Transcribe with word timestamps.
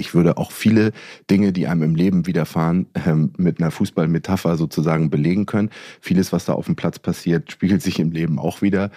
ich 0.00 0.14
würde 0.14 0.38
auch 0.38 0.50
viele 0.50 0.92
Dinge, 1.30 1.52
die 1.52 1.66
einem 1.66 1.82
im 1.82 1.94
Leben 1.94 2.26
widerfahren, 2.26 2.86
ähm, 3.06 3.32
mit 3.36 3.60
einer 3.60 3.70
Fußballmetapher 3.70 4.56
sozusagen 4.56 5.10
belegen 5.10 5.46
können. 5.46 5.70
Vieles, 6.00 6.32
was 6.32 6.46
da 6.46 6.54
auf 6.54 6.66
dem 6.66 6.76
Platz 6.76 6.98
passiert, 6.98 7.52
spiegelt 7.52 7.82
sich 7.82 8.00
im 8.00 8.10
Leben 8.10 8.38
auch 8.38 8.62
wieder. 8.62 8.90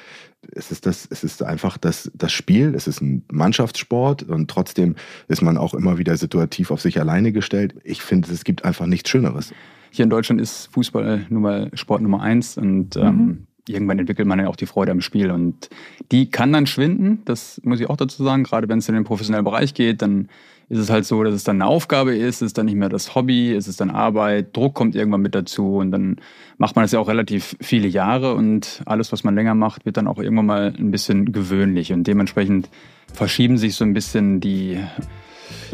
Es 0.52 0.72
ist, 0.72 0.86
das, 0.86 1.08
es 1.10 1.24
ist 1.24 1.44
einfach 1.44 1.78
das, 1.78 2.12
das 2.16 2.32
Spiel, 2.32 2.74
es 2.76 2.88
ist 2.88 3.02
ein 3.02 3.24
Mannschaftssport 3.32 4.24
und 4.24 4.50
trotzdem 4.50 4.96
ist 5.28 5.42
man 5.42 5.58
auch 5.58 5.74
immer 5.74 5.98
wieder 5.98 6.18
situativ 6.18 6.72
auf 6.72 6.82
sich 6.82 7.00
alleine 7.00 7.32
gestellt. 7.32 7.76
Ich 7.84 8.02
finde, 8.02 8.32
es 8.32 8.44
gibt 8.44 8.66
einfach 8.66 8.86
nichts 8.86 9.10
Schöneres. 9.10 9.54
Hier 9.92 10.04
in 10.04 10.10
Deutschland 10.10 10.42
ist 10.42 10.70
Fußball 10.74 11.28
nun 11.30 11.42
mal 11.42 11.70
Sport 11.76 12.02
Nummer 12.02 12.22
eins 12.22 12.58
und 12.58 12.98
ähm, 12.98 13.16
mhm 13.16 13.48
irgendwann 13.68 14.00
entwickelt 14.00 14.28
man 14.28 14.40
ja 14.40 14.48
auch 14.48 14.56
die 14.56 14.66
Freude 14.66 14.92
am 14.92 15.02
Spiel 15.02 15.32
und 15.32 15.70
die 16.12 16.30
kann 16.30 16.52
dann 16.52 16.68
schwinden, 16.68 17.22
das 17.26 17.62
muss 17.64 17.80
ich 17.80 17.90
auch 17.90 17.98
dazu 17.98 18.24
sagen, 18.24 18.44
gerade 18.44 18.68
wenn 18.68 18.80
es 18.80 18.90
in 18.90 18.96
den 18.96 19.04
professionellen 19.04 19.46
Bereich 19.46 19.74
geht, 19.74 20.02
dann 20.02 20.28
ist 20.74 20.80
es 20.80 20.90
halt 20.90 21.06
so, 21.06 21.24
dass 21.24 21.34
es 21.34 21.44
dann 21.44 21.62
eine 21.62 21.70
Aufgabe 21.70 22.16
ist, 22.16 22.38
es 22.38 22.48
ist 22.48 22.58
dann 22.58 22.66
nicht 22.66 22.76
mehr 22.76 22.90
das 22.90 23.16
Hobby, 23.16 23.54
es 23.54 23.68
ist 23.68 23.80
dann 23.80 23.90
Arbeit, 23.90 24.56
Druck 24.56 24.74
kommt 24.74 24.96
irgendwann 24.96 25.22
mit 25.22 25.36
dazu 25.36 25.78
und 25.78 25.92
dann 25.92 26.18
macht 26.58 26.76
man 26.76 26.84
das 26.84 26.92
ja 26.92 27.00
auch 27.00 27.08
relativ 27.08 27.56
viele 27.62 27.88
Jahre 27.88 28.34
und 28.34 28.82
alles, 28.86 29.12
was 29.12 29.24
man 29.24 29.36
länger 29.36 29.56
macht, 29.56 29.86
wird 29.86 29.98
dann 29.98 30.08
auch 30.08 30.18
irgendwann 30.18 30.48
mal 30.48 30.74
ein 30.78 30.92
bisschen 30.92 31.32
gewöhnlich 31.32 31.94
und 31.94 32.06
dementsprechend 32.06 32.70
verschieben 33.14 33.58
sich 33.58 33.76
so 33.76 33.86
ein 33.86 33.94
bisschen 33.94 34.40
die 34.40 34.80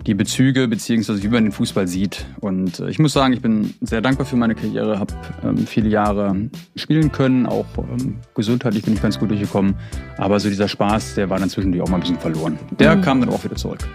die 0.06 0.14
Bezüge 0.14 0.68
beziehungsweise 0.68 1.22
wie 1.24 1.28
man 1.28 1.44
den 1.44 1.52
Fußball 1.52 1.88
sieht. 1.88 2.26
Und 2.40 2.80
äh, 2.80 2.90
ich 2.90 3.00
muss 3.00 3.14
sagen, 3.14 3.34
ich 3.34 3.42
bin 3.42 3.74
sehr 3.82 4.02
dankbar 4.02 4.26
für 4.26 4.36
meine 4.36 4.56
Karriere, 4.56 5.00
habe 5.00 5.14
ähm, 5.44 5.68
viele 5.68 5.90
Jahre 5.90 6.36
spielen 6.76 7.12
können, 7.12 7.46
auch 7.46 7.66
ähm, 7.78 8.18
gesundheitlich 8.36 8.84
bin 8.84 8.94
ich 8.94 9.02
ganz 9.02 9.20
gut 9.20 9.30
durchgekommen. 9.30 9.76
Aber 10.18 10.40
so 10.40 10.50
dieser 10.50 10.68
Spaß, 10.68 11.16
der 11.16 11.30
war 11.30 11.40
dann 11.40 11.50
zwischendurch 11.50 11.84
auch 11.84 11.90
mal 11.90 11.98
ein 11.98 12.02
bisschen 12.02 12.20
verloren. 12.20 12.58
Der 12.80 12.96
mhm. 12.96 13.02
kam 13.02 13.20
dann 13.20 13.30
auch 13.30 13.44
wieder 13.44 13.56
zurück. 13.56 13.88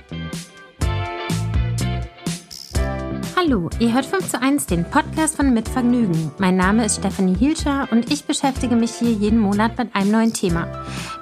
Hallo, 3.44 3.68
ihr 3.78 3.92
hört 3.92 4.06
5 4.06 4.30
zu 4.30 4.40
1, 4.40 4.66
den 4.66 4.86
Podcast 4.86 5.36
von 5.36 5.52
Mitvergnügen. 5.52 6.30
Mein 6.38 6.56
Name 6.56 6.86
ist 6.86 6.96
Stefanie 6.96 7.36
Hielscher 7.36 7.88
und 7.90 8.10
ich 8.10 8.24
beschäftige 8.24 8.74
mich 8.74 8.92
hier 8.92 9.10
jeden 9.10 9.38
Monat 9.38 9.76
mit 9.76 9.94
einem 9.94 10.12
neuen 10.12 10.32
Thema. 10.32 10.66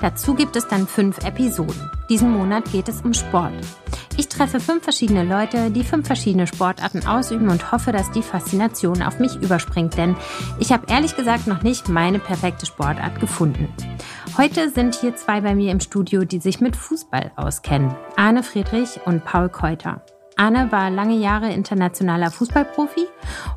Dazu 0.01 0.35
gibt 0.35 0.55
es 0.55 0.69
dann 0.69 0.87
fünf 0.87 1.19
Episoden. 1.25 1.91
Diesen 2.09 2.31
Monat 2.31 2.71
geht 2.71 2.89
es 2.89 3.01
um 3.01 3.13
Sport. 3.13 3.53
Ich 4.17 4.29
treffe 4.29 4.61
fünf 4.61 4.85
verschiedene 4.85 5.25
Leute, 5.25 5.73
die 5.73 5.83
fünf 5.83 6.07
verschiedene 6.07 6.47
Sportarten 6.47 7.05
ausüben 7.09 7.49
und 7.49 7.73
hoffe, 7.73 7.91
dass 7.91 8.13
die 8.13 8.23
Faszination 8.23 9.03
auf 9.03 9.19
mich 9.19 9.35
überspringt, 9.43 9.97
denn 9.97 10.15
ich 10.61 10.71
habe 10.71 10.87
ehrlich 10.89 11.17
gesagt 11.17 11.49
noch 11.49 11.63
nicht 11.63 11.89
meine 11.89 12.21
perfekte 12.21 12.67
Sportart 12.67 13.19
gefunden. 13.19 13.69
Heute 14.39 14.71
sind 14.71 14.95
hier 14.95 15.17
zwei 15.17 15.41
bei 15.41 15.57
mir 15.57 15.73
im 15.73 15.81
Studio, 15.81 16.25
die 16.25 16.39
sich 16.39 16.61
mit 16.61 16.77
Fußball 16.77 17.33
auskennen. 17.35 17.93
Arne 18.17 18.45
Friedrich 18.45 19.01
und 19.07 19.25
Paul 19.25 19.49
Keuter. 19.49 20.05
Arne 20.37 20.73
war 20.73 20.91
lange 20.91 21.17
Jahre 21.17 21.53
internationaler 21.53 22.31
Fußballprofi 22.31 23.07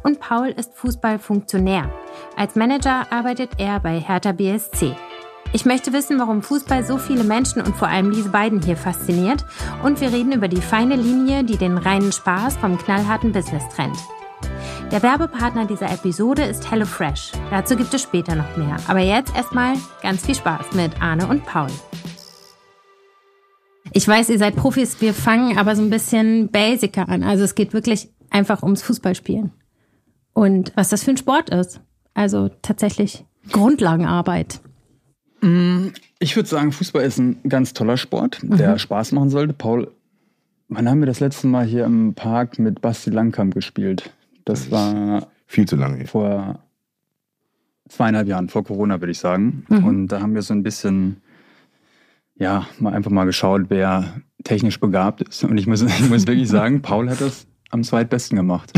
und 0.03 0.19
Paul 0.19 0.47
ist 0.47 0.73
Fußballfunktionär. 0.75 1.89
Als 2.35 2.55
Manager 2.55 3.11
arbeitet 3.11 3.51
er 3.57 3.79
bei 3.79 3.99
Hertha 3.99 4.31
BSC. 4.31 4.95
Ich 5.53 5.65
möchte 5.65 5.93
wissen, 5.93 6.19
warum 6.19 6.41
Fußball 6.41 6.85
so 6.85 6.97
viele 6.97 7.23
Menschen 7.23 7.61
und 7.61 7.75
vor 7.75 7.87
allem 7.87 8.11
diese 8.11 8.29
beiden 8.29 8.61
hier 8.61 8.75
fasziniert. 8.75 9.45
Und 9.83 10.01
wir 10.01 10.11
reden 10.11 10.33
über 10.33 10.47
die 10.47 10.61
feine 10.61 10.95
Linie, 10.95 11.43
die 11.43 11.57
den 11.57 11.77
reinen 11.77 12.11
Spaß 12.11 12.57
vom 12.57 12.77
knallharten 12.77 13.31
Business 13.31 13.63
trennt. 13.73 13.97
Der 14.91 15.01
Werbepartner 15.01 15.65
dieser 15.65 15.89
Episode 15.91 16.43
ist 16.43 16.69
HelloFresh. 16.69 17.31
Dazu 17.51 17.75
gibt 17.75 17.93
es 17.93 18.01
später 18.01 18.35
noch 18.35 18.57
mehr. 18.57 18.75
Aber 18.87 18.99
jetzt 18.99 19.35
erstmal 19.35 19.75
ganz 20.01 20.25
viel 20.25 20.35
Spaß 20.35 20.73
mit 20.73 21.01
Arne 21.01 21.27
und 21.27 21.45
Paul. 21.45 21.69
Ich 23.97 24.05
weiß, 24.05 24.27
ihr 24.27 24.37
seid 24.37 24.57
Profis, 24.57 24.99
wir 24.99 25.13
fangen 25.13 25.57
aber 25.57 25.73
so 25.73 25.81
ein 25.81 25.89
bisschen 25.89 26.49
basicer 26.51 27.07
an. 27.07 27.23
Also 27.23 27.45
es 27.45 27.55
geht 27.55 27.71
wirklich 27.71 28.09
einfach 28.29 28.61
ums 28.61 28.81
Fußballspielen. 28.81 29.51
Und 30.33 30.73
was 30.75 30.89
das 30.89 31.05
für 31.05 31.11
ein 31.11 31.17
Sport 31.17 31.49
ist. 31.49 31.79
Also 32.13 32.49
tatsächlich 32.61 33.23
Grundlagenarbeit. 33.53 34.59
Mm, 35.39 35.87
ich 36.19 36.35
würde 36.35 36.49
sagen, 36.49 36.73
Fußball 36.73 37.03
ist 37.05 37.19
ein 37.19 37.39
ganz 37.47 37.71
toller 37.71 37.95
Sport, 37.95 38.39
der 38.43 38.73
mhm. 38.73 38.79
Spaß 38.79 39.13
machen 39.13 39.29
sollte. 39.29 39.53
Paul, 39.53 39.89
wann 40.67 40.89
haben 40.89 40.99
wir 40.99 41.07
das 41.07 41.21
letzte 41.21 41.47
Mal 41.47 41.65
hier 41.65 41.85
im 41.85 42.15
Park 42.15 42.59
mit 42.59 42.81
Basti 42.81 43.11
Langkamp 43.11 43.53
gespielt? 43.53 44.11
Das, 44.43 44.63
das 44.63 44.71
war 44.71 45.27
viel 45.47 45.69
zu 45.69 45.77
lange. 45.77 46.05
Vor 46.05 46.59
zweieinhalb 47.87 48.27
Jahren, 48.27 48.49
vor 48.49 48.65
Corona 48.65 48.99
würde 48.99 49.11
ich 49.11 49.19
sagen. 49.19 49.65
Mhm. 49.69 49.85
Und 49.85 50.07
da 50.09 50.19
haben 50.19 50.35
wir 50.35 50.41
so 50.41 50.53
ein 50.53 50.63
bisschen, 50.63 51.21
ja, 52.37 52.67
mal 52.79 52.93
einfach 52.93 53.11
mal 53.11 53.25
geschaut, 53.25 53.63
wer 53.69 54.21
technisch 54.43 54.79
begabt 54.79 55.21
ist. 55.21 55.43
Und 55.43 55.57
ich 55.57 55.67
muss, 55.67 55.81
ich 55.99 56.09
muss 56.09 56.27
wirklich 56.27 56.49
sagen, 56.49 56.81
Paul 56.81 57.09
hat 57.09 57.21
das 57.21 57.47
am 57.71 57.83
zweitbesten 57.83 58.37
gemacht. 58.37 58.71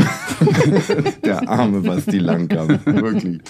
der 1.24 1.48
arme 1.48 1.80
Basti 1.80 2.18
Langkamp, 2.18 2.84
wirklich. 2.86 3.40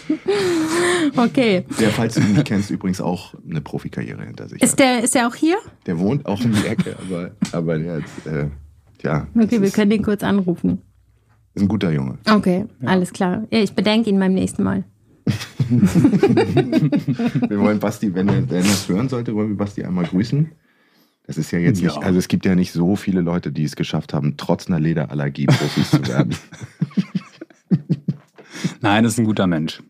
Okay. 1.16 1.64
Der, 1.80 1.90
falls 1.90 2.14
du 2.14 2.20
ihn 2.20 2.32
nicht 2.32 2.46
kennst, 2.46 2.70
übrigens 2.70 3.00
auch 3.00 3.34
eine 3.48 3.60
Profikarriere 3.60 4.24
hinter 4.24 4.48
sich. 4.48 4.62
Ist 4.62 4.78
der, 4.78 5.04
ist 5.04 5.14
der 5.14 5.28
auch 5.28 5.34
hier? 5.34 5.56
Der 5.86 5.98
wohnt 5.98 6.26
auch 6.26 6.40
in 6.42 6.52
die 6.52 6.66
Ecke, 6.66 6.96
aber, 7.06 7.30
aber 7.52 7.78
der 7.78 7.98
ist, 7.98 8.26
äh, 8.26 8.48
ja. 9.02 9.26
Okay, 9.34 9.62
wir 9.62 9.70
können 9.70 9.90
den 9.90 10.02
kurz 10.02 10.22
anrufen. 10.22 10.82
Ist 11.54 11.62
ein 11.62 11.68
guter 11.68 11.90
Junge. 11.90 12.18
Okay, 12.30 12.66
ja. 12.80 12.88
alles 12.88 13.12
klar. 13.12 13.44
Ja, 13.50 13.60
ich 13.60 13.72
bedenke 13.72 14.10
ihn 14.10 14.18
beim 14.18 14.34
nächsten 14.34 14.62
Mal. 14.62 14.84
wir 17.48 17.60
wollen 17.60 17.78
Basti, 17.78 18.14
wenn 18.14 18.28
er, 18.28 18.48
wenn 18.48 18.58
er 18.58 18.62
das 18.62 18.88
hören 18.88 19.08
sollte, 19.08 19.34
wollen 19.34 19.50
wir 19.50 19.56
Basti 19.56 19.84
einmal 19.84 20.04
grüßen. 20.04 20.50
Das 21.26 21.36
ist 21.36 21.50
ja 21.50 21.58
jetzt 21.58 21.80
ja. 21.80 21.88
nicht, 21.88 22.02
also 22.02 22.18
es 22.18 22.28
gibt 22.28 22.46
ja 22.46 22.54
nicht 22.54 22.72
so 22.72 22.96
viele 22.96 23.20
Leute, 23.20 23.52
die 23.52 23.64
es 23.64 23.76
geschafft 23.76 24.14
haben, 24.14 24.36
trotz 24.38 24.66
einer 24.66 24.80
Lederallergie 24.80 25.46
Profis 25.46 25.90
zu 25.90 26.06
werden. 26.08 26.34
Nein, 28.80 29.04
das 29.04 29.12
ist 29.12 29.18
ein 29.18 29.26
guter 29.26 29.46
Mensch. 29.46 29.82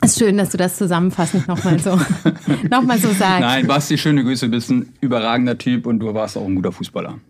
Es 0.00 0.10
ist 0.10 0.18
schön, 0.18 0.36
dass 0.36 0.50
du 0.50 0.56
das 0.56 0.76
zusammenfassend 0.76 1.46
nochmal 1.46 1.78
so, 1.78 1.90
noch 2.70 2.82
so 2.96 3.12
sagst. 3.12 3.40
Nein, 3.40 3.68
Basti, 3.68 3.96
schöne 3.96 4.24
Grüße, 4.24 4.46
du 4.46 4.50
bist 4.50 4.70
ein 4.70 4.88
überragender 5.00 5.56
Typ 5.56 5.86
und 5.86 6.00
du 6.00 6.12
warst 6.12 6.36
auch 6.36 6.44
ein 6.44 6.56
guter 6.56 6.72
Fußballer. 6.72 7.20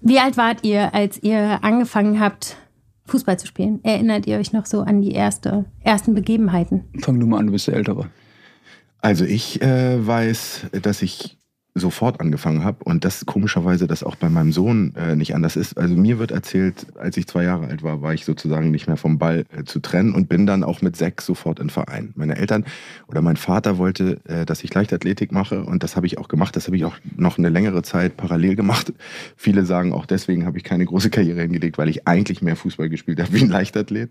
Wie 0.00 0.18
alt 0.18 0.38
wart 0.38 0.64
ihr, 0.64 0.94
als 0.94 1.22
ihr 1.22 1.62
angefangen 1.62 2.20
habt, 2.20 2.56
Fußball 3.06 3.38
zu 3.38 3.46
spielen? 3.46 3.80
Erinnert 3.82 4.26
ihr 4.26 4.38
euch 4.38 4.52
noch 4.52 4.66
so 4.66 4.80
an 4.80 5.00
die 5.00 5.12
erste, 5.12 5.64
ersten 5.80 6.14
Begebenheiten? 6.14 6.84
Fang 7.00 7.18
du 7.18 7.26
mal 7.26 7.38
an, 7.38 7.46
du 7.46 7.52
bist 7.52 7.66
der 7.68 7.74
Ältere. 7.74 8.10
Also 9.00 9.24
ich 9.24 9.62
äh, 9.62 10.04
weiß, 10.04 10.66
dass 10.82 11.02
ich 11.02 11.38
sofort 11.78 12.20
angefangen 12.20 12.64
habe 12.64 12.82
und 12.84 13.04
das 13.04 13.26
komischerweise 13.26 13.86
das 13.86 14.02
auch 14.02 14.16
bei 14.16 14.28
meinem 14.28 14.50
Sohn 14.50 14.94
äh, 14.96 15.14
nicht 15.14 15.34
anders 15.34 15.56
ist. 15.56 15.76
Also 15.76 15.94
mir 15.94 16.18
wird 16.18 16.30
erzählt, 16.30 16.86
als 16.98 17.16
ich 17.16 17.26
zwei 17.26 17.44
Jahre 17.44 17.66
alt 17.68 17.82
war, 17.82 18.00
war 18.00 18.14
ich 18.14 18.24
sozusagen 18.24 18.70
nicht 18.70 18.86
mehr 18.86 18.96
vom 18.96 19.18
Ball 19.18 19.44
äh, 19.54 19.64
zu 19.64 19.80
trennen 19.80 20.14
und 20.14 20.28
bin 20.28 20.46
dann 20.46 20.64
auch 20.64 20.80
mit 20.80 20.96
sechs 20.96 21.26
sofort 21.26 21.60
in 21.60 21.68
Verein. 21.68 22.12
Meine 22.16 22.36
Eltern 22.36 22.64
oder 23.08 23.20
mein 23.20 23.36
Vater 23.36 23.76
wollte, 23.76 24.20
äh, 24.24 24.46
dass 24.46 24.64
ich 24.64 24.72
Leichtathletik 24.72 25.32
mache 25.32 25.62
und 25.62 25.82
das 25.82 25.96
habe 25.96 26.06
ich 26.06 26.18
auch 26.18 26.28
gemacht. 26.28 26.56
Das 26.56 26.66
habe 26.66 26.76
ich 26.76 26.84
auch 26.86 26.96
noch 27.16 27.36
eine 27.36 27.50
längere 27.50 27.82
Zeit 27.82 28.16
parallel 28.16 28.56
gemacht. 28.56 28.92
Viele 29.36 29.66
sagen 29.66 29.92
auch 29.92 30.06
deswegen 30.06 30.46
habe 30.46 30.56
ich 30.56 30.64
keine 30.64 30.86
große 30.86 31.10
Karriere 31.10 31.42
hingelegt, 31.42 31.76
weil 31.76 31.90
ich 31.90 32.08
eigentlich 32.08 32.40
mehr 32.40 32.56
Fußball 32.56 32.88
gespielt 32.88 33.20
habe 33.20 33.32
wie 33.34 33.42
ein 33.42 33.50
Leichtathlet. 33.50 34.10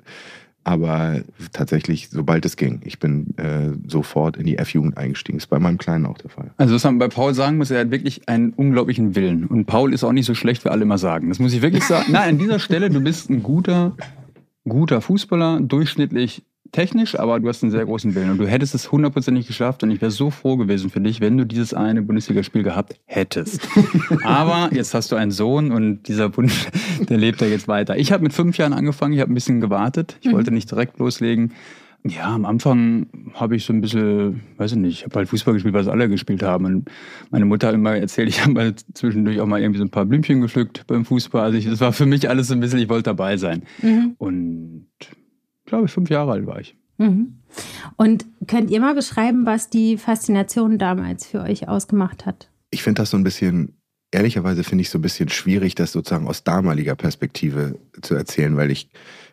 Aber 0.65 1.21
tatsächlich, 1.53 2.09
sobald 2.09 2.43
es 2.43 2.57
ging, 2.57 2.81
ich 2.83 2.97
bin 2.97 3.37
äh, 3.37 3.69
sofort 3.87 4.35
in 4.35 4.47
die 4.47 4.57
F-Jugend 4.57 4.97
eingestiegen. 4.97 5.37
Ist 5.37 5.45
bei 5.45 5.59
meinem 5.59 5.77
Kleinen 5.77 6.07
auch 6.07 6.17
der 6.17 6.31
Fall. 6.31 6.49
Also 6.57 6.73
was 6.73 6.83
man 6.83 6.97
bei 6.97 7.07
Paul 7.07 7.35
sagen 7.35 7.57
muss, 7.57 7.69
er 7.69 7.81
hat 7.81 7.91
wirklich 7.91 8.27
einen 8.27 8.51
unglaublichen 8.51 9.15
Willen. 9.15 9.45
Und 9.45 9.65
Paul 9.65 9.93
ist 9.93 10.03
auch 10.03 10.11
nicht 10.11 10.25
so 10.25 10.33
schlecht, 10.33 10.65
wie 10.65 10.69
alle 10.69 10.81
immer 10.81 10.97
sagen. 10.97 11.29
Das 11.29 11.37
muss 11.37 11.53
ich 11.53 11.61
wirklich 11.61 11.83
sagen. 11.83 12.11
Nein, 12.11 12.29
an 12.29 12.37
dieser 12.39 12.57
Stelle, 12.57 12.89
du 12.89 12.99
bist 12.99 13.29
ein 13.29 13.43
guter, 13.43 13.95
guter 14.67 15.01
Fußballer, 15.01 15.61
durchschnittlich 15.61 16.43
technisch, 16.71 17.17
aber 17.17 17.39
du 17.39 17.47
hast 17.47 17.63
einen 17.63 17.71
sehr 17.71 17.85
großen 17.85 18.15
Willen 18.15 18.31
und 18.31 18.37
du 18.37 18.47
hättest 18.47 18.75
es 18.75 18.91
hundertprozentig 18.91 19.47
geschafft 19.47 19.83
und 19.83 19.91
ich 19.91 20.01
wäre 20.01 20.11
so 20.11 20.29
froh 20.29 20.57
gewesen 20.57 20.89
für 20.89 20.99
dich, 20.99 21.21
wenn 21.21 21.37
du 21.37 21.45
dieses 21.45 21.73
eine 21.73 22.01
Bundesligaspiel 22.01 22.63
gehabt 22.63 22.99
hättest. 23.05 23.67
aber 24.23 24.69
jetzt 24.73 24.93
hast 24.93 25.11
du 25.11 25.15
einen 25.15 25.31
Sohn 25.31 25.71
und 25.71 26.03
dieser 26.07 26.35
Wunsch, 26.35 26.67
der 27.09 27.17
lebt 27.17 27.41
ja 27.41 27.47
jetzt 27.47 27.67
weiter. 27.67 27.97
Ich 27.97 28.11
habe 28.11 28.23
mit 28.23 28.33
fünf 28.33 28.57
Jahren 28.57 28.73
angefangen, 28.73 29.13
ich 29.13 29.21
habe 29.21 29.31
ein 29.31 29.35
bisschen 29.35 29.61
gewartet, 29.61 30.17
ich 30.21 30.27
mhm. 30.27 30.33
wollte 30.33 30.51
nicht 30.51 30.69
direkt 30.69 30.99
loslegen. 30.99 31.53
Ja, 32.07 32.35
am 32.35 32.45
Anfang 32.45 33.07
habe 33.33 33.55
ich 33.55 33.65
so 33.65 33.73
ein 33.73 33.81
bisschen, 33.81 34.41
weiß 34.57 34.73
ich 34.73 34.77
nicht, 34.77 34.99
ich 34.99 35.05
habe 35.05 35.15
halt 35.15 35.29
Fußball 35.29 35.55
gespielt, 35.55 35.73
was 35.73 35.87
alle 35.87 36.07
gespielt 36.07 36.43
haben. 36.43 36.65
Und 36.65 36.91
meine 37.31 37.45
Mutter 37.45 37.67
hat 37.67 37.73
immer 37.73 37.95
erzählt, 37.95 38.29
ich 38.29 38.41
habe 38.41 38.53
mal 38.53 38.75
zwischendurch 38.93 39.39
auch 39.39 39.47
mal 39.47 39.59
irgendwie 39.59 39.79
so 39.79 39.85
ein 39.85 39.89
paar 39.89 40.05
Blümchen 40.05 40.41
gepflückt 40.41 40.85
beim 40.85 41.03
Fußball. 41.03 41.41
Also 41.41 41.57
ich, 41.57 41.65
das 41.65 41.81
war 41.81 41.93
für 41.93 42.05
mich 42.05 42.29
alles 42.29 42.49
so 42.49 42.53
ein 42.53 42.59
bisschen, 42.59 42.77
ich 42.77 42.89
wollte 42.89 43.05
dabei 43.05 43.37
sein. 43.37 43.63
Mhm. 43.81 44.13
Und 44.19 44.85
glaube 45.65 45.85
ich, 45.85 45.91
fünf 45.91 46.09
Jahre 46.09 46.31
alt 46.31 46.45
war 46.45 46.59
ich. 46.59 46.75
Mhm. 46.97 47.39
Und 47.97 48.25
könnt 48.47 48.69
ihr 48.69 48.79
mal 48.79 48.95
beschreiben, 48.95 49.45
was 49.45 49.69
die 49.69 49.97
Faszination 49.97 50.77
damals 50.77 51.25
für 51.25 51.41
euch 51.41 51.67
ausgemacht 51.67 52.25
hat? 52.25 52.49
Ich 52.71 52.83
finde 52.83 53.01
das 53.01 53.09
so 53.09 53.17
ein 53.17 53.23
bisschen, 53.23 53.77
ehrlicherweise 54.11 54.63
finde 54.63 54.81
ich 54.81 54.89
so 54.89 54.97
ein 54.97 55.01
bisschen 55.01 55.29
schwierig, 55.29 55.75
das 55.75 55.91
sozusagen 55.91 56.27
aus 56.27 56.43
damaliger 56.43 56.95
Perspektive 56.95 57.77
zu 58.01 58.15
erzählen, 58.15 58.55
weil 58.57 58.71
ich, 58.71 58.89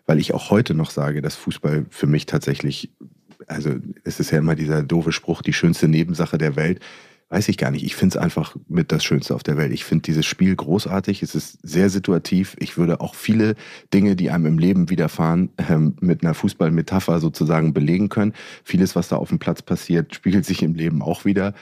weil 0.07 0.19
ich 0.19 0.35
auch 0.35 0.51
heute 0.51 0.75
noch 0.75 0.91
sage, 0.91 1.23
dass 1.23 1.37
Fußball 1.37 1.87
für 1.91 2.07
mich 2.07 2.27
tatsächlich, 2.27 2.91
also 3.47 3.75
es 4.05 4.21
ist 4.21 4.31
ja 4.31 4.39
immer 4.39 4.55
dieser 4.55 4.83
doofe 4.83 5.13
Spruch, 5.13 5.43
die 5.43 5.53
schönste 5.53 5.89
Nebensache 5.89 6.39
der 6.39 6.57
Welt 6.57 6.81
weiß 7.33 7.49
ich 7.49 7.57
gar 7.57 7.71
nicht. 7.71 7.83
Ich 7.83 7.97
finde 7.97 8.19
es 8.19 8.23
einfach 8.23 8.57
mit 8.69 8.93
das 8.93 9.03
Schönste 9.03 9.35
auf 9.35 9.43
der 9.43 9.57
Welt. 9.57 9.73
Ich 9.73 9.87
finde 9.87 10.03
dieses 10.03 10.27
Spiel 10.27 10.55
großartig. 10.55 11.23
Es 11.23 11.35
ist 11.35 11.59
sehr 11.63 11.89
situativ. 11.89 12.55
Ich 12.59 12.77
würde 12.77 13.01
auch 13.01 13.15
viele 13.15 13.55
Dinge, 13.95 14.17
die 14.17 14.31
einem 14.31 14.45
im 14.45 14.59
Leben 14.59 14.91
widerfahren, 14.91 15.49
ähm, 15.57 15.97
mit 16.03 16.23
einer 16.23 16.35
Fußballmetapher 16.35 17.21
sozusagen 17.21 17.73
belegen 17.73 18.11
können. 18.11 18.35
Vieles, 18.65 18.95
was 18.97 19.09
da 19.09 19.17
auf 19.17 19.31
dem 19.31 19.39
Platz 19.39 19.63
passiert, 19.63 20.15
spiegelt 20.15 20.45
sich 20.45 20.63
im 20.63 20.75
Leben 20.75 21.01
auch 21.01 21.25
wieder. 21.25 21.55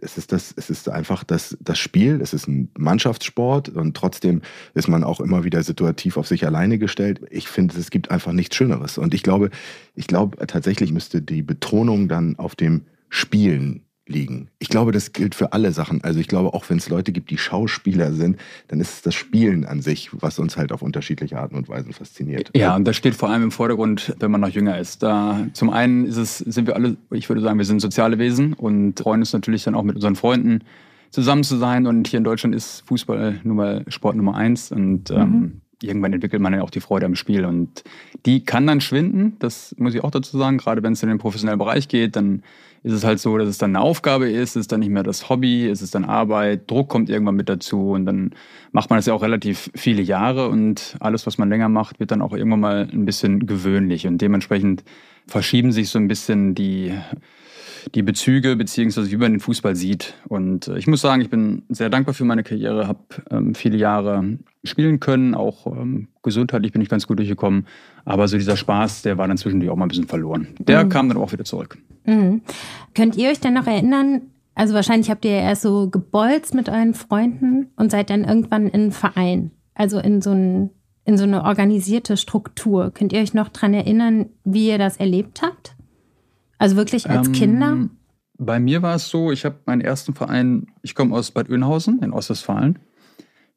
Es 0.00 0.18
ist, 0.18 0.30
das, 0.30 0.54
es 0.56 0.70
ist 0.70 0.88
einfach 0.88 1.24
das, 1.24 1.58
das 1.60 1.80
Spiel, 1.80 2.20
es 2.20 2.32
ist 2.32 2.46
ein 2.46 2.70
Mannschaftssport 2.78 3.70
und 3.70 3.96
trotzdem 3.96 4.42
ist 4.74 4.86
man 4.86 5.02
auch 5.02 5.18
immer 5.18 5.42
wieder 5.42 5.64
situativ 5.64 6.16
auf 6.16 6.28
sich 6.28 6.46
alleine 6.46 6.78
gestellt. 6.78 7.22
Ich 7.30 7.48
finde, 7.48 7.76
es 7.76 7.90
gibt 7.90 8.12
einfach 8.12 8.32
nichts 8.32 8.54
Schöneres. 8.54 8.98
Und 8.98 9.14
ich 9.14 9.24
glaube, 9.24 9.50
ich 9.96 10.06
glaube 10.06 10.46
tatsächlich 10.46 10.92
müsste 10.92 11.22
die 11.22 11.42
Betonung 11.42 12.06
dann 12.06 12.36
auf 12.36 12.54
dem 12.54 12.82
Spielen 13.08 13.82
liegen. 14.08 14.48
Ich 14.58 14.68
glaube, 14.68 14.92
das 14.92 15.12
gilt 15.12 15.34
für 15.34 15.52
alle 15.52 15.72
Sachen. 15.72 16.02
Also 16.02 16.20
ich 16.20 16.28
glaube, 16.28 16.54
auch 16.54 16.68
wenn 16.68 16.78
es 16.78 16.88
Leute 16.88 17.12
gibt, 17.12 17.30
die 17.30 17.38
Schauspieler 17.38 18.12
sind, 18.12 18.38
dann 18.68 18.80
ist 18.80 18.94
es 18.94 19.02
das 19.02 19.14
Spielen 19.14 19.64
an 19.64 19.80
sich, 19.80 20.10
was 20.12 20.38
uns 20.38 20.56
halt 20.56 20.72
auf 20.72 20.82
unterschiedliche 20.82 21.38
Arten 21.38 21.56
und 21.56 21.68
Weisen 21.68 21.92
fasziniert. 21.92 22.50
Ja, 22.56 22.74
und 22.76 22.84
das 22.84 22.96
steht 22.96 23.14
vor 23.14 23.30
allem 23.30 23.44
im 23.44 23.50
Vordergrund, 23.50 24.14
wenn 24.18 24.30
man 24.30 24.40
noch 24.40 24.48
jünger 24.48 24.78
ist. 24.78 25.02
Da 25.02 25.46
zum 25.52 25.70
einen 25.70 26.06
ist 26.06 26.16
es, 26.16 26.38
sind 26.38 26.66
wir 26.66 26.74
alle, 26.74 26.96
ich 27.10 27.28
würde 27.28 27.42
sagen, 27.42 27.58
wir 27.58 27.64
sind 27.64 27.80
soziale 27.80 28.18
Wesen 28.18 28.54
und 28.54 28.98
freuen 28.98 29.20
uns 29.20 29.32
natürlich 29.32 29.64
dann 29.64 29.74
auch 29.74 29.84
mit 29.84 29.96
unseren 29.96 30.16
Freunden 30.16 30.64
zusammen 31.10 31.44
zu 31.44 31.56
sein. 31.56 31.86
Und 31.86 32.08
hier 32.08 32.18
in 32.18 32.24
Deutschland 32.24 32.54
ist 32.54 32.84
Fußball 32.86 33.40
nun 33.44 33.56
mal 33.56 33.84
Sport 33.88 34.16
Nummer 34.16 34.34
eins 34.34 34.72
und 34.72 35.10
ähm, 35.10 35.30
mhm. 35.30 35.60
Irgendwann 35.82 36.12
entwickelt 36.12 36.42
man 36.42 36.54
ja 36.54 36.62
auch 36.62 36.70
die 36.70 36.80
Freude 36.80 37.06
am 37.06 37.14
Spiel. 37.14 37.44
Und 37.44 37.84
die 38.26 38.44
kann 38.44 38.66
dann 38.66 38.80
schwinden, 38.80 39.36
das 39.38 39.74
muss 39.78 39.94
ich 39.94 40.02
auch 40.02 40.10
dazu 40.10 40.36
sagen, 40.38 40.58
gerade 40.58 40.82
wenn 40.82 40.92
es 40.92 41.02
in 41.02 41.08
den 41.08 41.18
professionellen 41.18 41.58
Bereich 41.58 41.88
geht, 41.88 42.16
dann 42.16 42.42
ist 42.82 42.92
es 42.92 43.04
halt 43.04 43.18
so, 43.18 43.36
dass 43.38 43.48
es 43.48 43.58
dann 43.58 43.74
eine 43.74 43.84
Aufgabe 43.84 44.30
ist, 44.30 44.50
es 44.50 44.56
ist 44.56 44.72
dann 44.72 44.80
nicht 44.80 44.90
mehr 44.90 45.02
das 45.02 45.28
Hobby, 45.28 45.66
es 45.66 45.82
ist 45.82 45.94
dann 45.94 46.04
Arbeit, 46.04 46.70
Druck 46.70 46.88
kommt 46.88 47.10
irgendwann 47.10 47.34
mit 47.34 47.48
dazu 47.48 47.90
und 47.90 48.06
dann 48.06 48.30
macht 48.72 48.90
man 48.90 48.98
das 48.98 49.06
ja 49.06 49.14
auch 49.14 49.22
relativ 49.22 49.70
viele 49.74 50.02
Jahre 50.02 50.48
und 50.48 50.96
alles, 51.00 51.26
was 51.26 51.38
man 51.38 51.48
länger 51.48 51.68
macht, 51.68 51.98
wird 52.00 52.12
dann 52.12 52.22
auch 52.22 52.32
irgendwann 52.32 52.60
mal 52.60 52.88
ein 52.90 53.04
bisschen 53.04 53.46
gewöhnlich 53.46 54.06
und 54.06 54.18
dementsprechend 54.18 54.84
verschieben 55.26 55.72
sich 55.72 55.90
so 55.90 55.98
ein 55.98 56.08
bisschen 56.08 56.54
die, 56.54 56.94
die 57.94 58.02
Bezüge, 58.02 58.56
beziehungsweise 58.56 59.10
wie 59.10 59.16
man 59.16 59.32
den 59.32 59.40
Fußball 59.40 59.76
sieht. 59.76 60.14
Und 60.28 60.68
ich 60.68 60.86
muss 60.86 61.00
sagen, 61.00 61.20
ich 61.20 61.30
bin 61.30 61.62
sehr 61.68 61.90
dankbar 61.90 62.14
für 62.14 62.24
meine 62.24 62.42
Karriere, 62.42 62.88
habe 62.88 63.00
ähm, 63.30 63.54
viele 63.54 63.76
Jahre 63.76 64.38
spielen 64.68 65.00
können, 65.00 65.34
auch 65.34 65.66
ähm, 65.66 66.08
gesundheitlich 66.22 66.72
bin 66.72 66.82
ich 66.82 66.88
ganz 66.88 67.06
gut 67.06 67.18
durchgekommen. 67.18 67.66
Aber 68.04 68.28
so 68.28 68.36
dieser 68.36 68.56
Spaß, 68.56 69.02
der 69.02 69.18
war 69.18 69.26
dann 69.26 69.36
zwischendurch 69.36 69.70
auch 69.70 69.76
mal 69.76 69.86
ein 69.86 69.88
bisschen 69.88 70.08
verloren. 70.08 70.48
Der 70.58 70.84
mhm. 70.84 70.88
kam 70.88 71.08
dann 71.08 71.18
auch 71.18 71.32
wieder 71.32 71.44
zurück. 71.44 71.78
Mhm. 72.04 72.42
Könnt 72.94 73.16
ihr 73.16 73.30
euch 73.30 73.40
denn 73.40 73.54
noch 73.54 73.66
erinnern, 73.66 74.22
also 74.58 74.74
wahrscheinlich 74.74 75.08
habt 75.08 75.24
ihr 75.24 75.30
ja 75.30 75.42
erst 75.42 75.62
so 75.62 75.88
gebolzt 75.88 76.52
mit 76.52 76.68
euren 76.68 76.92
Freunden 76.92 77.68
und 77.76 77.92
seid 77.92 78.10
dann 78.10 78.24
irgendwann 78.24 78.66
in 78.66 78.74
einen 78.74 78.92
Verein, 78.92 79.52
also 79.74 80.00
in 80.00 80.20
so, 80.20 80.32
ein, 80.32 80.70
in 81.04 81.16
so 81.16 81.22
eine 81.22 81.44
organisierte 81.44 82.16
Struktur. 82.16 82.90
Könnt 82.92 83.12
ihr 83.12 83.20
euch 83.20 83.34
noch 83.34 83.50
daran 83.50 83.72
erinnern, 83.72 84.26
wie 84.42 84.66
ihr 84.66 84.78
das 84.78 84.96
erlebt 84.96 85.42
habt? 85.42 85.76
Also 86.58 86.74
wirklich 86.74 87.08
als 87.08 87.28
ähm, 87.28 87.34
Kinder? 87.34 87.88
Bei 88.36 88.58
mir 88.58 88.82
war 88.82 88.96
es 88.96 89.08
so, 89.08 89.30
ich 89.30 89.44
habe 89.44 89.60
meinen 89.66 89.80
ersten 89.80 90.14
Verein, 90.14 90.66
ich 90.82 90.96
komme 90.96 91.14
aus 91.14 91.30
Bad 91.30 91.48
Oeynhausen 91.48 92.00
in 92.02 92.12
Ostwestfalen. 92.12 92.80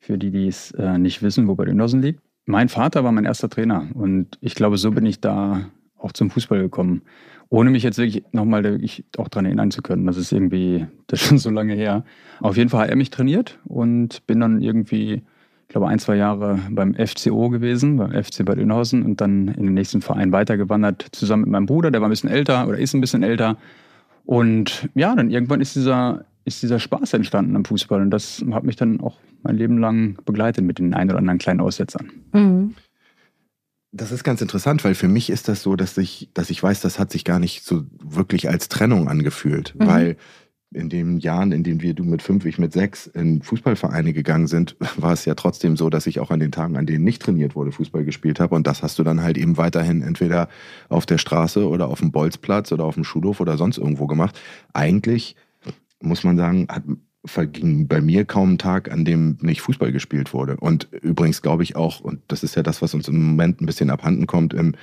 Für 0.01 0.18
die, 0.18 0.31
die 0.31 0.48
es 0.48 0.71
äh, 0.71 0.98
nicht 0.98 1.21
wissen, 1.21 1.48
wo 1.48 1.53
Bad 1.53 1.68
Oeynhausen 1.68 2.01
liegt. 2.01 2.21
Mein 2.45 2.69
Vater 2.69 3.03
war 3.03 3.12
mein 3.12 3.25
erster 3.25 3.50
Trainer 3.50 3.88
und 3.94 4.39
ich 4.42 4.56
glaube, 4.56 4.77
so 4.77 4.89
bin 4.92 5.06
ich 5.06 5.21
da 5.21 5.69
auch 6.00 6.12
zum 6.12 6.31
Fußball 6.31 6.59
gekommen. 6.59 7.03
Ohne 7.50 7.69
mich 7.69 7.83
jetzt 7.83 8.00
wirklich 8.00 8.24
nochmal 8.31 8.63
wirklich 8.63 9.06
auch 9.18 9.27
daran 9.27 9.45
erinnern 9.45 9.69
zu 9.69 9.83
können. 9.83 10.07
Das 10.07 10.18
ist 10.18 10.31
irgendwie, 10.31 10.88
das 11.06 11.21
ist 11.21 11.27
schon 11.27 11.38
so 11.38 11.51
lange 11.51 11.75
her. 11.75 12.03
Auf 12.39 12.57
jeden 12.57 12.69
Fall 12.69 12.83
hat 12.83 12.89
er 12.89 12.95
mich 12.95 13.12
trainiert 13.12 13.59
und 13.65 14.25
bin 14.25 14.39
dann 14.39 14.59
irgendwie, 14.59 15.21
ich 15.62 15.68
glaube, 15.68 15.88
ein, 15.88 16.00
zwei 16.00 16.15
Jahre 16.15 16.57
beim 16.71 16.95
FCO 16.95 17.50
gewesen, 17.50 17.98
beim 17.98 18.12
FC 18.12 18.44
Bad 18.44 18.57
Oeynhausen 18.57 19.03
und 19.03 19.21
dann 19.21 19.50
in 19.50 19.65
den 19.65 19.75
nächsten 19.75 20.01
Verein 20.01 20.31
weitergewandert, 20.31 21.09
zusammen 21.12 21.44
mit 21.44 21.51
meinem 21.51 21.68
Bruder, 21.68 21.92
der 21.92 22.01
war 22.01 22.07
ein 22.07 22.12
bisschen 22.12 22.31
älter 22.31 22.68
oder 22.68 22.80
ist 22.80 22.95
ein 22.95 23.01
bisschen 23.01 23.21
älter. 23.21 23.57
Und 24.25 24.89
ja, 24.95 25.13
dann 25.15 25.30
irgendwann 25.30 25.62
ist 25.62 25.75
dieser, 25.75 26.25
ist 26.46 26.62
dieser 26.64 26.80
Spaß 26.80 27.14
entstanden 27.14 27.56
am 27.56 27.66
Fußball 27.66 28.02
und 28.02 28.10
das 28.10 28.44
hat 28.52 28.64
mich 28.64 28.76
dann 28.76 29.00
auch 29.02 29.18
mein 29.44 29.58
Leben 29.58 29.78
lang 29.78 30.18
begleitet 30.26 30.66
mit 30.66 30.80
den 30.80 30.94
ein 30.94 31.10
oder 31.10 31.20
anderen 31.20 31.40
kleinen 31.40 31.62
Aussetzern. 31.62 32.12
Mhm. 32.34 32.76
Das 33.94 34.12
ist 34.12 34.24
ganz 34.24 34.42
interessant, 34.42 34.84
weil 34.86 34.96
für 34.96 35.10
mich 35.10 35.30
ist 35.30 35.50
das 35.50 35.62
so, 35.62 35.76
dass 35.76 35.98
ich, 35.98 36.30
dass 36.34 36.50
ich 36.50 36.64
weiß, 36.64 36.80
das 36.80 36.98
hat 36.98 37.12
sich 37.12 37.26
gar 37.26 37.40
nicht 37.40 37.66
so 37.66 37.84
wirklich 38.02 38.50
als 38.50 38.70
Trennung 38.70 39.10
angefühlt, 39.10 39.76
mhm. 39.78 39.86
weil 39.86 40.18
in 40.74 40.88
den 40.88 41.20
Jahren, 41.20 41.52
in 41.52 41.64
denen 41.64 41.82
wir 41.82 41.94
du 41.94 42.06
mit 42.06 42.22
fünf, 42.22 42.46
ich 42.46 42.58
mit 42.58 42.72
sechs 42.72 43.06
in 43.08 43.42
Fußballvereine 43.42 44.14
gegangen 44.14 44.48
sind, 44.48 44.78
war 44.98 45.12
es 45.12 45.26
ja 45.26 45.36
trotzdem 45.36 45.76
so, 45.76 45.90
dass 45.90 46.08
ich 46.08 46.20
auch 46.20 46.32
an 46.32 46.40
den 46.40 46.52
Tagen, 46.52 46.78
an 46.78 46.86
denen 46.86 47.04
nicht 47.04 47.22
trainiert 47.22 47.56
wurde, 47.56 47.74
Fußball 47.74 48.06
gespielt 48.06 48.40
habe. 48.40 48.56
Und 48.56 48.68
das 48.68 48.82
hast 48.82 48.98
du 48.98 49.04
dann 49.04 49.22
halt 49.22 49.38
eben 49.38 49.58
weiterhin 49.58 50.02
entweder 50.02 50.48
auf 50.88 51.06
der 51.06 51.18
Straße 51.18 51.68
oder 51.68 51.90
auf 51.90 52.00
dem 52.00 52.12
Bolzplatz 52.12 52.72
oder 52.72 52.86
auf 52.86 52.96
dem 52.96 53.04
Schulhof 53.04 53.42
oder 53.42 53.58
sonst 53.58 53.78
irgendwo 53.78 54.08
gemacht. 54.08 54.40
Eigentlich 54.72 55.36
muss 56.01 56.24
man 56.24 56.38
sagen, 56.38 56.68
hat, 56.69 56.83
verging 57.25 57.88
bei 57.88 58.01
mir 58.01 58.25
kaum 58.25 58.53
ein 58.53 58.57
Tag, 58.57 58.92
an 58.92 59.06
dem 59.06 59.38
nicht 59.42 59.62
Fußball 59.62 59.92
gespielt 59.92 60.33
wurde. 60.33 60.57
Und 60.57 60.88
übrigens 60.92 61.42
glaube 61.42 61.63
ich 61.63 61.75
auch, 61.75 62.00
und 62.00 62.21
das 62.27 62.44
ist 62.44 62.56
ja 62.56 62.63
das, 62.63 62.81
was 62.81 62.94
uns 62.94 63.07
im 63.07 63.21
Moment 63.24 63.62
ein 63.62 63.65
bisschen 63.65 63.89
abhanden 63.89 64.27
kommt 64.27 64.53
im 64.53 64.74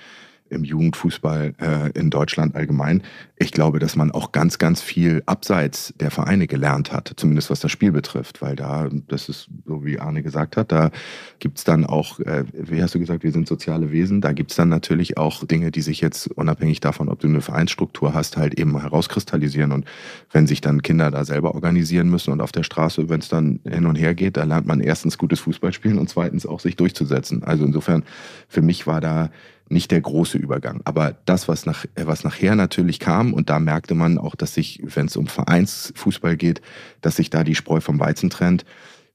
im 0.50 0.64
Jugendfußball 0.64 1.54
äh, 1.60 1.98
in 1.98 2.10
Deutschland 2.10 2.54
allgemein. 2.54 3.02
Ich 3.36 3.52
glaube, 3.52 3.78
dass 3.78 3.96
man 3.96 4.10
auch 4.10 4.32
ganz, 4.32 4.58
ganz 4.58 4.82
viel 4.82 5.22
abseits 5.26 5.94
der 6.00 6.10
Vereine 6.10 6.46
gelernt 6.46 6.92
hat, 6.92 7.12
zumindest 7.16 7.50
was 7.50 7.60
das 7.60 7.70
Spiel 7.70 7.92
betrifft, 7.92 8.42
weil 8.42 8.56
da, 8.56 8.88
das 9.06 9.28
ist 9.28 9.48
so 9.66 9.84
wie 9.84 10.00
Arne 10.00 10.22
gesagt 10.22 10.56
hat, 10.56 10.72
da 10.72 10.90
gibt's 11.38 11.64
dann 11.64 11.84
auch, 11.84 12.18
äh, 12.20 12.44
wie 12.52 12.82
hast 12.82 12.94
du 12.94 12.98
gesagt, 12.98 13.22
wir 13.22 13.32
sind 13.32 13.46
soziale 13.46 13.92
Wesen, 13.92 14.20
da 14.20 14.32
gibt's 14.32 14.56
dann 14.56 14.68
natürlich 14.68 15.16
auch 15.16 15.44
Dinge, 15.44 15.70
die 15.70 15.82
sich 15.82 16.00
jetzt 16.00 16.28
unabhängig 16.28 16.80
davon, 16.80 17.08
ob 17.08 17.20
du 17.20 17.28
eine 17.28 17.40
Vereinsstruktur 17.40 18.14
hast, 18.14 18.36
halt 18.36 18.58
eben 18.58 18.78
herauskristallisieren. 18.80 19.72
Und 19.72 19.84
wenn 20.32 20.46
sich 20.46 20.60
dann 20.60 20.82
Kinder 20.82 21.10
da 21.10 21.24
selber 21.24 21.54
organisieren 21.54 22.08
müssen 22.08 22.32
und 22.32 22.40
auf 22.40 22.52
der 22.52 22.64
Straße, 22.64 23.08
wenn 23.08 23.20
es 23.20 23.28
dann 23.28 23.60
hin 23.64 23.86
und 23.86 23.96
her 23.96 24.14
geht, 24.14 24.36
da 24.36 24.44
lernt 24.44 24.66
man 24.66 24.80
erstens 24.80 25.18
gutes 25.18 25.40
Fußballspielen 25.40 25.98
und 25.98 26.08
zweitens 26.08 26.46
auch 26.46 26.60
sich 26.60 26.76
durchzusetzen. 26.76 27.44
Also 27.44 27.64
insofern, 27.64 28.04
für 28.48 28.62
mich 28.62 28.86
war 28.86 29.00
da 29.00 29.30
nicht 29.68 29.90
der 29.90 30.00
große 30.00 30.38
Übergang. 30.38 30.80
Aber 30.84 31.16
das, 31.24 31.48
was, 31.48 31.66
nach, 31.66 31.84
was 31.96 32.24
nachher 32.24 32.54
natürlich 32.54 32.98
kam, 33.00 33.32
und 33.32 33.50
da 33.50 33.58
merkte 33.58 33.94
man 33.94 34.18
auch, 34.18 34.34
dass 34.34 34.54
sich, 34.54 34.80
wenn 34.82 35.06
es 35.06 35.16
um 35.16 35.26
Vereinsfußball 35.26 36.36
geht, 36.36 36.60
dass 37.00 37.16
sich 37.16 37.30
da 37.30 37.44
die 37.44 37.54
Spreu 37.54 37.80
vom 37.80 38.00
Weizen 38.00 38.30
trennt. 38.30 38.64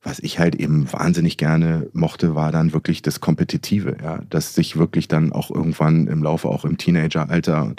Was 0.05 0.19
ich 0.19 0.37
halt 0.37 0.55
eben 0.55 0.91
wahnsinnig 0.91 1.37
gerne 1.37 1.89
mochte, 1.93 2.35
war 2.35 2.51
dann 2.51 2.73
wirklich 2.73 3.01
das 3.01 3.21
Kompetitive, 3.21 3.95
ja, 4.03 4.19
dass 4.29 4.53
sich 4.53 4.75
wirklich 4.75 5.07
dann 5.07 5.31
auch 5.31 5.49
irgendwann 5.49 6.07
im 6.07 6.21
Laufe, 6.21 6.49
auch 6.49 6.65
im 6.65 6.77
Teenageralter, 6.77 7.73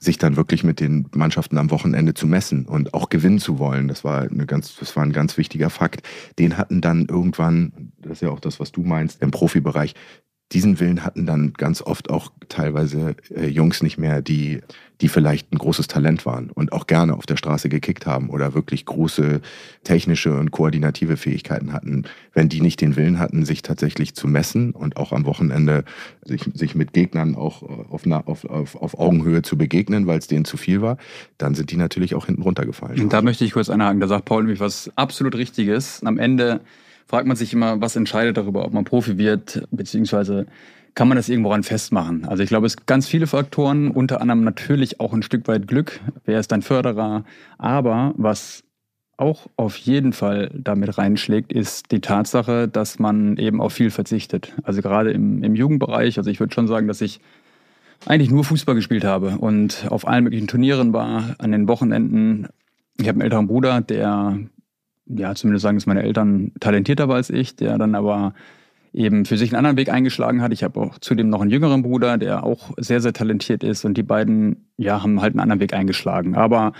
sich 0.00 0.18
dann 0.18 0.34
wirklich 0.34 0.64
mit 0.64 0.80
den 0.80 1.06
Mannschaften 1.14 1.56
am 1.58 1.70
Wochenende 1.70 2.12
zu 2.12 2.26
messen 2.26 2.66
und 2.66 2.92
auch 2.92 3.08
gewinnen 3.08 3.38
zu 3.38 3.60
wollen. 3.60 3.86
Das 3.86 4.02
war 4.02 4.22
eine 4.22 4.46
ganz, 4.46 4.74
das 4.74 4.96
war 4.96 5.04
ein 5.04 5.12
ganz 5.12 5.38
wichtiger 5.38 5.70
Fakt. 5.70 6.04
Den 6.40 6.58
hatten 6.58 6.80
dann 6.80 7.06
irgendwann, 7.06 7.92
das 7.98 8.14
ist 8.14 8.22
ja 8.22 8.30
auch 8.30 8.40
das, 8.40 8.58
was 8.58 8.72
du 8.72 8.82
meinst, 8.82 9.22
im 9.22 9.30
Profibereich, 9.30 9.94
diesen 10.54 10.78
Willen 10.78 11.04
hatten 11.04 11.26
dann 11.26 11.52
ganz 11.52 11.82
oft 11.82 12.10
auch 12.10 12.30
teilweise 12.48 13.16
äh, 13.34 13.46
Jungs 13.48 13.82
nicht 13.82 13.98
mehr, 13.98 14.22
die, 14.22 14.60
die 15.00 15.08
vielleicht 15.08 15.52
ein 15.52 15.58
großes 15.58 15.88
Talent 15.88 16.24
waren 16.24 16.50
und 16.50 16.72
auch 16.72 16.86
gerne 16.86 17.14
auf 17.14 17.26
der 17.26 17.36
Straße 17.36 17.68
gekickt 17.68 18.06
haben 18.06 18.30
oder 18.30 18.54
wirklich 18.54 18.86
große 18.86 19.40
technische 19.82 20.38
und 20.38 20.52
koordinative 20.52 21.16
Fähigkeiten 21.16 21.72
hatten. 21.72 22.04
Wenn 22.32 22.48
die 22.48 22.60
nicht 22.60 22.80
den 22.80 22.94
Willen 22.94 23.18
hatten, 23.18 23.44
sich 23.44 23.62
tatsächlich 23.62 24.14
zu 24.14 24.28
messen 24.28 24.70
und 24.70 24.96
auch 24.96 25.12
am 25.12 25.26
Wochenende 25.26 25.84
sich, 26.24 26.42
sich 26.54 26.76
mit 26.76 26.92
Gegnern 26.92 27.34
auch 27.34 27.62
auf, 27.90 28.06
auf, 28.06 28.44
auf, 28.44 28.76
auf 28.76 28.98
Augenhöhe 28.98 29.42
zu 29.42 29.58
begegnen, 29.58 30.06
weil 30.06 30.18
es 30.18 30.28
denen 30.28 30.44
zu 30.44 30.56
viel 30.56 30.80
war, 30.80 30.98
dann 31.36 31.56
sind 31.56 31.72
die 31.72 31.76
natürlich 31.76 32.14
auch 32.14 32.26
hinten 32.26 32.42
runtergefallen. 32.42 33.00
Und 33.00 33.12
da 33.12 33.22
möchte 33.22 33.44
ich 33.44 33.52
kurz 33.52 33.70
einhaken. 33.70 33.98
Da 33.98 34.06
sagt 34.06 34.24
Paul 34.24 34.44
nämlich 34.44 34.60
was 34.60 34.90
absolut 34.94 35.34
Richtiges. 35.34 36.00
Am 36.04 36.16
Ende 36.16 36.60
fragt 37.06 37.26
man 37.26 37.36
sich 37.36 37.52
immer, 37.52 37.80
was 37.80 37.96
entscheidet 37.96 38.36
darüber, 38.36 38.64
ob 38.64 38.72
man 38.72 38.84
Profi 38.84 39.18
wird, 39.18 39.66
beziehungsweise 39.70 40.46
kann 40.94 41.08
man 41.08 41.16
das 41.16 41.28
irgendwo 41.28 41.50
an 41.50 41.64
festmachen? 41.64 42.24
Also 42.24 42.42
ich 42.42 42.48
glaube, 42.48 42.66
es 42.66 42.76
gibt 42.76 42.86
ganz 42.86 43.08
viele 43.08 43.26
Faktoren, 43.26 43.90
unter 43.90 44.20
anderem 44.20 44.44
natürlich 44.44 45.00
auch 45.00 45.12
ein 45.12 45.22
Stück 45.22 45.48
weit 45.48 45.66
Glück. 45.66 46.00
Wer 46.24 46.38
ist 46.38 46.52
dein 46.52 46.62
Förderer? 46.62 47.24
Aber 47.58 48.14
was 48.16 48.62
auch 49.16 49.46
auf 49.56 49.76
jeden 49.76 50.12
Fall 50.12 50.50
damit 50.54 50.96
reinschlägt, 50.98 51.52
ist 51.52 51.90
die 51.92 52.00
Tatsache, 52.00 52.68
dass 52.68 52.98
man 52.98 53.36
eben 53.36 53.60
auf 53.60 53.72
viel 53.72 53.90
verzichtet. 53.90 54.52
Also 54.62 54.82
gerade 54.82 55.12
im, 55.12 55.42
im 55.42 55.54
Jugendbereich, 55.54 56.18
also 56.18 56.30
ich 56.30 56.40
würde 56.40 56.54
schon 56.54 56.68
sagen, 56.68 56.88
dass 56.88 57.00
ich 57.00 57.20
eigentlich 58.06 58.30
nur 58.30 58.44
Fußball 58.44 58.74
gespielt 58.74 59.04
habe 59.04 59.38
und 59.38 59.86
auf 59.88 60.06
allen 60.06 60.24
möglichen 60.24 60.48
Turnieren 60.48 60.92
war, 60.92 61.36
an 61.38 61.52
den 61.52 61.68
Wochenenden. 61.68 62.48
Ich 62.98 63.08
habe 63.08 63.16
einen 63.16 63.22
älteren 63.22 63.46
Bruder, 63.46 63.80
der 63.80 64.38
ja, 65.06 65.34
zumindest 65.34 65.62
sagen 65.62 65.76
es 65.76 65.86
meine 65.86 66.02
Eltern, 66.02 66.52
talentierter 66.60 67.08
war 67.08 67.16
als 67.16 67.30
ich, 67.30 67.56
der 67.56 67.78
dann 67.78 67.94
aber 67.94 68.34
eben 68.92 69.24
für 69.24 69.36
sich 69.36 69.50
einen 69.50 69.58
anderen 69.58 69.76
Weg 69.76 69.90
eingeschlagen 69.90 70.40
hat. 70.40 70.52
Ich 70.52 70.62
habe 70.62 70.80
auch 70.80 70.98
zudem 70.98 71.28
noch 71.28 71.40
einen 71.40 71.50
jüngeren 71.50 71.82
Bruder, 71.82 72.16
der 72.16 72.44
auch 72.44 72.70
sehr, 72.76 73.00
sehr 73.00 73.12
talentiert 73.12 73.64
ist 73.64 73.84
und 73.84 73.94
die 73.96 74.02
beiden, 74.04 74.68
ja, 74.76 75.02
haben 75.02 75.20
halt 75.20 75.32
einen 75.32 75.40
anderen 75.40 75.60
Weg 75.60 75.74
eingeschlagen. 75.74 76.36
Aber 76.36 76.72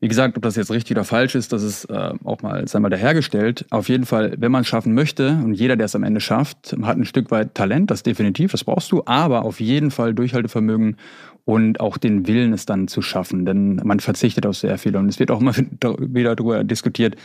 Wie 0.00 0.06
gesagt, 0.06 0.36
ob 0.36 0.44
das 0.44 0.54
jetzt 0.54 0.70
richtig 0.70 0.96
oder 0.96 1.02
falsch 1.04 1.34
ist, 1.34 1.52
das 1.52 1.64
ist 1.64 1.86
äh, 1.86 2.12
auch 2.22 2.40
mal, 2.40 2.68
sei 2.68 2.78
mal 2.78 2.88
dahergestellt. 2.88 3.66
Auf 3.70 3.88
jeden 3.88 4.06
Fall, 4.06 4.34
wenn 4.38 4.52
man 4.52 4.60
es 4.60 4.68
schaffen 4.68 4.94
möchte 4.94 5.30
und 5.42 5.54
jeder, 5.54 5.74
der 5.76 5.86
es 5.86 5.96
am 5.96 6.04
Ende 6.04 6.20
schafft, 6.20 6.76
hat 6.82 6.96
ein 6.96 7.04
Stück 7.04 7.32
weit 7.32 7.54
Talent, 7.54 7.90
das 7.90 8.04
definitiv, 8.04 8.52
das 8.52 8.62
brauchst 8.62 8.92
du, 8.92 9.02
aber 9.06 9.44
auf 9.44 9.58
jeden 9.58 9.90
Fall 9.90 10.14
Durchhaltevermögen 10.14 10.96
und 11.44 11.80
auch 11.80 11.98
den 11.98 12.28
Willen, 12.28 12.52
es 12.52 12.64
dann 12.64 12.86
zu 12.86 13.02
schaffen, 13.02 13.44
denn 13.44 13.80
man 13.82 13.98
verzichtet 13.98 14.46
auf 14.46 14.56
sehr 14.56 14.78
viel 14.78 14.94
und 14.94 15.08
es 15.08 15.18
wird 15.18 15.32
auch 15.32 15.40
immer 15.40 15.56
wieder 15.98 16.36
darüber 16.36 16.62
diskutiert, 16.62 17.16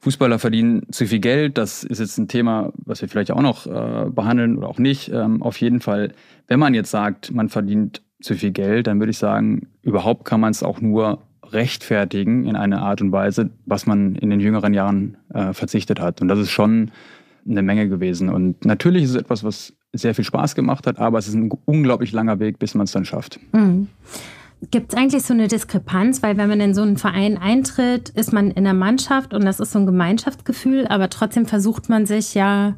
Fußballer 0.00 0.38
verdienen 0.38 0.82
zu 0.90 1.06
viel 1.06 1.20
Geld. 1.20 1.58
Das 1.58 1.84
ist 1.84 1.98
jetzt 1.98 2.18
ein 2.18 2.28
Thema, 2.28 2.72
was 2.76 3.00
wir 3.00 3.08
vielleicht 3.08 3.30
auch 3.30 3.42
noch 3.42 3.66
äh, 3.66 4.10
behandeln 4.10 4.56
oder 4.56 4.68
auch 4.68 4.78
nicht. 4.78 5.10
Ähm, 5.10 5.42
auf 5.42 5.60
jeden 5.60 5.80
Fall, 5.80 6.12
wenn 6.46 6.60
man 6.60 6.74
jetzt 6.74 6.90
sagt, 6.90 7.32
man 7.32 7.48
verdient 7.48 8.02
zu 8.20 8.34
viel 8.34 8.50
Geld, 8.50 8.86
dann 8.86 8.98
würde 8.98 9.10
ich 9.10 9.18
sagen, 9.18 9.68
überhaupt 9.82 10.24
kann 10.24 10.40
man 10.40 10.50
es 10.50 10.62
auch 10.62 10.80
nur 10.80 11.22
rechtfertigen 11.52 12.46
in 12.46 12.56
einer 12.56 12.82
Art 12.82 13.00
und 13.00 13.12
Weise, 13.12 13.50
was 13.66 13.86
man 13.86 14.14
in 14.16 14.30
den 14.30 14.40
jüngeren 14.40 14.74
Jahren 14.74 15.16
äh, 15.32 15.52
verzichtet 15.52 16.00
hat. 16.00 16.20
Und 16.20 16.28
das 16.28 16.38
ist 16.38 16.50
schon 16.50 16.90
eine 17.48 17.62
Menge 17.62 17.88
gewesen. 17.88 18.28
Und 18.28 18.64
natürlich 18.64 19.04
ist 19.04 19.10
es 19.10 19.16
etwas, 19.16 19.44
was 19.44 19.72
sehr 19.92 20.14
viel 20.14 20.24
Spaß 20.24 20.54
gemacht 20.54 20.86
hat, 20.86 20.98
aber 20.98 21.18
es 21.18 21.28
ist 21.28 21.34
ein 21.34 21.50
unglaublich 21.64 22.12
langer 22.12 22.38
Weg, 22.40 22.58
bis 22.58 22.74
man 22.74 22.84
es 22.84 22.92
dann 22.92 23.04
schafft. 23.04 23.38
Mhm. 23.52 23.88
Gibt 24.70 24.92
es 24.92 24.98
eigentlich 24.98 25.22
so 25.22 25.34
eine 25.34 25.48
Diskrepanz? 25.48 26.22
Weil 26.22 26.36
wenn 26.36 26.48
man 26.48 26.60
in 26.60 26.74
so 26.74 26.82
einen 26.82 26.96
Verein 26.96 27.36
eintritt, 27.36 28.08
ist 28.10 28.32
man 28.32 28.50
in 28.50 28.64
der 28.64 28.74
Mannschaft 28.74 29.34
und 29.34 29.44
das 29.44 29.60
ist 29.60 29.72
so 29.72 29.78
ein 29.78 29.86
Gemeinschaftsgefühl, 29.86 30.86
aber 30.86 31.10
trotzdem 31.10 31.46
versucht 31.46 31.88
man 31.88 32.06
sich 32.06 32.34
ja 32.34 32.74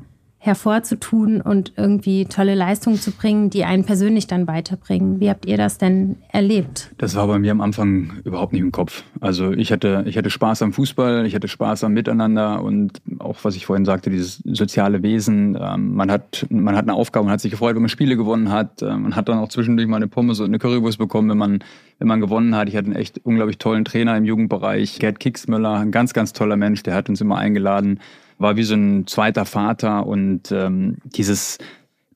hervorzutun 0.48 1.40
und 1.40 1.72
irgendwie 1.76 2.24
tolle 2.24 2.54
Leistungen 2.54 2.96
zu 2.96 3.12
bringen, 3.12 3.50
die 3.50 3.64
einen 3.64 3.84
persönlich 3.84 4.26
dann 4.26 4.46
weiterbringen. 4.48 5.20
Wie 5.20 5.30
habt 5.30 5.46
ihr 5.46 5.56
das 5.56 5.78
denn 5.78 6.16
erlebt? 6.32 6.90
Das 6.98 7.14
war 7.14 7.26
bei 7.28 7.38
mir 7.38 7.52
am 7.52 7.60
Anfang 7.60 8.14
überhaupt 8.24 8.52
nicht 8.52 8.62
im 8.62 8.72
Kopf. 8.72 9.04
Also 9.20 9.52
ich 9.52 9.70
hatte, 9.70 10.04
ich 10.06 10.18
hatte 10.18 10.30
Spaß 10.30 10.62
am 10.62 10.72
Fußball, 10.72 11.26
ich 11.26 11.34
hatte 11.34 11.48
Spaß 11.48 11.84
am 11.84 11.92
Miteinander 11.92 12.62
und 12.62 13.00
auch, 13.18 13.36
was 13.42 13.54
ich 13.54 13.66
vorhin 13.66 13.84
sagte, 13.84 14.10
dieses 14.10 14.42
soziale 14.44 15.02
Wesen. 15.02 15.56
Ähm, 15.60 15.94
man, 15.94 16.10
hat, 16.10 16.46
man 16.50 16.74
hat 16.74 16.84
eine 16.84 16.94
Aufgabe, 16.94 17.26
man 17.26 17.34
hat 17.34 17.40
sich 17.40 17.50
gefreut, 17.50 17.74
wenn 17.74 17.82
man 17.82 17.88
Spiele 17.88 18.16
gewonnen 18.16 18.50
hat. 18.50 18.82
Ähm, 18.82 19.02
man 19.02 19.16
hat 19.16 19.28
dann 19.28 19.38
auch 19.38 19.48
zwischendurch 19.48 19.86
mal 19.86 19.96
eine 19.96 20.08
Pommes 20.08 20.40
und 20.40 20.46
eine 20.46 20.58
Currywurst 20.58 20.98
bekommen, 20.98 21.28
wenn 21.28 21.38
man, 21.38 21.58
wenn 21.98 22.08
man 22.08 22.20
gewonnen 22.20 22.56
hat. 22.56 22.68
Ich 22.68 22.76
hatte 22.76 22.86
einen 22.86 22.96
echt 22.96 23.20
unglaublich 23.24 23.58
tollen 23.58 23.84
Trainer 23.84 24.16
im 24.16 24.24
Jugendbereich, 24.24 24.98
Gerd 24.98 25.20
Kicksmüller, 25.20 25.74
ein 25.74 25.90
ganz, 25.90 26.14
ganz 26.14 26.32
toller 26.32 26.56
Mensch, 26.56 26.82
der 26.82 26.94
hat 26.94 27.08
uns 27.08 27.20
immer 27.20 27.36
eingeladen 27.36 28.00
war 28.38 28.56
wie 28.56 28.62
so 28.62 28.74
ein 28.74 29.06
zweiter 29.06 29.44
Vater 29.44 30.06
und 30.06 30.52
ähm, 30.52 30.96
dieses 31.04 31.58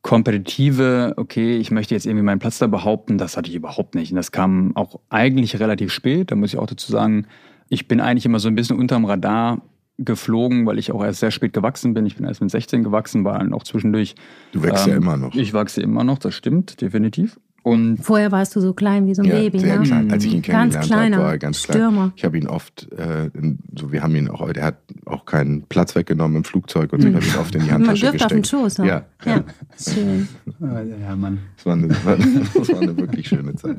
kompetitive, 0.03 1.15
okay, 1.17 1.57
ich 1.59 1.71
möchte 1.71 1.95
jetzt 1.95 2.07
irgendwie 2.07 2.25
meinen 2.25 2.41
Platz 2.41 2.59
da 2.59 2.67
behaupten, 2.67 3.19
das 3.19 3.37
hatte 3.37 3.51
ich 3.51 3.57
überhaupt 3.57 3.95
nicht. 3.95 4.11
Und 4.11 4.17
das 4.17 4.33
kam 4.33 4.77
auch 4.77 4.99
eigentlich 5.11 5.59
relativ 5.61 5.93
spät. 5.93 6.31
Da 6.31 6.37
muss 6.37 6.53
ich 6.53 6.59
auch 6.59 6.67
dazu 6.67 6.91
sagen, 6.91 7.27
ich 7.69 7.87
bin 7.89 8.01
eigentlich 8.01 8.27
immer 8.27 8.41
so 8.41 8.49
ein 8.49 8.55
bisschen 8.55 8.79
unterm 8.79 9.05
Radar 9.05 9.63
geflogen, 9.99 10.67
weil 10.67 10.79
ich 10.79 10.91
auch 10.91 11.05
erst 11.05 11.21
sehr 11.21 11.31
spät 11.31 11.53
gewachsen 11.53 11.95
bin. 11.95 12.05
Ich 12.07 12.17
bin 12.17 12.27
erst 12.27 12.41
mit 12.41 12.51
16 12.51 12.83
gewachsen, 12.83 13.25
war 13.25 13.39
dann 13.39 13.53
auch 13.53 13.63
zwischendurch. 13.63 14.17
Du 14.53 14.63
wächst 14.63 14.87
ähm, 14.87 14.93
ja 14.93 14.97
immer 14.97 15.17
noch. 15.17 15.35
Ich 15.35 15.55
wachse 15.55 15.81
immer 15.81 16.03
noch, 16.03 16.19
das 16.19 16.35
stimmt, 16.35 16.81
definitiv. 16.81 17.39
Und 17.63 17.99
Vorher 17.99 18.33
warst 18.33 18.57
du 18.57 18.61
so 18.61 18.73
klein 18.73 19.07
wie 19.07 19.15
so 19.15 19.23
ein 19.23 19.29
ja, 19.29 19.37
Baby, 19.37 19.61
sehr 19.61 19.79
ne? 19.79 19.85
klein. 19.85 20.11
Als 20.11 20.25
ich 20.25 20.35
ihn 20.35 20.43
kennengelernt 20.43 20.75
ganz 20.75 20.87
kleiner, 20.87 21.17
habe, 21.17 21.27
war 21.27 21.33
er 21.33 21.39
ganz 21.39 21.63
klein. 21.63 21.77
Stürmer. 21.79 22.13
Ich 22.17 22.25
habe 22.25 22.37
ihn 22.37 22.49
oft, 22.49 22.91
äh, 22.93 23.31
in, 23.35 23.61
so 23.79 23.93
wir 23.93 24.03
haben 24.03 24.17
ihn 24.17 24.29
auch, 24.29 24.53
der 24.53 24.65
hat 24.65 24.79
auch 25.07 25.25
keinen 25.25 25.63
Platz 25.63 25.95
weggenommen 25.95 26.39
im 26.39 26.45
Flugzeug 26.45 26.93
und 26.93 27.03
so. 27.03 27.09
Ich 27.09 27.15
habe 27.15 27.25
ihn 27.25 27.37
oft 27.39 27.55
in 27.55 27.63
die 27.63 27.71
Handtasche 27.71 28.07
Man 28.07 28.19
dürfte 28.19 28.29
gesteckt. 28.29 28.33
auf 28.33 28.37
den 28.37 28.45
Schoß. 28.45 28.79
Ne? 28.79 28.87
Ja, 28.89 29.05
ja. 29.25 29.33
ja. 29.37 29.45
Schön. 29.79 30.29
Ja, 30.61 31.15
Mann. 31.15 31.39
Das 31.57 31.67
war, 31.67 31.75
eine, 31.75 31.89
das 32.55 32.69
war 32.69 32.81
eine 32.81 32.97
wirklich 32.97 33.29
schöne 33.29 33.55
Zeit. 33.55 33.77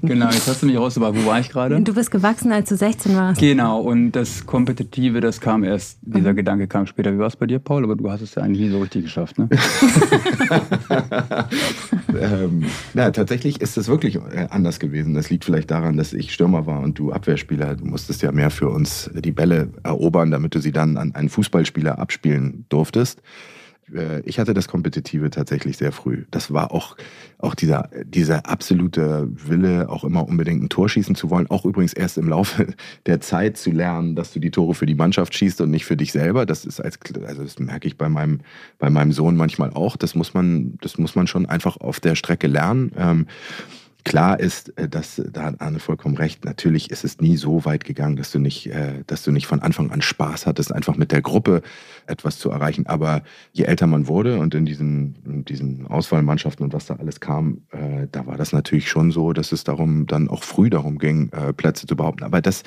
Genau, 0.00 0.30
jetzt 0.30 0.46
hast 0.48 0.62
du 0.62 0.66
mich 0.66 0.78
raus, 0.78 0.96
aber 0.96 1.14
wo 1.14 1.26
war 1.26 1.38
ich 1.38 1.50
gerade? 1.50 1.78
Du 1.82 1.92
bist 1.92 2.10
gewachsen, 2.10 2.52
als 2.52 2.70
du 2.70 2.76
16 2.76 3.14
warst. 3.16 3.38
Genau, 3.38 3.80
und 3.80 4.12
das 4.12 4.46
Kompetitive, 4.46 5.20
das 5.20 5.42
kam 5.42 5.62
erst, 5.62 5.98
dieser 6.02 6.32
mhm. 6.32 6.36
Gedanke 6.36 6.68
kam 6.68 6.86
später. 6.86 7.12
Wie 7.12 7.18
war 7.18 7.26
es 7.26 7.36
bei 7.36 7.46
dir, 7.46 7.58
Paul? 7.58 7.84
Aber 7.84 7.96
du 7.96 8.10
hast 8.10 8.22
es 8.22 8.34
ja 8.34 8.42
eigentlich 8.42 8.66
nie 8.66 8.70
so 8.70 8.80
richtig 8.80 9.04
geschafft, 9.04 9.38
ne? 9.38 9.48
ähm, 12.20 12.64
ja, 12.94 13.10
tatsächlich 13.10 13.60
ist 13.60 13.76
es 13.76 13.88
wirklich 13.88 14.16
äh, 14.16 14.46
anders 14.50 14.78
gewesen. 14.78 15.14
Das 15.14 15.30
liegt 15.30 15.44
vielleicht 15.44 15.70
daran, 15.70 15.96
dass 15.96 16.12
ich 16.12 16.32
Stürmer 16.32 16.66
war 16.66 16.80
und 16.80 16.98
du 16.98 17.12
Abwehrspieler. 17.12 17.76
Du 17.76 17.84
musstest 17.84 18.22
ja 18.22 18.32
mehr 18.32 18.50
für 18.50 18.68
uns 18.68 19.10
die 19.14 19.32
Bälle 19.32 19.68
erobern, 19.82 20.30
damit 20.30 20.54
du 20.54 20.60
sie 20.60 20.72
dann 20.72 20.96
an 20.96 21.14
einen 21.14 21.28
Fußballspieler 21.28 21.98
abspielen 21.98 22.66
durftest. 22.68 23.22
Äh, 23.92 24.20
ich 24.20 24.38
hatte 24.38 24.54
das 24.54 24.68
Kompetitive 24.68 25.30
tatsächlich 25.30 25.76
sehr 25.76 25.92
früh. 25.92 26.24
Das 26.30 26.52
war 26.52 26.72
auch, 26.72 26.96
auch 27.38 27.54
dieser, 27.54 27.90
dieser 28.04 28.46
absolute 28.46 29.28
Wille, 29.30 29.88
auch 29.88 30.04
immer 30.04 30.26
unbedingt 30.26 30.62
ein 30.62 30.68
Tor 30.68 30.88
schießen 30.88 31.14
zu 31.14 31.30
wollen. 31.30 31.48
Auch 31.50 31.64
übrigens 31.64 31.92
erst 31.92 32.18
im 32.18 32.28
Laufe 32.28 32.74
der 33.06 33.20
Zeit 33.20 33.56
zu 33.56 33.70
lernen, 33.70 34.16
dass 34.16 34.32
du 34.32 34.40
die 34.40 34.50
Tore 34.50 34.74
für 34.74 34.86
die 34.86 34.94
Mannschaft 34.94 35.34
schießt 35.34 35.60
und 35.60 35.70
nicht 35.70 35.84
für 35.84 35.96
dich 35.96 36.12
selber. 36.12 36.46
Das 36.46 36.64
ist 36.64 36.80
als, 36.80 36.98
also 37.26 37.42
das 37.42 37.58
merke 37.58 37.88
ich 37.88 37.96
bei 37.96 38.08
meinem, 38.08 38.40
bei 38.78 38.90
meinem 38.90 39.12
Sohn 39.12 39.36
manchmal 39.36 39.70
auch. 39.72 39.96
Das 39.96 40.14
muss 40.14 40.34
man, 40.34 40.78
das 40.80 40.98
muss 40.98 41.14
man 41.14 41.26
schon 41.26 41.46
einfach 41.46 41.76
auf 41.78 42.00
der 42.00 42.14
Strecke 42.14 42.46
lernen. 42.46 42.92
Ähm, 42.96 43.26
Klar 44.06 44.38
ist, 44.38 44.68
äh, 44.78 44.88
dass 44.88 45.20
da 45.32 45.42
hat 45.42 45.60
Arne 45.60 45.80
vollkommen 45.80 46.16
recht. 46.16 46.44
Natürlich 46.44 46.92
ist 46.92 47.04
es 47.04 47.20
nie 47.20 47.36
so 47.36 47.64
weit 47.64 47.82
gegangen, 47.82 48.14
dass 48.14 48.30
du 48.30 48.38
nicht, 48.38 48.68
äh, 48.68 49.02
dass 49.08 49.24
du 49.24 49.32
nicht 49.32 49.48
von 49.48 49.62
Anfang 49.62 49.90
an 49.90 50.00
Spaß 50.00 50.46
hattest, 50.46 50.72
einfach 50.72 50.96
mit 50.96 51.10
der 51.10 51.22
Gruppe 51.22 51.60
etwas 52.06 52.38
zu 52.38 52.48
erreichen. 52.50 52.86
Aber 52.86 53.24
je 53.52 53.64
älter 53.64 53.88
man 53.88 54.06
wurde 54.06 54.38
und 54.38 54.54
in 54.54 54.64
diesen, 54.64 55.16
in 55.24 55.44
diesen 55.44 55.88
Auswahlmannschaften 55.88 56.64
und 56.64 56.72
was 56.72 56.86
da 56.86 56.94
alles 56.94 57.18
kam, 57.18 57.62
äh, 57.72 58.06
da 58.12 58.28
war 58.28 58.36
das 58.36 58.52
natürlich 58.52 58.88
schon 58.88 59.10
so, 59.10 59.32
dass 59.32 59.50
es 59.50 59.64
darum 59.64 60.06
dann 60.06 60.28
auch 60.28 60.44
früh 60.44 60.70
darum 60.70 60.98
ging, 60.98 61.30
Plätze 61.56 61.88
zu 61.88 61.96
behaupten. 61.96 62.22
Aber 62.22 62.40
das 62.40 62.62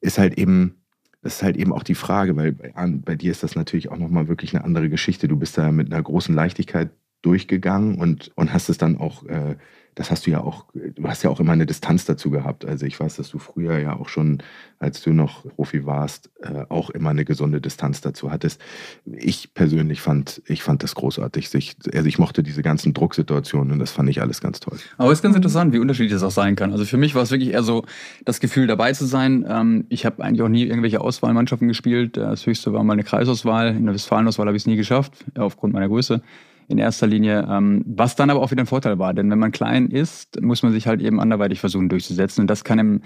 ist 0.00 0.18
halt 0.18 0.38
eben 0.38 0.76
das 1.22 1.36
ist 1.36 1.42
halt 1.42 1.56
eben 1.56 1.72
auch 1.72 1.82
die 1.82 1.96
Frage, 1.96 2.36
weil 2.36 2.52
bei, 2.52 2.72
bei 2.76 3.16
dir 3.16 3.32
ist 3.32 3.42
das 3.42 3.56
natürlich 3.56 3.90
auch 3.90 3.98
nochmal 3.98 4.28
wirklich 4.28 4.54
eine 4.54 4.62
andere 4.62 4.88
Geschichte. 4.88 5.26
Du 5.26 5.36
bist 5.36 5.58
da 5.58 5.72
mit 5.72 5.92
einer 5.92 6.00
großen 6.00 6.32
Leichtigkeit 6.32 6.90
durchgegangen 7.22 7.96
und, 7.96 8.30
und 8.36 8.52
hast 8.52 8.68
es 8.68 8.78
dann 8.78 8.98
auch 8.98 9.24
äh, 9.24 9.56
das 9.96 10.10
hast 10.10 10.26
du 10.26 10.30
ja 10.30 10.40
auch, 10.42 10.66
du 10.74 11.08
hast 11.08 11.22
ja 11.22 11.30
auch 11.30 11.40
immer 11.40 11.52
eine 11.52 11.64
Distanz 11.64 12.04
dazu 12.04 12.30
gehabt. 12.30 12.66
Also 12.66 12.84
ich 12.84 13.00
weiß, 13.00 13.16
dass 13.16 13.30
du 13.30 13.38
früher 13.38 13.78
ja 13.78 13.96
auch 13.96 14.10
schon, 14.10 14.42
als 14.78 15.00
du 15.00 15.14
noch 15.14 15.46
Profi 15.56 15.86
warst, 15.86 16.30
äh, 16.42 16.66
auch 16.68 16.90
immer 16.90 17.10
eine 17.10 17.24
gesunde 17.24 17.62
Distanz 17.62 18.02
dazu 18.02 18.30
hattest. 18.30 18.60
Ich 19.06 19.54
persönlich 19.54 20.02
fand, 20.02 20.42
ich 20.44 20.62
fand 20.62 20.82
das 20.82 20.94
großartig. 20.94 21.48
Sich, 21.48 21.76
also 21.94 22.06
ich 22.06 22.18
mochte 22.18 22.42
diese 22.42 22.62
ganzen 22.62 22.92
Drucksituationen 22.92 23.72
und 23.72 23.78
das 23.78 23.90
fand 23.90 24.10
ich 24.10 24.20
alles 24.20 24.42
ganz 24.42 24.60
toll. 24.60 24.78
Aber 24.98 25.10
es 25.12 25.20
ist 25.20 25.22
ganz 25.22 25.34
interessant, 25.34 25.72
wie 25.72 25.78
unterschiedlich 25.78 26.12
das 26.12 26.22
auch 26.22 26.30
sein 26.30 26.56
kann. 26.56 26.72
Also 26.72 26.84
für 26.84 26.98
mich 26.98 27.14
war 27.14 27.22
es 27.22 27.30
wirklich 27.30 27.54
eher 27.54 27.62
so 27.62 27.86
das 28.26 28.38
Gefühl, 28.38 28.66
dabei 28.66 28.92
zu 28.92 29.06
sein. 29.06 29.46
Ähm, 29.48 29.86
ich 29.88 30.04
habe 30.04 30.22
eigentlich 30.22 30.42
auch 30.42 30.50
nie 30.50 30.64
irgendwelche 30.64 31.00
Auswahlmannschaften 31.00 31.68
gespielt. 31.68 32.18
Das 32.18 32.44
höchste 32.44 32.74
war 32.74 32.84
mal 32.84 32.92
eine 32.92 33.04
Kreisauswahl. 33.04 33.74
In 33.74 33.86
der 33.86 33.94
Westfalenauswahl 33.94 34.46
habe 34.46 34.58
ich 34.58 34.64
es 34.64 34.66
nie 34.66 34.76
geschafft, 34.76 35.24
aufgrund 35.38 35.72
meiner 35.72 35.88
Größe 35.88 36.20
in 36.68 36.78
erster 36.78 37.06
Linie, 37.06 37.46
ähm, 37.48 37.84
was 37.86 38.16
dann 38.16 38.30
aber 38.30 38.40
auch 38.40 38.50
wieder 38.50 38.62
ein 38.62 38.66
Vorteil 38.66 38.98
war. 38.98 39.14
Denn 39.14 39.30
wenn 39.30 39.38
man 39.38 39.52
klein 39.52 39.88
ist, 39.88 40.40
muss 40.40 40.62
man 40.62 40.72
sich 40.72 40.86
halt 40.86 41.00
eben 41.00 41.20
anderweitig 41.20 41.60
versuchen 41.60 41.88
durchzusetzen. 41.88 42.42
Und 42.42 42.48
das 42.48 42.64
kann 42.64 42.78
im 42.78 43.02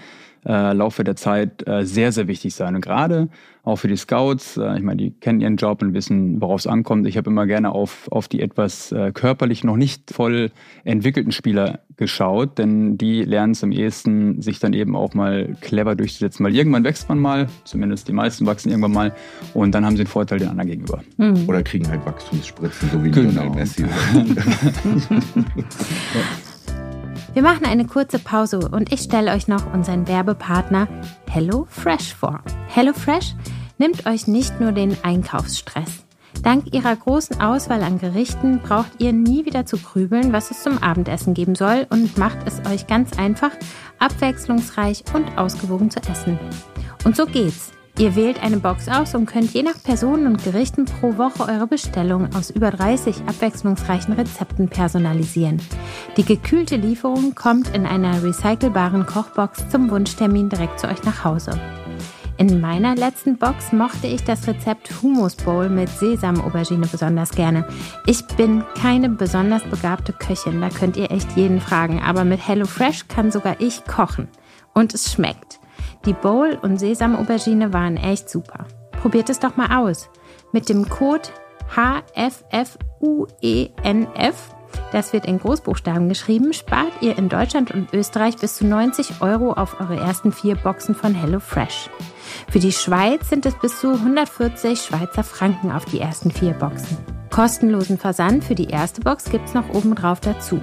äh, 0.46 0.72
Laufe 0.72 1.04
der 1.04 1.16
Zeit 1.16 1.66
äh, 1.68 1.84
sehr, 1.84 2.12
sehr 2.12 2.26
wichtig 2.28 2.54
sein. 2.54 2.74
Und 2.74 2.80
gerade 2.80 3.28
auch 3.62 3.76
für 3.76 3.88
die 3.88 3.96
Scouts, 3.96 4.56
äh, 4.56 4.76
ich 4.76 4.82
meine, 4.82 4.96
die 4.96 5.10
kennen 5.10 5.40
ihren 5.40 5.56
Job 5.56 5.82
und 5.82 5.92
wissen, 5.92 6.40
worauf 6.40 6.60
es 6.60 6.66
ankommt. 6.66 7.06
Ich 7.06 7.16
habe 7.16 7.30
immer 7.30 7.46
gerne 7.46 7.72
auf, 7.72 8.08
auf 8.10 8.28
die 8.28 8.40
etwas 8.40 8.92
äh, 8.92 9.12
körperlich 9.12 9.64
noch 9.64 9.76
nicht 9.76 10.10
voll 10.12 10.50
entwickelten 10.84 11.32
Spieler 11.32 11.80
geschaut, 12.00 12.58
denn 12.58 12.98
die 12.98 13.22
lernen 13.22 13.52
es 13.52 13.62
am 13.62 13.70
ehesten, 13.70 14.42
sich 14.42 14.58
dann 14.58 14.72
eben 14.72 14.96
auch 14.96 15.14
mal 15.14 15.54
clever 15.60 15.94
durchzusetzen. 15.94 16.44
Weil 16.44 16.56
irgendwann 16.56 16.82
wächst 16.82 17.08
man 17.08 17.20
mal, 17.20 17.46
zumindest 17.64 18.08
die 18.08 18.12
meisten 18.12 18.46
wachsen 18.46 18.70
irgendwann 18.70 18.92
mal, 18.92 19.14
und 19.54 19.72
dann 19.72 19.86
haben 19.86 19.94
sie 19.94 20.02
einen 20.02 20.08
Vorteil 20.08 20.40
den 20.40 20.48
anderen 20.48 20.70
gegenüber. 20.70 21.02
Mhm. 21.18 21.44
Oder 21.46 21.62
kriegen 21.62 21.88
halt 21.88 22.04
Wachstumsspritzen, 22.04 22.90
so 22.90 23.04
wie 23.04 23.10
genau. 23.10 23.42
Lionel 23.42 23.54
Messi. 23.54 23.84
Wir 27.32 27.42
machen 27.42 27.64
eine 27.64 27.84
kurze 27.86 28.18
Pause 28.18 28.58
und 28.58 28.92
ich 28.92 29.02
stelle 29.02 29.30
euch 29.30 29.46
noch 29.46 29.72
unseren 29.72 30.08
Werbepartner 30.08 30.88
HelloFresh 31.28 32.12
vor. 32.14 32.40
HelloFresh 32.66 33.36
nimmt 33.78 34.06
euch 34.06 34.26
nicht 34.26 34.60
nur 34.60 34.72
den 34.72 34.96
Einkaufsstress. 35.04 36.04
Dank 36.42 36.74
ihrer 36.74 36.96
großen 36.96 37.40
Auswahl 37.40 37.82
an 37.82 37.98
Gerichten 37.98 38.60
braucht 38.60 38.92
ihr 38.98 39.12
nie 39.12 39.44
wieder 39.44 39.66
zu 39.66 39.76
grübeln, 39.76 40.32
was 40.32 40.50
es 40.50 40.62
zum 40.62 40.78
Abendessen 40.78 41.34
geben 41.34 41.54
soll 41.54 41.86
und 41.90 42.16
macht 42.16 42.38
es 42.46 42.60
euch 42.70 42.86
ganz 42.86 43.18
einfach, 43.18 43.50
abwechslungsreich 43.98 45.04
und 45.14 45.36
ausgewogen 45.36 45.90
zu 45.90 46.00
essen. 46.00 46.38
Und 47.04 47.16
so 47.16 47.26
geht's. 47.26 47.72
Ihr 47.98 48.16
wählt 48.16 48.42
eine 48.42 48.56
Box 48.56 48.88
aus 48.88 49.14
und 49.14 49.26
könnt 49.26 49.52
je 49.52 49.62
nach 49.62 49.82
Personen 49.82 50.26
und 50.26 50.42
Gerichten 50.42 50.86
pro 50.86 51.18
Woche 51.18 51.42
eure 51.52 51.66
Bestellung 51.66 52.34
aus 52.34 52.48
über 52.48 52.70
30 52.70 53.24
abwechslungsreichen 53.26 54.14
Rezepten 54.14 54.68
personalisieren. 54.68 55.60
Die 56.16 56.24
gekühlte 56.24 56.76
Lieferung 56.76 57.34
kommt 57.34 57.74
in 57.74 57.84
einer 57.84 58.22
recycelbaren 58.22 59.04
Kochbox 59.04 59.68
zum 59.68 59.90
Wunschtermin 59.90 60.48
direkt 60.48 60.80
zu 60.80 60.88
euch 60.88 61.02
nach 61.02 61.24
Hause. 61.24 61.60
In 62.40 62.58
meiner 62.58 62.96
letzten 62.96 63.36
Box 63.36 63.70
mochte 63.70 64.06
ich 64.06 64.24
das 64.24 64.48
Rezept 64.48 65.02
Hummus 65.02 65.36
Bowl 65.36 65.68
mit 65.68 65.90
Sesam-Aubergine 65.90 66.86
besonders 66.86 67.32
gerne. 67.32 67.68
Ich 68.06 68.26
bin 68.28 68.64
keine 68.80 69.10
besonders 69.10 69.62
begabte 69.64 70.14
Köchin, 70.14 70.62
da 70.62 70.70
könnt 70.70 70.96
ihr 70.96 71.10
echt 71.10 71.36
jeden 71.36 71.60
fragen, 71.60 72.00
aber 72.00 72.24
mit 72.24 72.48
HelloFresh 72.48 73.08
kann 73.08 73.30
sogar 73.30 73.60
ich 73.60 73.84
kochen. 73.84 74.26
Und 74.72 74.94
es 74.94 75.12
schmeckt. 75.12 75.60
Die 76.06 76.14
Bowl- 76.14 76.58
und 76.62 76.78
Sesam-Aubergine 76.78 77.74
waren 77.74 77.98
echt 77.98 78.30
super. 78.30 78.64
Probiert 78.92 79.28
es 79.28 79.38
doch 79.38 79.58
mal 79.58 79.76
aus. 79.78 80.08
Mit 80.50 80.70
dem 80.70 80.88
Code 80.88 81.28
HFFUENF, 81.76 82.70
das 84.92 85.12
wird 85.12 85.26
in 85.26 85.40
Großbuchstaben 85.40 86.08
geschrieben, 86.08 86.54
spart 86.54 87.02
ihr 87.02 87.18
in 87.18 87.28
Deutschland 87.28 87.70
und 87.70 87.92
Österreich 87.92 88.38
bis 88.38 88.56
zu 88.56 88.64
90 88.64 89.20
Euro 89.20 89.52
auf 89.52 89.78
eure 89.78 89.96
ersten 89.96 90.32
vier 90.32 90.54
Boxen 90.54 90.94
von 90.94 91.14
HelloFresh. 91.14 91.90
Für 92.50 92.58
die 92.58 92.72
Schweiz 92.72 93.28
sind 93.28 93.46
es 93.46 93.54
bis 93.54 93.78
zu 93.78 93.92
140 93.92 94.80
Schweizer 94.80 95.22
Franken 95.22 95.70
auf 95.70 95.84
die 95.84 96.00
ersten 96.00 96.32
vier 96.32 96.52
Boxen. 96.52 96.98
Kostenlosen 97.30 97.96
Versand 97.96 98.42
für 98.42 98.56
die 98.56 98.66
erste 98.66 99.00
Box 99.02 99.30
gibt's 99.30 99.54
noch 99.54 99.68
obendrauf 99.68 100.18
dazu. 100.18 100.60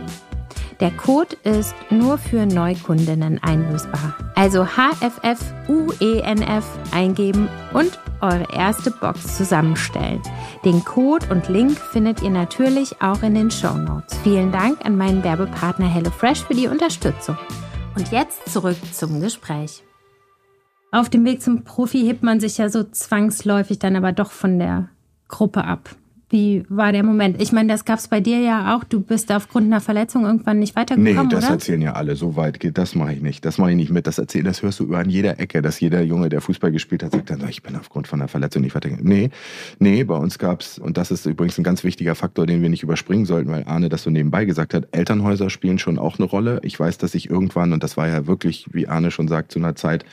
Der 0.81 0.91
Code 0.91 1.37
ist 1.43 1.73
nur 1.89 2.17
für 2.17 2.45
Neukundinnen 2.45 3.41
einlösbar. 3.41 4.15
Also 4.35 4.67
HFFUENF 4.67 6.65
eingeben 6.91 7.47
und 7.73 7.97
eure 8.19 8.47
erste 8.53 8.91
Box 8.91 9.37
zusammenstellen. 9.37 10.21
Den 10.65 10.83
Code 10.83 11.25
und 11.29 11.47
Link 11.47 11.79
findet 11.93 12.21
ihr 12.21 12.31
natürlich 12.31 13.01
auch 13.01 13.23
in 13.23 13.33
den 13.33 13.49
Show 13.49 13.75
Notes. 13.75 14.17
Vielen 14.23 14.51
Dank 14.51 14.85
an 14.85 14.97
meinen 14.97 15.23
Werbepartner 15.23 15.87
HelloFresh 15.87 16.43
für 16.43 16.53
die 16.53 16.67
Unterstützung. 16.67 17.37
Und 17.95 18.11
jetzt 18.11 18.51
zurück 18.51 18.77
zum 18.93 19.21
Gespräch. 19.21 19.86
Auf 20.91 21.09
dem 21.09 21.25
Weg 21.25 21.41
zum 21.41 21.63
Profi 21.63 21.99
hebt 21.99 22.23
man 22.23 22.39
sich 22.39 22.57
ja 22.57 22.69
so 22.69 22.83
zwangsläufig 22.83 23.79
dann 23.79 23.95
aber 23.95 24.13
doch 24.13 24.31
von 24.31 24.57
der 24.57 24.89
Gruppe 25.27 25.65
ab. 25.65 25.89
Wie 26.29 26.65
war 26.67 26.91
der 26.91 27.03
Moment? 27.03 27.41
Ich 27.41 27.53
meine, 27.53 27.71
das 27.71 27.85
gab 27.85 27.99
es 27.99 28.09
bei 28.09 28.19
dir 28.19 28.39
ja 28.39 28.75
auch. 28.75 28.83
Du 28.83 28.99
bist 28.99 29.31
aufgrund 29.31 29.67
einer 29.67 29.79
Verletzung 29.79 30.25
irgendwann 30.25 30.59
nicht 30.59 30.75
weitergekommen, 30.75 31.27
Nee, 31.27 31.33
das 31.33 31.45
oder? 31.45 31.53
erzählen 31.53 31.81
ja 31.81 31.93
alle. 31.93 32.17
So 32.17 32.35
weit 32.35 32.59
geht, 32.59 32.77
das 32.77 32.95
mache 32.95 33.13
ich 33.13 33.21
nicht. 33.21 33.45
Das 33.45 33.57
mache 33.57 33.69
ich 33.71 33.77
nicht 33.77 33.91
mit. 33.91 34.07
Das 34.07 34.17
erzählen, 34.17 34.43
das 34.43 34.61
hörst 34.61 34.81
du 34.81 34.83
über 34.83 34.97
an 34.97 35.09
jeder 35.09 35.39
Ecke, 35.39 35.61
dass 35.61 35.79
jeder 35.79 36.01
Junge, 36.01 36.27
der 36.27 36.41
Fußball 36.41 36.71
gespielt 36.73 37.01
hat, 37.01 37.13
sagt 37.13 37.29
dann, 37.29 37.47
ich 37.47 37.63
bin 37.63 37.77
aufgrund 37.77 38.07
von 38.07 38.19
einer 38.19 38.27
Verletzung 38.27 38.61
nicht 38.61 38.75
weitergekommen. 38.75 39.07
Nee, 39.09 39.29
nee, 39.79 40.03
bei 40.03 40.15
uns 40.15 40.37
gab's 40.37 40.77
und 40.79 40.97
das 40.97 41.11
ist 41.11 41.25
übrigens 41.25 41.57
ein 41.59 41.63
ganz 41.63 41.85
wichtiger 41.85 42.13
Faktor, 42.13 42.45
den 42.45 42.61
wir 42.61 42.69
nicht 42.69 42.83
überspringen 42.83 43.25
sollten, 43.25 43.49
weil 43.49 43.63
Arne 43.65 43.87
das 43.87 44.03
so 44.03 44.09
nebenbei 44.09 44.43
gesagt 44.43 44.73
hat, 44.73 44.89
Elternhäuser 44.91 45.49
spielen 45.49 45.79
schon 45.79 45.97
auch 45.97 46.19
eine 46.19 46.27
Rolle. 46.27 46.59
Ich 46.63 46.77
weiß, 46.77 46.97
dass 46.97 47.15
ich 47.15 47.29
irgendwann, 47.29 47.71
und 47.71 47.83
das 47.83 47.95
war 47.95 48.09
ja 48.09 48.27
wirklich, 48.27 48.67
wie 48.73 48.89
Arne 48.89 49.11
schon 49.11 49.29
sagt, 49.29 49.53
zu 49.53 49.59
einer 49.59 49.75
Zeit, 49.75 50.03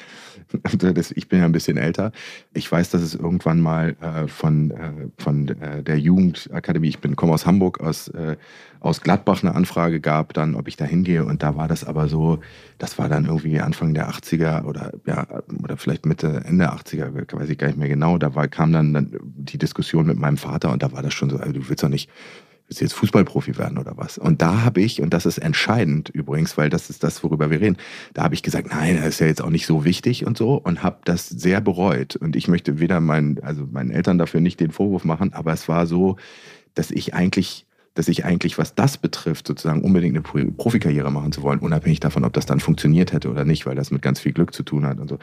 ich 1.14 1.28
bin 1.28 1.38
ja 1.38 1.44
ein 1.44 1.52
bisschen 1.52 1.76
älter. 1.76 2.12
Ich 2.52 2.70
weiß, 2.70 2.90
dass 2.90 3.02
es 3.02 3.14
irgendwann 3.14 3.60
mal 3.60 3.96
äh, 4.00 4.28
von, 4.28 4.70
äh, 4.70 4.90
von 5.18 5.48
äh, 5.48 5.82
der 5.82 5.98
Jugendakademie, 5.98 6.88
ich 6.88 6.98
bin 6.98 7.16
komme 7.16 7.32
aus 7.32 7.46
Hamburg, 7.46 7.80
aus, 7.80 8.10
aus 8.80 9.00
Gladbach 9.00 9.42
eine 9.42 9.54
Anfrage 9.54 10.00
gab, 10.00 10.34
dann, 10.34 10.54
ob 10.54 10.68
ich 10.68 10.76
da 10.76 10.84
hingehe. 10.84 11.24
Und 11.24 11.42
da 11.42 11.56
war 11.56 11.68
das 11.68 11.84
aber 11.84 12.08
so, 12.08 12.40
das 12.78 12.98
war 12.98 13.08
dann 13.08 13.26
irgendwie 13.26 13.60
Anfang 13.60 13.94
der 13.94 14.10
80er 14.10 14.64
oder 14.64 14.92
ja, 15.06 15.26
oder 15.62 15.76
vielleicht 15.76 16.06
Mitte, 16.06 16.42
Ende 16.44 16.70
80er, 16.72 17.32
weiß 17.32 17.48
ich 17.48 17.58
gar 17.58 17.68
nicht 17.68 17.78
mehr 17.78 17.88
genau. 17.88 18.18
Da 18.18 18.34
war, 18.34 18.48
kam 18.48 18.72
dann, 18.72 18.92
dann 18.92 19.16
die 19.22 19.58
Diskussion 19.58 20.06
mit 20.06 20.18
meinem 20.18 20.36
Vater 20.36 20.72
und 20.72 20.82
da 20.82 20.92
war 20.92 21.02
das 21.02 21.14
schon 21.14 21.30
so, 21.30 21.38
also 21.38 21.52
du 21.52 21.68
willst 21.68 21.82
doch 21.82 21.88
nicht 21.88 22.10
willst 22.66 22.80
du 22.80 22.84
jetzt 22.84 22.94
Fußballprofi 22.94 23.58
werden 23.58 23.78
oder 23.78 23.96
was? 23.96 24.18
Und 24.18 24.42
da 24.42 24.62
habe 24.62 24.80
ich, 24.80 25.00
und 25.00 25.12
das 25.12 25.26
ist 25.26 25.38
entscheidend 25.38 26.08
übrigens, 26.08 26.56
weil 26.56 26.70
das 26.70 26.90
ist 26.90 27.04
das, 27.04 27.22
worüber 27.22 27.50
wir 27.50 27.60
reden, 27.60 27.76
da 28.14 28.22
habe 28.24 28.34
ich 28.34 28.42
gesagt, 28.42 28.68
nein, 28.70 28.96
das 28.96 29.06
ist 29.06 29.20
ja 29.20 29.26
jetzt 29.26 29.42
auch 29.42 29.50
nicht 29.50 29.66
so 29.66 29.84
wichtig 29.84 30.26
und 30.26 30.38
so 30.38 30.54
und 30.54 30.82
habe 30.82 30.98
das 31.04 31.28
sehr 31.28 31.60
bereut. 31.60 32.16
Und 32.16 32.36
ich 32.36 32.48
möchte 32.48 32.80
weder 32.80 33.00
meinen, 33.00 33.42
also 33.42 33.66
meinen 33.70 33.90
Eltern 33.90 34.18
dafür 34.18 34.40
nicht 34.40 34.60
den 34.60 34.70
Vorwurf 34.70 35.04
machen, 35.04 35.32
aber 35.32 35.52
es 35.52 35.68
war 35.68 35.86
so, 35.86 36.16
dass 36.74 36.90
ich 36.90 37.14
eigentlich 37.14 37.66
dass 37.94 38.08
ich 38.08 38.24
eigentlich, 38.24 38.58
was 38.58 38.74
das 38.74 38.98
betrifft, 38.98 39.46
sozusagen 39.46 39.82
unbedingt 39.82 40.16
eine 40.16 40.50
Profikarriere 40.52 41.10
machen 41.12 41.30
zu 41.30 41.42
wollen, 41.42 41.60
unabhängig 41.60 42.00
davon, 42.00 42.24
ob 42.24 42.32
das 42.32 42.44
dann 42.44 42.58
funktioniert 42.58 43.12
hätte 43.12 43.30
oder 43.30 43.44
nicht, 43.44 43.66
weil 43.66 43.76
das 43.76 43.92
mit 43.92 44.02
ganz 44.02 44.18
viel 44.18 44.32
Glück 44.32 44.52
zu 44.52 44.64
tun 44.64 44.84
hat 44.84 44.98
und 44.98 45.08
so. 45.08 45.18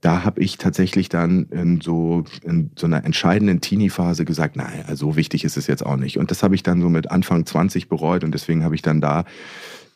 Da 0.00 0.24
habe 0.24 0.40
ich 0.40 0.56
tatsächlich 0.56 1.08
dann 1.08 1.46
in 1.50 1.80
so, 1.80 2.24
in 2.42 2.70
so 2.76 2.86
einer 2.86 3.04
entscheidenden 3.04 3.60
Teenie-Phase 3.60 4.24
gesagt, 4.24 4.56
naja, 4.56 4.94
so 4.94 5.16
wichtig 5.16 5.44
ist 5.44 5.56
es 5.56 5.66
jetzt 5.66 5.84
auch 5.84 5.96
nicht. 5.96 6.18
Und 6.18 6.30
das 6.30 6.42
habe 6.42 6.54
ich 6.54 6.62
dann 6.62 6.80
so 6.80 6.88
mit 6.88 7.10
Anfang 7.10 7.44
20 7.44 7.88
bereut 7.88 8.24
und 8.24 8.32
deswegen 8.32 8.64
habe 8.64 8.74
ich 8.74 8.82
dann 8.82 9.00
da 9.00 9.24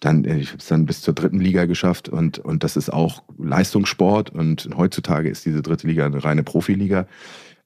dann, 0.00 0.24
ich 0.24 0.48
habe 0.48 0.58
es 0.58 0.66
dann 0.66 0.84
bis 0.84 1.00
zur 1.00 1.14
dritten 1.14 1.40
Liga 1.40 1.64
geschafft 1.64 2.08
und, 2.08 2.38
und 2.38 2.64
das 2.64 2.76
ist 2.76 2.92
auch 2.92 3.22
Leistungssport 3.38 4.30
und 4.30 4.68
heutzutage 4.76 5.30
ist 5.30 5.46
diese 5.46 5.62
dritte 5.62 5.86
Liga 5.86 6.04
eine 6.04 6.22
reine 6.22 6.42
Profiliga. 6.42 7.06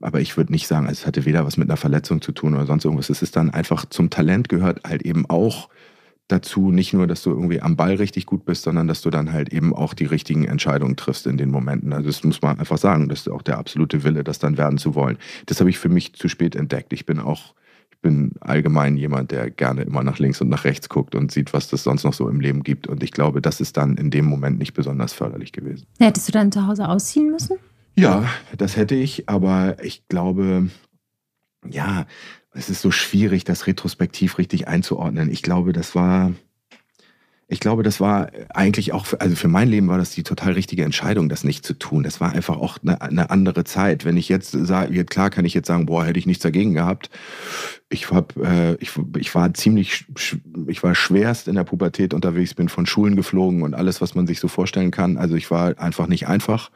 Aber 0.01 0.21
ich 0.21 0.37
würde 0.37 0.53
nicht 0.53 0.67
sagen, 0.67 0.87
es 0.89 1.07
hatte 1.07 1.27
weder 1.27 1.45
was 1.45 1.57
mit 1.57 1.69
einer 1.69 1.77
Verletzung 1.77 2.23
zu 2.23 2.33
tun 2.33 2.55
oder 2.55 2.67
sonst 2.67 2.85
irgendwas. 2.85 3.11
Es 3.11 3.23
ist 3.23 3.37
dann 3.37 3.51
einfach 3.51 3.85
zum 3.85 4.11
Talent 4.11 4.49
gehört 4.49 4.83
halt 4.85 5.03
eben 5.03 5.29
auch 5.29 5.69
dazu, 6.29 6.71
nicht 6.71 6.93
nur, 6.93 7.07
dass 7.07 7.23
du 7.23 7.31
irgendwie 7.31 7.61
am 7.61 7.77
Ball 7.77 7.95
richtig 7.95 8.27
gut 8.27 8.45
bist, 8.45 8.63
sondern 8.63 8.89
dass 8.89 9.03
du 9.03 9.11
dann 9.11 9.33
halt 9.33 9.53
eben 9.53 9.75
auch 9.75 9.95
die 9.95 10.05
richtigen 10.05 10.45
Entscheidungen 10.45 10.97
triffst 10.97 11.27
in 11.27 11.37
den 11.37 11.51
Momenten. 11.51 11.93
Also 11.93 12.09
das 12.09 12.25
muss 12.25 12.41
man 12.41 12.59
einfach 12.59 12.79
sagen. 12.79 13.09
Das 13.09 13.21
ist 13.21 13.29
auch 13.29 13.43
der 13.43 13.59
absolute 13.59 14.05
Wille, 14.05 14.25
das 14.25 14.39
dann 14.39 14.57
werden 14.57 14.79
zu 14.79 14.95
wollen. 14.95 15.19
Das 15.47 15.61
habe 15.61 15.71
ich 15.71 15.79
für 15.79 15.89
mich 15.89 16.15
zu 16.15 16.29
spät 16.29 16.55
entdeckt. 16.55 16.93
Ich 16.93 17.05
bin 17.05 17.19
auch, 17.19 17.55
ich 17.91 17.99
bin 17.99 18.33
allgemein 18.41 18.97
jemand, 18.97 19.33
der 19.33 19.51
gerne 19.51 19.83
immer 19.83 20.03
nach 20.03 20.19
links 20.19 20.41
und 20.41 20.49
nach 20.49 20.65
rechts 20.65 20.89
guckt 20.89 21.15
und 21.15 21.33
sieht, 21.33 21.53
was 21.53 21.69
das 21.69 21.83
sonst 21.83 22.05
noch 22.05 22.15
so 22.15 22.29
im 22.29 22.41
Leben 22.41 22.63
gibt. 22.63 22.87
Und 22.87 23.03
ich 23.03 23.11
glaube, 23.11 23.43
das 23.43 23.61
ist 23.61 23.77
dann 23.77 23.97
in 23.97 24.11
dem 24.11 24.25
Moment 24.25 24.59
nicht 24.59 24.75
besonders 24.75 25.13
förderlich 25.13 25.53
gewesen. 25.53 25.87
Hättest 25.99 26.29
du 26.29 26.33
dann 26.33 26.53
zu 26.53 26.67
Hause 26.67 26.89
ausziehen 26.89 27.31
müssen? 27.31 27.59
Ja, 28.01 28.29
das 28.57 28.77
hätte 28.77 28.95
ich, 28.95 29.29
aber 29.29 29.77
ich 29.83 30.09
glaube, 30.09 30.71
ja, 31.69 32.07
es 32.53 32.71
ist 32.71 32.81
so 32.81 32.91
schwierig, 32.91 33.45
das 33.45 33.67
retrospektiv 33.67 34.39
richtig 34.39 34.69
einzuordnen. 34.69 35.31
Ich 35.31 35.43
glaube, 35.43 35.73
das 35.73 35.95
war, 35.95 36.33
ich 37.47 37.61
glaube, 37.61 37.83
das 37.83 38.01
war 38.01 38.31
eigentlich 38.49 38.93
auch, 38.93 39.05
für, 39.05 39.21
also 39.21 39.37
für 39.37 39.49
mein 39.49 39.69
Leben 39.69 39.89
war 39.89 39.99
das 39.99 40.13
die 40.13 40.23
total 40.23 40.53
richtige 40.53 40.83
Entscheidung, 40.83 41.29
das 41.29 41.45
nicht 41.45 41.65
zu 41.65 41.75
tun. 41.75 42.03
Das 42.03 42.21
war 42.21 42.33
einfach 42.33 42.57
auch 42.57 42.79
eine, 42.83 43.03
eine 43.03 43.31
andere 43.31 43.65
Zeit. 43.65 44.05
Wenn 44.07 44.17
ich 44.17 44.29
jetzt 44.29 44.53
sage, 44.53 45.05
klar 45.05 45.29
kann 45.29 45.45
ich 45.45 45.53
jetzt 45.53 45.69
sagen, 45.69 45.87
boah, 45.87 46.05
hätte 46.07 46.19
ich 46.19 46.27
nichts 46.27 46.43
dagegen 46.43 46.73
gehabt. 46.73 47.11
Ich, 47.91 48.11
hab, 48.11 48.37
äh, 48.39 48.75
ich, 48.77 48.93
ich 49.19 49.35
war 49.35 49.53
ziemlich, 49.53 50.07
ich 50.69 50.83
war 50.83 50.95
schwerst 50.95 51.49
in 51.49 51.55
der 51.55 51.65
Pubertät 51.65 52.15
unterwegs, 52.15 52.55
bin 52.55 52.69
von 52.69 52.87
Schulen 52.87 53.15
geflogen 53.15 53.63
und 53.63 53.75
alles, 53.75 54.01
was 54.01 54.15
man 54.15 54.27
sich 54.27 54.41
so 54.41 54.49
vorstellen 54.49 54.91
kann. 54.91 55.19
Also 55.19 55.35
ich 55.35 55.51
war 55.51 55.79
einfach 55.79 56.07
nicht 56.07 56.27
einfach. 56.29 56.71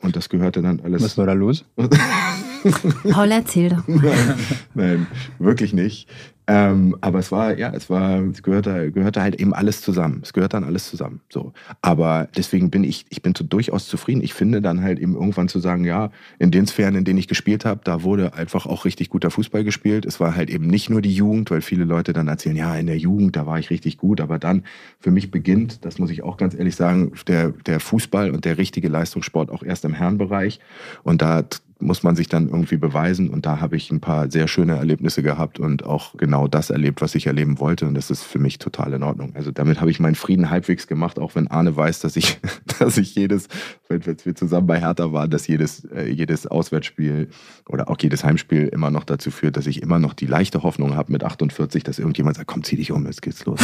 Und 0.00 0.16
das 0.16 0.28
gehörte 0.28 0.62
dann 0.62 0.80
alles. 0.80 1.02
Was 1.02 1.18
war 1.18 1.26
da 1.26 1.32
los? 1.32 1.64
Paul, 3.10 3.30
erzähl 3.30 3.70
doch. 3.70 3.86
Nein, 3.86 4.34
nein, 4.74 5.06
wirklich 5.38 5.72
nicht. 5.72 6.08
Ähm, 6.48 6.96
aber 7.00 7.18
es 7.18 7.32
war, 7.32 7.58
ja, 7.58 7.72
es 7.74 7.90
war, 7.90 8.22
es 8.22 8.42
gehörte, 8.42 8.92
gehörte 8.92 9.20
halt 9.20 9.40
eben 9.40 9.52
alles 9.52 9.80
zusammen. 9.80 10.20
Es 10.22 10.32
gehört 10.32 10.54
dann 10.54 10.62
alles 10.62 10.88
zusammen. 10.88 11.20
So. 11.28 11.52
Aber 11.82 12.28
deswegen 12.36 12.70
bin 12.70 12.84
ich, 12.84 13.06
ich 13.08 13.20
bin 13.20 13.34
so 13.36 13.42
durchaus 13.42 13.88
zufrieden. 13.88 14.22
Ich 14.22 14.32
finde 14.32 14.62
dann 14.62 14.80
halt 14.80 15.00
eben 15.00 15.14
irgendwann 15.14 15.48
zu 15.48 15.58
sagen, 15.58 15.84
ja, 15.84 16.10
in 16.38 16.52
den 16.52 16.66
Sphären, 16.66 16.94
in 16.94 17.04
denen 17.04 17.18
ich 17.18 17.26
gespielt 17.26 17.64
habe, 17.64 17.80
da 17.82 18.04
wurde 18.04 18.34
einfach 18.34 18.66
auch 18.66 18.84
richtig 18.84 19.10
guter 19.10 19.32
Fußball 19.32 19.64
gespielt. 19.64 20.06
Es 20.06 20.20
war 20.20 20.36
halt 20.36 20.48
eben 20.48 20.68
nicht 20.68 20.88
nur 20.88 21.02
die 21.02 21.14
Jugend, 21.14 21.50
weil 21.50 21.62
viele 21.62 21.84
Leute 21.84 22.12
dann 22.12 22.28
erzählen, 22.28 22.56
ja, 22.56 22.76
in 22.76 22.86
der 22.86 22.98
Jugend, 22.98 23.34
da 23.34 23.44
war 23.46 23.58
ich 23.58 23.70
richtig 23.70 23.96
gut. 23.96 24.20
Aber 24.20 24.38
dann, 24.38 24.62
für 25.00 25.10
mich 25.10 25.32
beginnt, 25.32 25.84
das 25.84 25.98
muss 25.98 26.10
ich 26.10 26.22
auch 26.22 26.36
ganz 26.36 26.54
ehrlich 26.54 26.76
sagen, 26.76 27.10
der, 27.26 27.50
der 27.50 27.80
Fußball 27.80 28.30
und 28.30 28.44
der 28.44 28.56
richtige 28.56 28.88
Leistungssport 28.88 29.50
auch 29.50 29.64
erst 29.64 29.84
im 29.84 29.94
Herrenbereich. 29.94 30.60
Und 31.02 31.22
da 31.22 31.42
muss 31.78 32.02
man 32.02 32.16
sich 32.16 32.28
dann 32.28 32.48
irgendwie 32.48 32.78
beweisen. 32.78 33.28
Und 33.28 33.44
da 33.44 33.60
habe 33.60 33.76
ich 33.76 33.90
ein 33.90 34.00
paar 34.00 34.30
sehr 34.30 34.48
schöne 34.48 34.76
Erlebnisse 34.76 35.22
gehabt 35.22 35.60
und 35.60 35.84
auch 35.84 36.16
genau 36.16 36.48
das 36.48 36.70
erlebt, 36.70 37.02
was 37.02 37.14
ich 37.14 37.26
erleben 37.26 37.58
wollte. 37.58 37.86
Und 37.86 37.94
das 37.94 38.10
ist 38.10 38.22
für 38.22 38.38
mich 38.38 38.58
total 38.58 38.94
in 38.94 39.02
Ordnung. 39.02 39.32
Also 39.34 39.50
damit 39.50 39.80
habe 39.80 39.90
ich 39.90 40.00
meinen 40.00 40.14
Frieden 40.14 40.48
halbwegs 40.48 40.86
gemacht, 40.86 41.18
auch 41.18 41.34
wenn 41.34 41.48
Arne 41.48 41.76
weiß, 41.76 42.00
dass 42.00 42.16
ich, 42.16 42.40
dass 42.78 42.96
ich 42.96 43.14
jedes, 43.14 43.48
wenn 43.88 44.04
wir 44.06 44.34
zusammen 44.34 44.66
bei 44.66 44.80
Hertha 44.80 45.12
waren, 45.12 45.30
dass 45.30 45.46
jedes, 45.46 45.84
äh, 45.84 46.08
jedes 46.08 46.46
Auswärtsspiel 46.46 47.28
oder 47.68 47.90
auch 47.90 47.96
jedes 48.00 48.24
Heimspiel 48.24 48.68
immer 48.68 48.90
noch 48.90 49.04
dazu 49.04 49.30
führt, 49.30 49.56
dass 49.56 49.66
ich 49.66 49.82
immer 49.82 49.98
noch 49.98 50.14
die 50.14 50.26
leichte 50.26 50.62
Hoffnung 50.62 50.96
habe 50.96 51.12
mit 51.12 51.24
48, 51.24 51.84
dass 51.84 51.98
irgendjemand 51.98 52.36
sagt, 52.36 52.48
komm, 52.48 52.64
zieh 52.64 52.76
dich 52.76 52.90
um, 52.92 53.04
jetzt 53.06 53.20
geht's 53.20 53.44
los. 53.44 53.60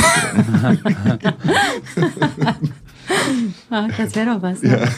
Ach, 3.70 3.88
das 3.96 4.14
wäre 4.14 4.35
doch 4.35 4.42
was. 4.42 4.62
Ne? 4.62 4.83
Ja. 4.83 4.88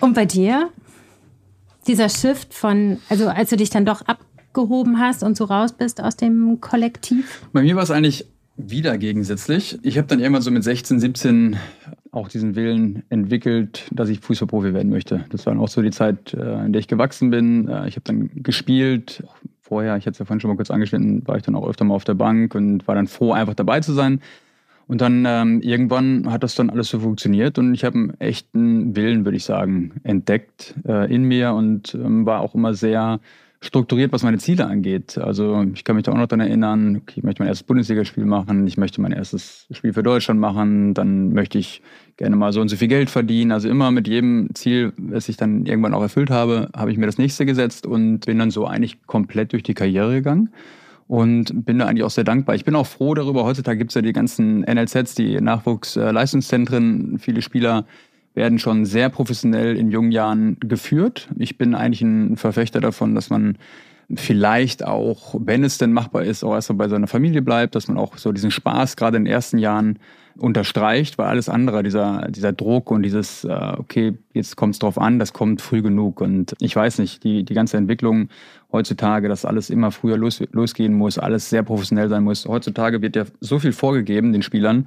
Und 0.00 0.14
bei 0.14 0.24
dir? 0.24 0.70
Dieser 1.90 2.08
Shift 2.08 2.54
von, 2.54 2.98
also 3.08 3.28
als 3.28 3.50
du 3.50 3.56
dich 3.56 3.68
dann 3.68 3.84
doch 3.84 4.02
abgehoben 4.02 5.00
hast 5.00 5.24
und 5.24 5.36
so 5.36 5.44
raus 5.44 5.72
bist 5.72 6.00
aus 6.00 6.16
dem 6.16 6.60
Kollektiv? 6.60 7.42
Bei 7.52 7.62
mir 7.62 7.74
war 7.74 7.82
es 7.82 7.90
eigentlich 7.90 8.26
wieder 8.56 8.96
gegensätzlich. 8.96 9.78
Ich 9.82 9.98
habe 9.98 10.06
dann 10.06 10.20
irgendwann 10.20 10.42
so 10.42 10.52
mit 10.52 10.62
16, 10.62 11.00
17 11.00 11.56
auch 12.12 12.28
diesen 12.28 12.54
Willen 12.54 13.02
entwickelt, 13.08 13.86
dass 13.90 14.08
ich 14.08 14.20
Fußballprofi 14.20 14.72
werden 14.72 14.90
möchte. 14.90 15.24
Das 15.30 15.46
war 15.46 15.52
dann 15.52 15.62
auch 15.62 15.68
so 15.68 15.82
die 15.82 15.90
Zeit, 15.90 16.32
äh, 16.34 16.64
in 16.64 16.72
der 16.72 16.80
ich 16.80 16.88
gewachsen 16.88 17.30
bin. 17.30 17.68
Äh, 17.68 17.88
ich 17.88 17.96
habe 17.96 18.04
dann 18.04 18.30
gespielt. 18.34 19.24
Vorher, 19.60 19.96
ich 19.96 20.06
hatte 20.06 20.12
es 20.12 20.18
ja 20.18 20.24
vorhin 20.24 20.40
schon 20.40 20.50
mal 20.50 20.56
kurz 20.56 20.70
angeschnitten, 20.70 21.26
war 21.26 21.36
ich 21.36 21.42
dann 21.42 21.54
auch 21.56 21.68
öfter 21.68 21.84
mal 21.84 21.94
auf 21.94 22.04
der 22.04 22.14
Bank 22.14 22.54
und 22.54 22.86
war 22.86 22.94
dann 22.94 23.06
froh, 23.06 23.32
einfach 23.32 23.54
dabei 23.54 23.80
zu 23.80 23.92
sein. 23.92 24.20
Und 24.90 25.00
dann 25.00 25.24
ähm, 25.24 25.60
irgendwann 25.60 26.32
hat 26.32 26.42
das 26.42 26.56
dann 26.56 26.68
alles 26.68 26.88
so 26.88 26.98
funktioniert 26.98 27.58
und 27.58 27.74
ich 27.74 27.84
habe 27.84 27.96
einen 27.96 28.14
echten 28.18 28.96
Willen, 28.96 29.24
würde 29.24 29.36
ich 29.36 29.44
sagen, 29.44 29.92
entdeckt 30.02 30.74
äh, 30.84 31.14
in 31.14 31.22
mir 31.22 31.52
und 31.52 31.94
ähm, 31.94 32.26
war 32.26 32.40
auch 32.40 32.56
immer 32.56 32.74
sehr 32.74 33.20
strukturiert, 33.60 34.12
was 34.12 34.24
meine 34.24 34.38
Ziele 34.38 34.66
angeht. 34.66 35.16
Also 35.16 35.64
ich 35.74 35.84
kann 35.84 35.94
mich 35.94 36.06
da 36.06 36.10
auch 36.10 36.16
noch 36.16 36.26
daran 36.26 36.44
erinnern, 36.44 36.96
okay, 36.96 37.18
ich 37.18 37.22
möchte 37.22 37.40
mein 37.40 37.46
erstes 37.46 37.68
Bundesligaspiel 37.68 38.24
machen, 38.24 38.66
ich 38.66 38.78
möchte 38.78 39.00
mein 39.00 39.12
erstes 39.12 39.68
Spiel 39.70 39.92
für 39.92 40.02
Deutschland 40.02 40.40
machen, 40.40 40.92
dann 40.92 41.34
möchte 41.34 41.58
ich 41.58 41.82
gerne 42.16 42.34
mal 42.34 42.52
so 42.52 42.60
und 42.60 42.66
so 42.66 42.74
viel 42.74 42.88
Geld 42.88 43.10
verdienen. 43.10 43.52
Also 43.52 43.68
immer 43.68 43.92
mit 43.92 44.08
jedem 44.08 44.48
Ziel, 44.54 44.92
das 44.98 45.28
ich 45.28 45.36
dann 45.36 45.66
irgendwann 45.66 45.94
auch 45.94 46.02
erfüllt 46.02 46.30
habe, 46.30 46.68
habe 46.74 46.90
ich 46.90 46.98
mir 46.98 47.06
das 47.06 47.16
nächste 47.16 47.46
gesetzt 47.46 47.86
und 47.86 48.26
bin 48.26 48.40
dann 48.40 48.50
so 48.50 48.66
eigentlich 48.66 49.06
komplett 49.06 49.52
durch 49.52 49.62
die 49.62 49.74
Karriere 49.74 50.14
gegangen 50.14 50.48
und 51.10 51.64
bin 51.64 51.80
da 51.80 51.86
eigentlich 51.86 52.04
auch 52.04 52.10
sehr 52.10 52.22
dankbar. 52.22 52.54
Ich 52.54 52.64
bin 52.64 52.76
auch 52.76 52.86
froh 52.86 53.14
darüber. 53.14 53.42
Heutzutage 53.42 53.78
gibt 53.78 53.90
es 53.90 53.96
ja 53.96 54.00
die 54.00 54.12
ganzen 54.12 54.60
NLZs, 54.60 55.16
die 55.16 55.40
Nachwuchsleistungszentren. 55.40 57.18
Viele 57.18 57.42
Spieler 57.42 57.84
werden 58.34 58.60
schon 58.60 58.84
sehr 58.84 59.08
professionell 59.08 59.76
in 59.76 59.90
jungen 59.90 60.12
Jahren 60.12 60.56
geführt. 60.60 61.28
Ich 61.36 61.58
bin 61.58 61.74
eigentlich 61.74 62.02
ein 62.02 62.36
Verfechter 62.36 62.80
davon, 62.80 63.16
dass 63.16 63.28
man 63.28 63.58
vielleicht 64.14 64.86
auch, 64.86 65.34
wenn 65.36 65.64
es 65.64 65.78
denn 65.78 65.92
machbar 65.92 66.22
ist, 66.22 66.44
auch 66.44 66.54
erstmal 66.54 66.76
bei 66.76 66.88
seiner 66.88 67.08
Familie 67.08 67.42
bleibt, 67.42 67.74
dass 67.74 67.88
man 67.88 67.98
auch 67.98 68.16
so 68.16 68.30
diesen 68.30 68.52
Spaß 68.52 68.94
gerade 68.94 69.16
in 69.16 69.24
den 69.24 69.32
ersten 69.32 69.58
Jahren 69.58 69.98
unterstreicht, 70.36 71.18
weil 71.18 71.26
alles 71.26 71.48
andere, 71.48 71.82
dieser, 71.82 72.28
dieser 72.30 72.52
Druck 72.52 72.90
und 72.90 73.02
dieses, 73.02 73.44
äh, 73.44 73.72
okay, 73.76 74.14
jetzt 74.32 74.56
kommt 74.56 74.74
es 74.74 74.78
drauf 74.78 74.98
an, 74.98 75.18
das 75.18 75.32
kommt 75.32 75.60
früh 75.60 75.82
genug. 75.82 76.20
Und 76.20 76.54
ich 76.60 76.74
weiß 76.74 76.98
nicht, 76.98 77.24
die, 77.24 77.44
die 77.44 77.54
ganze 77.54 77.76
Entwicklung 77.76 78.28
heutzutage, 78.72 79.28
dass 79.28 79.44
alles 79.44 79.70
immer 79.70 79.90
früher 79.90 80.16
los, 80.16 80.42
losgehen 80.52 80.94
muss, 80.94 81.18
alles 81.18 81.50
sehr 81.50 81.62
professionell 81.62 82.08
sein 82.08 82.24
muss. 82.24 82.46
Heutzutage 82.46 83.02
wird 83.02 83.16
ja 83.16 83.24
so 83.40 83.58
viel 83.58 83.72
vorgegeben 83.72 84.32
den 84.32 84.42
Spielern, 84.42 84.86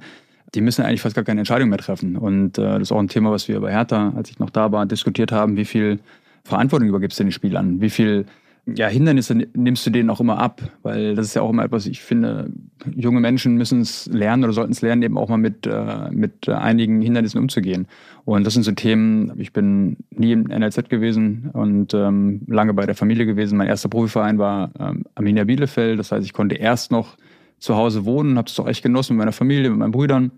die 0.54 0.60
müssen 0.60 0.82
eigentlich 0.82 1.00
fast 1.00 1.14
gar 1.14 1.24
keine 1.24 1.40
Entscheidung 1.40 1.68
mehr 1.68 1.78
treffen. 1.78 2.16
Und 2.16 2.58
äh, 2.58 2.62
das 2.62 2.82
ist 2.82 2.92
auch 2.92 3.00
ein 3.00 3.08
Thema, 3.08 3.30
was 3.30 3.48
wir 3.48 3.60
bei 3.60 3.72
Hertha, 3.72 4.12
als 4.16 4.30
ich 4.30 4.38
noch 4.38 4.50
da 4.50 4.72
war, 4.72 4.86
diskutiert 4.86 5.32
haben, 5.32 5.56
wie 5.56 5.64
viel 5.64 5.98
Verantwortung 6.44 6.88
übergibst 6.88 7.18
du 7.18 7.24
den 7.24 7.32
Spielern? 7.32 7.80
Wie 7.80 7.90
viel 7.90 8.26
ja, 8.66 8.88
Hindernisse 8.88 9.34
nimmst 9.34 9.86
du 9.86 9.90
denen 9.90 10.08
auch 10.08 10.20
immer 10.20 10.38
ab, 10.38 10.62
weil 10.82 11.14
das 11.14 11.26
ist 11.26 11.34
ja 11.34 11.42
auch 11.42 11.50
immer 11.50 11.64
etwas, 11.64 11.86
ich 11.86 12.00
finde, 12.00 12.50
junge 12.94 13.20
Menschen 13.20 13.56
müssen 13.56 13.80
es 13.82 14.06
lernen 14.06 14.44
oder 14.44 14.54
sollten 14.54 14.72
es 14.72 14.80
lernen, 14.80 15.02
eben 15.02 15.18
auch 15.18 15.28
mal 15.28 15.36
mit, 15.36 15.66
äh, 15.66 16.10
mit 16.10 16.48
einigen 16.48 17.02
Hindernissen 17.02 17.40
umzugehen. 17.40 17.86
Und 18.24 18.46
das 18.46 18.54
sind 18.54 18.62
so 18.62 18.72
Themen, 18.72 19.32
ich 19.38 19.52
bin 19.52 19.98
nie 20.10 20.32
im 20.32 20.44
NLZ 20.44 20.88
gewesen 20.88 21.50
und 21.52 21.92
ähm, 21.92 22.40
lange 22.46 22.72
bei 22.72 22.86
der 22.86 22.94
Familie 22.94 23.26
gewesen. 23.26 23.58
Mein 23.58 23.68
erster 23.68 23.90
Profiverein 23.90 24.38
war 24.38 24.70
ähm, 24.78 25.04
Arminia 25.14 25.44
Bielefeld, 25.44 25.98
das 25.98 26.10
heißt, 26.10 26.24
ich 26.24 26.32
konnte 26.32 26.54
erst 26.54 26.90
noch 26.90 27.16
zu 27.58 27.76
Hause 27.76 28.06
wohnen, 28.06 28.38
habe 28.38 28.48
es 28.48 28.58
auch 28.58 28.68
echt 28.68 28.82
genossen 28.82 29.14
mit 29.14 29.20
meiner 29.20 29.32
Familie, 29.32 29.70
mit 29.70 29.78
meinen 29.78 29.92
Brüdern. 29.92 30.30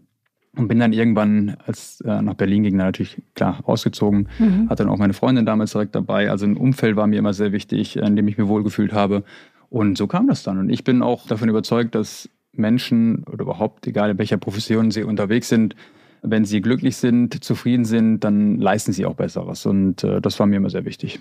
Und 0.57 0.69
bin 0.69 0.79
dann 0.79 0.93
irgendwann, 0.93 1.57
als 1.67 2.01
äh, 2.01 2.23
nach 2.23 2.35
Berlin 2.35 2.63
ging, 2.63 2.79
dann 2.79 2.89
natürlich 2.89 3.23
klar 3.35 3.61
ausgezogen. 3.65 4.29
Mhm. 4.39 4.71
Hatte 4.71 4.85
dann 4.85 4.93
auch 4.93 4.99
meine 4.99 5.13
Freundin 5.13 5.45
damals 5.45 5.73
direkt 5.73 5.95
dabei. 5.95 6.31
Also 6.31 6.47
ein 6.47 6.57
Umfeld 6.57 6.97
war 6.97 7.07
mir 7.07 7.19
immer 7.19 7.35
sehr 7.35 7.53
wichtig, 7.53 7.97
in 7.97 8.17
dem 8.17 8.27
ich 8.27 8.39
mir 8.39 8.49
wohlgefühlt 8.49 8.93
habe. 8.93 9.23
Und 9.69 9.99
so 9.99 10.07
kam 10.07 10.29
das 10.29 10.43
dann. 10.43 10.59
Und 10.59 10.71
ich 10.71 10.83
bin 10.83 11.03
auch 11.03 11.27
davon 11.27 11.49
überzeugt, 11.49 11.95
dass 11.95 12.31
Menschen 12.53 13.25
oder 13.25 13.43
überhaupt, 13.43 13.87
egal 13.87 14.11
in 14.11 14.19
welcher 14.19 14.39
Profession 14.39 14.91
sie 14.91 15.03
unterwegs 15.03 15.49
sind, 15.49 15.77
wenn 16.23 16.45
sie 16.45 16.61
glücklich 16.61 16.97
sind, 16.97 17.45
zufrieden 17.45 17.85
sind, 17.85 18.21
dann 18.21 18.57
leisten 18.57 18.93
sie 18.93 19.07
auch 19.07 19.15
Besseres. 19.15 19.67
Und 19.67 20.03
äh, 20.05 20.21
das 20.21 20.39
war 20.39 20.47
mir 20.47 20.57
immer 20.57 20.71
sehr 20.71 20.85
wichtig. 20.85 21.21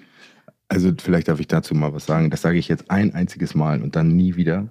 Also 0.68 0.92
vielleicht 0.98 1.28
darf 1.28 1.40
ich 1.40 1.48
dazu 1.48 1.76
mal 1.76 1.94
was 1.94 2.06
sagen. 2.06 2.30
Das 2.30 2.42
sage 2.42 2.58
ich 2.58 2.68
jetzt 2.68 2.90
ein 2.90 3.14
einziges 3.14 3.54
Mal 3.54 3.84
und 3.84 3.96
dann 3.96 4.16
nie 4.16 4.36
wieder. 4.36 4.70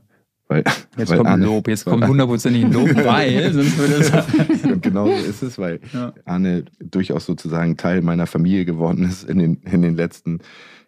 Weil, 0.49 0.63
jetzt 0.99 1.11
weil 1.11 1.19
kommt 1.19 1.31
Arne, 1.31 1.47
Lob, 1.47 1.69
jetzt 1.69 1.85
kommt 1.85 2.07
hundertprozentig 2.07 2.65
ein 2.65 2.73
Lob, 2.73 2.95
weil 3.05 3.53
sonst 3.53 3.79
würde 3.79 3.95
es. 3.95 4.65
Und 4.65 4.83
genau 4.83 5.07
so 5.07 5.13
ist 5.13 5.43
es, 5.43 5.59
weil 5.59 5.81
ja. 5.93 6.13
Arne 6.25 6.65
durchaus 6.81 7.25
sozusagen 7.25 7.77
Teil 7.77 8.03
meiner 8.03 8.27
Familie 8.27 8.65
geworden 8.65 9.05
ist 9.05 9.25
in 9.25 9.39
den, 9.39 9.55
in 9.63 9.83
den 9.83 9.97
letzten 9.97 10.41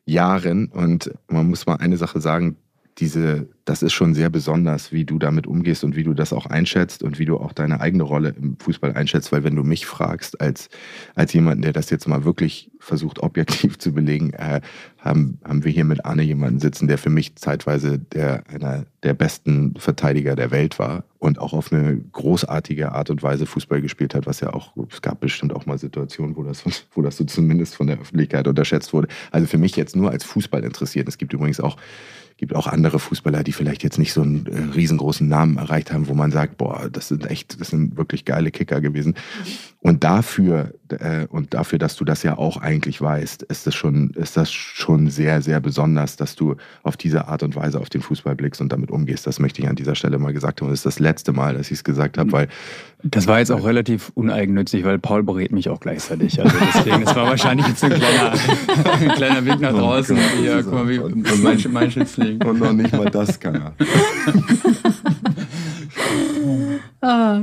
Jahren. 0.05 0.66
Und 0.66 1.11
man 1.29 1.49
muss 1.49 1.66
mal 1.66 1.77
eine 1.77 1.97
Sache 1.97 2.21
sagen, 2.21 2.57
diese, 2.98 3.46
das 3.66 3.82
ist 3.82 3.92
schon 3.92 4.14
sehr 4.14 4.30
besonders, 4.30 4.90
wie 4.90 5.04
du 5.04 5.18
damit 5.18 5.46
umgehst 5.46 5.85
und 5.85 5.96
wie 5.96 6.02
du 6.02 6.14
das 6.14 6.32
auch 6.32 6.46
einschätzt 6.46 7.02
und 7.02 7.18
wie 7.18 7.26
du 7.26 7.37
auch 7.37 7.52
deine 7.52 7.80
eigene 7.80 8.04
Rolle 8.04 8.35
im 8.40 8.56
Fußball 8.59 8.94
einschätzt. 8.94 9.32
Weil 9.32 9.44
wenn 9.44 9.54
du 9.54 9.64
mich 9.64 9.85
fragst, 9.85 10.40
als, 10.40 10.70
als 11.14 11.35
jemanden, 11.35 11.62
der 11.62 11.74
das 11.74 11.90
jetzt 11.90 12.09
mal 12.09 12.24
wirklich 12.24 12.70
versucht, 12.78 13.22
objektiv 13.22 13.78
zu 13.78 13.92
belegen, 13.92 14.32
äh, 14.32 14.62
haben, 14.98 15.38
haben 15.44 15.64
wir 15.64 15.72
hier 15.72 15.85
mit 15.85 16.06
Arne 16.06 16.22
jemanden 16.22 16.59
sitzen, 16.59 16.88
der 16.88 16.96
für 16.96 17.11
mich 17.11 17.37
zeitweise 17.37 17.98
der, 17.98 18.44
einer 18.48 18.87
der 19.02 19.12
besten 19.12 19.74
Verteidiger 19.76 20.35
der 20.35 20.50
Welt 20.50 20.78
war 20.78 21.04
und 21.18 21.38
auch 21.38 21.52
auf 21.52 21.72
eine 21.72 21.98
großartige 21.98 22.92
Art 22.92 23.11
und 23.11 23.22
Weise 23.22 23.44
Fußball 23.44 23.82
gespielt 23.82 24.14
hat, 24.14 24.26
was 24.26 24.40
ja 24.40 24.54
auch, 24.54 24.72
es 24.90 25.02
gab 25.02 25.20
bestimmt 25.20 25.54
auch 25.54 25.66
mal 25.66 25.78
Situationen, 25.78 26.35
wo 26.37 26.42
das, 26.42 26.64
wo 26.92 27.02
das 27.02 27.18
so 27.18 27.24
zumindest 27.24 27.74
von 27.74 27.88
der 27.88 28.00
Öffentlichkeit 28.00 28.48
unterschätzt 28.48 28.94
wurde. 28.94 29.09
Also 29.30 29.46
für 29.46 29.59
mich 29.59 29.76
jetzt 29.76 29.96
nur 29.96 30.11
als 30.11 30.24
Fußball 30.24 30.64
interessiert. 30.64 31.09
Es 31.09 31.18
gibt 31.18 31.35
übrigens 31.35 31.61
auch 31.61 31.76
gibt 32.37 32.55
auch 32.55 32.66
andere 32.66 32.99
Fußballer, 32.99 33.42
die 33.42 33.53
vielleicht 33.53 33.83
jetzt 33.83 33.99
nicht 33.99 34.12
so 34.12 34.22
einen 34.22 34.46
äh, 34.46 34.75
riesengroßen 34.75 35.27
Namen 35.27 35.57
erreicht 35.57 35.92
haben, 35.92 36.09
wo 36.09 36.14
man 36.14 36.31
sagt, 36.31 36.59
boah, 36.59 36.88
das 36.90 37.09
sind 37.09 37.31
echt, 37.31 37.61
das 37.61 37.68
sind 37.68 37.96
wirklich 37.96 38.25
geile 38.25 38.51
Kicker 38.51 38.81
gewesen. 38.81 39.14
Und 39.81 40.03
dafür, 40.03 40.73
äh, 40.89 41.27
und 41.29 41.55
dafür, 41.55 41.79
dass 41.79 41.95
du 41.97 42.05
das 42.05 42.23
ja 42.25 42.37
auch 42.39 42.57
eigentlich 42.57 43.01
weißt, 43.01 43.45
ist 43.45 43.67
das 43.69 43.75
schon, 43.75 44.11
ist 44.11 44.37
das 44.37 44.51
schon 44.51 45.11
sehr, 45.11 45.43
sehr 45.43 45.61
besonders, 45.61 46.17
dass 46.17 46.35
du 46.35 46.57
auf 46.83 46.97
diese 46.97 47.29
Art 47.29 47.43
und 47.43 47.55
Weise 47.55 47.79
auf 47.79 47.89
den 47.89 48.01
Fußball 48.01 48.35
blickst 48.35 48.61
und 48.61 48.73
damit 48.73 48.91
umgehst. 48.91 49.27
Das 49.27 49.39
möchte 49.39 49.62
ich 49.62 49.69
an 49.69 49.77
dieser 49.77 49.95
Stelle 49.95 50.19
mal 50.19 50.33
gesagt 50.33 50.61
haben. 50.61 50.71
Das 50.71 50.81
ist 50.81 50.87
das 50.87 50.99
letzte 50.99 51.33
Mal, 51.33 51.55
dass 51.55 51.67
ich 51.67 51.79
es 51.79 51.85
gesagt 51.85 52.19
habe, 52.19 52.33
weil. 52.33 52.49
Das 53.05 53.29
war 53.29 53.39
jetzt 53.39 53.53
auch 53.53 53.65
relativ 53.65 54.11
uneigennützig, 54.15 54.85
weil 54.85 54.99
Paul 54.99 55.23
berät 55.23 55.53
mich 55.53 55.69
auch 55.69 55.79
gleichzeitig. 55.79 56.43
Also 56.43 56.57
deswegen, 56.75 57.03
es 57.03 57.15
war 57.15 57.29
wahrscheinlich 57.29 57.69
jetzt 57.69 57.85
ein 57.85 57.93
kleiner, 57.93 58.33
ein 59.01 59.09
kleiner 59.11 59.45
Weg 59.45 59.61
nach 59.61 59.73
draußen. 59.73 60.17
Ja, 60.43 60.62
guck 60.62 60.73
mal, 60.73 60.89
wie 60.89 60.99
mein, 61.43 61.65
mein 61.71 61.91
Schützling. 61.91 62.43
Und 62.43 62.59
noch 62.59 62.73
nicht 62.73 62.93
mal 62.93 63.11
das 63.11 63.39
kann 63.39 63.55
er. 63.55 63.75
Oh. 67.02 67.42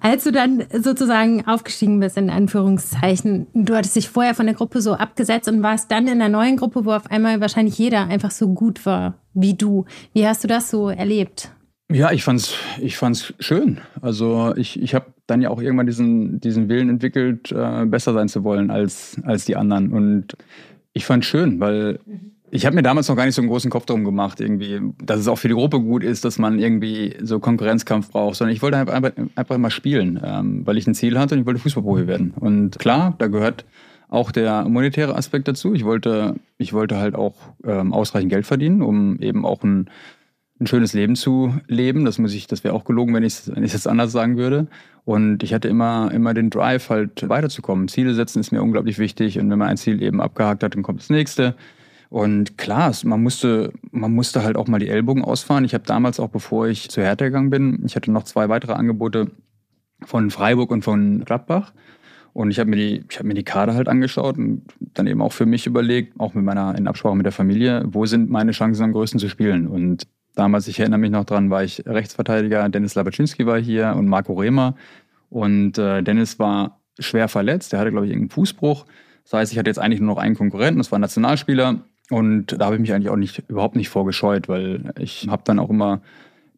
Als 0.00 0.24
du 0.24 0.32
dann 0.32 0.64
sozusagen 0.72 1.46
aufgestiegen 1.46 2.00
bist, 2.00 2.16
in 2.16 2.30
Anführungszeichen, 2.30 3.46
du 3.54 3.74
hattest 3.74 3.96
dich 3.96 4.08
vorher 4.08 4.34
von 4.34 4.46
der 4.46 4.54
Gruppe 4.54 4.80
so 4.80 4.94
abgesetzt 4.94 5.48
und 5.48 5.62
warst 5.62 5.90
dann 5.90 6.06
in 6.06 6.20
einer 6.20 6.28
neuen 6.28 6.56
Gruppe, 6.56 6.84
wo 6.84 6.92
auf 6.92 7.10
einmal 7.10 7.40
wahrscheinlich 7.40 7.78
jeder 7.78 8.06
einfach 8.06 8.30
so 8.30 8.48
gut 8.54 8.86
war 8.86 9.14
wie 9.34 9.54
du. 9.54 9.84
Wie 10.12 10.26
hast 10.26 10.44
du 10.44 10.48
das 10.48 10.70
so 10.70 10.88
erlebt? 10.88 11.50
Ja, 11.90 12.10
ich 12.10 12.24
fand's, 12.24 12.54
ich 12.80 12.96
fand's 12.96 13.34
schön. 13.38 13.80
Also 14.00 14.54
ich, 14.56 14.80
ich 14.80 14.94
habe 14.94 15.06
dann 15.26 15.42
ja 15.42 15.50
auch 15.50 15.60
irgendwann 15.60 15.86
diesen, 15.86 16.40
diesen 16.40 16.68
Willen 16.68 16.88
entwickelt, 16.88 17.52
äh, 17.52 17.84
besser 17.84 18.14
sein 18.14 18.28
zu 18.28 18.44
wollen 18.44 18.70
als, 18.70 19.20
als 19.24 19.44
die 19.44 19.56
anderen. 19.56 19.92
Und 19.92 20.36
ich 20.94 21.04
fand's 21.04 21.26
schön, 21.26 21.60
weil 21.60 22.00
ich 22.54 22.66
habe 22.66 22.76
mir 22.76 22.82
damals 22.82 23.08
noch 23.08 23.16
gar 23.16 23.24
nicht 23.24 23.34
so 23.34 23.40
einen 23.40 23.48
großen 23.48 23.70
Kopf 23.70 23.86
drum 23.86 24.04
gemacht, 24.04 24.38
irgendwie, 24.38 24.78
dass 25.02 25.18
es 25.18 25.26
auch 25.26 25.38
für 25.38 25.48
die 25.48 25.54
Gruppe 25.54 25.80
gut 25.80 26.04
ist, 26.04 26.26
dass 26.26 26.38
man 26.38 26.58
irgendwie 26.58 27.16
so 27.22 27.40
Konkurrenzkampf 27.40 28.10
braucht, 28.10 28.36
sondern 28.36 28.54
ich 28.54 28.60
wollte 28.60 28.76
einfach, 28.76 29.12
einfach 29.36 29.56
mal 29.56 29.70
spielen, 29.70 30.20
ähm, 30.22 30.66
weil 30.66 30.76
ich 30.76 30.86
ein 30.86 30.94
Ziel 30.94 31.18
hatte 31.18 31.34
und 31.34 31.40
ich 31.40 31.46
wollte 31.46 31.60
Fußballprofi 31.60 32.06
werden. 32.06 32.34
Und 32.38 32.78
klar, 32.78 33.14
da 33.16 33.28
gehört 33.28 33.64
auch 34.10 34.32
der 34.32 34.68
monetäre 34.68 35.16
Aspekt 35.16 35.48
dazu. 35.48 35.72
Ich 35.72 35.86
wollte, 35.86 36.34
ich 36.58 36.74
wollte 36.74 36.98
halt 36.98 37.14
auch 37.14 37.36
ähm, 37.64 37.94
ausreichend 37.94 38.30
Geld 38.30 38.44
verdienen, 38.44 38.82
um 38.82 39.18
eben 39.20 39.46
auch 39.46 39.62
ein, 39.62 39.88
ein 40.60 40.66
schönes 40.66 40.92
Leben 40.92 41.16
zu 41.16 41.54
leben. 41.68 42.04
Das 42.04 42.18
muss 42.18 42.34
ich, 42.34 42.48
das 42.48 42.64
wäre 42.64 42.74
auch 42.74 42.84
gelogen, 42.84 43.14
wenn 43.14 43.22
ich 43.22 43.48
es 43.48 43.72
jetzt 43.72 43.88
anders 43.88 44.12
sagen 44.12 44.36
würde. 44.36 44.66
Und 45.06 45.42
ich 45.42 45.54
hatte 45.54 45.68
immer, 45.68 46.10
immer 46.12 46.34
den 46.34 46.50
Drive, 46.50 46.90
halt 46.90 47.26
weiterzukommen. 47.30 47.88
Ziele 47.88 48.12
setzen 48.12 48.40
ist 48.40 48.52
mir 48.52 48.62
unglaublich 48.62 48.98
wichtig. 48.98 49.38
Und 49.38 49.48
wenn 49.48 49.58
man 49.58 49.68
ein 49.68 49.78
Ziel 49.78 50.02
eben 50.02 50.20
abgehakt 50.20 50.62
hat, 50.62 50.74
dann 50.74 50.82
kommt 50.82 51.00
das 51.00 51.08
nächste. 51.08 51.54
Und 52.12 52.58
klar, 52.58 52.92
man 53.04 53.22
musste, 53.22 53.72
man 53.90 54.12
musste 54.12 54.44
halt 54.44 54.58
auch 54.58 54.68
mal 54.68 54.78
die 54.78 54.90
Ellbogen 54.90 55.24
ausfahren. 55.24 55.64
Ich 55.64 55.72
habe 55.72 55.84
damals 55.86 56.20
auch, 56.20 56.28
bevor 56.28 56.68
ich 56.68 56.90
zu 56.90 57.00
Hertha 57.00 57.24
gegangen 57.24 57.48
bin, 57.48 57.82
ich 57.86 57.96
hatte 57.96 58.12
noch 58.12 58.24
zwei 58.24 58.50
weitere 58.50 58.74
Angebote 58.74 59.30
von 60.04 60.30
Freiburg 60.30 60.70
und 60.72 60.84
von 60.84 61.24
Gladbach. 61.24 61.72
Und 62.34 62.50
ich 62.50 62.58
habe 62.58 62.68
mir 62.68 62.76
die, 62.76 63.04
ich 63.08 63.18
habe 63.18 63.28
mir 63.28 63.32
die 63.32 63.44
Kader 63.44 63.72
halt 63.72 63.88
angeschaut 63.88 64.36
und 64.36 64.60
dann 64.92 65.06
eben 65.06 65.22
auch 65.22 65.32
für 65.32 65.46
mich 65.46 65.66
überlegt, 65.66 66.20
auch 66.20 66.34
mit 66.34 66.44
meiner, 66.44 66.76
in 66.76 66.86
Absprache 66.86 67.16
mit 67.16 67.24
der 67.24 67.32
Familie, 67.32 67.82
wo 67.86 68.04
sind 68.04 68.28
meine 68.28 68.52
Chancen 68.52 68.84
am 68.84 68.92
größten 68.92 69.18
zu 69.18 69.30
spielen? 69.30 69.66
Und 69.66 70.06
damals, 70.34 70.68
ich 70.68 70.78
erinnere 70.80 71.00
mich 71.00 71.10
noch 71.10 71.24
dran, 71.24 71.48
war 71.48 71.64
ich 71.64 71.82
Rechtsverteidiger, 71.86 72.68
Dennis 72.68 72.94
Labaczynski 72.94 73.46
war 73.46 73.58
hier 73.58 73.94
und 73.96 74.06
Marco 74.06 74.34
Rehmer. 74.34 74.74
Und 75.30 75.78
äh, 75.78 76.02
Dennis 76.02 76.38
war 76.38 76.82
schwer 76.98 77.28
verletzt, 77.28 77.72
der 77.72 77.80
hatte, 77.80 77.90
glaube 77.90 78.04
ich, 78.04 78.12
irgendeinen 78.12 78.34
Fußbruch. 78.34 78.84
Das 79.24 79.32
heißt, 79.32 79.52
ich 79.52 79.58
hatte 79.58 79.70
jetzt 79.70 79.78
eigentlich 79.78 80.00
nur 80.00 80.14
noch 80.14 80.20
einen 80.20 80.34
Konkurrenten, 80.34 80.76
das 80.76 80.92
war 80.92 80.98
ein 80.98 81.02
Nationalspieler. 81.02 81.80
Und 82.12 82.60
da 82.60 82.66
habe 82.66 82.74
ich 82.74 82.80
mich 82.80 82.92
eigentlich 82.92 83.08
auch 83.08 83.16
nicht, 83.16 83.42
überhaupt 83.48 83.74
nicht 83.74 83.88
vorgescheut, 83.88 84.48
weil 84.48 84.92
ich 84.98 85.28
habe 85.30 85.42
dann 85.46 85.58
auch 85.58 85.70
immer 85.70 86.02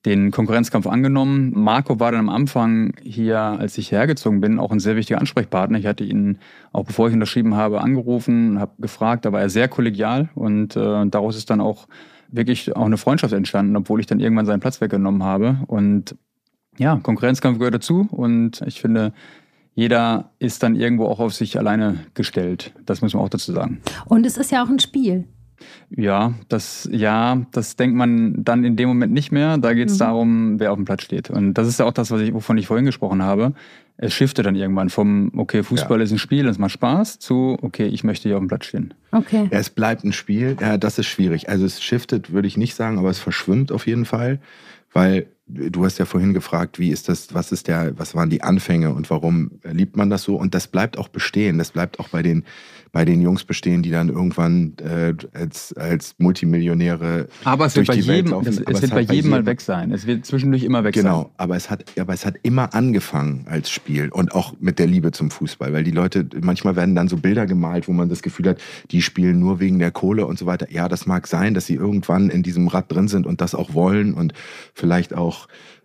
den 0.05 0.33
Konkurrenzkampf 0.33 0.87
angenommen. 0.87 1.53
Marco 1.55 2.01
war 2.01 2.11
dann 2.11 2.29
am 2.29 2.29
Anfang 2.29 2.95
hier, 3.03 3.39
als 3.39 3.79
ich 3.79 3.93
hergezogen 3.93 4.41
bin, 4.41 4.59
auch 4.59 4.73
ein 4.73 4.81
sehr 4.81 4.97
wichtiger 4.97 5.21
Ansprechpartner. 5.21 5.79
Ich 5.79 5.87
hatte 5.87 6.03
ihn, 6.03 6.39
auch 6.73 6.85
bevor 6.85 7.07
ich 7.09 7.15
unterschrieben 7.15 7.55
habe, 7.55 7.81
angerufen, 7.81 8.59
habe 8.59 8.73
gefragt, 8.81 9.25
da 9.25 9.33
war 9.33 9.41
er 9.41 9.49
sehr 9.49 9.69
kollegial 9.69 10.29
und 10.35 10.77
äh, 10.77 11.07
daraus 11.07 11.37
ist 11.37 11.49
dann 11.51 11.61
auch 11.61 11.87
wirklich 12.29 12.75
auch 12.75 12.85
eine 12.85 12.97
Freundschaft 12.97 13.33
entstanden, 13.33 13.77
obwohl 13.77 14.01
ich 14.01 14.07
dann 14.07 14.19
irgendwann 14.19 14.47
seinen 14.47 14.61
Platz 14.61 14.81
weggenommen 14.81 15.23
habe. 15.23 15.59
Und 15.69 16.17
ja, 16.79 16.97
Konkurrenzkampf 16.97 17.59
gehört 17.59 17.77
dazu 17.77 18.09
und 18.11 18.61
ich 18.67 18.81
finde, 18.81 19.13
jeder 19.75 20.31
ist 20.39 20.63
dann 20.63 20.77
irgendwo 20.77 21.07
auch 21.07 21.21
auf 21.21 21.33
sich 21.33 21.59
alleine 21.59 21.99
gestellt. 22.15 22.75
Das 22.85 23.03
muss 23.03 23.15
man 23.15 23.23
auch 23.23 23.29
dazu 23.29 23.53
sagen. 23.53 23.81
Und 24.07 24.27
es 24.27 24.37
ist 24.37 24.51
ja 24.51 24.65
auch 24.65 24.69
ein 24.69 24.81
Spiel. 24.81 25.25
Ja, 25.91 26.35
das, 26.49 26.89
ja, 26.93 27.43
das 27.53 27.77
denkt 27.77 27.97
man 27.97 28.45
dann 28.45 28.65
in 28.65 28.77
dem 28.77 28.89
Moment 28.89 29.13
nicht 29.13 29.33
mehr. 29.33 29.59
Da 29.59 29.75
geht 29.75 29.89
es 29.89 29.95
mhm. 29.95 29.99
darum, 29.99 30.61
wer 30.61 30.73
auf 30.73 30.77
dem 30.77 30.85
Platz 30.85 31.03
steht. 31.03 31.31
Und 31.31 31.55
das 31.55 31.69
ist 31.69 31.79
ja 31.79 31.87
auch 31.87 31.93
das, 31.93 32.11
was 32.11 32.21
ich, 32.21 32.35
wovon 32.35 32.59
ich 32.59 32.67
vorhin 32.67 32.87
gesprochen 32.87 33.23
habe. 33.23 33.55
Es 33.97 34.13
shiftet 34.13 34.47
dann 34.47 34.57
irgendwann 34.57 34.91
vom, 34.91 35.31
okay, 35.37 35.63
Fußball 35.63 35.99
ja. 35.99 36.05
ist 36.05 36.11
ein 36.11 36.19
Spiel, 36.19 36.49
es 36.49 36.59
macht 36.59 36.73
Spaß, 36.73 37.21
zu, 37.21 37.57
okay, 37.63 37.87
ich 37.87 38.03
möchte 38.03 38.29
hier 38.29 38.37
auf 38.37 38.43
dem 38.43 38.49
Platz 38.49 38.67
stehen. 38.67 38.93
Okay. 39.13 39.49
Ja, 39.53 39.59
es 39.59 39.71
bleibt 39.71 40.03
ein 40.05 40.13
Spiel. 40.13 40.57
Ja, 40.61 40.79
das 40.79 40.99
ist 40.99 41.07
schwierig. 41.07 41.49
Also 41.49 41.65
es 41.65 41.81
shiftet, 41.81 42.33
würde 42.33 42.49
ich 42.49 42.57
nicht 42.57 42.75
sagen, 42.75 42.99
aber 42.99 43.11
es 43.11 43.21
verschwimmt 43.21 43.71
auf 43.71 43.87
jeden 43.87 44.05
Fall, 44.05 44.41
weil 44.93 45.27
du 45.47 45.85
hast 45.85 45.99
ja 45.99 46.05
vorhin 46.05 46.33
gefragt, 46.33 46.79
wie 46.79 46.91
ist 46.91 47.09
das, 47.09 47.35
was 47.35 47.53
ist 47.53 47.69
der, 47.69 47.99
was 47.99 48.15
waren 48.15 48.31
die 48.31 48.43
Anfänge 48.43 48.95
und 48.95 49.11
warum 49.11 49.61
liebt 49.65 49.97
man 49.97 50.11
das 50.11 50.23
so? 50.23 50.37
Und 50.37 50.55
das 50.55 50.69
bleibt 50.69 50.99
auch 50.99 51.09
bestehen. 51.09 51.59
Das 51.59 51.71
bleibt 51.73 52.01
auch 52.01 52.09
bei 52.09 52.23
den 52.23 52.45
bei 52.95 53.05
den 53.05 53.21
Jungs 53.21 53.43
bestehen, 53.43 53.83
die 53.83 53.91
dann 53.91 54.09
irgendwann 54.09 54.75
äh, 54.79 55.15
als, 55.37 55.73
als 55.77 56.15
Multimillionäre. 56.19 57.27
Aber 57.43 57.67
es 57.67 57.75
wird 57.75 57.89
bei 57.89 57.97
jedem, 57.97 58.33
es, 58.47 58.61
es 58.61 58.83
wird 58.83 58.93
bei 58.93 59.01
jedem, 59.01 59.15
jedem 59.17 59.31
mal 59.33 59.47
weg 59.47 59.61
sein. 59.61 59.91
Es 59.91 60.07
wird 60.07 60.25
zwischendurch 60.25 60.63
immer 60.63 60.85
weg 60.85 60.95
genau, 60.95 61.09
sein. 61.09 61.23
Genau, 61.25 61.35
aber 61.37 61.57
es 61.57 61.71
hat, 61.71 61.85
aber 61.99 62.15
es 62.15 62.25
hat 62.25 62.37
immer 62.45 62.73
angefangen 62.73 63.47
als 63.51 63.69
Spiel 63.69 64.11
und 64.11 64.33
auch 64.33 64.55
mit 64.61 64.79
der 64.79 64.87
Liebe 64.87 65.11
zum 65.11 65.33
Fußball, 65.33 65.73
weil 65.73 65.83
die 65.83 65.91
Leute, 65.91 66.25
manchmal 66.41 66.77
werden 66.77 66.95
dann 66.95 67.09
so 67.09 67.17
Bilder 67.17 67.47
gemalt, 67.47 67.89
wo 67.89 67.93
man 67.93 68.09
das 68.09 68.23
Gefühl 68.23 68.51
hat, 68.51 68.59
die 68.93 69.03
spielen 69.03 69.41
nur 69.41 69.59
wegen 69.59 69.81
der 69.81 69.91
Kohle 69.91 70.25
und 70.27 70.39
so 70.39 70.47
weiter. 70.47 70.71
Ja, 70.71 70.89
das 70.89 71.05
mag 71.05 71.27
sein, 71.27 71.53
dass 71.53 71.67
sie 71.67 71.75
irgendwann 71.75 72.31
in 72.31 72.45
diesem 72.45 72.69
Rad 72.69 72.93
drin 72.93 73.09
sind 73.09 73.27
und 73.27 73.41
das 73.41 73.57
auch 73.57 73.75
wollen 73.75 74.15
und 74.15 74.35
vielleicht 74.73 75.15
auch 75.15 75.34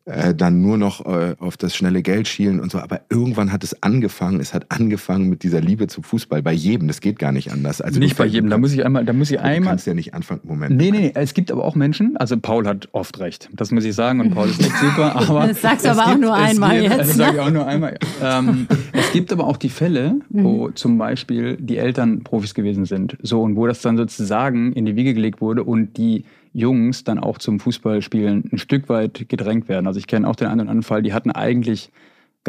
äh, 0.10 0.34
dann 0.34 0.62
nur 0.62 0.78
noch 0.78 1.06
äh, 1.06 1.36
auf 1.40 1.56
das 1.56 1.76
schnelle 1.76 2.02
Geld 2.02 2.28
schielen 2.28 2.60
und 2.60 2.72
so. 2.72 2.80
Aber 2.80 3.02
irgendwann 3.10 3.52
hat 3.52 3.64
es 3.64 3.84
angefangen. 3.84 4.40
Es 4.40 4.54
hat 4.54 4.66
angefangen 4.70 5.30
mit 5.30 5.44
dieser 5.44 5.62
Liebe 5.62 5.88
zum 5.88 6.04
Fußball 6.04 6.42
bei 6.42 6.52
jedem. 6.52 6.88
Das 6.88 7.00
geht 7.00 7.20
gar 7.20 7.32
nicht 7.32 7.52
anders. 7.52 7.80
Also 7.80 8.00
nicht 8.00 8.18
bei 8.18 8.26
jedem. 8.26 8.50
Da 8.50 8.58
muss 8.58 8.74
ich 8.74 8.84
einmal, 8.84 9.06
da 9.06 9.14
muss 9.14 9.30
ich 9.30 9.40
einmal. 9.40 9.60
Du 9.60 9.68
kannst 9.68 9.88
ja 9.88 9.94
nicht 9.94 10.16
anfangen. 10.16 10.42
Moment. 10.44 10.76
Nee, 10.76 10.90
nee, 10.90 11.00
nee. 11.00 11.12
Es 11.14 11.36
gibt 11.36 11.52
aber 11.52 11.64
auch 11.64 11.76
Menschen. 11.76 12.18
Also 12.18 12.38
Paul 12.38 12.66
hat 12.66 12.90
oft 12.92 13.20
recht. 13.20 13.50
Das 13.54 13.72
muss 13.72 13.86
ich 13.86 13.94
sagen. 13.94 14.20
Und 14.20 14.32
Paul 14.32 14.50
ist 14.50 14.60
echt 14.60 14.78
super. 14.78 15.16
Aber 15.30 15.48
das 15.48 15.62
sagst 15.62 15.86
du 15.86 15.90
aber 15.90 16.06
gibt, 16.06 16.16
auch 16.16 16.20
nur 16.20 16.34
einmal 16.34 16.82
gibt, 16.82 16.92
jetzt. 16.92 17.10
Das 17.10 17.16
sage 17.16 17.36
ich 17.36 17.42
auch 17.42 17.52
nur 17.52 17.68
einmal. 17.68 17.98
ähm, 18.24 18.68
es 18.94 19.12
gibt 19.12 19.32
aber 19.32 19.46
auch 19.46 19.58
die 19.58 19.70
Fälle, 19.70 20.16
wo 20.30 20.68
mhm. 20.68 20.76
zum 20.76 20.98
Beispiel 20.98 21.58
die 21.58 21.78
Eltern 21.78 22.24
Profis 22.24 22.54
gewesen 22.54 22.86
sind. 22.86 23.18
So 23.22 23.42
und 23.42 23.56
wo 23.56 23.68
das 23.68 23.82
dann 23.82 23.98
sozusagen 23.98 24.74
in 24.74 24.86
die 24.86 24.96
Wiege 24.96 25.14
gelegt 25.14 25.42
wurde 25.42 25.64
und 25.64 25.98
die 25.98 26.24
Jungs 26.54 27.04
dann 27.04 27.20
auch 27.20 27.38
zum 27.38 27.60
Fußballspielen 27.60 28.50
ein 28.52 28.58
Stück 28.58 28.90
weit 28.90 29.30
gedrängt 29.30 29.70
werden. 29.70 29.88
Also 29.88 30.00
ich 30.00 30.08
kenne 30.08 30.28
auch 30.28 30.36
den 30.36 30.48
einen 30.48 30.62
oder 30.62 30.70
anderen 30.70 30.84
Fall, 30.84 31.02
die 31.02 31.14
hatten 31.14 31.32
eigentlich 31.32 31.92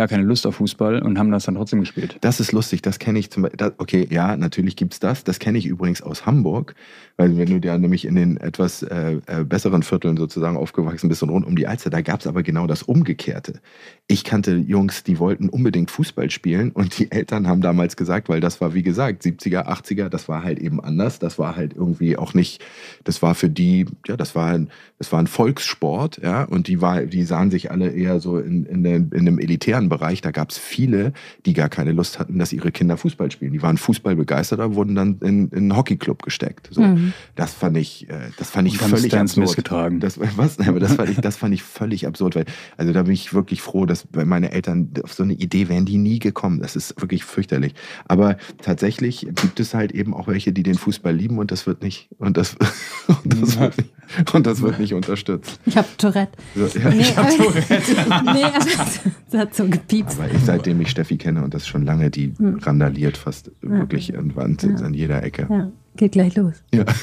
gar 0.01 0.09
keine 0.09 0.23
Lust 0.23 0.47
auf 0.47 0.55
Fußball 0.55 1.03
und 1.03 1.19
haben 1.19 1.31
das 1.31 1.45
dann 1.45 1.57
trotzdem 1.57 1.81
gespielt. 1.81 2.17
Das 2.23 2.41
ist 2.41 2.53
lustig, 2.53 2.81
das 2.81 2.99
kenne 2.99 3.19
ich 3.19 3.31
zum 3.31 3.43
Beispiel. 3.43 3.73
Okay, 3.77 4.09
ja, 4.09 4.35
natürlich 4.35 4.75
gibt 4.75 4.95
es 4.95 4.99
das. 4.99 5.25
Das 5.25 5.39
kenne 5.39 5.59
ich 5.59 5.67
übrigens 5.67 6.01
aus 6.01 6.25
Hamburg, 6.25 6.75
weil 7.19 7.37
wenn 7.37 7.61
du 7.61 7.69
ja 7.69 7.77
nämlich 7.77 8.07
in 8.07 8.15
den 8.15 8.39
etwas 8.39 8.83
äh, 8.83 9.19
äh, 9.27 9.45
besseren 9.45 9.83
Vierteln 9.83 10.17
sozusagen 10.17 10.57
aufgewachsen 10.57 11.11
bist 11.11 11.23
und 11.23 11.29
rund 11.29 11.47
um 11.47 11.55
die 11.55 11.67
Alster, 11.67 11.91
da 11.91 12.01
gab 12.01 12.21
es 12.21 12.27
aber 12.27 12.43
genau 12.43 12.67
das 12.67 12.83
Umgekehrte. 12.83 13.61
Ich 14.07 14.25
kannte 14.25 14.57
Jungs, 14.57 15.05
die 15.05 15.19
wollten 15.19 15.51
unbedingt 15.51 15.91
Fußball 15.91 16.31
spielen 16.31 16.71
und 16.71 16.99
die 16.99 17.13
Eltern 17.13 17.47
haben 17.47 17.61
damals 17.61 17.95
gesagt, 17.99 18.31
weil 18.31 18.41
das 18.41 18.63
war 18.63 18.73
wie 18.73 18.83
gesagt 18.83 19.23
70er, 19.23 19.67
80er, 19.67 20.09
das 20.09 20.31
war 20.31 20.43
halt 20.43 20.61
eben 20.61 20.83
anders. 20.83 21.19
Das 21.19 21.39
war 21.39 21.57
halt 21.57 21.75
irgendwie 21.75 22.17
auch 22.17 22.33
nicht, 22.33 22.65
das 23.05 23.21
war 23.21 23.35
für 23.35 23.51
die, 23.51 23.85
ja, 24.09 24.17
das 24.17 24.35
war 24.35 24.47
ein, 24.47 24.71
das 24.99 25.13
war 25.13 25.21
ein 25.21 25.27
Volkssport, 25.27 26.23
ja, 26.23 26.45
und 26.45 26.69
die 26.69 26.81
war, 26.81 27.03
die 27.03 27.25
sahen 27.25 27.51
sich 27.51 27.71
alle 27.71 27.91
eher 27.91 28.19
so 28.19 28.39
in, 28.39 28.65
in, 28.65 28.85
in 28.87 29.13
einem 29.13 29.39
elitären 29.39 29.90
Bereich, 29.91 30.23
da 30.23 30.31
gab 30.31 30.51
es 30.51 30.57
viele, 30.57 31.13
die 31.45 31.53
gar 31.53 31.69
keine 31.69 31.93
Lust 31.93 32.19
hatten, 32.19 32.39
dass 32.39 32.55
ihre 32.55 32.73
Kinder 32.73 32.97
Fußball 32.97 33.31
spielen. 33.31 33.53
Die 33.53 33.61
waren 33.61 33.77
Fußball 33.77 34.17
begeistert, 34.17 34.61
aber 34.61 34.75
wurden 34.75 34.95
dann 34.95 35.19
in, 35.21 35.49
in 35.49 35.59
einen 35.59 35.77
Hockeyclub 35.77 36.23
gesteckt. 36.23 36.71
So, 36.71 36.81
mhm. 36.81 37.13
Das 37.35 37.53
fand 37.53 37.77
ich, 37.77 38.09
äh, 38.09 38.31
das 38.39 38.51
fand 38.51 38.69
ich 38.69 38.79
völlig 38.79 39.15
absurd. 39.15 39.57
Getragen. 39.57 40.01
Das, 40.01 40.19
was? 40.37 40.59
Aber 40.61 40.81
das 40.81 40.95
fand 40.95 41.11
ich, 41.11 41.19
das 41.19 41.37
fand 41.37 41.53
ich 41.53 41.63
völlig 41.63 42.07
absurd, 42.07 42.37
weil, 42.37 42.47
also 42.79 42.93
da 42.95 43.03
bin 43.03 43.13
ich 43.13 43.35
wirklich 43.35 43.61
froh, 43.61 43.85
dass 43.85 44.07
meine 44.13 44.53
Eltern 44.53 44.91
auf 45.03 45.13
so 45.13 45.23
eine 45.23 45.35
Idee 45.35 45.69
wären 45.69 45.85
die 45.85 45.99
nie 45.99 46.19
gekommen. 46.19 46.61
Das 46.61 46.77
ist 46.77 47.01
wirklich 47.01 47.25
fürchterlich. 47.25 47.75
Aber 48.09 48.37
tatsächlich 48.63 49.27
gibt 49.35 49.61
es 49.61 49.75
halt 49.75 49.93
eben 49.93 50.15
auch 50.15 50.29
welche, 50.29 50.53
die 50.53 50.63
den 50.63 50.77
Fußball 50.77 51.15
lieben 51.15 51.39
und 51.39 51.51
das 51.51 51.67
wird 51.67 51.83
nicht, 51.83 52.09
und 52.19 52.37
das, 52.37 52.57
und 53.07 53.43
das, 53.43 53.59
wird, 53.59 53.77
nicht, 53.77 54.35
und 54.35 54.47
das 54.47 54.63
wird 54.63 54.79
nicht 54.79 54.95
unterstützt. 54.95 55.61
Ich 55.67 55.77
habe 55.77 55.89
Tourette. 55.99 56.33
So, 56.55 56.79
ja, 56.79 56.91
nee, 56.91 57.01
ich 57.01 57.17
habe 57.17 57.37
Tourette. 57.37 57.83
nee, 58.35 59.39
hat 59.39 59.55
so 59.55 59.67
gepiepst. 59.71 60.19
Aber 60.19 60.31
ich, 60.31 60.41
seitdem 60.45 60.81
ich 60.81 60.91
Steffi 60.91 61.17
kenne 61.17 61.43
und 61.45 61.55
das 61.55 61.67
schon 61.67 61.85
lange, 61.85 62.11
die 62.11 62.33
hm. 62.37 62.59
randaliert 62.59 63.17
fast 63.17 63.51
ja. 63.63 63.71
wirklich 63.71 64.17
an 64.17 64.37
Wand 64.37 64.63
ja. 64.63 64.75
an 64.77 64.95
jeder 64.95 65.23
Ecke. 65.23 65.47
Ja. 65.49 65.71
Geht 65.97 66.13
gleich 66.13 66.37
los. 66.37 66.63
Ja. 66.73 66.85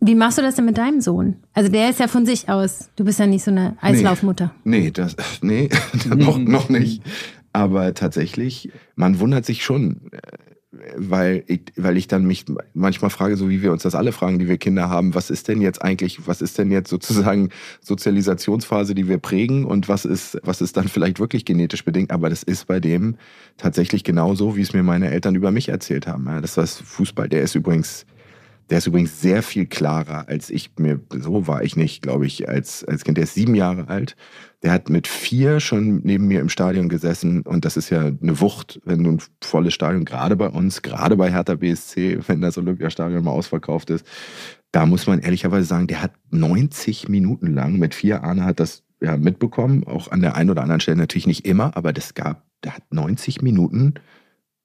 Wie 0.00 0.14
machst 0.14 0.36
du 0.36 0.42
das 0.42 0.54
denn 0.56 0.66
mit 0.66 0.76
deinem 0.76 1.00
Sohn? 1.00 1.36
Also 1.54 1.70
der 1.70 1.88
ist 1.88 1.98
ja 1.98 2.08
von 2.08 2.26
sich 2.26 2.50
aus. 2.50 2.90
Du 2.96 3.04
bist 3.04 3.18
ja 3.18 3.26
nicht 3.26 3.42
so 3.42 3.50
eine 3.50 3.76
Eislaufmutter. 3.80 4.52
Nee, 4.62 4.80
nee, 4.80 4.90
das, 4.90 5.16
nee 5.40 5.70
noch, 6.14 6.36
noch 6.36 6.68
nicht. 6.68 7.02
Aber 7.54 7.94
tatsächlich, 7.94 8.70
man 8.96 9.20
wundert 9.20 9.46
sich 9.46 9.64
schon 9.64 10.10
weil 10.96 11.44
ich, 11.46 11.62
weil 11.76 11.96
ich 11.96 12.08
dann 12.08 12.24
mich 12.24 12.44
manchmal 12.74 13.10
frage, 13.10 13.36
so 13.36 13.48
wie 13.48 13.62
wir 13.62 13.72
uns 13.72 13.82
das 13.82 13.94
alle 13.94 14.12
fragen, 14.12 14.38
die 14.38 14.48
wir 14.48 14.58
Kinder 14.58 14.88
haben, 14.88 15.14
was 15.14 15.30
ist 15.30 15.48
denn 15.48 15.60
jetzt 15.60 15.82
eigentlich, 15.82 16.26
was 16.26 16.42
ist 16.42 16.58
denn 16.58 16.70
jetzt 16.70 16.90
sozusagen 16.90 17.50
Sozialisationsphase, 17.80 18.94
die 18.94 19.08
wir 19.08 19.18
prägen 19.18 19.64
und 19.64 19.88
was 19.88 20.04
ist, 20.04 20.38
was 20.42 20.60
ist 20.60 20.76
dann 20.76 20.88
vielleicht 20.88 21.20
wirklich 21.20 21.44
genetisch 21.44 21.84
bedingt? 21.84 22.10
Aber 22.10 22.30
das 22.30 22.42
ist 22.42 22.66
bei 22.66 22.80
dem 22.80 23.16
tatsächlich 23.56 24.04
genauso, 24.04 24.56
wie 24.56 24.62
es 24.62 24.72
mir 24.72 24.82
meine 24.82 25.10
Eltern 25.10 25.34
über 25.34 25.50
mich 25.50 25.68
erzählt 25.68 26.06
haben. 26.06 26.26
Das 26.42 26.56
war 26.56 26.66
Fußball, 26.66 27.28
der 27.28 27.42
ist 27.42 27.54
übrigens 27.54 28.06
der 28.70 28.78
ist 28.78 28.86
übrigens 28.86 29.20
sehr 29.20 29.42
viel 29.42 29.66
klarer 29.66 30.28
als 30.28 30.50
ich 30.50 30.70
mir, 30.78 31.00
so 31.10 31.46
war 31.46 31.62
ich 31.62 31.76
nicht, 31.76 32.02
glaube 32.02 32.26
ich, 32.26 32.48
als, 32.48 32.84
als 32.84 33.04
Kind. 33.04 33.18
Der 33.18 33.24
ist 33.24 33.34
sieben 33.34 33.54
Jahre 33.54 33.88
alt. 33.88 34.16
Der 34.62 34.72
hat 34.72 34.88
mit 34.88 35.06
vier 35.06 35.60
schon 35.60 36.00
neben 36.04 36.26
mir 36.26 36.40
im 36.40 36.48
Stadion 36.48 36.88
gesessen 36.88 37.42
und 37.42 37.64
das 37.64 37.76
ist 37.76 37.90
ja 37.90 38.00
eine 38.00 38.40
Wucht, 38.40 38.80
wenn 38.84 39.04
du 39.04 39.12
ein 39.12 39.22
volles 39.42 39.74
Stadion, 39.74 40.06
gerade 40.06 40.36
bei 40.36 40.48
uns, 40.48 40.80
gerade 40.80 41.16
bei 41.16 41.30
Hertha 41.30 41.56
BSC, 41.56 42.20
wenn 42.26 42.40
das 42.40 42.56
Olympiastadion 42.56 43.22
mal 43.22 43.32
ausverkauft 43.32 43.90
ist, 43.90 44.06
da 44.72 44.86
muss 44.86 45.06
man 45.06 45.20
ehrlicherweise 45.20 45.66
sagen, 45.66 45.86
der 45.86 46.02
hat 46.02 46.12
90 46.30 47.08
Minuten 47.08 47.52
lang, 47.52 47.78
mit 47.78 47.94
vier 47.94 48.24
Arne 48.24 48.44
hat 48.44 48.58
das 48.58 48.82
ja 49.00 49.16
mitbekommen, 49.18 49.84
auch 49.84 50.10
an 50.10 50.20
der 50.20 50.34
einen 50.34 50.50
oder 50.50 50.62
anderen 50.62 50.80
Stelle 50.80 50.96
natürlich 50.96 51.26
nicht 51.26 51.46
immer, 51.46 51.76
aber 51.76 51.92
das 51.92 52.14
gab, 52.14 52.42
der 52.64 52.74
hat 52.74 52.82
90 52.90 53.42
Minuten 53.42 53.94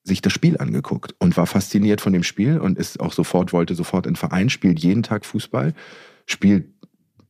sich 0.09 0.21
das 0.21 0.33
Spiel 0.33 0.57
angeguckt 0.57 1.15
und 1.19 1.37
war 1.37 1.47
fasziniert 1.47 2.01
von 2.01 2.11
dem 2.11 2.23
Spiel 2.23 2.59
und 2.59 2.77
ist 2.77 2.99
auch 2.99 3.13
sofort, 3.13 3.53
wollte 3.53 3.75
sofort 3.75 4.05
in 4.05 4.17
Verein, 4.17 4.49
spielt 4.49 4.79
jeden 4.79 5.03
Tag 5.03 5.25
Fußball, 5.25 5.73
spielt 6.25 6.65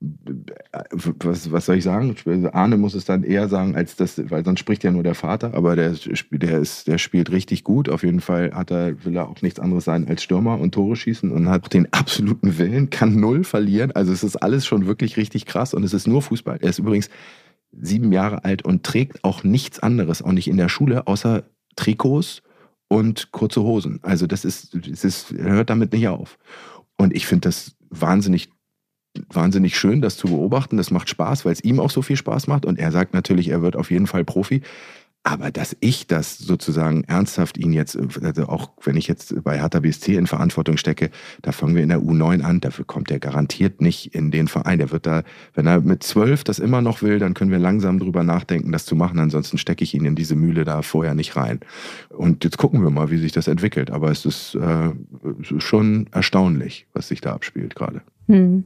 was, 0.02 1.52
was 1.52 1.66
soll 1.66 1.76
ich 1.76 1.84
sagen? 1.84 2.16
Arne 2.54 2.78
muss 2.78 2.94
es 2.94 3.04
dann 3.04 3.24
eher 3.24 3.50
sagen, 3.50 3.76
als 3.76 3.98
das, 3.98 4.22
weil 4.32 4.46
sonst 4.46 4.62
spricht 4.62 4.86
ja 4.86 4.92
nur 4.92 5.04
der 5.04 5.16
Vater, 5.16 5.54
aber 5.54 5.76
der, 5.76 5.94
der, 6.32 6.60
ist, 6.60 6.88
der 6.88 6.98
spielt 6.98 7.32
richtig 7.32 7.66
gut. 7.66 7.90
Auf 7.90 8.04
jeden 8.04 8.22
Fall 8.22 8.52
hat 8.54 8.72
er, 8.72 9.04
will 9.04 9.18
er 9.18 9.28
auch 9.28 9.42
nichts 9.42 9.60
anderes 9.60 9.84
sein 9.84 10.08
als 10.08 10.24
Stürmer 10.24 10.58
und 10.58 10.74
Tore 10.74 10.96
schießen 10.96 11.32
und 11.32 11.50
hat 11.50 11.74
den 11.74 11.92
absoluten 11.92 12.58
Willen, 12.58 12.90
kann 12.90 13.20
null 13.20 13.44
verlieren. 13.44 13.92
Also 13.92 14.14
es 14.14 14.24
ist 14.24 14.38
alles 14.38 14.66
schon 14.66 14.86
wirklich 14.86 15.18
richtig 15.18 15.46
krass 15.46 15.74
und 15.74 15.84
es 15.84 15.94
ist 15.94 16.08
nur 16.08 16.22
Fußball. 16.22 16.60
Er 16.62 16.70
ist 16.70 16.80
übrigens 16.80 17.10
sieben 17.74 18.14
Jahre 18.14 18.46
alt 18.46 18.64
und 18.64 18.84
trägt 18.84 19.26
auch 19.26 19.44
nichts 19.44 19.80
anderes, 19.80 20.22
auch 20.22 20.32
nicht 20.32 20.48
in 20.48 20.58
der 20.58 20.70
Schule, 20.70 21.08
außer 21.08 21.44
Trikots 21.76 22.42
und 22.90 23.32
kurze 23.32 23.64
Hosen. 23.64 24.00
Also 24.02 24.28
das 24.28 24.44
ist, 24.44 24.76
das 24.76 25.06
ist 25.06 25.32
hört 25.32 25.70
damit 25.70 25.94
nicht 25.94 26.10
auf. 26.10 26.38
Und 26.98 27.16
ich 27.16 27.26
finde 27.26 27.48
das 27.48 27.78
wahnsinnig 27.90 28.50
wahnsinnig 29.30 29.78
schön, 29.78 30.02
das 30.02 30.18
zu 30.18 30.28
beobachten. 30.28 30.78
Das 30.78 30.92
macht 30.92 31.10
Spaß, 31.10 31.46
weil 31.46 31.54
es 31.54 31.64
ihm 31.64 31.80
auch 31.80 31.90
so 31.90 32.02
viel 32.02 32.16
Spaß 32.16 32.48
macht. 32.48 32.66
Und 32.66 32.80
er 32.80 32.92
sagt 32.92 33.14
natürlich, 33.14 33.50
er 33.50 33.62
wird 33.62 33.76
auf 33.76 33.92
jeden 33.92 34.08
Fall 34.08 34.24
Profi. 34.24 34.62
Aber 35.24 35.52
dass 35.52 35.76
ich 35.82 36.08
das 36.08 36.38
sozusagen 36.38 37.04
ernsthaft 37.04 37.58
ihn 37.58 37.74
jetzt, 37.74 37.98
also 38.24 38.48
auch 38.48 38.72
wenn 38.84 38.96
ich 38.96 39.08
jetzt 39.08 39.44
bei 39.44 39.60
Hertha 39.60 39.82
BSC 39.82 40.16
in 40.16 40.28
Verantwortung 40.28 40.78
stecke, 40.78 41.10
da 41.42 41.52
fangen 41.52 41.76
wir 41.76 41.84
in 41.84 41.90
der 41.90 42.00
U9 42.00 42.42
an, 42.42 42.62
dafür 42.62 42.86
kommt 42.86 43.12
er 43.12 43.20
garantiert 43.20 43.82
nicht 43.82 44.16
in 44.16 44.32
den 44.32 44.48
Verein. 44.48 44.80
Der 44.80 44.92
wird 44.92 45.06
da, 45.06 45.24
wenn 45.54 45.68
er 45.68 45.82
mit 45.82 46.04
zwölf 46.04 46.46
das 46.46 46.58
immer 46.60 46.82
noch 46.82 47.02
will, 47.02 47.20
dann 47.20 47.34
können 47.34 47.52
wir 47.52 47.60
langsam 47.60 48.00
drüber 48.00 48.24
nachdenken, 48.24 48.72
das 48.72 48.86
zu 48.86 48.96
machen. 48.96 49.20
Ansonsten 49.20 49.58
stecke 49.58 49.84
ich 49.84 49.94
ihn 49.94 50.06
in 50.06 50.16
diese 50.16 50.36
Mühle 50.36 50.64
da 50.64 50.82
vorher 50.82 51.16
nicht 51.16 51.36
rein. 51.36 51.60
Und 52.10 52.46
jetzt 52.46 52.58
gucken 52.58 52.82
wir 52.82 52.90
mal, 52.90 53.12
wie 53.12 53.18
sich 53.18 53.34
das 53.34 53.50
entwickelt. 53.50 53.92
Aber 53.92 54.10
es 54.12 54.26
ist 54.26 54.56
äh, 54.56 54.92
schon 55.58 56.08
erstaunlich, 56.14 56.88
was 56.94 57.10
sich 57.10 57.20
da 57.20 57.34
abspielt 57.34 57.76
gerade. 57.76 58.02
Hm. 58.28 58.64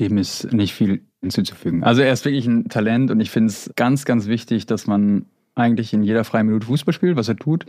Dem 0.00 0.18
ist 0.18 0.52
nicht 0.52 0.74
viel 0.74 1.02
hinzuzufügen. 1.22 1.84
Also 1.84 2.02
er 2.02 2.12
ist 2.12 2.24
wirklich 2.24 2.46
ein 2.46 2.68
Talent 2.68 3.12
und 3.12 3.20
ich 3.20 3.30
finde 3.30 3.48
es 3.48 3.70
ganz, 3.76 4.04
ganz 4.04 4.26
wichtig, 4.26 4.66
dass 4.66 4.86
man 4.86 5.26
eigentlich 5.56 5.92
in 5.92 6.02
jeder 6.02 6.24
freien 6.24 6.46
Minute 6.46 6.66
Fußball 6.66 6.94
spielt, 6.94 7.16
was 7.16 7.28
er 7.28 7.36
tut. 7.36 7.66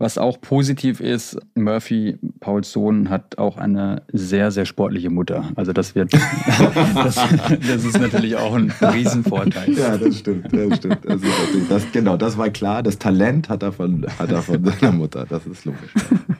Was 0.00 0.16
auch 0.16 0.40
positiv 0.40 1.00
ist, 1.00 1.38
Murphy, 1.56 2.18
Pauls 2.38 2.70
Sohn, 2.70 3.10
hat 3.10 3.36
auch 3.36 3.56
eine 3.56 4.02
sehr, 4.12 4.52
sehr 4.52 4.64
sportliche 4.64 5.10
Mutter. 5.10 5.50
Also 5.56 5.72
das 5.72 5.96
wird, 5.96 6.12
das, 6.94 7.16
das, 7.16 7.84
ist 7.84 7.98
natürlich 8.00 8.36
auch 8.36 8.54
ein 8.54 8.72
Riesenvorteil. 8.80 9.72
Ja, 9.72 9.96
das 9.96 10.20
stimmt, 10.20 10.52
das 10.52 10.76
stimmt. 10.76 10.98
Das 11.04 11.20
das, 11.68 11.92
genau, 11.92 12.16
das 12.16 12.38
war 12.38 12.48
klar. 12.50 12.84
Das 12.84 13.00
Talent 13.00 13.48
hat 13.48 13.64
er 13.64 13.72
von, 13.72 14.06
hat 14.20 14.30
er 14.30 14.42
von 14.42 14.64
seiner 14.64 14.92
Mutter. 14.92 15.26
Das 15.28 15.44
ist 15.46 15.64
logisch. 15.64 15.92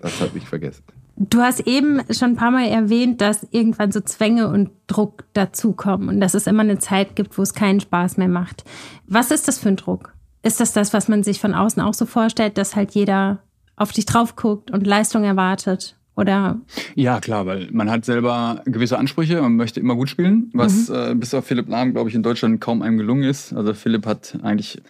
Das 0.02 0.20
habe 0.20 0.38
ich 0.38 0.44
vergessen. 0.44 0.84
Du 1.16 1.40
hast 1.40 1.66
eben 1.66 2.00
schon 2.12 2.30
ein 2.30 2.36
paar 2.36 2.52
Mal 2.52 2.68
erwähnt, 2.68 3.20
dass 3.20 3.44
irgendwann 3.50 3.90
so 3.90 4.00
Zwänge 4.00 4.46
und 4.46 4.70
Druck 4.86 5.24
dazukommen 5.32 6.08
und 6.08 6.20
dass 6.20 6.34
es 6.34 6.46
immer 6.46 6.62
eine 6.62 6.78
Zeit 6.78 7.16
gibt, 7.16 7.36
wo 7.36 7.42
es 7.42 7.54
keinen 7.54 7.80
Spaß 7.80 8.18
mehr 8.18 8.28
macht. 8.28 8.62
Was 9.08 9.32
ist 9.32 9.48
das 9.48 9.58
für 9.58 9.70
ein 9.70 9.76
Druck? 9.76 10.14
Ist 10.42 10.60
das 10.60 10.72
das, 10.72 10.92
was 10.92 11.08
man 11.08 11.22
sich 11.22 11.40
von 11.40 11.54
außen 11.54 11.82
auch 11.82 11.94
so 11.94 12.06
vorstellt, 12.06 12.58
dass 12.58 12.76
halt 12.76 12.92
jeder 12.92 13.38
auf 13.76 13.92
dich 13.92 14.06
drauf 14.06 14.36
guckt 14.36 14.70
und 14.70 14.86
Leistung 14.86 15.24
erwartet? 15.24 15.96
Oder? 16.16 16.60
Ja, 16.96 17.20
klar, 17.20 17.46
weil 17.46 17.68
man 17.70 17.88
hat 17.88 18.04
selber 18.04 18.62
gewisse 18.64 18.98
Ansprüche 18.98 19.40
und 19.40 19.54
möchte 19.54 19.78
immer 19.78 19.94
gut 19.94 20.08
spielen, 20.08 20.50
was 20.52 20.88
mhm. 20.88 20.94
äh, 20.94 21.14
bis 21.14 21.32
auf 21.32 21.44
Philipp 21.44 21.68
Lahm, 21.68 21.92
glaube 21.92 22.08
ich, 22.08 22.16
in 22.16 22.24
Deutschland 22.24 22.60
kaum 22.60 22.82
einem 22.82 22.98
gelungen 22.98 23.22
ist. 23.22 23.52
Also 23.52 23.72
Philipp 23.72 24.04
hat 24.04 24.36
eigentlich 24.42 24.82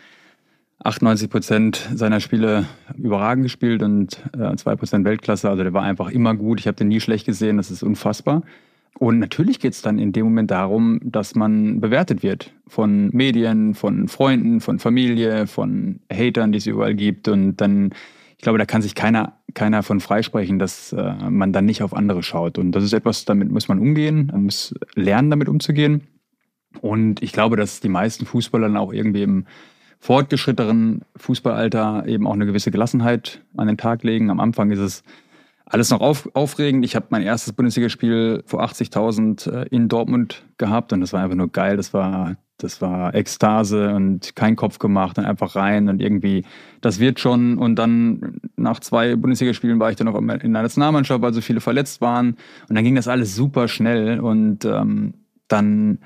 98 0.85 1.29
Prozent 1.29 1.89
seiner 1.95 2.21
Spiele 2.21 2.65
überragend 2.97 3.45
gespielt 3.45 3.83
und 3.83 4.23
äh, 4.39 4.57
2 4.57 4.77
Prozent 4.77 5.05
Weltklasse. 5.05 5.51
Also 5.51 5.63
der 5.63 5.75
war 5.75 5.83
einfach 5.83 6.09
immer 6.09 6.35
gut. 6.35 6.61
Ich 6.61 6.67
habe 6.67 6.77
den 6.77 6.89
nie 6.89 7.01
schlecht 7.01 7.27
gesehen. 7.27 7.59
Das 7.59 7.71
ist 7.71 7.83
unfassbar. 7.83 8.43
Und 8.99 9.21
natürlich 9.21 9.61
geht 9.61 9.75
es 9.75 9.83
dann 9.83 9.99
in 9.99 10.13
dem 10.13 10.25
Moment 10.25 10.51
darum, 10.51 11.01
dass 11.05 11.35
man 11.35 11.81
bewertet 11.81 12.23
wird 12.23 12.53
von 12.67 13.11
Medien, 13.13 13.75
von 13.75 14.09
Freunden, 14.09 14.61
von 14.61 14.79
Familie, 14.79 15.47
von 15.47 16.01
Hatern, 16.13 16.53
die 16.53 16.59
es 16.59 16.67
überall 16.67 16.95
gibt. 16.95 17.29
Und 17.29 17.57
dann, 17.57 17.91
ich 18.37 18.43
glaube, 18.43 18.59
da 18.59 18.65
kann 18.65 18.83
sich 18.83 18.95
keiner, 18.95 19.39
keiner 19.55 19.83
von 19.83 20.01
freisprechen, 20.01 20.59
dass 20.59 20.93
äh, 20.93 21.15
man 21.31 21.53
dann 21.53 21.65
nicht 21.65 21.83
auf 21.83 21.95
andere 21.95 22.23
schaut. 22.23 22.59
Und 22.59 22.73
das 22.73 22.83
ist 22.83 22.93
etwas, 22.93 23.25
damit 23.25 23.51
muss 23.51 23.69
man 23.69 23.79
umgehen, 23.79 24.31
man 24.33 24.45
muss 24.45 24.75
lernen, 24.95 25.31
damit 25.31 25.49
umzugehen. 25.49 26.09
Und 26.81 27.23
ich 27.23 27.33
glaube, 27.33 27.57
dass 27.57 27.81
die 27.81 27.89
meisten 27.89 28.27
Fußballer 28.27 28.67
dann 28.67 28.77
auch 28.77 28.93
irgendwie 28.93 29.23
im 29.23 29.47
fortgeschrittenen 30.01 31.03
Fußballalter 31.17 32.05
eben 32.07 32.27
auch 32.27 32.35
eine 32.35 32.47
gewisse 32.47 32.71
Gelassenheit 32.71 33.43
an 33.57 33.67
den 33.67 33.77
Tag 33.77 34.05
legen. 34.05 34.31
Am 34.31 34.41
Anfang 34.41 34.71
ist 34.71 34.79
es 34.79 35.03
alles 35.71 35.91
noch 35.91 36.01
auf, 36.01 36.29
aufregend. 36.35 36.85
Ich 36.85 36.97
habe 36.97 37.07
mein 37.11 37.23
erstes 37.23 37.53
Bundesligaspiel 37.53 38.43
vor 38.47 38.63
80.000 38.63 39.51
äh, 39.51 39.67
in 39.71 39.89
Dortmund 39.89 40.45
gehabt 40.57 40.93
und 40.93 41.01
das 41.01 41.13
war 41.13 41.23
einfach 41.23 41.37
nur 41.37 41.51
geil. 41.51 41.77
Das 41.77 41.93
war, 41.93 42.37
das 42.57 42.81
war 42.81 43.15
Ekstase 43.15 43.95
und 43.95 44.35
kein 44.35 44.57
Kopf 44.57 44.79
gemacht 44.79 45.19
und 45.19 45.25
einfach 45.25 45.57
rein 45.57 45.89
und 45.89 46.01
irgendwie, 46.01 46.45
das 46.81 47.01
wird 47.01 47.21
schon. 47.21 47.59
Und 47.59 47.77
dann 47.77 48.41
nach 48.57 48.81
zwei 48.81 49.17
Bundesligaspielen 49.17 49.79
war 49.79 49.91
ich 49.91 49.97
dann 49.97 50.07
noch 50.07 50.19
in 50.19 50.27
der 50.27 50.63
Nationalmannschaft, 50.63 51.23
weil 51.23 51.35
so 51.35 51.41
viele 51.41 51.61
verletzt 51.61 52.01
waren. 52.01 52.37
Und 52.69 52.75
dann 52.75 52.85
ging 52.85 52.95
das 52.95 53.09
alles 53.09 53.37
super 53.37 53.69
schnell 53.69 54.21
und 54.21 54.65
ähm, 54.65 55.15
dann 55.49 55.99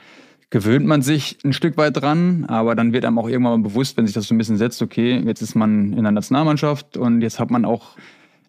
gewöhnt 0.50 0.86
man 0.86 1.00
sich 1.00 1.38
ein 1.44 1.54
Stück 1.54 1.78
weit 1.78 2.02
dran, 2.02 2.44
aber 2.46 2.74
dann 2.74 2.92
wird 2.92 3.06
einem 3.06 3.18
auch 3.18 3.28
irgendwann 3.28 3.62
mal 3.62 3.68
bewusst, 3.68 3.96
wenn 3.96 4.06
sich 4.06 4.14
das 4.14 4.26
so 4.26 4.34
ein 4.34 4.38
bisschen 4.38 4.58
setzt, 4.58 4.82
okay, 4.82 5.22
jetzt 5.24 5.40
ist 5.40 5.54
man 5.54 5.94
in 5.94 6.02
der 6.02 6.12
Nationalmannschaft 6.12 6.98
und 6.98 7.22
jetzt 7.22 7.40
hat 7.40 7.50
man 7.50 7.64
auch 7.64 7.96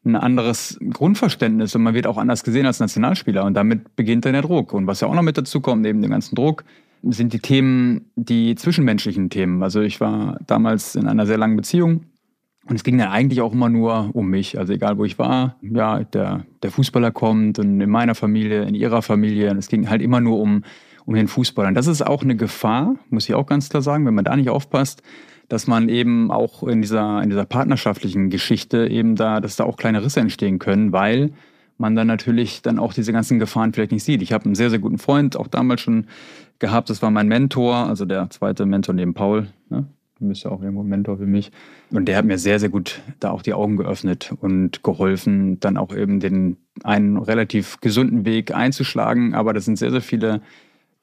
ein 0.05 0.15
anderes 0.15 0.77
Grundverständnis 0.91 1.75
und 1.75 1.83
man 1.83 1.93
wird 1.93 2.07
auch 2.07 2.17
anders 2.17 2.43
gesehen 2.43 2.65
als 2.65 2.79
Nationalspieler 2.79 3.45
und 3.45 3.53
damit 3.53 3.95
beginnt 3.95 4.25
dann 4.25 4.33
der 4.33 4.41
Druck. 4.41 4.73
Und 4.73 4.87
was 4.87 5.01
ja 5.01 5.07
auch 5.07 5.13
noch 5.13 5.21
mit 5.21 5.37
dazu 5.37 5.61
kommt, 5.61 5.81
neben 5.81 6.01
dem 6.01 6.11
ganzen 6.11 6.35
Druck, 6.35 6.63
sind 7.03 7.33
die 7.33 7.39
Themen, 7.39 8.11
die 8.15 8.55
zwischenmenschlichen 8.55 9.29
Themen. 9.29 9.61
Also 9.63 9.81
ich 9.81 9.99
war 9.99 10.39
damals 10.47 10.95
in 10.95 11.07
einer 11.07 11.25
sehr 11.25 11.37
langen 11.37 11.55
Beziehung 11.55 12.05
und 12.67 12.75
es 12.75 12.83
ging 12.83 12.97
dann 12.97 13.09
eigentlich 13.09 13.41
auch 13.41 13.53
immer 13.53 13.69
nur 13.69 14.11
um 14.13 14.29
mich. 14.29 14.57
Also 14.57 14.73
egal 14.73 14.97
wo 14.97 15.05
ich 15.05 15.19
war, 15.19 15.57
ja, 15.61 16.03
der, 16.03 16.45
der 16.61 16.71
Fußballer 16.71 17.11
kommt 17.11 17.59
und 17.59 17.81
in 17.81 17.89
meiner 17.89 18.15
Familie, 18.15 18.63
in 18.63 18.75
ihrer 18.75 19.01
Familie. 19.01 19.51
Und 19.51 19.57
es 19.57 19.67
ging 19.67 19.89
halt 19.89 20.01
immer 20.01 20.21
nur 20.21 20.39
um 20.39 20.63
um 21.05 21.15
den 21.15 21.27
Fußballern. 21.27 21.73
Das 21.73 21.87
ist 21.87 22.05
auch 22.05 22.23
eine 22.23 22.35
Gefahr, 22.35 22.95
muss 23.09 23.27
ich 23.27 23.35
auch 23.35 23.45
ganz 23.45 23.69
klar 23.69 23.81
sagen, 23.81 24.05
wenn 24.05 24.13
man 24.13 24.25
da 24.25 24.35
nicht 24.35 24.49
aufpasst, 24.49 25.01
dass 25.53 25.67
man 25.67 25.87
eben 25.87 26.31
auch 26.31 26.63
in 26.63 26.81
dieser, 26.81 27.21
in 27.21 27.29
dieser 27.29 27.45
partnerschaftlichen 27.45 28.31
Geschichte 28.31 28.87
eben 28.87 29.15
da, 29.15 29.39
dass 29.39 29.55
da 29.55 29.65
auch 29.65 29.77
kleine 29.77 30.03
Risse 30.03 30.19
entstehen 30.19 30.57
können, 30.57 30.91
weil 30.91 31.31
man 31.77 31.95
dann 31.95 32.07
natürlich 32.07 32.63
dann 32.63 32.79
auch 32.79 32.91
diese 32.91 33.13
ganzen 33.13 33.37
Gefahren 33.37 33.71
vielleicht 33.71 33.91
nicht 33.91 34.03
sieht. 34.03 34.23
Ich 34.23 34.33
habe 34.33 34.45
einen 34.45 34.55
sehr, 34.55 34.71
sehr 34.71 34.79
guten 34.79 34.97
Freund, 34.97 35.37
auch 35.37 35.45
damals 35.45 35.81
schon 35.81 36.07
gehabt, 36.57 36.89
das 36.89 37.03
war 37.03 37.11
mein 37.11 37.27
Mentor, 37.27 37.75
also 37.75 38.05
der 38.05 38.31
zweite 38.31 38.65
Mentor 38.65 38.95
neben 38.95 39.13
Paul. 39.13 39.45
Ne? 39.69 39.85
Du 40.19 40.27
bist 40.27 40.43
ja 40.43 40.49
auch 40.49 40.63
irgendwo 40.63 40.81
ein 40.81 40.89
Mentor 40.89 41.19
für 41.19 41.27
mich. 41.27 41.51
Und 41.91 42.05
der 42.05 42.17
hat 42.17 42.25
mir 42.25 42.39
sehr, 42.39 42.59
sehr 42.59 42.69
gut 42.69 43.03
da 43.19 43.29
auch 43.29 43.43
die 43.43 43.53
Augen 43.53 43.77
geöffnet 43.77 44.33
und 44.41 44.81
geholfen, 44.81 45.59
dann 45.59 45.77
auch 45.77 45.95
eben 45.95 46.19
den 46.19 46.57
einen 46.83 47.17
relativ 47.17 47.79
gesunden 47.79 48.25
Weg 48.25 48.55
einzuschlagen. 48.55 49.35
Aber 49.35 49.53
das 49.53 49.65
sind 49.65 49.77
sehr, 49.77 49.91
sehr 49.91 50.01
viele 50.01 50.41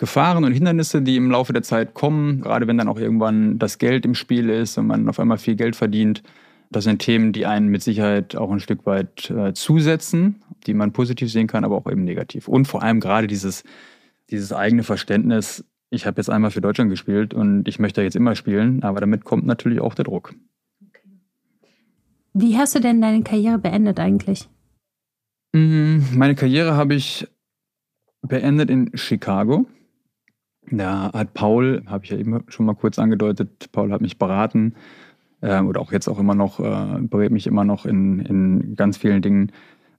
Gefahren 0.01 0.45
und 0.45 0.53
Hindernisse, 0.53 1.03
die 1.03 1.17
im 1.17 1.31
Laufe 1.31 1.53
der 1.53 1.63
Zeit 1.63 1.93
kommen, 1.93 2.41
gerade 2.41 2.67
wenn 2.67 2.79
dann 2.79 2.89
auch 2.89 2.99
irgendwann 2.99 3.59
das 3.59 3.77
Geld 3.77 4.07
im 4.07 4.15
Spiel 4.15 4.49
ist 4.49 4.79
und 4.79 4.87
man 4.87 5.07
auf 5.11 5.21
einmal 5.21 5.37
viel 5.37 5.57
Geld 5.57 5.77
verdient. 5.77 6.23
Das 6.71 6.85
sind 6.85 7.01
Themen, 7.01 7.35
die 7.35 7.45
einen 7.45 7.69
mit 7.69 7.83
Sicherheit 7.83 8.35
auch 8.35 8.51
ein 8.51 8.61
Stück 8.61 8.87
weit 8.87 9.29
äh, 9.29 9.53
zusetzen, 9.53 10.43
die 10.67 10.73
man 10.73 10.93
positiv 10.93 11.31
sehen 11.31 11.49
kann, 11.49 11.65
aber 11.65 11.77
auch 11.77 11.87
eben 11.87 12.05
negativ. 12.05 12.49
Und 12.49 12.67
vor 12.67 12.83
allem 12.83 12.99
gerade 12.99 13.27
dieses, 13.27 13.63
dieses 14.31 14.55
eigene 14.55 14.85
Verständnis, 14.85 15.67
ich 15.91 16.07
habe 16.07 16.19
jetzt 16.19 16.31
einmal 16.31 16.51
für 16.51 16.63
Deutschland 16.63 16.89
gespielt 16.89 17.35
und 17.35 17.69
ich 17.69 17.79
möchte 17.79 18.01
jetzt 18.01 18.17
immer 18.17 18.35
spielen, 18.37 18.83
aber 18.83 19.01
damit 19.01 19.25
kommt 19.25 19.45
natürlich 19.45 19.83
auch 19.83 19.95
der 19.95 20.07
Druck. 20.07 20.35
Wie 22.33 22.57
hast 22.57 22.75
du 22.75 22.81
denn 22.81 23.03
deine 23.03 23.23
Karriere 23.23 23.59
beendet 23.59 24.01
eigentlich? 24.01 24.49
Mm, 25.53 25.99
meine 26.15 26.37
Karriere 26.37 26.75
habe 26.75 26.95
ich 26.95 27.29
beendet 28.23 28.71
in 28.71 28.97
Chicago. 28.97 29.67
Da 30.71 31.11
hat 31.13 31.35
Paul, 31.35 31.83
habe 31.87 32.05
ich 32.05 32.11
ja 32.11 32.17
eben 32.17 32.45
schon 32.49 32.67
mal 32.67 32.75
kurz 32.75 32.99
angedeutet, 32.99 33.71
Paul 33.73 33.93
hat 33.93 34.01
mich 34.01 34.19
beraten 34.19 34.75
äh, 35.41 35.61
oder 35.61 35.81
auch 35.81 35.93
jetzt 35.93 36.09
auch 36.09 36.19
immer 36.19 36.35
noch, 36.35 36.61
äh, 36.61 37.01
berät 37.01 37.33
mich 37.33 37.47
immer 37.47 37.65
noch 37.65 37.87
in, 37.87 38.21
in 38.21 38.77
ganz 38.77 38.97
vielen 38.97 39.23
Dingen. 39.23 39.53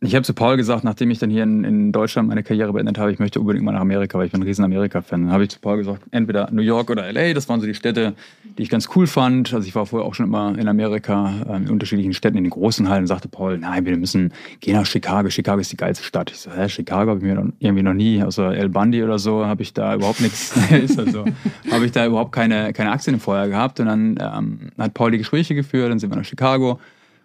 Ich 0.03 0.15
habe 0.15 0.23
zu 0.23 0.33
Paul 0.33 0.57
gesagt, 0.57 0.83
nachdem 0.83 1.11
ich 1.11 1.19
dann 1.19 1.29
hier 1.29 1.43
in, 1.43 1.63
in, 1.63 1.91
Deutschland 1.91 2.27
meine 2.27 2.41
Karriere 2.41 2.73
beendet 2.73 2.97
habe, 2.97 3.11
ich 3.11 3.19
möchte 3.19 3.39
unbedingt 3.39 3.63
mal 3.63 3.73
nach 3.73 3.81
Amerika, 3.81 4.17
weil 4.17 4.25
ich 4.25 4.31
bin 4.31 4.41
ein 4.41 4.47
riesen 4.47 4.65
Amerika-Fan. 4.65 5.21
Dann 5.21 5.31
habe 5.31 5.43
ich 5.43 5.51
zu 5.51 5.59
Paul 5.59 5.77
gesagt, 5.77 6.01
entweder 6.09 6.49
New 6.51 6.63
York 6.63 6.89
oder 6.89 7.11
LA, 7.13 7.33
das 7.33 7.47
waren 7.49 7.61
so 7.61 7.67
die 7.67 7.75
Städte, 7.75 8.15
die 8.57 8.63
ich 8.63 8.69
ganz 8.69 8.89
cool 8.95 9.05
fand. 9.05 9.53
Also 9.53 9.67
ich 9.67 9.75
war 9.75 9.85
vorher 9.85 10.07
auch 10.07 10.15
schon 10.15 10.25
immer 10.25 10.57
in 10.57 10.67
Amerika, 10.67 11.31
äh, 11.47 11.57
in 11.57 11.69
unterschiedlichen 11.69 12.15
Städten, 12.15 12.35
in 12.39 12.45
den 12.45 12.49
großen 12.49 12.89
Hallen. 12.89 13.01
Und 13.01 13.07
sagte 13.07 13.27
Paul, 13.27 13.59
nein, 13.59 13.85
wir 13.85 13.95
müssen 13.95 14.33
gehen 14.59 14.73
nach 14.73 14.87
Chicago. 14.87 15.29
Chicago 15.29 15.59
ist 15.61 15.71
die 15.71 15.77
geilste 15.77 16.03
Stadt. 16.03 16.31
Ich 16.31 16.39
so, 16.39 16.49
hä, 16.51 16.67
Chicago 16.67 17.11
habe 17.11 17.19
ich 17.19 17.25
mir 17.25 17.35
noch, 17.35 17.53
irgendwie 17.59 17.83
noch 17.83 17.93
nie, 17.93 18.23
außer 18.23 18.55
El 18.57 18.69
Bundy 18.69 19.03
oder 19.03 19.19
so, 19.19 19.45
habe 19.45 19.61
ich 19.61 19.71
da 19.75 19.93
überhaupt 19.93 20.21
nichts, 20.21 20.57
ist 20.71 20.97
also, 20.97 21.25
habe 21.69 21.85
ich 21.85 21.91
da 21.91 22.07
überhaupt 22.07 22.31
keine, 22.31 22.73
keine 22.73 22.91
Aktien 22.91 23.19
vorher 23.19 23.49
gehabt. 23.49 23.79
Und 23.79 23.85
dann 23.85 24.17
ähm, 24.19 24.59
hat 24.79 24.95
Paul 24.95 25.11
die 25.11 25.19
Gespräche 25.19 25.53
geführt, 25.53 25.91
dann 25.91 25.99
sind 25.99 26.09
wir 26.09 26.17
nach 26.17 26.25
Chicago. 26.25 26.79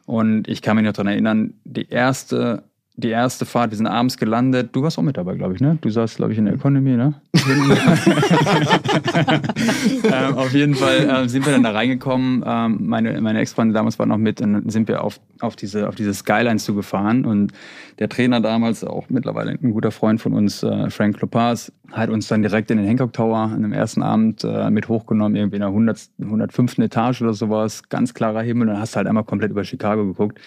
Und 0.07 0.49
ich 0.49 0.63
kann 0.63 0.77
mich 0.77 0.85
noch 0.85 0.93
daran 0.93 1.13
erinnern, 1.13 1.55
die 1.65 1.89
erste 1.89 2.63
die 2.99 3.11
erste 3.11 3.45
Fahrt, 3.45 3.73
wir 3.73 3.77
sind 3.77 3.87
abends 3.87 4.17
gelandet. 4.17 4.71
Du 4.73 4.83
warst 4.83 4.99
auch 4.99 5.03
mit 5.03 5.19
dabei, 5.19 5.35
glaube 5.35 5.55
ich, 5.55 5.61
ne? 5.61 5.77
Du 5.83 5.91
saßt, 5.91 6.17
glaube 6.17 6.33
ich, 6.33 6.39
in 6.39 6.47
der 6.47 6.55
Economy, 6.55 6.97
ne? 6.97 7.13
ähm, 10.05 10.35
auf 10.35 10.53
jeden 10.55 10.75
Fall 10.75 11.09
äh, 11.09 11.29
sind 11.29 11.45
wir 11.45 11.53
dann 11.53 11.63
da 11.63 11.73
reingekommen. 11.73 12.43
Ähm, 12.47 12.79
meine 12.81 13.21
meine 13.21 13.41
Ex-Freundin 13.41 13.75
damals 13.75 13.99
war 13.99 14.07
noch 14.07 14.17
mit 14.17 14.41
und 14.41 14.55
dann 14.55 14.71
sind 14.71 14.89
wir 14.89 15.05
auf, 15.05 15.21
auf, 15.41 15.57
diese, 15.57 15.89
auf 15.89 15.95
diese 15.95 16.15
Skyline 16.15 16.57
zugefahren. 16.57 17.27
Und 17.27 17.53
der 17.99 18.09
Trainer 18.09 18.41
damals, 18.41 18.83
auch 18.83 19.11
mittlerweile 19.11 19.51
ein 19.51 19.73
guter 19.73 19.91
Freund 19.91 20.19
von 20.21 20.33
uns, 20.33 20.63
äh, 20.63 20.89
Frank 20.89 21.21
Lopaz, 21.21 21.71
hat 21.93 22.09
uns 22.09 22.29
dann 22.29 22.41
direkt 22.41 22.71
in 22.71 22.79
den 22.79 22.87
Hancock 22.87 23.13
Tower 23.13 23.37
an 23.37 23.61
dem 23.61 23.73
ersten 23.73 24.03
Abend 24.03 24.43
äh, 24.43 24.71
mit 24.71 24.89
hochgenommen, 24.89 25.37
irgendwie 25.37 25.57
in 25.57 25.61
der 25.61 25.69
100, 25.69 25.99
105. 26.23 26.79
Etage 26.79 27.21
oder 27.21 27.35
sowas. 27.35 27.91
Ganz 27.91 28.15
klarer 28.15 28.41
Himmel. 28.41 28.69
Und 28.69 28.75
dann 28.75 28.81
hast 28.81 28.95
du 28.95 28.97
halt 28.97 29.07
einmal 29.07 29.25
komplett 29.25 29.51
über 29.51 29.65
Chicago 29.65 30.07
geguckt 30.07 30.41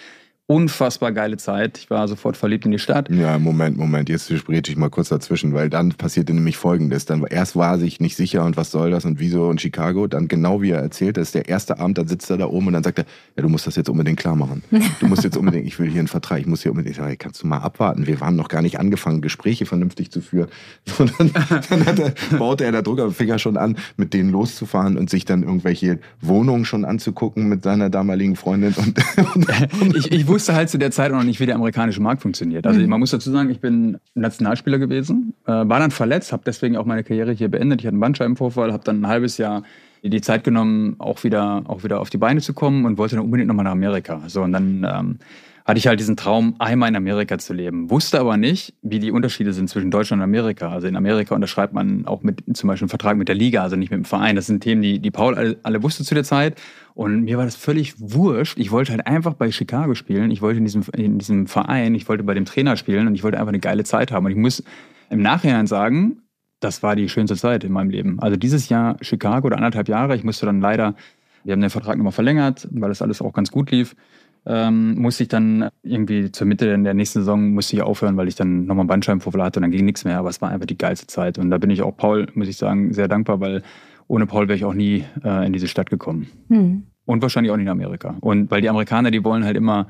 unfassbar 0.50 1.12
geile 1.12 1.36
Zeit. 1.36 1.78
Ich 1.78 1.90
war 1.90 2.08
sofort 2.08 2.36
verliebt 2.36 2.64
in 2.64 2.72
die 2.72 2.80
Stadt. 2.80 3.08
Ja, 3.08 3.38
Moment, 3.38 3.76
Moment, 3.76 4.08
jetzt 4.08 4.36
spreche 4.36 4.62
ich 4.66 4.76
mal 4.76 4.90
kurz 4.90 5.08
dazwischen, 5.08 5.54
weil 5.54 5.70
dann 5.70 5.90
passierte 5.90 6.34
nämlich 6.34 6.56
Folgendes. 6.56 7.04
Dann 7.04 7.22
erst 7.22 7.54
war 7.54 7.74
er 7.74 7.78
sich 7.78 8.00
nicht 8.00 8.16
sicher 8.16 8.44
und 8.44 8.56
was 8.56 8.72
soll 8.72 8.90
das 8.90 9.04
und 9.04 9.20
wieso 9.20 9.46
und 9.46 9.60
Chicago. 9.60 10.08
Dann 10.08 10.26
genau 10.26 10.60
wie 10.60 10.70
er 10.70 10.80
erzählt, 10.80 11.18
das 11.18 11.28
ist 11.28 11.36
der 11.36 11.48
erste 11.48 11.78
Abend, 11.78 11.98
dann 11.98 12.08
sitzt 12.08 12.28
er 12.30 12.36
da 12.36 12.46
oben 12.46 12.66
und 12.66 12.72
dann 12.72 12.82
sagt 12.82 12.98
er, 12.98 13.04
ja, 13.36 13.44
du 13.44 13.48
musst 13.48 13.68
das 13.68 13.76
jetzt 13.76 13.88
unbedingt 13.88 14.18
klar 14.18 14.34
machen. 14.34 14.64
Du 14.98 15.06
musst 15.06 15.22
jetzt 15.22 15.36
unbedingt, 15.36 15.68
ich 15.68 15.78
will 15.78 15.88
hier 15.88 16.00
einen 16.00 16.08
Vertrag, 16.08 16.40
ich 16.40 16.46
muss 16.46 16.64
hier 16.64 16.72
unbedingt, 16.72 16.96
ich 16.96 17.00
sage, 17.00 17.16
kannst 17.16 17.44
du 17.44 17.46
mal 17.46 17.58
abwarten. 17.58 18.08
Wir 18.08 18.18
haben 18.18 18.34
noch 18.34 18.48
gar 18.48 18.60
nicht 18.60 18.80
angefangen, 18.80 19.20
Gespräche 19.20 19.66
vernünftig 19.66 20.10
zu 20.10 20.20
führen. 20.20 20.48
Und 20.98 21.12
dann, 21.16 21.30
dann 21.68 21.86
er, 21.96 22.38
baute 22.38 22.64
er 22.64 22.72
da 22.72 22.82
Druckerfinger 22.82 23.38
schon 23.38 23.56
an, 23.56 23.76
mit 23.96 24.14
denen 24.14 24.30
loszufahren 24.30 24.98
und 24.98 25.10
sich 25.10 25.24
dann 25.24 25.44
irgendwelche 25.44 26.00
Wohnungen 26.20 26.64
schon 26.64 26.84
anzugucken 26.84 27.48
mit 27.48 27.62
seiner 27.62 27.88
damaligen 27.88 28.34
Freundin. 28.34 28.74
Und, 28.74 28.98
und 29.80 29.96
ich, 29.96 30.10
ich 30.10 30.26
wusste 30.26 30.39
wusste 30.40 30.54
halt 30.54 30.70
zu 30.70 30.78
der 30.78 30.90
Zeit 30.90 31.12
auch 31.12 31.16
noch 31.16 31.24
nicht, 31.24 31.38
wie 31.38 31.44
der 31.44 31.54
amerikanische 31.54 32.00
Markt 32.00 32.22
funktioniert. 32.22 32.66
Also 32.66 32.80
mhm. 32.80 32.88
man 32.88 33.00
muss 33.00 33.10
dazu 33.10 33.30
sagen, 33.30 33.50
ich 33.50 33.60
bin 33.60 33.98
Nationalspieler 34.14 34.78
gewesen, 34.78 35.34
äh, 35.44 35.50
war 35.52 35.78
dann 35.78 35.90
verletzt, 35.90 36.32
habe 36.32 36.42
deswegen 36.46 36.78
auch 36.78 36.86
meine 36.86 37.04
Karriere 37.04 37.32
hier 37.32 37.50
beendet. 37.50 37.82
Ich 37.82 37.86
hatte 37.86 37.92
einen 37.92 38.00
Bandscheibenvorfall, 38.00 38.72
habe 38.72 38.82
dann 38.82 39.02
ein 39.02 39.06
halbes 39.06 39.36
Jahr 39.36 39.62
die 40.02 40.22
Zeit 40.22 40.44
genommen, 40.44 40.96
auch 40.98 41.24
wieder, 41.24 41.64
auch 41.66 41.84
wieder 41.84 42.00
auf 42.00 42.08
die 42.08 42.16
Beine 42.16 42.40
zu 42.40 42.54
kommen 42.54 42.86
und 42.86 42.96
wollte 42.96 43.16
dann 43.16 43.24
unbedingt 43.26 43.48
nochmal 43.48 43.64
nach 43.64 43.72
Amerika. 43.72 44.22
So, 44.28 44.40
und 44.40 44.52
dann 44.52 44.86
ähm, 44.90 45.18
hatte 45.70 45.78
ich 45.78 45.86
halt 45.86 46.00
diesen 46.00 46.16
Traum, 46.16 46.56
einmal 46.58 46.88
in 46.88 46.96
Amerika 46.96 47.38
zu 47.38 47.54
leben. 47.54 47.90
Wusste 47.90 48.18
aber 48.18 48.36
nicht, 48.36 48.74
wie 48.82 48.98
die 48.98 49.12
Unterschiede 49.12 49.52
sind 49.52 49.70
zwischen 49.70 49.92
Deutschland 49.92 50.20
und 50.20 50.24
Amerika. 50.24 50.68
Also 50.68 50.88
in 50.88 50.96
Amerika 50.96 51.32
unterschreibt 51.32 51.72
man 51.72 52.06
auch 52.06 52.22
mit 52.22 52.42
zum 52.56 52.66
Beispiel 52.66 52.86
einen 52.86 52.90
Vertrag 52.90 53.16
mit 53.16 53.28
der 53.28 53.36
Liga, 53.36 53.62
also 53.62 53.76
nicht 53.76 53.92
mit 53.92 53.98
dem 53.98 54.04
Verein. 54.04 54.34
Das 54.34 54.46
sind 54.46 54.64
Themen, 54.64 54.82
die, 54.82 54.98
die 54.98 55.12
Paul 55.12 55.36
alle, 55.36 55.58
alle 55.62 55.80
wusste 55.84 56.02
zu 56.02 56.12
der 56.12 56.24
Zeit. 56.24 56.60
Und 56.94 57.22
mir 57.22 57.38
war 57.38 57.44
das 57.44 57.54
völlig 57.54 57.94
wurscht. 58.00 58.58
Ich 58.58 58.72
wollte 58.72 58.90
halt 58.90 59.06
einfach 59.06 59.34
bei 59.34 59.52
Chicago 59.52 59.94
spielen. 59.94 60.32
Ich 60.32 60.42
wollte 60.42 60.58
in 60.58 60.64
diesem, 60.64 60.82
in 60.92 61.18
diesem 61.20 61.46
Verein, 61.46 61.94
ich 61.94 62.08
wollte 62.08 62.24
bei 62.24 62.34
dem 62.34 62.46
Trainer 62.46 62.76
spielen 62.76 63.06
und 63.06 63.14
ich 63.14 63.22
wollte 63.22 63.38
einfach 63.38 63.50
eine 63.50 63.60
geile 63.60 63.84
Zeit 63.84 64.10
haben. 64.10 64.26
Und 64.26 64.32
ich 64.32 64.38
muss 64.38 64.64
im 65.08 65.22
Nachhinein 65.22 65.68
sagen, 65.68 66.22
das 66.58 66.82
war 66.82 66.96
die 66.96 67.08
schönste 67.08 67.36
Zeit 67.36 67.62
in 67.62 67.70
meinem 67.70 67.90
Leben. 67.90 68.18
Also 68.18 68.36
dieses 68.36 68.70
Jahr 68.70 68.96
Chicago 69.02 69.46
oder 69.46 69.56
anderthalb 69.56 69.88
Jahre. 69.88 70.16
Ich 70.16 70.24
musste 70.24 70.46
dann 70.46 70.60
leider, 70.60 70.96
wir 71.44 71.52
haben 71.52 71.60
den 71.60 71.70
Vertrag 71.70 71.96
nochmal 71.96 72.12
verlängert, 72.12 72.66
weil 72.72 72.88
das 72.88 73.02
alles 73.02 73.22
auch 73.22 73.32
ganz 73.32 73.52
gut 73.52 73.70
lief 73.70 73.94
ähm, 74.46 74.94
musste 75.00 75.24
ich 75.24 75.28
dann 75.28 75.68
irgendwie 75.82 76.32
zur 76.32 76.46
Mitte 76.46 76.66
der 76.66 76.94
nächsten 76.94 77.20
Saison 77.20 77.50
musste 77.50 77.76
ich 77.76 77.82
aufhören, 77.82 78.16
weil 78.16 78.28
ich 78.28 78.34
dann 78.34 78.66
nochmal 78.66 78.82
einen 78.82 78.88
Bandscheibenvorfall 78.88 79.42
hatte 79.42 79.58
und 79.58 79.62
dann 79.62 79.70
ging 79.70 79.84
nichts 79.84 80.04
mehr. 80.04 80.18
Aber 80.18 80.30
es 80.30 80.40
war 80.40 80.50
einfach 80.50 80.66
die 80.66 80.78
geilste 80.78 81.06
Zeit. 81.06 81.38
Und 81.38 81.50
da 81.50 81.58
bin 81.58 81.70
ich 81.70 81.82
auch 81.82 81.96
Paul, 81.96 82.26
muss 82.34 82.48
ich 82.48 82.56
sagen, 82.56 82.92
sehr 82.92 83.08
dankbar, 83.08 83.40
weil 83.40 83.62
ohne 84.08 84.26
Paul 84.26 84.48
wäre 84.48 84.56
ich 84.56 84.64
auch 84.64 84.74
nie 84.74 85.04
äh, 85.24 85.46
in 85.46 85.52
diese 85.52 85.68
Stadt 85.68 85.90
gekommen. 85.90 86.28
Mhm. 86.48 86.84
Und 87.04 87.22
wahrscheinlich 87.22 87.52
auch 87.52 87.56
nicht 87.56 87.66
in 87.66 87.70
Amerika. 87.70 88.16
Und 88.20 88.50
weil 88.50 88.60
die 88.60 88.68
Amerikaner, 88.68 89.10
die 89.10 89.24
wollen 89.24 89.44
halt 89.44 89.56
immer, 89.56 89.86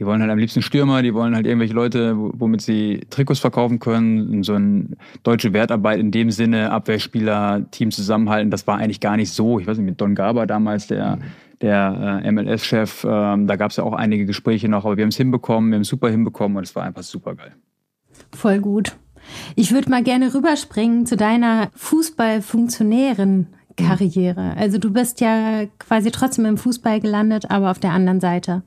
die 0.00 0.06
wollen 0.06 0.22
halt 0.22 0.30
am 0.30 0.38
liebsten 0.38 0.62
Stürmer, 0.62 1.02
die 1.02 1.12
wollen 1.12 1.34
halt 1.34 1.46
irgendwelche 1.46 1.74
Leute, 1.74 2.16
womit 2.16 2.62
sie 2.62 3.02
Trikots 3.10 3.38
verkaufen 3.38 3.78
können. 3.78 4.42
So 4.42 4.54
eine 4.54 4.86
deutsche 5.22 5.52
Wertarbeit 5.52 6.00
in 6.00 6.10
dem 6.10 6.30
Sinne, 6.30 6.72
Abwehrspieler, 6.72 7.70
Team 7.70 7.90
zusammenhalten, 7.90 8.50
das 8.50 8.66
war 8.66 8.78
eigentlich 8.78 9.00
gar 9.00 9.18
nicht 9.18 9.30
so. 9.30 9.60
Ich 9.60 9.66
weiß 9.66 9.76
nicht, 9.76 9.86
mit 9.86 10.00
Don 10.00 10.14
Garber 10.14 10.46
damals, 10.46 10.86
der 10.86 11.18
der 11.60 12.22
äh, 12.24 12.32
MLS-Chef. 12.32 13.04
Ähm, 13.06 13.46
da 13.46 13.56
gab 13.56 13.70
es 13.70 13.76
ja 13.76 13.84
auch 13.84 13.92
einige 13.92 14.24
Gespräche 14.24 14.70
noch, 14.70 14.86
aber 14.86 14.96
wir 14.96 15.02
haben 15.02 15.10
es 15.10 15.18
hinbekommen, 15.18 15.70
wir 15.70 15.76
haben 15.76 15.82
es 15.82 15.88
super 15.88 16.08
hinbekommen 16.08 16.56
und 16.56 16.64
es 16.64 16.74
war 16.74 16.84
einfach 16.84 17.02
super 17.02 17.34
geil. 17.34 17.54
Voll 18.32 18.60
gut. 18.60 18.96
Ich 19.54 19.72
würde 19.72 19.90
mal 19.90 20.02
gerne 20.02 20.32
rüberspringen 20.32 21.04
zu 21.04 21.18
deiner 21.18 21.68
Fußballfunktionären. 21.74 23.48
Karriere. 23.86 24.56
Also 24.56 24.78
du 24.78 24.92
bist 24.92 25.20
ja 25.20 25.64
quasi 25.78 26.10
trotzdem 26.10 26.44
im 26.44 26.56
Fußball 26.56 27.00
gelandet, 27.00 27.50
aber 27.50 27.70
auf 27.70 27.78
der 27.78 27.92
anderen 27.92 28.20
Seite. 28.20 28.62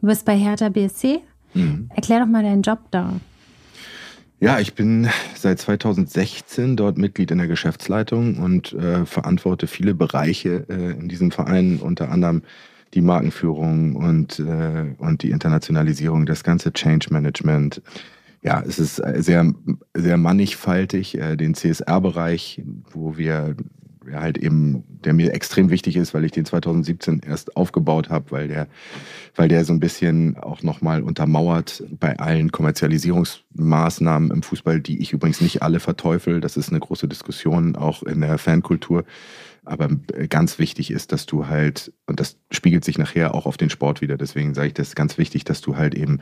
Du 0.00 0.06
bist 0.06 0.24
bei 0.24 0.36
Hertha 0.36 0.68
BSC. 0.68 1.20
Mhm. 1.54 1.90
Erklär 1.94 2.20
doch 2.20 2.26
mal 2.26 2.42
deinen 2.42 2.62
Job 2.62 2.80
da. 2.90 3.14
Ja, 4.38 4.60
ich 4.60 4.74
bin 4.74 5.08
seit 5.34 5.58
2016 5.60 6.76
dort 6.76 6.98
Mitglied 6.98 7.30
in 7.30 7.38
der 7.38 7.46
Geschäftsleitung 7.46 8.36
und 8.36 8.74
äh, 8.74 9.06
verantworte 9.06 9.66
viele 9.66 9.94
Bereiche 9.94 10.66
äh, 10.68 10.92
in 10.98 11.08
diesem 11.08 11.30
Verein, 11.30 11.78
unter 11.78 12.10
anderem 12.10 12.42
die 12.92 13.00
Markenführung 13.00 13.96
und, 13.96 14.38
äh, 14.38 14.94
und 14.98 15.22
die 15.22 15.30
Internationalisierung, 15.30 16.26
das 16.26 16.44
ganze 16.44 16.72
Change 16.72 17.08
Management. 17.10 17.82
Ja, 18.42 18.62
es 18.66 18.78
ist 18.78 18.96
sehr, 18.96 19.52
sehr 19.94 20.16
mannigfaltig, 20.18 21.18
äh, 21.18 21.36
den 21.36 21.54
CSR-Bereich, 21.54 22.62
wo 22.90 23.16
wir 23.16 23.56
ja, 24.10 24.20
halt 24.20 24.38
eben, 24.38 24.84
der 25.04 25.12
mir 25.12 25.32
extrem 25.32 25.70
wichtig 25.70 25.96
ist, 25.96 26.14
weil 26.14 26.24
ich 26.24 26.32
den 26.32 26.44
2017 26.44 27.20
erst 27.26 27.56
aufgebaut 27.56 28.08
habe, 28.10 28.30
weil 28.30 28.48
der, 28.48 28.68
weil 29.34 29.48
der 29.48 29.64
so 29.64 29.72
ein 29.72 29.80
bisschen 29.80 30.36
auch 30.36 30.62
nochmal 30.62 31.02
untermauert 31.02 31.84
bei 31.90 32.18
allen 32.18 32.52
Kommerzialisierungsmaßnahmen 32.52 34.30
im 34.30 34.42
Fußball, 34.42 34.80
die 34.80 35.00
ich 35.00 35.12
übrigens 35.12 35.40
nicht 35.40 35.62
alle 35.62 35.80
verteufel. 35.80 36.40
Das 36.40 36.56
ist 36.56 36.70
eine 36.70 36.80
große 36.80 37.08
Diskussion 37.08 37.76
auch 37.76 38.02
in 38.02 38.20
der 38.20 38.38
Fankultur. 38.38 39.04
Aber 39.64 39.88
ganz 40.28 40.60
wichtig 40.60 40.92
ist, 40.92 41.10
dass 41.10 41.26
du 41.26 41.48
halt, 41.48 41.92
und 42.06 42.20
das 42.20 42.38
spiegelt 42.52 42.84
sich 42.84 42.98
nachher 42.98 43.34
auch 43.34 43.46
auf 43.46 43.56
den 43.56 43.68
Sport 43.68 44.00
wieder, 44.00 44.16
deswegen 44.16 44.54
sage 44.54 44.68
ich 44.68 44.74
das 44.74 44.94
ganz 44.94 45.18
wichtig, 45.18 45.44
dass 45.44 45.60
du 45.60 45.76
halt 45.76 45.96
eben 45.96 46.20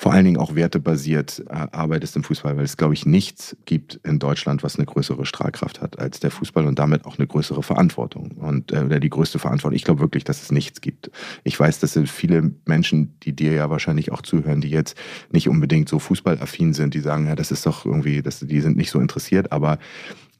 vor 0.00 0.12
allen 0.12 0.24
Dingen 0.24 0.36
auch 0.36 0.54
wertebasiert 0.54 1.42
äh, 1.48 1.66
arbeitest 1.72 2.14
im 2.14 2.22
Fußball, 2.22 2.56
weil 2.56 2.64
es, 2.64 2.76
glaube 2.76 2.94
ich, 2.94 3.04
nichts 3.04 3.56
gibt 3.64 3.98
in 4.04 4.20
Deutschland, 4.20 4.62
was 4.62 4.76
eine 4.76 4.86
größere 4.86 5.26
Strahlkraft 5.26 5.82
hat 5.82 5.98
als 5.98 6.20
der 6.20 6.30
Fußball 6.30 6.66
und 6.68 6.78
damit 6.78 7.04
auch 7.04 7.18
eine 7.18 7.26
größere 7.26 7.64
Verantwortung 7.64 8.30
und 8.38 8.70
äh, 8.70 8.84
oder 8.84 9.00
die 9.00 9.10
größte 9.10 9.40
Verantwortung. 9.40 9.74
Ich 9.74 9.82
glaube 9.82 10.00
wirklich, 10.00 10.22
dass 10.22 10.40
es 10.40 10.52
nichts 10.52 10.80
gibt. 10.80 11.10
Ich 11.42 11.58
weiß, 11.58 11.80
dass 11.80 11.98
viele 12.06 12.52
Menschen, 12.64 13.18
die 13.24 13.32
dir 13.32 13.52
ja 13.52 13.70
wahrscheinlich 13.70 14.12
auch 14.12 14.22
zuhören, 14.22 14.60
die 14.60 14.70
jetzt 14.70 14.96
nicht 15.32 15.48
unbedingt 15.48 15.88
so 15.88 15.98
fußballaffin 15.98 16.74
sind, 16.74 16.94
die 16.94 17.00
sagen, 17.00 17.26
ja, 17.26 17.34
das 17.34 17.50
ist 17.50 17.66
doch 17.66 17.84
irgendwie, 17.84 18.22
das, 18.22 18.38
die 18.38 18.60
sind 18.60 18.76
nicht 18.76 18.92
so 18.92 19.00
interessiert, 19.00 19.50
aber 19.50 19.80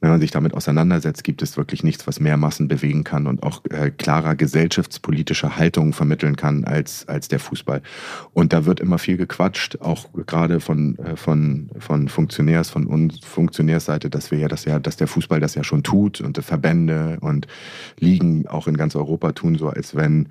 wenn 0.01 0.09
man 0.11 0.21
sich 0.21 0.31
damit 0.31 0.53
auseinandersetzt, 0.53 1.23
gibt 1.23 1.41
es 1.41 1.57
wirklich 1.57 1.83
nichts, 1.83 2.07
was 2.07 2.19
mehr 2.19 2.37
Massen 2.37 2.67
bewegen 2.67 3.03
kann 3.03 3.27
und 3.27 3.43
auch 3.43 3.63
äh, 3.69 3.91
klarer 3.91 4.35
gesellschaftspolitische 4.35 5.57
Haltungen 5.57 5.93
vermitteln 5.93 6.35
kann 6.35 6.63
als, 6.63 7.07
als 7.07 7.27
der 7.27 7.39
Fußball. 7.39 7.81
Und 8.33 8.53
da 8.53 8.65
wird 8.65 8.79
immer 8.79 8.97
viel 8.97 9.17
gequatscht, 9.17 9.81
auch 9.81 10.07
gerade 10.25 10.59
von, 10.59 10.97
äh, 10.99 11.15
von, 11.15 11.69
von 11.79 12.07
Funktionärs, 12.07 12.69
von 12.69 12.87
uns 12.87 13.19
Funktionärsseite, 13.19 14.09
dass 14.09 14.31
wir 14.31 14.39
ja 14.39 14.47
das 14.47 14.65
ja, 14.65 14.79
dass 14.79 14.97
der 14.97 15.07
Fußball 15.07 15.39
das 15.39 15.55
ja 15.55 15.63
schon 15.63 15.83
tut 15.83 16.21
und 16.21 16.37
Verbände 16.37 17.17
und 17.21 17.47
Ligen 17.99 18.47
auch 18.47 18.67
in 18.67 18.77
ganz 18.77 18.95
Europa 18.95 19.33
tun, 19.33 19.55
so 19.55 19.67
als 19.69 19.95
wenn, 19.95 20.29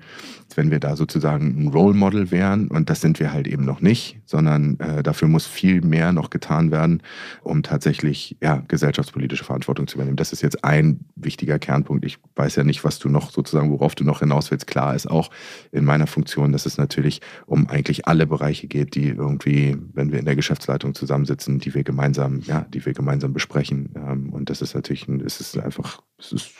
als 0.49 0.57
wenn 0.57 0.71
wir 0.71 0.79
da 0.79 0.95
sozusagen 0.95 1.63
ein 1.63 1.67
Role 1.67 1.95
Model 1.95 2.31
wären. 2.31 2.67
Und 2.67 2.89
das 2.89 3.01
sind 3.01 3.19
wir 3.19 3.31
halt 3.31 3.47
eben 3.47 3.65
noch 3.65 3.81
nicht, 3.81 4.19
sondern 4.25 4.79
äh, 4.79 5.03
dafür 5.03 5.27
muss 5.27 5.45
viel 5.45 5.81
mehr 5.81 6.11
noch 6.11 6.29
getan 6.29 6.71
werden, 6.71 7.01
um 7.43 7.63
tatsächlich 7.63 8.37
ja, 8.41 8.63
gesellschaftspolitische 8.67 9.43
Verantwortung 9.43 9.69
Verantwortung 9.69 9.87
zu 9.87 9.97
übernehmen. 9.97 10.17
Das 10.17 10.33
ist 10.33 10.41
jetzt 10.41 10.63
ein 10.63 11.05
wichtiger 11.15 11.59
Kernpunkt. 11.59 12.05
Ich 12.05 12.17
weiß 12.35 12.55
ja 12.55 12.63
nicht, 12.63 12.83
was 12.83 12.99
du 12.99 13.09
noch 13.09 13.31
sozusagen, 13.31 13.71
worauf 13.71 13.95
du 13.95 14.03
noch 14.03 14.19
hinaus 14.19 14.51
willst. 14.51 14.67
Klar 14.67 14.95
ist 14.95 15.09
auch 15.09 15.29
in 15.71 15.85
meiner 15.85 16.07
Funktion, 16.07 16.51
dass 16.51 16.65
es 16.65 16.77
natürlich 16.77 17.21
um 17.45 17.67
eigentlich 17.67 18.07
alle 18.07 18.25
Bereiche 18.25 18.67
geht, 18.67 18.95
die 18.95 19.09
irgendwie, 19.09 19.77
wenn 19.93 20.11
wir 20.11 20.19
in 20.19 20.25
der 20.25 20.35
Geschäftsleitung 20.35 20.95
zusammensitzen, 20.95 21.59
die 21.59 21.73
wir 21.73 21.83
gemeinsam, 21.83 22.39
ja, 22.39 22.65
die 22.73 22.85
wir 22.85 22.93
gemeinsam 22.93 23.33
besprechen. 23.33 23.89
Ähm, 23.95 24.33
und 24.33 24.49
das 24.49 24.61
ist 24.61 24.73
natürlich, 24.73 25.07
es 25.07 25.39
ist 25.39 25.57
einfach, 25.57 26.01
es 26.19 26.31
ist, 26.31 26.51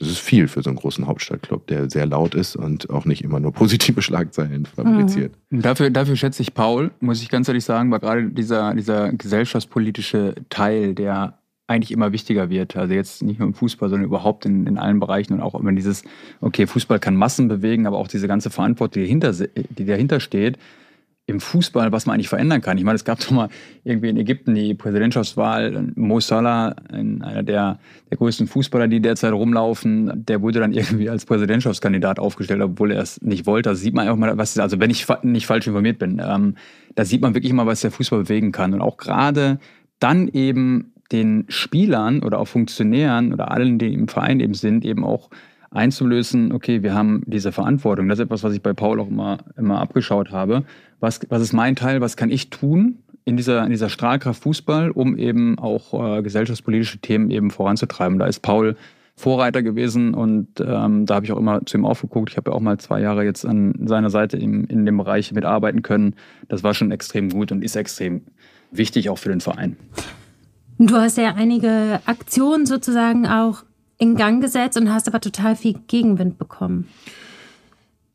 es 0.00 0.08
ist 0.08 0.18
viel 0.18 0.48
für 0.48 0.62
so 0.62 0.70
einen 0.70 0.78
großen 0.78 1.06
Hauptstadtclub, 1.06 1.66
der 1.66 1.90
sehr 1.90 2.06
laut 2.06 2.34
ist 2.34 2.56
und 2.56 2.88
auch 2.90 3.04
nicht 3.04 3.22
immer 3.22 3.40
nur 3.40 3.52
positive 3.52 4.00
Schlagzeilen 4.02 4.66
fabriziert. 4.66 5.34
Mhm. 5.50 5.62
Dafür, 5.62 5.90
dafür 5.90 6.16
schätze 6.16 6.42
ich 6.42 6.54
Paul, 6.54 6.90
muss 7.00 7.22
ich 7.22 7.28
ganz 7.28 7.48
ehrlich 7.48 7.64
sagen, 7.64 7.90
war 7.90 7.98
gerade 7.98 8.30
dieser, 8.30 8.74
dieser 8.74 9.12
gesellschaftspolitische 9.12 10.34
Teil, 10.48 10.94
der 10.94 11.38
eigentlich 11.66 11.92
immer 11.92 12.12
wichtiger 12.12 12.48
wird. 12.48 12.76
Also 12.76 12.94
jetzt 12.94 13.22
nicht 13.22 13.38
nur 13.38 13.48
im 13.48 13.54
Fußball, 13.54 13.90
sondern 13.90 14.06
überhaupt 14.06 14.46
in, 14.46 14.66
in 14.66 14.78
allen 14.78 15.00
Bereichen 15.00 15.34
und 15.34 15.42
auch 15.42 15.54
immer 15.54 15.72
dieses, 15.72 16.02
okay, 16.40 16.66
Fußball 16.66 16.98
kann 16.98 17.14
Massen 17.14 17.48
bewegen, 17.48 17.86
aber 17.86 17.98
auch 17.98 18.08
diese 18.08 18.26
ganze 18.26 18.48
Verantwortung, 18.50 19.02
die, 19.02 19.06
dahinter, 19.06 19.32
die 19.32 19.84
dahinter 19.84 20.20
steht, 20.20 20.58
im 21.28 21.40
Fußball, 21.40 21.92
was 21.92 22.06
man 22.06 22.14
eigentlich 22.14 22.30
verändern 22.30 22.62
kann. 22.62 22.78
Ich 22.78 22.84
meine, 22.84 22.96
es 22.96 23.04
gab 23.04 23.20
doch 23.20 23.30
mal 23.30 23.48
irgendwie 23.84 24.08
in 24.08 24.16
Ägypten 24.16 24.54
die 24.54 24.72
Präsidentschaftswahl, 24.72 25.92
Mo 25.94 26.20
Salah, 26.20 26.74
einer 26.90 27.42
der, 27.42 27.78
der 28.10 28.16
größten 28.16 28.46
Fußballer, 28.46 28.88
die 28.88 29.00
derzeit 29.00 29.34
rumlaufen, 29.34 30.24
der 30.24 30.40
wurde 30.40 30.60
dann 30.60 30.72
irgendwie 30.72 31.10
als 31.10 31.26
Präsidentschaftskandidat 31.26 32.18
aufgestellt, 32.18 32.62
obwohl 32.62 32.92
er 32.92 33.02
es 33.02 33.20
nicht 33.20 33.44
wollte. 33.44 33.68
Da 33.68 33.74
sieht 33.76 33.92
man 33.92 34.06
einfach 34.06 34.18
mal, 34.18 34.38
was, 34.38 34.58
also 34.58 34.80
wenn 34.80 34.88
ich 34.88 35.06
nicht 35.22 35.46
falsch 35.46 35.66
informiert 35.66 35.98
bin, 35.98 36.20
ähm, 36.24 36.54
da 36.94 37.04
sieht 37.04 37.20
man 37.20 37.34
wirklich 37.34 37.52
mal, 37.52 37.66
was 37.66 37.82
der 37.82 37.90
Fußball 37.90 38.20
bewegen 38.20 38.50
kann. 38.50 38.72
Und 38.72 38.80
auch 38.80 38.96
gerade 38.96 39.58
dann 39.98 40.28
eben 40.28 40.92
den 41.12 41.44
Spielern 41.48 42.22
oder 42.22 42.38
auch 42.38 42.48
Funktionären 42.48 43.34
oder 43.34 43.50
allen, 43.50 43.78
die 43.78 43.92
im 43.92 44.08
Verein 44.08 44.40
eben 44.40 44.54
sind, 44.54 44.82
eben 44.82 45.04
auch 45.04 45.28
einzulösen, 45.70 46.52
okay, 46.52 46.82
wir 46.82 46.94
haben 46.94 47.22
diese 47.26 47.52
Verantwortung. 47.52 48.08
Das 48.08 48.18
ist 48.18 48.24
etwas, 48.24 48.42
was 48.42 48.54
ich 48.54 48.62
bei 48.62 48.72
Paul 48.72 49.00
auch 49.00 49.08
immer, 49.08 49.38
immer 49.56 49.80
abgeschaut 49.80 50.30
habe. 50.30 50.64
Was, 51.00 51.20
was 51.28 51.42
ist 51.42 51.52
mein 51.52 51.76
Teil, 51.76 52.00
was 52.00 52.16
kann 52.16 52.30
ich 52.30 52.50
tun 52.50 52.98
in 53.24 53.36
dieser, 53.36 53.64
in 53.64 53.70
dieser 53.70 53.88
Strahlkraft 53.88 54.42
Fußball, 54.42 54.90
um 54.90 55.16
eben 55.16 55.58
auch 55.58 56.18
äh, 56.18 56.22
gesellschaftspolitische 56.22 56.98
Themen 56.98 57.30
eben 57.30 57.50
voranzutreiben? 57.50 58.18
Da 58.18 58.26
ist 58.26 58.40
Paul 58.40 58.76
Vorreiter 59.18 59.64
gewesen 59.64 60.14
und 60.14 60.60
ähm, 60.60 61.04
da 61.04 61.16
habe 61.16 61.26
ich 61.26 61.32
auch 61.32 61.38
immer 61.38 61.66
zu 61.66 61.76
ihm 61.76 61.84
aufgeguckt. 61.84 62.30
Ich 62.30 62.36
habe 62.36 62.50
ja 62.50 62.56
auch 62.56 62.60
mal 62.60 62.78
zwei 62.78 63.00
Jahre 63.00 63.24
jetzt 63.24 63.44
an 63.44 63.74
seiner 63.84 64.10
Seite 64.10 64.36
im, 64.36 64.64
in 64.66 64.86
dem 64.86 64.96
Bereich 64.96 65.32
mitarbeiten 65.32 65.82
können. 65.82 66.14
Das 66.48 66.62
war 66.62 66.72
schon 66.72 66.92
extrem 66.92 67.28
gut 67.28 67.50
und 67.50 67.64
ist 67.64 67.74
extrem 67.74 68.22
wichtig 68.70 69.10
auch 69.10 69.18
für 69.18 69.28
den 69.28 69.40
Verein. 69.40 69.76
Du 70.78 70.94
hast 70.94 71.18
ja 71.18 71.34
einige 71.34 72.00
Aktionen 72.06 72.64
sozusagen 72.64 73.26
auch 73.26 73.64
in 73.98 74.14
Gang 74.14 74.40
gesetzt 74.40 74.78
und 74.78 74.92
hast 74.92 75.08
aber 75.08 75.20
total 75.20 75.56
viel 75.56 75.74
Gegenwind 75.88 76.38
bekommen. 76.38 76.88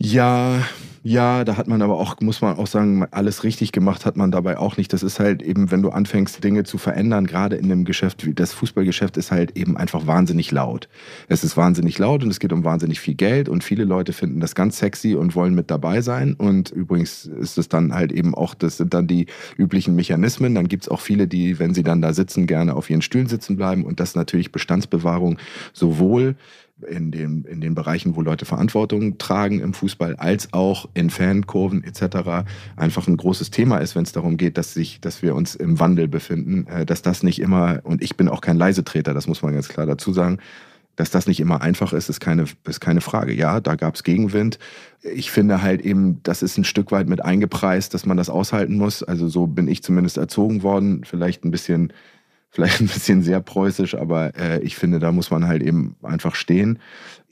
Ja, 0.06 0.62
ja, 1.06 1.46
da 1.46 1.56
hat 1.56 1.70
man 1.70 1.82
aber 1.82 1.98
auch, 1.98 2.20
muss 2.20 2.42
man 2.42 2.58
auch 2.58 2.68
sagen, 2.68 3.06
alles 3.12 3.46
richtig 3.46 3.72
gemacht 3.72 4.06
hat 4.06 4.18
man 4.18 4.32
dabei 4.32 4.58
auch 4.58 4.76
nicht. 4.76 4.92
Das 4.92 5.02
ist 5.02 5.18
halt 5.18 5.42
eben, 5.42 5.72
wenn 5.72 5.82
du 5.82 5.92
anfängst, 5.92 6.44
Dinge 6.44 6.66
zu 6.66 6.78
verändern, 6.78 7.26
gerade 7.26 7.56
in 7.56 7.72
einem 7.72 7.86
Geschäft 7.86 8.28
das 8.36 8.52
Fußballgeschäft 8.52 9.16
ist 9.16 9.32
halt 9.32 9.58
eben 9.58 9.78
einfach 9.78 10.06
wahnsinnig 10.06 10.52
laut. 10.52 10.90
Es 11.30 11.46
ist 11.46 11.56
wahnsinnig 11.56 12.00
laut 12.00 12.22
und 12.22 12.30
es 12.30 12.40
geht 12.40 12.52
um 12.52 12.66
wahnsinnig 12.66 13.00
viel 13.00 13.16
Geld 13.16 13.48
und 13.48 13.64
viele 13.64 13.86
Leute 13.86 14.12
finden 14.12 14.42
das 14.42 14.56
ganz 14.56 14.78
sexy 14.78 15.16
und 15.16 15.36
wollen 15.36 15.56
mit 15.56 15.72
dabei 15.72 16.02
sein. 16.02 16.34
Und 16.34 16.72
übrigens 16.72 17.26
ist 17.26 17.58
es 17.58 17.70
dann 17.70 17.94
halt 17.94 18.12
eben 18.12 18.36
auch, 18.36 18.56
das 18.56 18.76
sind 18.76 18.94
dann 18.94 19.08
die 19.08 19.28
üblichen 19.58 19.96
Mechanismen. 19.96 20.54
Dann 20.54 20.68
gibt's 20.68 20.90
auch 20.90 21.00
viele, 21.00 21.30
die, 21.30 21.60
wenn 21.60 21.74
sie 21.74 21.84
dann 21.84 22.02
da 22.02 22.14
sitzen, 22.14 22.46
gerne 22.46 22.76
auf 22.76 22.90
ihren 22.90 23.02
Stühlen 23.02 23.28
sitzen 23.28 23.56
bleiben 23.56 23.86
und 23.86 24.02
das 24.02 24.16
natürlich 24.16 24.52
Bestandsbewahrung 24.52 25.38
sowohl 25.72 26.36
in 26.84 27.12
den, 27.12 27.46
in 27.46 27.62
den 27.62 27.76
Bereichen, 27.76 28.16
wo 28.16 28.22
Leute 28.22 28.46
Verantwortung 28.46 29.18
tragen 29.18 29.60
im 29.60 29.74
Fußball, 29.74 30.16
als 30.16 30.54
auch 30.54 30.90
in 30.94 31.10
Fankurven 31.10 31.84
etc. 31.84 32.46
einfach 32.76 33.08
ein 33.08 33.18
großes 33.18 33.52
Thema 33.52 33.78
ist, 33.78 33.96
wenn 33.96 34.04
es 34.04 34.12
darum 34.12 34.38
geht, 34.38 34.58
dass, 34.58 34.74
sich, 34.74 35.02
dass 35.02 35.22
wir 35.22 35.36
uns 35.36 35.56
im 35.56 35.80
Wandel 35.80 36.08
befinden, 36.08 36.68
äh, 36.68 36.86
dass 36.86 37.02
das 37.02 37.24
nicht 37.24 37.40
immer, 37.40 37.80
und 37.84 38.02
ich 38.02 38.18
bin 38.18 38.30
auch 38.30 38.42
kein 38.42 38.58
Leisetreter, 38.58 39.14
das 39.14 39.28
muss 39.28 39.42
man 39.42 39.54
ganz 39.54 39.68
klar 39.68 39.86
dazu 39.86 40.14
sagen, 40.14 40.40
dass 40.96 41.10
das 41.10 41.26
nicht 41.26 41.40
immer 41.40 41.62
einfach 41.62 41.92
ist, 41.94 42.10
ist 42.10 42.20
keine, 42.20 42.46
ist 42.68 42.80
keine 42.80 43.02
Frage. 43.02 43.34
Ja, 43.34 43.60
da 43.60 43.76
gab 43.76 43.96
es 43.96 44.04
Gegenwind. 44.04 44.60
Ich 45.02 45.32
finde 45.32 45.62
halt 45.62 45.82
eben, 45.82 46.22
das 46.24 46.44
ist 46.44 46.58
ein 46.58 46.64
Stück 46.64 46.92
weit 46.92 47.08
mit 47.08 47.24
eingepreist, 47.26 47.94
dass 47.94 48.06
man 48.06 48.18
das 48.18 48.30
aushalten 48.30 48.78
muss. 48.78 49.02
Also 49.02 49.28
so 49.28 49.48
bin 49.48 49.68
ich 49.68 49.82
zumindest 49.82 50.18
erzogen 50.18 50.62
worden. 50.62 51.04
Vielleicht 51.04 51.46
ein 51.46 51.52
bisschen, 51.52 51.94
vielleicht 52.54 52.80
ein 52.80 52.88
bisschen 52.88 53.24
sehr 53.24 53.42
preußisch, 53.42 53.96
aber 53.96 54.38
äh, 54.38 54.62
ich 54.62 54.76
finde, 54.76 55.00
da 55.00 55.12
muss 55.12 55.32
man 55.32 55.48
halt 55.48 55.64
eben 55.64 55.96
einfach 56.04 56.36
stehen 56.36 56.80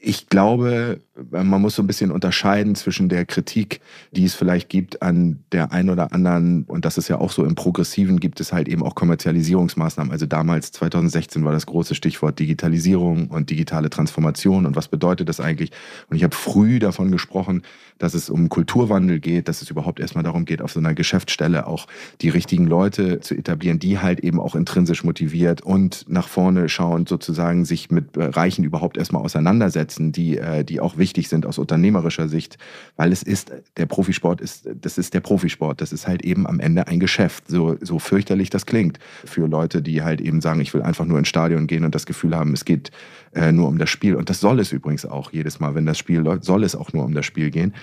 ich 0.03 0.27
glaube, 0.29 0.99
man 1.29 1.61
muss 1.61 1.75
so 1.75 1.83
ein 1.83 1.87
bisschen 1.87 2.11
unterscheiden 2.11 2.73
zwischen 2.73 3.07
der 3.07 3.23
Kritik, 3.25 3.81
die 4.11 4.25
es 4.25 4.33
vielleicht 4.33 4.67
gibt 4.67 5.03
an 5.03 5.43
der 5.51 5.71
einen 5.71 5.91
oder 5.91 6.11
anderen, 6.11 6.63
und 6.63 6.85
das 6.85 6.97
ist 6.97 7.07
ja 7.07 7.19
auch 7.19 7.31
so 7.31 7.45
im 7.45 7.53
Progressiven, 7.53 8.19
gibt 8.19 8.39
es 8.39 8.51
halt 8.51 8.67
eben 8.67 8.81
auch 8.81 8.95
Kommerzialisierungsmaßnahmen. 8.95 10.11
Also 10.11 10.25
damals, 10.25 10.71
2016, 10.71 11.45
war 11.45 11.51
das 11.51 11.67
große 11.67 11.93
Stichwort 11.93 12.39
Digitalisierung 12.39 13.27
und 13.27 13.51
digitale 13.51 13.91
Transformation 13.91 14.65
und 14.65 14.75
was 14.75 14.87
bedeutet 14.87 15.29
das 15.29 15.39
eigentlich? 15.39 15.71
Und 16.09 16.17
ich 16.17 16.23
habe 16.23 16.35
früh 16.35 16.79
davon 16.79 17.11
gesprochen, 17.11 17.61
dass 18.01 18.13
es 18.13 18.29
um 18.29 18.49
Kulturwandel 18.49 19.19
geht, 19.19 19.47
dass 19.47 19.61
es 19.61 19.69
überhaupt 19.69 19.99
erstmal 19.99 20.23
darum 20.23 20.45
geht, 20.45 20.61
auf 20.61 20.71
so 20.71 20.79
einer 20.79 20.93
Geschäftsstelle 20.93 21.67
auch 21.67 21.87
die 22.21 22.29
richtigen 22.29 22.65
Leute 22.65 23.19
zu 23.19 23.35
etablieren, 23.35 23.79
die 23.79 23.99
halt 23.99 24.19
eben 24.21 24.39
auch 24.39 24.55
intrinsisch 24.55 25.03
motiviert 25.03 25.61
und 25.61 26.05
nach 26.07 26.27
vorne 26.27 26.69
schauend 26.69 27.07
sozusagen 27.07 27.65
sich 27.65 27.91
mit 27.91 28.11
Bereichen 28.13 28.63
überhaupt 28.63 28.97
erstmal 28.97 29.21
auseinandersetzen 29.21 29.91
setzen, 29.91 30.11
die, 30.11 30.37
äh, 30.37 30.63
die 30.63 30.79
auch 30.79 30.97
wichtig 30.97 31.27
sind 31.27 31.45
aus 31.45 31.57
unternehmerischer 31.57 32.27
Sicht, 32.27 32.57
weil 32.95 33.11
es 33.11 33.23
ist, 33.23 33.51
der 33.77 33.85
Profisport 33.85 34.41
ist, 34.41 34.69
das 34.73 34.97
ist 34.97 35.13
der 35.13 35.21
Profisport. 35.21 35.81
Das 35.81 35.91
ist 35.91 36.07
halt 36.07 36.23
eben 36.23 36.47
am 36.47 36.59
Ende 36.59 36.87
ein 36.87 36.99
Geschäft, 36.99 37.45
so, 37.47 37.77
so 37.81 37.99
fürchterlich 37.99 38.49
das 38.49 38.65
klingt. 38.65 38.99
Für 39.25 39.47
Leute, 39.47 39.81
die 39.81 40.01
halt 40.01 40.21
eben 40.21 40.41
sagen, 40.41 40.61
ich 40.61 40.73
will 40.73 40.81
einfach 40.81 41.05
nur 41.05 41.19
ins 41.19 41.27
Stadion 41.27 41.67
gehen 41.67 41.83
und 41.83 41.95
das 41.95 42.05
Gefühl 42.05 42.35
haben, 42.35 42.53
es 42.53 42.65
geht 42.65 42.91
äh, 43.33 43.51
nur 43.51 43.67
um 43.67 43.77
das 43.77 43.89
Spiel. 43.89 44.15
Und 44.15 44.29
das 44.29 44.39
soll 44.39 44.59
es 44.59 44.71
übrigens 44.71 45.05
auch 45.05 45.31
jedes 45.31 45.59
Mal, 45.59 45.75
wenn 45.75 45.85
das 45.85 45.97
Spiel 45.97 46.19
läuft, 46.19 46.43
soll 46.43 46.63
es 46.63 46.75
auch 46.75 46.93
nur 46.93 47.05
um 47.05 47.13
das 47.13 47.25
Spiel 47.25 47.51
gehen. 47.51 47.73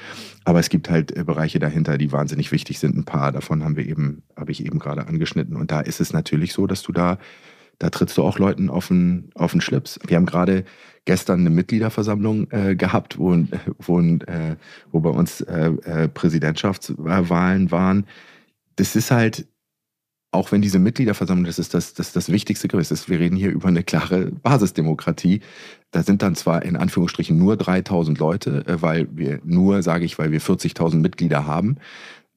Aber 0.45 0.61
es 0.61 0.69
gibt 0.69 0.91
halt 0.91 1.17
äh, 1.17 1.25
Bereiche 1.25 1.59
dahinter, 1.59 1.99
die 1.99 2.13
wahnsinnig 2.13 2.53
wichtig 2.53 2.79
sind. 2.79 2.97
Ein 2.97 3.05
paar 3.05 3.33
davon 3.33 3.65
haben 3.65 3.77
wir 3.77 3.87
eben, 3.87 4.23
habe 4.37 4.53
ich 4.53 4.65
eben 4.65 4.79
gerade 4.79 5.07
angeschnitten. 5.07 5.57
Und 5.57 5.71
da 5.71 5.81
ist 5.81 6.01
es 6.01 6.13
natürlich 6.13 6.53
so, 6.53 6.67
dass 6.67 6.83
du 6.83 6.93
da 6.93 7.19
da 7.79 7.91
trittst 7.91 8.19
du 8.19 8.25
auch 8.25 8.39
Leuten 8.39 8.71
auf 8.71 8.89
den, 8.89 9.31
auf 9.35 9.53
den 9.53 9.61
Schlips. 9.61 10.01
Wir 10.07 10.17
haben 10.17 10.27
gerade 10.27 10.65
gestern 11.05 11.41
eine 11.41 11.51
Mitgliederversammlung 11.51 12.51
äh, 12.51 12.75
gehabt, 12.75 13.19
wo, 13.19 13.37
wo, 13.79 14.01
äh, 14.01 14.57
wo 14.91 15.01
bei 15.01 15.11
uns 15.11 15.41
äh, 15.43 15.71
äh, 15.85 16.09
Präsidentschaftswahlen 16.09 17.71
waren. 17.71 18.07
Das 18.77 18.97
ist 18.97 19.11
halt, 19.11 19.47
auch 20.31 20.53
wenn 20.53 20.61
diese 20.61 20.79
Mitgliederversammlung, 20.79 21.47
das 21.47 21.59
ist 21.59 21.73
das, 21.73 21.95
das, 21.95 22.13
das 22.13 22.31
Wichtigste 22.31 22.69
gewesen 22.69 22.95
ist, 22.95 23.09
wir 23.09 23.19
reden 23.19 23.37
hier 23.37 23.51
über 23.51 23.69
eine 23.69 23.83
klare 23.83 24.27
Basisdemokratie. 24.27 25.41
Da 25.91 26.03
sind 26.03 26.21
dann 26.21 26.35
zwar 26.35 26.63
in 26.65 26.77
Anführungsstrichen 26.77 27.39
nur 27.39 27.57
3000 27.57 28.19
Leute, 28.19 28.67
äh, 28.67 28.83
weil 28.83 29.09
wir 29.11 29.41
nur, 29.45 29.83
sage 29.83 30.05
ich, 30.05 30.19
weil 30.19 30.31
wir 30.31 30.41
40.000 30.41 30.97
Mitglieder 30.97 31.47
haben. 31.47 31.77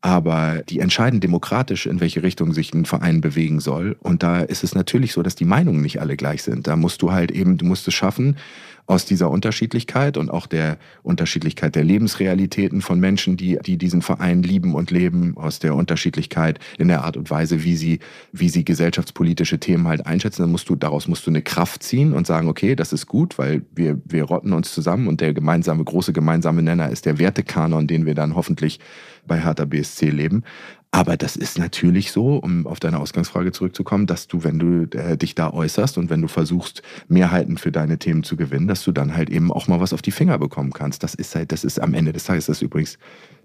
Aber 0.04 0.64
die 0.68 0.80
entscheiden 0.80 1.20
demokratisch, 1.20 1.86
in 1.86 2.00
welche 2.00 2.24
Richtung 2.24 2.54
sich 2.54 2.74
ein 2.74 2.86
Verein 2.86 3.22
bewegen 3.22 3.60
soll. 3.60 3.98
Und 4.00 4.24
da 4.24 4.40
ist 4.40 4.64
es 4.64 4.74
natürlich 4.74 5.14
so, 5.14 5.22
dass 5.22 5.36
die 5.36 5.46
Meinungen 5.46 5.82
nicht 5.82 6.02
alle 6.02 6.18
gleich 6.18 6.42
sind. 6.42 6.66
Da 6.66 6.76
musst 6.76 7.04
du 7.04 7.12
halt 7.12 7.30
eben, 7.30 7.58
du 7.58 7.66
musst 7.66 7.88
es 7.88 7.94
schaffen, 7.94 8.38
aus 8.86 9.06
dieser 9.06 9.30
Unterschiedlichkeit 9.30 10.18
und 10.18 10.30
auch 10.30 10.48
der 10.48 10.78
Unterschiedlichkeit 11.04 11.76
der 11.76 11.84
Lebensrealitäten 11.84 12.82
von 12.82 13.00
Menschen, 13.00 13.38
die, 13.38 13.58
die 13.66 13.78
diesen 13.78 14.02
Verein 14.02 14.44
lieben 14.44 14.76
und 14.76 14.92
leben, 14.92 15.38
aus 15.38 15.60
der 15.60 15.76
Unterschiedlichkeit 15.76 16.60
in 16.78 16.88
der 16.88 17.04
Art 17.04 17.18
und 17.18 17.30
Weise, 17.30 17.64
wie 17.64 17.76
sie, 17.76 18.00
wie 18.32 18.50
sie 18.50 18.66
gesellschaftspolitische 18.66 19.60
Themen 19.60 19.88
halt 19.88 20.06
einschätzen, 20.06 20.44
dann 20.44 20.52
musst 20.52 20.70
du, 20.70 20.76
daraus 20.76 21.08
musst 21.08 21.26
du 21.26 21.32
eine 21.32 21.42
Kraft 21.42 21.84
ziehen 21.84 22.14
und 22.14 22.28
sagen, 22.28 22.48
okay, 22.48 22.76
das 22.76 22.94
ist 22.94 23.08
gut, 23.08 23.38
weil 23.38 23.64
wir, 23.74 24.02
wir 24.06 24.24
rotten 24.24 24.54
uns 24.54 24.74
zusammen 24.74 25.08
und 25.08 25.22
der 25.22 25.34
gemeinsame, 25.34 25.84
große 25.84 26.14
gemeinsame 26.14 26.62
Nenner 26.62 26.90
ist 26.90 27.06
der 27.06 27.20
Wertekanon, 27.20 27.88
den 27.88 28.06
wir 28.06 28.16
dann 28.16 28.36
hoffentlich 28.36 28.80
bei 29.28 29.40
Hertha 29.40 29.66
BSC 29.66 30.10
leben. 30.10 30.44
Aber 30.92 31.16
das 31.16 31.38
ist 31.38 31.58
natürlich 31.58 32.12
so, 32.12 32.36
um 32.36 32.68
auf 32.68 32.82
deine 32.82 33.00
Ausgangsfrage 33.00 33.54
zurückzukommen, 33.54 34.08
dass 34.08 34.28
du, 34.28 34.44
wenn 34.44 34.60
du 34.60 34.98
äh, 34.98 35.18
dich 35.18 35.36
da 35.36 35.52
äußerst 35.52 35.98
und 35.98 36.10
wenn 36.10 36.22
du 36.22 36.28
versuchst, 36.28 36.82
Mehrheiten 37.08 37.58
für 37.58 37.72
deine 37.72 37.98
Themen 37.98 38.24
zu 38.24 38.36
gewinnen, 38.36 38.68
dass 38.68 38.84
du 38.84 38.92
dann 38.92 39.16
halt 39.16 39.30
eben 39.30 39.54
auch 39.54 39.68
mal 39.68 39.80
was 39.80 39.94
auf 39.94 40.02
die 40.02 40.12
Finger 40.12 40.38
bekommen 40.38 40.74
kannst. 40.74 41.02
Das 41.04 41.16
ist 41.16 41.34
halt, 41.34 41.54
das 41.54 41.64
ist 41.64 41.82
am 41.82 41.94
Ende 41.94 42.12
des 42.12 42.26
Tages, 42.26 42.48
das 42.48 42.58
ist 42.58 42.62
übrigens, 42.62 42.98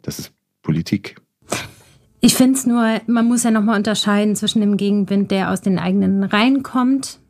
das 0.03 0.19
ist 0.19 0.33
Politik. 0.63 1.17
Ich 2.21 2.35
finde 2.35 2.59
es 2.59 2.67
nur, 2.67 3.01
man 3.07 3.29
muss 3.29 3.45
ja 3.45 3.53
nochmal 3.53 3.77
unterscheiden 3.77 4.35
zwischen 4.35 4.61
dem 4.61 4.77
Gegenwind, 4.77 5.31
der 5.31 5.53
aus 5.53 5.61
den 5.61 5.79
eigenen 5.79 6.25
Reihen 6.25 6.65
kommt 6.65 7.21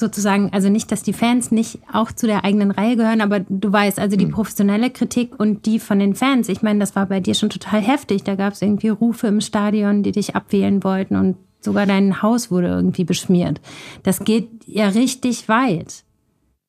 sozusagen, 0.00 0.50
also 0.52 0.68
nicht, 0.68 0.90
dass 0.90 1.02
die 1.02 1.12
Fans 1.12 1.52
nicht 1.52 1.78
auch 1.92 2.10
zu 2.10 2.26
der 2.26 2.44
eigenen 2.44 2.70
Reihe 2.70 2.96
gehören, 2.96 3.20
aber 3.20 3.40
du 3.40 3.72
weißt, 3.72 3.98
also 3.98 4.16
die 4.16 4.24
hm. 4.24 4.32
professionelle 4.32 4.90
Kritik 4.90 5.38
und 5.38 5.66
die 5.66 5.78
von 5.78 5.98
den 5.98 6.14
Fans, 6.14 6.48
ich 6.48 6.62
meine, 6.62 6.80
das 6.80 6.96
war 6.96 7.06
bei 7.06 7.20
dir 7.20 7.34
schon 7.34 7.50
total 7.50 7.80
heftig. 7.80 8.24
Da 8.24 8.34
gab 8.34 8.54
es 8.54 8.62
irgendwie 8.62 8.88
Rufe 8.88 9.28
im 9.28 9.40
Stadion, 9.40 10.02
die 10.02 10.12
dich 10.12 10.34
abwählen 10.34 10.82
wollten 10.82 11.16
und 11.16 11.36
sogar 11.60 11.86
dein 11.86 12.22
Haus 12.22 12.50
wurde 12.50 12.68
irgendwie 12.68 13.04
beschmiert. 13.04 13.60
Das 14.02 14.24
geht 14.24 14.48
ja 14.66 14.88
richtig 14.88 15.48
weit. 15.48 16.04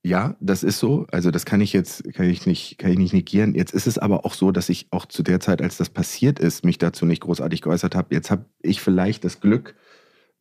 Ja, 0.04 0.36
das 0.40 0.64
ist 0.64 0.80
so. 0.80 1.06
Also 1.12 1.30
das 1.30 1.46
kann 1.46 1.62
ich 1.62 1.74
jetzt 1.74 2.04
kann 2.16 2.28
ich 2.28 2.48
nicht 2.48 2.80
kann 2.80 2.92
ich 2.92 2.98
nicht 2.98 3.14
negieren. 3.14 3.54
Jetzt 3.54 3.74
ist 3.74 3.86
es 3.86 4.00
aber 4.00 4.26
auch 4.26 4.34
so, 4.34 4.52
dass 4.52 4.70
ich 4.70 4.88
auch 4.90 5.06
zu 5.06 5.22
der 5.22 5.40
Zeit, 5.40 5.62
als 5.62 5.78
das 5.78 5.90
passiert 5.90 6.40
ist, 6.40 6.66
mich 6.66 6.80
dazu 6.80 7.06
nicht 7.06 7.22
großartig 7.22 7.62
geäußert 7.62 7.94
habe. 7.96 8.14
Jetzt 8.14 8.32
habe 8.32 8.46
ich 8.62 8.82
vielleicht 8.82 9.24
das 9.24 9.42
Glück, 9.42 9.76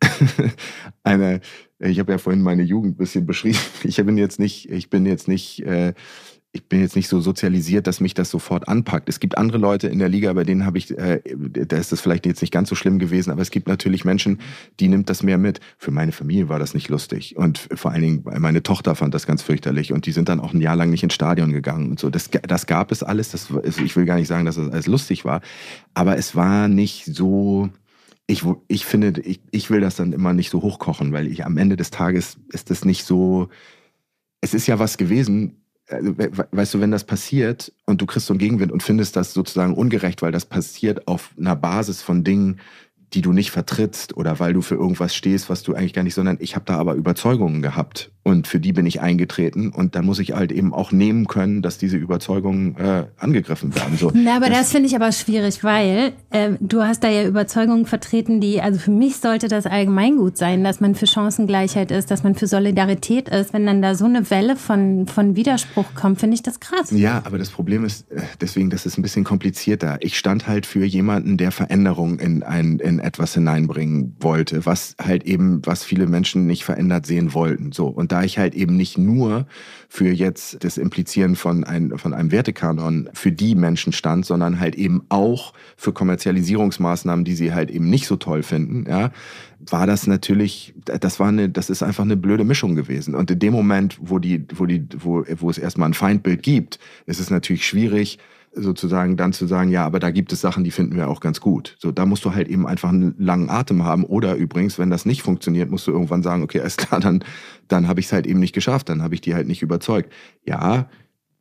eine, 1.03 1.41
ich 1.79 1.99
habe 1.99 2.13
ja 2.13 2.19
vorhin 2.19 2.43
meine 2.43 2.63
Jugend 2.63 2.95
ein 2.95 2.99
bisschen 2.99 3.27
beschrieben. 3.27 3.59
Ich 3.85 3.97
bin 3.97 4.17
jetzt 4.17 4.39
nicht, 4.39 4.71
ich 4.71 4.91
bin 4.91 5.07
jetzt 5.07 5.29
nicht, 5.29 5.65
äh, 5.65 5.95
ich 6.53 6.69
bin 6.69 6.81
jetzt 6.81 6.97
nicht 6.97 7.07
so 7.07 7.21
sozialisiert, 7.21 7.87
dass 7.87 8.01
mich 8.01 8.13
das 8.13 8.29
sofort 8.29 8.67
anpackt. 8.67 9.09
Es 9.09 9.21
gibt 9.21 9.39
andere 9.39 9.59
Leute 9.59 9.87
in 9.87 10.01
der 10.01 10.09
Liga, 10.09 10.33
bei 10.33 10.43
denen 10.43 10.67
habe 10.67 10.79
ich, 10.79 10.97
äh, 10.99 11.21
da 11.37 11.77
ist 11.77 11.93
das 11.93 12.01
vielleicht 12.01 12.27
jetzt 12.27 12.41
nicht 12.41 12.53
ganz 12.53 12.69
so 12.69 12.75
schlimm 12.75 12.99
gewesen, 12.99 13.31
aber 13.31 13.41
es 13.41 13.53
gibt 13.53 13.69
natürlich 13.69 14.05
Menschen, 14.05 14.41
die 14.81 14.89
nimmt 14.89 15.09
das 15.09 15.23
mehr 15.23 15.39
mit. 15.39 15.61
Für 15.79 15.93
meine 15.93 16.11
Familie 16.11 16.49
war 16.49 16.59
das 16.59 16.75
nicht 16.75 16.89
lustig 16.89 17.37
und 17.37 17.69
vor 17.75 17.93
allen 17.93 18.03
Dingen 18.03 18.25
meine 18.39 18.65
Tochter 18.65 18.97
fand 18.97 19.15
das 19.15 19.27
ganz 19.27 19.43
fürchterlich 19.43 19.93
und 19.93 20.07
die 20.07 20.13
sind 20.13 20.29
dann 20.29 20.41
auch 20.41 20.53
ein 20.53 20.61
Jahr 20.61 20.77
lang 20.77 20.91
nicht 20.91 21.05
ins 21.05 21.15
Stadion 21.15 21.53
gegangen 21.53 21.91
und 21.91 22.01
so. 22.01 22.11
Das, 22.11 22.31
das 22.31 22.67
gab 22.67 22.91
es 22.91 23.05
alles. 23.05 23.31
Das, 23.31 23.49
ich 23.65 23.95
will 23.95 24.05
gar 24.05 24.17
nicht 24.17 24.29
sagen, 24.29 24.45
dass 24.45 24.57
das 24.57 24.71
alles 24.71 24.89
lustig 24.89 25.25
war, 25.25 25.43
aber 25.95 26.17
es 26.17 26.35
war 26.35 26.67
nicht 26.67 27.05
so 27.05 27.71
ich, 28.31 28.45
ich 28.69 28.85
finde, 28.85 29.21
ich, 29.21 29.41
ich 29.51 29.71
will 29.71 29.81
das 29.81 29.97
dann 29.97 30.13
immer 30.13 30.33
nicht 30.33 30.51
so 30.51 30.63
hochkochen, 30.63 31.13
weil 31.13 31.27
ich 31.27 31.45
am 31.45 31.57
Ende 31.57 31.77
des 31.77 31.91
Tages 31.91 32.37
ist 32.53 32.71
das 32.71 32.85
nicht 32.85 33.05
so. 33.05 33.49
Es 34.41 34.55
ist 34.55 34.67
ja 34.67 34.79
was 34.79 34.97
gewesen, 34.97 35.65
also, 35.89 36.15
weißt 36.17 36.75
du, 36.75 36.81
wenn 36.81 36.93
das 36.93 37.05
passiert 37.05 37.73
und 37.87 38.01
du 38.01 38.07
kriegst 38.07 38.27
so 38.27 38.33
einen 38.33 38.39
Gegenwind 38.39 38.71
und 38.71 38.85
findest 38.85 39.17
das 39.17 39.35
sozusagen 39.35 39.75
ungerecht, 39.75 40.23
weil 40.23 40.31
das 40.31 40.47
passiert 40.47 41.09
auf 41.09 41.35
einer 41.39 41.57
Basis 41.57 42.03
von 42.03 42.23
Dingen, 42.23 42.61
die 43.13 43.23
du 43.23 43.33
nicht 43.33 43.51
vertrittst 43.51 44.17
oder 44.17 44.39
weil 44.39 44.53
du 44.53 44.63
für 44.63 44.77
irgendwas 44.77 45.17
stehst, 45.17 45.51
was 45.51 45.65
du 45.65 45.75
eigentlich 45.75 45.93
gar 45.93 46.05
nicht, 46.05 46.15
sondern 46.15 46.39
ich 46.41 46.55
habe 46.55 46.65
da 46.65 46.79
aber 46.79 46.95
Überzeugungen 46.95 47.61
gehabt 47.61 48.13
und 48.23 48.47
für 48.47 48.61
die 48.61 48.73
bin 48.73 48.85
ich 48.85 49.01
eingetreten 49.01 49.71
und 49.71 49.95
dann 49.95 50.05
muss 50.05 50.19
ich 50.19 50.33
halt 50.33 50.53
eben 50.53 50.75
auch 50.75 50.93
nehmen 50.93 51.27
können, 51.27 51.63
dass 51.63 51.79
diese 51.79 51.97
Überzeugungen 51.97 52.77
äh, 52.77 53.07
angegriffen 53.19 53.75
werden. 53.75 53.97
So, 53.97 54.13
Na, 54.15 54.37
aber 54.37 54.49
das, 54.49 54.59
das 54.59 54.73
finde 54.73 54.89
ich 54.89 54.95
aber 54.95 55.11
schwierig, 55.13 55.65
weil 55.65 56.13
äh, 56.31 56.51
du 56.61 56.83
hast 56.83 57.03
da 57.03 57.09
ja 57.09 57.27
Überzeugungen 57.27 57.87
vertreten, 57.87 58.41
die, 58.41 58.61
also 58.61 58.79
für 58.79 58.91
mich 58.91 59.17
sollte 59.17 59.49
das 59.49 59.65
Allgemeingut 59.65 60.37
sein, 60.37 60.63
dass 60.63 60.81
man 60.81 60.95
für 60.95 61.07
Chancengleichheit 61.07 61.91
ist, 61.91 62.11
dass 62.11 62.23
man 62.23 62.35
für 62.35 62.47
Solidarität 62.47 63.29
ist. 63.31 63.55
Wenn 63.55 63.65
dann 63.65 63.81
da 63.81 63.95
so 63.95 64.05
eine 64.05 64.31
Welle 64.31 64.57
von, 64.57 65.07
von 65.07 65.35
Widerspruch 65.35 65.95
kommt, 65.95 66.21
finde 66.21 66.35
ich 66.35 66.43
das 66.43 66.61
krass. 66.61 66.91
Ja, 66.91 67.23
aber 67.25 67.39
das 67.39 67.49
Problem 67.49 67.85
ist, 67.85 68.11
äh, 68.13 68.21
deswegen, 68.41 68.69
das 68.69 68.85
ist 68.85 68.99
ein 68.99 69.03
bisschen 69.03 69.25
komplizierter. 69.25 69.97
Ich 70.01 70.19
stand 70.19 70.47
halt 70.47 70.67
für 70.67 70.85
jemanden, 70.85 71.39
der 71.39 71.53
Veränderung 71.53 72.19
in 72.19 72.43
ein, 72.43 72.79
in 72.81 72.99
etwas 72.99 73.33
hineinbringen 73.33 74.17
wollte, 74.21 74.67
was 74.67 74.95
halt 75.01 75.25
eben, 75.25 75.63
was 75.65 75.85
viele 75.85 76.07
Menschen 76.07 76.47
nicht 76.47 76.65
verändert 76.65 77.07
sehen 77.07 77.33
wollten. 77.33 77.73
So. 77.73 77.87
Und 77.87 78.10
da 78.11 78.23
ich 78.23 78.39
halt 78.39 78.55
eben 78.55 78.77
nicht 78.77 78.99
nur 78.99 79.47
für 79.89 80.11
jetzt 80.11 80.65
das 80.65 80.79
Implizieren 80.79 81.37
von, 81.37 81.65
ein, 81.65 81.97
von 81.99 82.15
einem 82.15 82.33
Wertekanon 82.33 83.09
für 83.13 83.33
die 83.33 83.55
Menschen 83.55 83.93
stand, 83.93 84.27
sondern 84.27 84.61
halt 84.61 84.75
eben 84.75 85.03
auch 85.09 85.53
für 85.77 85.93
Kommerzialisierungsmaßnahmen, 85.93 87.25
die 87.25 87.35
sie 87.35 87.53
halt 87.53 87.71
eben 87.71 87.89
nicht 87.89 88.07
so 88.07 88.17
toll 88.17 88.43
finden, 88.43 88.89
ja, 88.89 89.11
war 89.69 89.87
das 89.87 90.07
natürlich, 90.07 90.75
das 90.85 91.21
war 91.21 91.29
eine, 91.29 91.49
das 91.49 91.71
ist 91.71 91.83
einfach 91.83 92.05
eine 92.05 92.17
blöde 92.17 92.45
Mischung 92.45 92.77
gewesen. 92.77 93.15
Und 93.15 93.31
in 93.31 93.39
dem 93.39 93.53
Moment, 93.53 93.99
wo 94.01 94.19
die, 94.19 94.45
wo 94.55 94.67
die, 94.67 94.87
wo, 94.99 95.25
wo 95.39 95.51
es 95.51 95.59
erstmal 95.59 95.91
ein 95.91 95.95
Feindbild 95.95 96.43
gibt, 96.43 96.79
ist 97.07 97.21
es 97.21 97.31
natürlich 97.31 97.67
schwierig, 97.67 98.19
sozusagen 98.53 99.17
dann 99.17 99.33
zu 99.33 99.47
sagen, 99.47 99.71
ja, 99.71 99.85
aber 99.85 100.01
da 100.01 100.11
gibt 100.11 100.33
es 100.33 100.41
Sachen, 100.41 100.65
die 100.65 100.71
finden 100.71 100.97
wir 100.97 101.09
auch 101.09 101.21
ganz 101.21 101.41
gut. 101.41 101.77
So, 101.79 101.93
da 101.93 102.05
musst 102.05 102.25
du 102.25 102.35
halt 102.35 102.49
eben 102.49 102.67
einfach 102.67 102.89
einen 102.89 103.15
langen 103.19 103.49
Atem 103.49 103.85
haben. 103.85 104.05
Oder 104.05 104.35
übrigens, 104.35 104.79
wenn 104.79 104.91
das 104.91 105.07
nicht 105.07 105.23
funktioniert, 105.23 105.71
musst 105.71 105.87
du 105.87 105.93
irgendwann 105.93 106.23
sagen, 106.23 106.43
okay, 106.43 106.61
alles 106.61 106.77
klar, 106.77 107.01
dann, 107.01 107.25
dann 107.69 107.87
habe 107.87 108.01
ich 108.01 108.07
es 108.07 108.13
halt 108.13 108.27
eben 108.27 108.41
nicht 108.41 108.55
geschafft, 108.55 108.89
dann 108.89 109.03
habe 109.03 109.15
ich 109.15 109.21
die 109.21 109.35
halt 109.35 109.47
nicht 109.47 109.63
überzeugt. 109.63 110.13
Ja, 110.45 110.89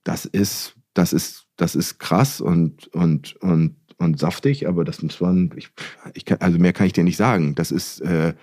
das 0.03 0.25
ist, 0.25 0.75
das 0.93 1.13
ist, 1.13 1.45
das 1.55 1.75
ist 1.75 1.99
krass 1.99 2.41
und, 2.41 2.87
und, 2.93 3.35
und, 3.37 3.75
und 3.97 4.19
saftig, 4.19 4.67
aber 4.67 4.83
das 4.83 5.01
muss 5.01 5.19
man, 5.19 5.51
ich, 5.55 5.69
ich 6.13 6.25
kann, 6.25 6.37
also 6.41 6.59
mehr 6.59 6.73
kann 6.73 6.87
ich 6.87 6.93
dir 6.93 7.03
nicht 7.03 7.17
sagen. 7.17 7.55
Das 7.55 7.71
ist, 7.71 8.01
äh, 8.01 8.33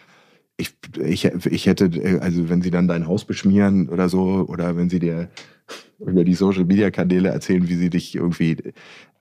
ich, 0.56 0.74
ich, 0.98 1.24
ich 1.24 1.66
hätte, 1.66 1.86
äh, 1.86 2.18
also 2.20 2.48
wenn 2.48 2.62
sie 2.62 2.70
dann 2.70 2.88
dein 2.88 3.06
Haus 3.06 3.24
beschmieren 3.24 3.88
oder 3.88 4.08
so, 4.08 4.46
oder 4.48 4.76
wenn 4.76 4.88
sie 4.88 4.98
dir 4.98 5.28
über 5.98 6.24
die 6.24 6.34
Social 6.34 6.64
Media 6.64 6.90
Kanäle 6.90 7.28
erzählen, 7.28 7.68
wie 7.68 7.74
sie 7.74 7.90
dich 7.90 8.14
irgendwie. 8.14 8.56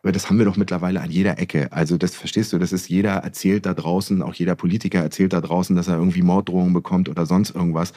Aber 0.02 0.12
das 0.12 0.30
haben 0.30 0.38
wir 0.38 0.46
doch 0.46 0.58
mittlerweile 0.58 1.02
an 1.02 1.10
jeder 1.10 1.40
Ecke. 1.40 1.72
Also 1.72 1.98
das 1.98 2.16
verstehst 2.16 2.54
du, 2.54 2.60
das 2.60 2.72
ist 2.72 2.90
jeder 2.90 3.14
erzählt 3.14 3.66
da 3.66 3.74
draußen, 3.74 4.22
auch 4.22 4.36
jeder 4.36 4.56
Politiker 4.56 5.00
erzählt 5.00 5.34
da 5.34 5.42
draußen, 5.42 5.76
dass 5.76 5.88
er 5.88 5.98
irgendwie 5.98 6.22
Morddrohungen 6.22 6.74
bekommt 6.74 7.10
oder 7.10 7.26
sonst 7.26 7.56
irgendwas. 7.56 7.94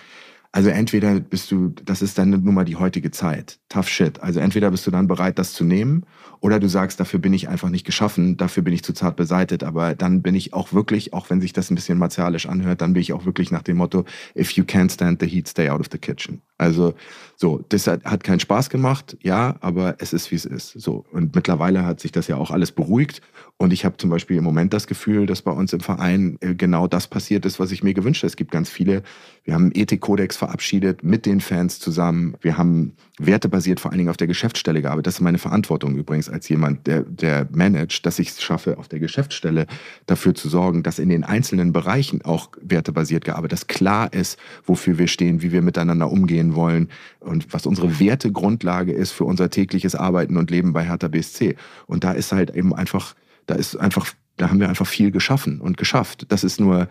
Also 0.51 0.71
entweder 0.71 1.21
bist 1.21 1.51
du, 1.51 1.69
das 1.69 2.01
ist 2.01 2.17
dann 2.19 2.31
nun 2.31 2.55
mal 2.55 2.65
die 2.65 2.77
heutige 2.77 3.11
Zeit. 3.11 3.61
Tough 3.69 3.89
shit. 3.89 4.21
Also 4.21 4.41
entweder 4.41 4.71
bist 4.71 4.87
du 4.87 4.91
dann 4.91 5.07
bereit, 5.07 5.39
das 5.39 5.53
zu 5.53 5.63
nehmen, 5.63 6.07
oder 6.41 6.59
du 6.59 6.69
sagst, 6.69 7.01
dafür 7.01 7.21
bin 7.21 7.35
ich 7.35 7.49
einfach 7.49 7.69
nicht 7.69 7.85
geschaffen, 7.85 8.37
dafür 8.37 8.63
bin 8.63 8.73
ich 8.73 8.83
zu 8.83 8.93
zart 8.93 9.17
beseitet. 9.17 9.63
Aber 9.63 9.95
dann 9.95 10.23
bin 10.23 10.35
ich 10.35 10.55
auch 10.55 10.73
wirklich, 10.73 11.13
auch 11.13 11.29
wenn 11.31 11.41
sich 11.41 11.53
das 11.53 11.71
ein 11.71 11.75
bisschen 11.75 11.99
martialisch 11.99 12.47
anhört, 12.47 12.81
dann 12.81 12.95
bin 12.95 13.03
ich 13.03 13.13
auch 13.13 13.27
wirklich 13.27 13.51
nach 13.51 13.63
dem 13.63 13.77
Motto, 13.77 14.05
if 14.35 14.53
you 14.53 14.65
can't 14.65 14.93
stand 14.93 15.21
the 15.21 15.29
heat, 15.29 15.49
stay 15.49 15.69
out 15.69 15.81
of 15.81 15.89
the 15.93 15.99
kitchen. 15.99 16.41
Also 16.59 16.95
so, 17.37 17.65
das 17.69 17.87
hat, 17.87 18.05
hat 18.05 18.25
keinen 18.25 18.41
Spaß 18.41 18.69
gemacht, 18.69 19.17
ja, 19.23 19.55
aber 19.61 19.95
es 19.99 20.13
ist, 20.13 20.33
wie 20.33 20.35
es 20.35 20.45
ist. 20.45 20.73
So. 20.73 21.05
Und 21.13 21.37
mittlerweile 21.37 21.87
hat 21.87 22.01
sich 22.01 22.11
das 22.11 22.27
ja 22.27 22.37
auch 22.37 22.51
alles 22.51 22.73
beruhigt. 22.73 23.23
Und 23.57 23.73
ich 23.73 23.85
habe 23.85 23.97
zum 23.97 24.11
Beispiel 24.11 24.37
im 24.37 24.45
Moment 24.45 24.73
das 24.73 24.89
Gefühl, 24.89 25.27
dass 25.27 25.43
bei 25.43 25.53
uns 25.53 25.73
im 25.73 25.81
Verein 25.81 26.37
äh, 26.41 26.55
genau 26.55 26.89
das 26.89 27.07
passiert 27.07 27.47
ist, 27.47 27.61
was 27.61 27.71
ich 27.71 27.83
mir 27.83 27.95
gewünscht 27.95 28.23
habe. 28.23 28.29
Es 28.29 28.37
gibt 28.37 28.51
ganz 28.51 28.71
viele, 28.71 29.03
wir 29.45 29.55
haben 29.55 29.65
einen 29.65 29.73
Ethikkodex 29.75 30.37
verabschiedet 30.37 31.05
mit 31.05 31.27
den 31.27 31.41
Fans 31.41 31.79
zusammen. 31.79 32.37
Wir 32.41 32.59
haben 32.59 32.93
wertebasiert 33.19 33.81
vor 33.81 33.91
allen 33.91 33.99
Dingen 33.99 34.11
auf 34.11 34.17
der 34.17 34.27
Geschäftsstelle 34.27 34.83
gearbeitet. 34.83 35.09
Das 35.09 35.15
ist 35.15 35.21
meine 35.21 35.39
Verantwortung 35.39 35.97
übrigens 35.97 36.29
als 36.29 36.49
jemand, 36.49 36.87
der, 36.87 37.03
der 37.03 37.49
managt, 37.53 38.07
dass 38.07 38.19
ich 38.19 38.31
es 38.31 38.43
schaffe, 38.43 38.79
auf 38.79 38.89
der 38.89 39.01
Geschäftsstelle 39.01 39.67
dafür 40.07 40.35
zu 40.35 40.49
sorgen, 40.49 40.83
dass 40.83 40.99
in 40.99 41.09
den 41.09 41.25
einzelnen 41.25 41.73
Bereichen 41.73 42.23
auch 42.23 42.51
wertebasiert 42.61 43.25
gearbeitet, 43.25 43.53
dass 43.53 43.67
klar 43.67 44.13
ist, 44.13 44.39
wofür 44.67 44.99
wir 44.99 45.09
stehen, 45.09 45.43
wie 45.43 45.51
wir 45.53 45.63
miteinander 45.63 46.11
umgehen 46.11 46.48
sein 46.49 46.57
wollen 46.57 46.89
und 47.21 47.53
was 47.53 47.67
unsere 47.67 48.01
Wertegrundlage 48.01 48.93
ist 48.93 49.13
für 49.13 49.25
unser 49.25 49.51
tägliches 49.51 49.95
Arbeiten 49.95 50.37
und 50.37 50.51
Leben 50.51 50.73
bei 50.73 50.85
Hertha 50.85 51.09
BSC. 51.09 51.57
Und 51.87 52.05
da 52.05 52.13
ist 52.13 52.33
halt 52.33 52.55
eben 52.55 52.75
einfach, 52.75 53.15
da 53.47 53.55
ist 53.55 53.77
einfach, 53.77 54.07
da 54.37 54.51
haben 54.51 54.61
wir 54.61 54.69
einfach 54.69 54.87
viel 54.87 55.11
geschaffen 55.11 55.61
und 55.61 55.77
geschafft. 55.77 56.27
Das 56.29 56.45
ist 56.45 56.61
nur, 56.61 56.89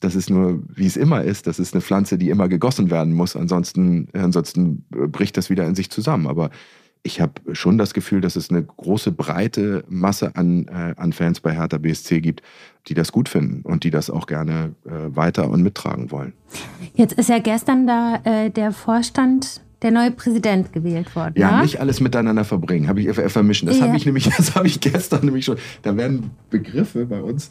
das 0.00 0.14
ist 0.14 0.30
nur, 0.30 0.62
wie 0.74 0.86
es 0.86 0.96
immer 0.96 1.22
ist, 1.22 1.46
das 1.46 1.58
ist 1.58 1.74
eine 1.74 1.82
Pflanze, 1.82 2.18
die 2.18 2.30
immer 2.30 2.48
gegossen 2.48 2.90
werden 2.90 3.12
muss. 3.14 3.36
Ansonsten, 3.36 4.08
ansonsten 4.12 4.84
bricht 4.90 5.36
das 5.36 5.50
wieder 5.50 5.66
in 5.66 5.74
sich 5.74 5.90
zusammen. 5.90 6.26
Aber 6.26 6.50
ich 7.02 7.20
habe 7.20 7.32
schon 7.54 7.78
das 7.78 7.94
Gefühl, 7.94 8.20
dass 8.20 8.36
es 8.36 8.50
eine 8.50 8.62
große, 8.62 9.12
breite 9.12 9.84
Masse 9.88 10.36
an, 10.36 10.66
äh, 10.68 10.94
an 10.96 11.12
Fans 11.12 11.40
bei 11.40 11.52
Hertha 11.52 11.78
BSC 11.78 12.20
gibt, 12.20 12.42
die 12.88 12.94
das 12.94 13.12
gut 13.12 13.28
finden 13.28 13.62
und 13.62 13.84
die 13.84 13.90
das 13.90 14.10
auch 14.10 14.26
gerne 14.26 14.74
äh, 14.84 14.90
weiter 15.16 15.48
und 15.48 15.62
mittragen 15.62 16.10
wollen. 16.10 16.34
Jetzt 16.94 17.14
ist 17.14 17.28
ja 17.28 17.38
gestern 17.38 17.86
da 17.86 18.20
äh, 18.24 18.50
der 18.50 18.72
Vorstand 18.72 19.62
der 19.82 19.92
neue 19.92 20.10
Präsident 20.10 20.74
gewählt 20.74 21.16
worden. 21.16 21.34
Ja, 21.36 21.52
ja? 21.52 21.62
nicht 21.62 21.80
alles 21.80 22.00
miteinander 22.00 22.44
verbringen, 22.44 22.86
habe 22.86 23.00
ich 23.00 23.08
vermischen. 23.08 23.66
Das 23.66 23.78
ja. 23.78 23.86
habe 23.86 23.96
ich 23.96 24.04
nämlich, 24.04 24.28
das 24.36 24.54
habe 24.54 24.66
ich 24.66 24.80
gestern 24.80 25.24
nämlich 25.24 25.46
schon. 25.46 25.56
Da 25.82 25.96
werden 25.96 26.30
Begriffe 26.50 27.06
bei 27.06 27.22
uns 27.22 27.50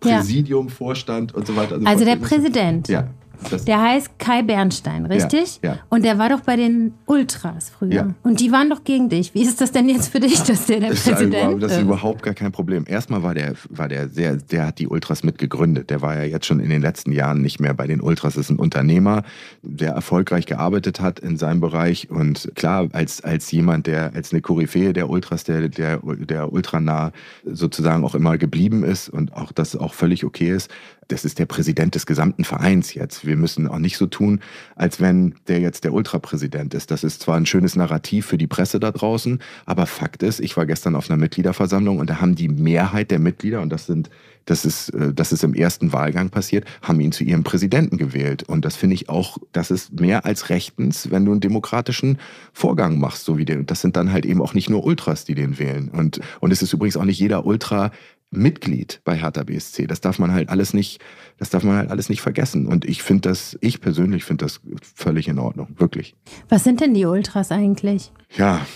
Präsidium, 0.00 0.68
ja. 0.68 0.74
Vorstand 0.74 1.34
und 1.34 1.46
so 1.46 1.56
weiter. 1.56 1.74
Also, 1.74 1.86
also 1.86 2.04
der 2.04 2.16
Präsident. 2.16 2.88
Ja. 2.88 3.08
Das 3.50 3.64
der 3.64 3.80
heißt 3.80 4.18
Kai 4.18 4.42
Bernstein, 4.42 5.06
richtig? 5.06 5.60
Ja, 5.62 5.70
ja. 5.70 5.78
Und 5.88 6.04
der 6.04 6.18
war 6.18 6.28
doch 6.28 6.40
bei 6.40 6.56
den 6.56 6.94
Ultras 7.06 7.70
früher. 7.70 7.92
Ja. 7.92 8.14
Und 8.22 8.40
die 8.40 8.52
waren 8.52 8.70
doch 8.70 8.84
gegen 8.84 9.08
dich. 9.08 9.34
Wie 9.34 9.42
ist 9.42 9.60
das 9.60 9.72
denn 9.72 9.88
jetzt 9.88 10.08
für 10.08 10.20
dich, 10.20 10.42
dass 10.42 10.66
der 10.66 10.80
der 10.80 10.90
das 10.90 11.04
Präsident 11.04 11.54
ist? 11.54 11.62
Das 11.62 11.72
ist 11.72 11.82
überhaupt 11.82 12.22
gar 12.22 12.34
kein 12.34 12.52
Problem. 12.52 12.84
Erstmal 12.86 13.22
war 13.22 13.34
der, 13.34 13.54
war 13.68 13.88
der 13.88 14.08
sehr, 14.08 14.36
der 14.36 14.66
hat 14.66 14.78
die 14.78 14.88
Ultras 14.88 15.22
mitgegründet. 15.22 15.90
Der 15.90 16.02
war 16.02 16.16
ja 16.16 16.24
jetzt 16.24 16.46
schon 16.46 16.60
in 16.60 16.70
den 16.70 16.82
letzten 16.82 17.12
Jahren 17.12 17.40
nicht 17.40 17.60
mehr 17.60 17.74
bei 17.74 17.86
den 17.86 18.00
Ultras. 18.00 18.34
Das 18.34 18.46
ist 18.46 18.50
ein 18.50 18.58
Unternehmer, 18.58 19.22
der 19.62 19.92
erfolgreich 19.92 20.46
gearbeitet 20.46 21.00
hat 21.00 21.20
in 21.20 21.36
seinem 21.36 21.60
Bereich. 21.60 22.10
Und 22.10 22.52
klar, 22.54 22.88
als, 22.92 23.22
als 23.22 23.50
jemand, 23.50 23.86
der, 23.86 24.14
als 24.14 24.32
eine 24.32 24.40
Koryphäe 24.40 24.92
der 24.92 25.08
Ultras, 25.10 25.44
der, 25.44 25.68
der, 25.68 25.98
der 26.02 26.52
ultranah 26.52 27.12
sozusagen 27.44 28.04
auch 28.04 28.14
immer 28.14 28.38
geblieben 28.38 28.84
ist 28.84 29.08
und 29.08 29.32
auch 29.34 29.52
das 29.52 29.76
auch 29.76 29.94
völlig 29.94 30.24
okay 30.24 30.50
ist, 30.50 30.70
das 31.08 31.24
ist 31.24 31.38
der 31.38 31.46
Präsident 31.46 31.94
des 31.94 32.06
gesamten 32.06 32.44
Vereins 32.44 32.94
jetzt. 32.94 33.26
Wir 33.26 33.36
müssen 33.36 33.68
auch 33.68 33.78
nicht 33.78 33.96
so 33.96 34.06
tun, 34.06 34.40
als 34.74 35.00
wenn 35.00 35.34
der 35.48 35.60
jetzt 35.60 35.84
der 35.84 35.92
Ultrapräsident 35.92 36.74
ist. 36.74 36.90
Das 36.90 37.04
ist 37.04 37.22
zwar 37.22 37.36
ein 37.36 37.46
schönes 37.46 37.76
Narrativ 37.76 38.26
für 38.26 38.38
die 38.38 38.46
Presse 38.46 38.80
da 38.80 38.90
draußen, 38.90 39.40
aber 39.64 39.86
Fakt 39.86 40.22
ist, 40.22 40.40
ich 40.40 40.56
war 40.56 40.66
gestern 40.66 40.96
auf 40.96 41.10
einer 41.10 41.18
Mitgliederversammlung 41.18 41.98
und 41.98 42.10
da 42.10 42.20
haben 42.20 42.34
die 42.34 42.48
Mehrheit 42.48 43.10
der 43.10 43.18
Mitglieder, 43.18 43.60
und 43.60 43.70
das 43.70 43.86
sind 43.86 44.10
das 44.46 44.64
ist, 44.64 44.90
äh, 44.90 45.12
das 45.12 45.32
ist 45.32 45.44
im 45.44 45.54
ersten 45.54 45.92
Wahlgang 45.92 46.30
passiert, 46.30 46.64
haben 46.80 47.00
ihn 47.00 47.12
zu 47.12 47.24
ihrem 47.24 47.42
Präsidenten 47.42 47.98
gewählt. 47.98 48.44
Und 48.44 48.64
das 48.64 48.76
finde 48.76 48.94
ich 48.94 49.08
auch, 49.08 49.36
das 49.52 49.70
ist 49.70 50.00
mehr 50.00 50.24
als 50.24 50.48
rechtens, 50.48 51.10
wenn 51.10 51.24
du 51.24 51.32
einen 51.32 51.40
demokratischen 51.40 52.18
Vorgang 52.52 52.98
machst, 52.98 53.24
so 53.24 53.36
wie 53.36 53.44
den. 53.44 53.66
Das 53.66 53.82
sind 53.82 53.96
dann 53.96 54.12
halt 54.12 54.24
eben 54.24 54.40
auch 54.40 54.54
nicht 54.54 54.70
nur 54.70 54.84
Ultras, 54.84 55.24
die 55.24 55.34
den 55.34 55.58
wählen. 55.58 55.88
Und, 55.88 56.20
und 56.40 56.52
es 56.52 56.62
ist 56.62 56.72
übrigens 56.72 56.96
auch 56.96 57.04
nicht 57.04 57.18
jeder 57.18 57.44
Ultra 57.44 57.90
Mitglied 58.30 59.00
bei 59.04 59.16
Hertha 59.16 59.44
BSC. 59.44 59.86
Das 59.86 60.00
darf 60.00 60.18
man 60.18 60.32
halt 60.32 60.48
alles 60.48 60.74
nicht, 60.74 61.00
das 61.38 61.50
darf 61.50 61.62
man 61.62 61.76
halt 61.76 61.90
alles 61.90 62.08
nicht 62.08 62.20
vergessen. 62.20 62.66
Und 62.66 62.84
ich 62.84 63.02
finde 63.02 63.28
das, 63.28 63.56
ich 63.60 63.80
persönlich 63.80 64.24
finde 64.24 64.44
das 64.44 64.60
völlig 64.94 65.28
in 65.28 65.38
Ordnung, 65.38 65.68
wirklich. 65.78 66.14
Was 66.48 66.64
sind 66.64 66.80
denn 66.80 66.94
die 66.94 67.06
Ultras 67.06 67.52
eigentlich? 67.52 68.12
Ja, 68.36 68.66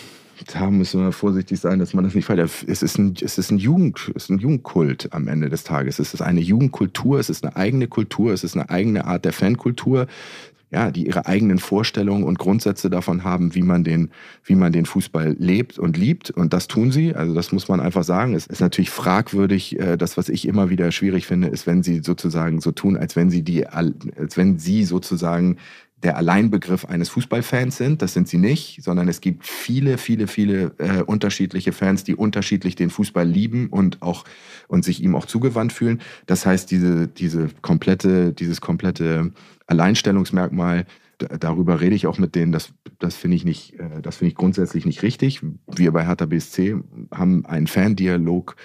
da 0.46 0.70
müssen 0.70 1.00
wir 1.00 1.12
vorsichtig 1.12 1.60
sein, 1.60 1.78
dass 1.78 1.92
man 1.92 2.04
das 2.04 2.14
nicht 2.14 2.28
weiter. 2.28 2.44
Es 2.44 2.82
ist 2.82 2.98
ein, 2.98 3.14
es 3.20 3.36
ist 3.36 3.50
ein 3.50 3.58
Jugend, 3.58 4.10
es 4.14 4.24
ist 4.24 4.30
ein 4.30 4.38
Jugendkult 4.38 5.12
am 5.12 5.28
Ende 5.28 5.50
des 5.50 5.64
Tages. 5.64 5.98
Es 5.98 6.14
ist 6.14 6.22
eine 6.22 6.40
Jugendkultur, 6.40 7.18
es 7.18 7.28
ist 7.28 7.44
eine 7.44 7.56
eigene 7.56 7.88
Kultur, 7.88 8.32
es 8.32 8.44
ist 8.44 8.56
eine 8.56 8.70
eigene 8.70 9.04
Art 9.04 9.24
der 9.24 9.32
Fankultur 9.32 10.06
ja, 10.70 10.90
die 10.90 11.06
ihre 11.06 11.26
eigenen 11.26 11.58
Vorstellungen 11.58 12.24
und 12.24 12.38
Grundsätze 12.38 12.90
davon 12.90 13.24
haben, 13.24 13.54
wie 13.54 13.62
man 13.62 13.82
den, 13.82 14.10
wie 14.44 14.54
man 14.54 14.72
den 14.72 14.86
Fußball 14.86 15.34
lebt 15.38 15.78
und 15.78 15.96
liebt. 15.96 16.30
Und 16.30 16.52
das 16.52 16.68
tun 16.68 16.92
sie. 16.92 17.14
Also 17.14 17.34
das 17.34 17.50
muss 17.50 17.68
man 17.68 17.80
einfach 17.80 18.04
sagen. 18.04 18.34
Es 18.34 18.46
ist 18.46 18.60
natürlich 18.60 18.90
fragwürdig. 18.90 19.78
Äh, 19.78 19.96
das, 19.96 20.16
was 20.16 20.28
ich 20.28 20.46
immer 20.46 20.70
wieder 20.70 20.92
schwierig 20.92 21.26
finde, 21.26 21.48
ist, 21.48 21.66
wenn 21.66 21.82
sie 21.82 22.02
sozusagen 22.04 22.60
so 22.60 22.70
tun, 22.70 22.96
als 22.96 23.16
wenn 23.16 23.30
sie 23.30 23.42
die, 23.42 23.66
als 23.66 24.36
wenn 24.36 24.58
sie 24.58 24.84
sozusagen 24.84 25.56
der 26.02 26.16
Alleinbegriff 26.16 26.86
eines 26.86 27.08
Fußballfans 27.10 27.76
sind. 27.76 28.02
Das 28.02 28.14
sind 28.14 28.28
sie 28.28 28.38
nicht, 28.38 28.82
sondern 28.82 29.08
es 29.08 29.20
gibt 29.20 29.46
viele, 29.46 29.98
viele, 29.98 30.26
viele 30.26 30.72
äh, 30.78 31.02
unterschiedliche 31.02 31.72
Fans, 31.72 32.04
die 32.04 32.14
unterschiedlich 32.14 32.74
den 32.74 32.90
Fußball 32.90 33.26
lieben 33.26 33.68
und 33.68 34.00
auch 34.00 34.24
und 34.68 34.84
sich 34.84 35.02
ihm 35.02 35.14
auch 35.14 35.26
zugewandt 35.26 35.72
fühlen. 35.72 36.00
Das 36.26 36.46
heißt, 36.46 36.70
diese, 36.70 37.08
diese 37.08 37.48
komplette, 37.60 38.32
dieses 38.32 38.60
komplette 38.60 39.32
Alleinstellungsmerkmal, 39.70 40.86
darüber 41.18 41.80
rede 41.80 41.94
ich 41.94 42.06
auch 42.06 42.18
mit 42.18 42.34
denen, 42.34 42.52
das, 42.52 42.72
das 42.98 43.14
finde 43.14 43.36
ich 43.36 43.44
nicht, 43.44 43.78
äh, 43.78 44.02
das 44.02 44.16
finde 44.16 44.30
ich 44.30 44.34
grundsätzlich 44.34 44.86
nicht 44.86 45.02
richtig. 45.02 45.40
Wir 45.66 45.92
bei 45.92 46.06
Hertha 46.06 46.26
BSC 46.26 46.76
haben 47.12 47.46
einen 47.46 47.66
Fandialog, 47.66 48.56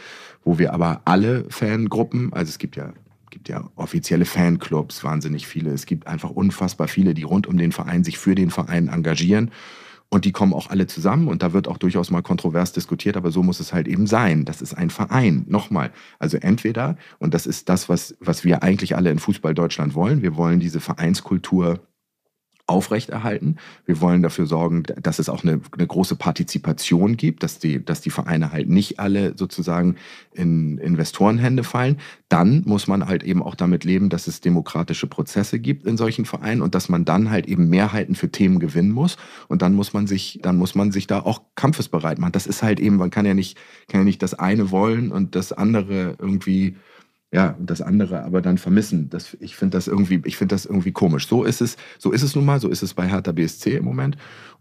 wo 0.43 0.57
wir 0.57 0.73
aber 0.73 1.01
alle 1.05 1.45
Fangruppen, 1.49 2.33
also 2.33 2.49
es 2.49 2.57
gibt 2.57 2.75
ja 2.75 2.93
gibt 3.35 3.49
ja 3.49 3.69
offizielle 3.75 4.23
Fanclubs, 4.23 5.03
wahnsinnig 5.03 5.45
viele. 5.45 5.71
Es 5.71 5.85
gibt 5.85 6.07
einfach 6.07 6.29
unfassbar 6.29 6.87
viele, 6.87 7.13
die 7.13 7.23
rund 7.23 7.47
um 7.47 7.57
den 7.57 7.73
Verein 7.73 8.05
sich 8.05 8.17
für 8.17 8.33
den 8.33 8.49
Verein 8.49 8.87
engagieren. 8.87 9.51
Und 10.15 10.23
die 10.23 10.31
kommen 10.31 10.53
auch 10.53 10.69
alle 10.69 10.87
zusammen 10.87 11.27
und 11.27 11.43
da 11.43 11.51
wird 11.51 11.67
auch 11.67 11.77
durchaus 11.77 12.09
mal 12.09 12.21
kontrovers 12.21 12.71
diskutiert, 12.71 13.17
aber 13.17 13.31
so 13.31 13.43
muss 13.43 13.59
es 13.59 13.73
halt 13.73 13.85
eben 13.85 14.07
sein. 14.07 14.45
Das 14.45 14.61
ist 14.61 14.73
ein 14.73 14.89
Verein. 14.89 15.43
Nochmal. 15.49 15.91
Also 16.19 16.37
entweder, 16.37 16.95
und 17.19 17.33
das 17.33 17.45
ist 17.45 17.67
das, 17.67 17.89
was, 17.89 18.15
was 18.21 18.45
wir 18.45 18.63
eigentlich 18.63 18.95
alle 18.95 19.11
in 19.11 19.19
Fußball 19.19 19.53
Deutschland 19.53 19.93
wollen, 19.93 20.21
wir 20.21 20.37
wollen 20.37 20.61
diese 20.61 20.79
Vereinskultur 20.79 21.81
aufrechterhalten. 22.67 23.57
Wir 23.85 24.01
wollen 24.01 24.23
dafür 24.23 24.47
sorgen, 24.47 24.83
dass 25.01 25.19
es 25.19 25.29
auch 25.29 25.43
eine, 25.43 25.61
eine, 25.71 25.85
große 25.85 26.15
Partizipation 26.15 27.15
gibt, 27.15 27.43
dass 27.43 27.59
die, 27.59 27.83
dass 27.83 28.01
die 28.01 28.09
Vereine 28.09 28.51
halt 28.51 28.69
nicht 28.69 28.99
alle 28.99 29.37
sozusagen 29.37 29.95
in 30.33 30.79
Investorenhände 30.79 31.63
fallen. 31.63 31.97
Dann 32.27 32.63
muss 32.65 32.87
man 32.87 33.05
halt 33.07 33.23
eben 33.23 33.43
auch 33.43 33.53
damit 33.53 33.83
leben, 33.83 34.09
dass 34.09 34.25
es 34.25 34.41
demokratische 34.41 35.05
Prozesse 35.05 35.59
gibt 35.59 35.85
in 35.85 35.95
solchen 35.95 36.25
Vereinen 36.25 36.63
und 36.63 36.73
dass 36.73 36.89
man 36.89 37.05
dann 37.05 37.29
halt 37.29 37.45
eben 37.47 37.69
Mehrheiten 37.69 38.15
für 38.15 38.31
Themen 38.31 38.59
gewinnen 38.59 38.91
muss. 38.91 39.17
Und 39.47 39.61
dann 39.61 39.75
muss 39.75 39.93
man 39.93 40.07
sich, 40.07 40.39
dann 40.41 40.57
muss 40.57 40.73
man 40.73 40.91
sich 40.91 41.05
da 41.05 41.19
auch 41.19 41.41
kampfesbereit 41.55 42.17
machen. 42.17 42.31
Das 42.31 42.47
ist 42.47 42.63
halt 42.63 42.79
eben, 42.79 42.95
man 42.95 43.11
kann 43.11 43.27
ja 43.27 43.35
nicht, 43.35 43.57
kann 43.89 44.01
ja 44.01 44.05
nicht 44.05 44.23
das 44.23 44.33
eine 44.33 44.71
wollen 44.71 45.11
und 45.11 45.35
das 45.35 45.53
andere 45.53 46.15
irgendwie 46.17 46.77
ja, 47.31 47.55
das 47.59 47.81
andere 47.81 48.23
aber 48.23 48.41
dann 48.41 48.57
vermissen. 48.57 49.09
Das, 49.09 49.35
ich 49.39 49.55
finde 49.55 49.77
das 49.77 49.87
irgendwie, 49.87 50.21
ich 50.25 50.37
finde 50.37 50.55
das 50.55 50.65
irgendwie 50.65 50.91
komisch. 50.91 51.27
So 51.27 51.43
ist 51.43 51.61
es, 51.61 51.75
so 51.97 52.11
ist 52.11 52.21
es 52.21 52.35
nun 52.35 52.45
mal, 52.45 52.59
so 52.59 52.69
ist 52.69 52.83
es 52.83 52.93
bei 52.93 53.07
Hertha 53.07 53.31
BSC 53.31 53.75
im 53.75 53.85
Moment. 53.85 54.17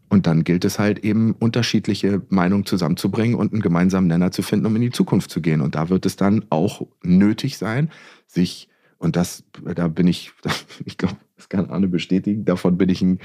Und 0.08 0.26
dann 0.26 0.44
gilt 0.44 0.64
es 0.64 0.78
halt 0.78 1.00
eben, 1.00 1.32
unterschiedliche 1.32 2.22
Meinungen 2.28 2.66
zusammenzubringen 2.66 3.36
und 3.36 3.52
einen 3.52 3.62
gemeinsamen 3.62 4.06
Nenner 4.06 4.30
zu 4.30 4.42
finden, 4.42 4.66
um 4.66 4.76
in 4.76 4.82
die 4.82 4.90
Zukunft 4.90 5.30
zu 5.30 5.40
gehen. 5.40 5.60
Und 5.60 5.74
da 5.74 5.88
wird 5.88 6.06
es 6.06 6.16
dann 6.16 6.44
auch 6.50 6.86
nötig 7.02 7.58
sein, 7.58 7.90
sich, 8.26 8.68
und 8.98 9.16
das, 9.16 9.44
da 9.74 9.88
bin 9.88 10.06
ich, 10.06 10.32
ich 10.84 10.98
glaube, 10.98 11.16
das 11.36 11.48
kann 11.48 11.70
Arne 11.70 11.88
bestätigen, 11.88 12.44
davon 12.44 12.78
bin 12.78 12.88
ich 12.90 13.02
ein, 13.02 13.18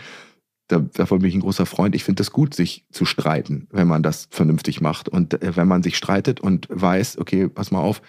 davon 0.67 1.19
bin 1.19 1.29
ich 1.29 1.35
ein 1.35 1.41
großer 1.41 1.65
Freund. 1.65 1.95
Ich 1.95 2.03
finde 2.03 2.21
es 2.21 2.31
gut, 2.31 2.53
sich 2.53 2.85
zu 2.91 3.05
streiten, 3.05 3.67
wenn 3.71 3.87
man 3.87 4.03
das 4.03 4.27
vernünftig 4.29 4.81
macht. 4.81 5.09
Und 5.09 5.41
äh, 5.41 5.55
wenn 5.55 5.67
man 5.67 5.83
sich 5.83 5.97
streitet 5.97 6.39
und 6.39 6.67
weiß, 6.69 7.17
okay, 7.17 7.49
pass 7.49 7.71
mal 7.71 7.79
auf, 7.79 8.01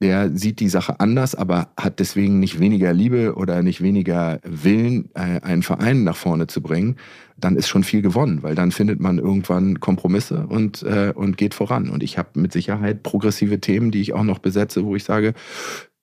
der 0.00 0.36
sieht 0.36 0.60
die 0.60 0.68
Sache 0.68 1.00
anders, 1.00 1.34
aber 1.34 1.68
hat 1.78 2.00
deswegen 2.00 2.40
nicht 2.40 2.58
weniger 2.58 2.92
Liebe 2.92 3.34
oder 3.34 3.62
nicht 3.62 3.80
weniger 3.80 4.40
Willen, 4.42 5.10
äh, 5.14 5.40
einen 5.40 5.62
Verein 5.62 6.04
nach 6.04 6.16
vorne 6.16 6.46
zu 6.46 6.60
bringen, 6.60 6.96
dann 7.36 7.56
ist 7.56 7.68
schon 7.68 7.84
viel 7.84 8.02
gewonnen, 8.02 8.42
weil 8.42 8.54
dann 8.54 8.70
findet 8.70 9.00
man 9.00 9.18
irgendwann 9.18 9.80
Kompromisse 9.80 10.46
und, 10.46 10.82
äh, 10.82 11.12
und 11.14 11.36
geht 11.36 11.54
voran. 11.54 11.88
Und 11.88 12.02
ich 12.02 12.18
habe 12.18 12.40
mit 12.40 12.52
Sicherheit 12.52 13.02
progressive 13.02 13.60
Themen, 13.60 13.90
die 13.90 14.00
ich 14.00 14.12
auch 14.12 14.24
noch 14.24 14.38
besetze, 14.38 14.84
wo 14.84 14.96
ich 14.96 15.04
sage, 15.04 15.34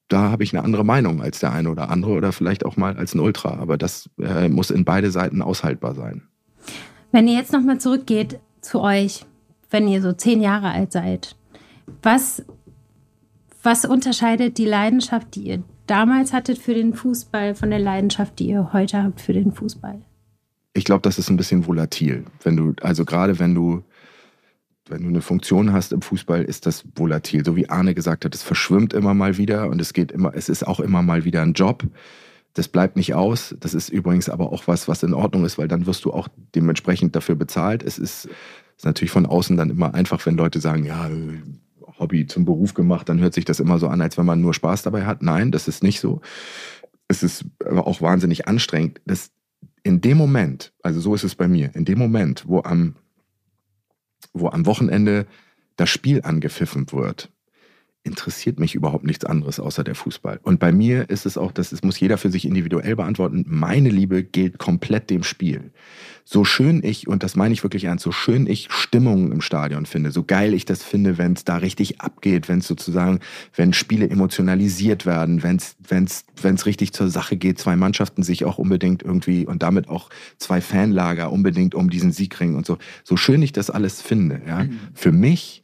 da 0.08 0.30
habe 0.30 0.44
ich 0.44 0.54
eine 0.54 0.64
andere 0.64 0.84
Meinung 0.84 1.22
als 1.22 1.39
der 1.39 1.54
eine 1.54 1.70
oder 1.70 1.89
andere 1.89 2.14
oder 2.14 2.32
vielleicht 2.32 2.66
auch 2.66 2.78
mal 2.78 2.98
als 2.98 3.14
ein 3.16 3.20
Ultra. 3.20 3.58
Aber 3.60 3.78
das 3.78 4.10
äh, 4.20 4.50
muss 4.50 4.72
in 4.72 4.84
beide 4.84 5.12
Seiten 5.12 5.42
aushaltbar 5.42 5.96
sein. 5.96 6.24
Wenn 7.12 7.28
ihr 7.28 7.36
jetzt 7.36 7.54
nochmal 7.54 7.80
zurückgeht 7.80 8.39
zu 8.62 8.82
euch, 8.82 9.26
wenn 9.70 9.88
ihr 9.88 10.02
so 10.02 10.12
zehn 10.12 10.42
Jahre 10.42 10.70
alt 10.70 10.92
seid, 10.92 11.36
was 12.02 12.44
was 13.64 13.86
unterscheidet 13.86 14.57
die 14.57 14.66
Leidenschaft, 14.66 15.36
die 15.36 15.43
ihr 15.43 15.64
damals 15.88 16.34
hattet 16.34 16.57
für 16.57 16.74
den 16.74 16.93
Fußball, 16.93 17.55
von 17.55 17.70
der 17.70 17.80
Leidenschaft, 17.80 18.39
die 18.39 18.47
ihr 18.47 18.74
heute 18.74 19.03
habt 19.03 19.22
für 19.22 19.34
den 19.34 19.51
Fußball? 19.51 20.01
Ich 20.74 20.86
glaube, 20.86 21.01
das 21.01 21.20
ist 21.20 21.30
ein 21.30 21.38
bisschen 21.38 21.68
volatil. 21.68 22.26
Wenn 22.43 22.55
du, 22.55 22.74
also 22.82 23.03
gerade 23.03 23.39
wenn 23.39 23.53
du, 23.53 23.84
wenn 24.88 25.03
du 25.03 25.09
eine 25.09 25.22
Funktion 25.22 25.74
hast 25.74 25.91
im 25.91 26.01
Fußball, 26.01 26.43
ist 26.43 26.66
das 26.66 26.86
volatil. 26.95 27.43
So 27.45 27.55
wie 27.55 27.70
Arne 27.70 27.93
gesagt 27.93 28.26
hat, 28.26 28.34
es 28.34 28.43
verschwimmt 28.43 28.93
immer 28.93 29.14
mal 29.14 29.38
wieder 29.38 29.70
und 29.70 29.82
es 29.82 29.93
geht 29.93 30.12
immer, 30.12 30.34
es 30.34 30.49
ist 30.49 30.66
auch 30.66 30.80
immer 30.80 31.01
mal 31.01 31.26
wieder 31.26 31.41
ein 31.41 31.53
Job. 31.53 31.84
Das 32.53 32.68
bleibt 32.68 32.95
nicht 32.95 33.14
aus. 33.14 33.55
Das 33.59 33.74
ist 33.74 33.89
übrigens 33.89 34.30
aber 34.30 34.51
auch 34.51 34.68
was, 34.68 34.88
was 34.88 35.03
in 35.03 35.14
Ordnung 35.14 35.45
ist, 35.45 35.57
weil 35.57 35.68
dann 35.68 35.86
wirst 35.86 36.05
du 36.05 36.14
auch 36.14 36.28
dementsprechend 36.55 37.16
dafür 37.16 37.36
bezahlt. 37.36 37.84
Es 37.84 37.97
ist, 37.97 38.30
ist 38.78 38.86
natürlich 38.86 39.12
von 39.12 39.26
außen 39.26 39.57
dann 39.57 39.70
immer 39.70 39.93
einfach, 39.93 40.26
wenn 40.26 40.36
Leute 40.36 40.59
sagen, 40.59 40.86
ja, 40.86 41.09
Hobby 42.02 42.28
zum 42.28 42.43
Beruf 42.43 42.74
gemacht, 42.74 43.08
dann 43.08 43.20
hört 43.20 43.34
sich 43.34 43.45
das 43.45 43.62
immer 43.62 43.80
so 43.80 43.88
an, 43.88 44.02
als 44.02 44.18
wenn 44.18 44.26
man 44.26 44.41
nur 44.41 44.54
Spaß 44.54 44.84
dabei 44.84 45.06
hat. 45.06 45.22
Nein, 45.22 45.52
das 45.52 45.70
ist 45.70 45.84
nicht 45.84 46.02
so. 46.02 46.20
Es 47.08 47.24
ist 47.24 47.45
aber 47.64 47.88
auch 47.88 48.02
wahnsinnig 48.02 48.47
anstrengend. 48.47 48.99
Das 49.06 49.32
in 49.84 50.02
dem 50.02 50.18
Moment, 50.18 50.74
also 50.84 50.99
so 50.99 51.16
ist 51.16 51.24
es 51.24 51.36
bei 51.36 51.47
mir, 51.47 51.74
in 51.76 51.86
dem 51.86 51.97
Moment, 51.97 52.47
wo 52.47 52.62
am, 52.62 52.95
wo 54.34 54.49
am 54.49 54.66
Wochenende 54.66 55.26
das 55.76 55.89
Spiel 55.89 56.22
angepfiffen 56.22 56.91
wird, 56.91 57.31
interessiert 58.04 58.60
mich 58.60 58.74
überhaupt 58.74 59.06
nichts 59.06 59.26
anderes 59.26 59.60
außer 59.60 59.84
der 59.84 59.95
Fußball. 59.95 60.39
Und 60.41 60.60
bei 60.60 60.72
mir 60.72 61.10
ist 61.10 61.26
es 61.26 61.38
auch, 61.38 61.52
das 61.52 61.84
muss 61.84 61.99
jeder 61.99 62.18
für 62.18 62.32
sich 62.32 62.45
individuell 62.45 62.95
beantworten. 62.95 63.45
Meine 63.47 63.89
Liebe 63.89 64.24
gilt 64.24 64.58
komplett 64.58 65.10
dem 65.10 65.24
Spiel. 65.24 65.72
So 66.24 66.43
schön 66.43 66.82
ich, 66.84 67.08
und 67.08 67.24
das 67.24 67.36
meine 67.36 67.54
ich 67.54 67.64
wirklich 67.64 67.86
ernst, 67.86 68.04
so 68.04 68.12
schön 68.12 68.47
ich 68.47 68.68
Stimmungen 68.72 69.32
im 69.32 69.41
Stadion 69.41 69.86
finde, 69.86 70.12
so 70.12 70.24
geil 70.24 70.54
ich 70.54 70.66
das 70.66 70.84
finde, 70.84 71.18
wenn 71.18 71.34
es 71.34 71.43
da 71.43 71.58
richtig 71.58 72.02
abgeht, 72.02 72.47
wenn 72.49 72.60
es 72.60 72.68
sozusagen, 72.68 73.20
wenn 73.56 73.74
Spiele 73.74 74.10
emotionalisiert 74.10 75.06
werden, 75.06 75.43
wenn 75.43 75.58
es 75.58 75.76
wenn's, 75.88 76.26
wenn's 76.41 76.66
richtig 76.66 76.93
zur 76.93 77.10
Sache 77.10 77.38
geht, 77.38 77.60
zwei 77.60 77.76
Mannschaften 77.76 78.24
sich 78.24 78.45
auch 78.45 78.58
unbedingt 78.58 79.04
irgendwie 79.04 79.45
und 79.45 79.62
damit 79.62 79.89
auch 79.89 80.10
zwei 80.38 80.62
Fanlager 80.62 81.32
unbedingt 81.32 81.76
um 81.76 81.89
diesen 81.89 82.12
Sieg 82.12 82.39
ringen 82.39 82.56
und 82.56 82.66
so. 82.66 82.78
So 83.04 83.18
schön 83.18 83.41
ich 83.41 83.52
das 83.52 83.70
alles 83.70 84.02
finde, 84.02 84.41
ja. 84.47 84.64
Mhm. 84.64 84.80
Für 84.93 85.12
mich 85.12 85.61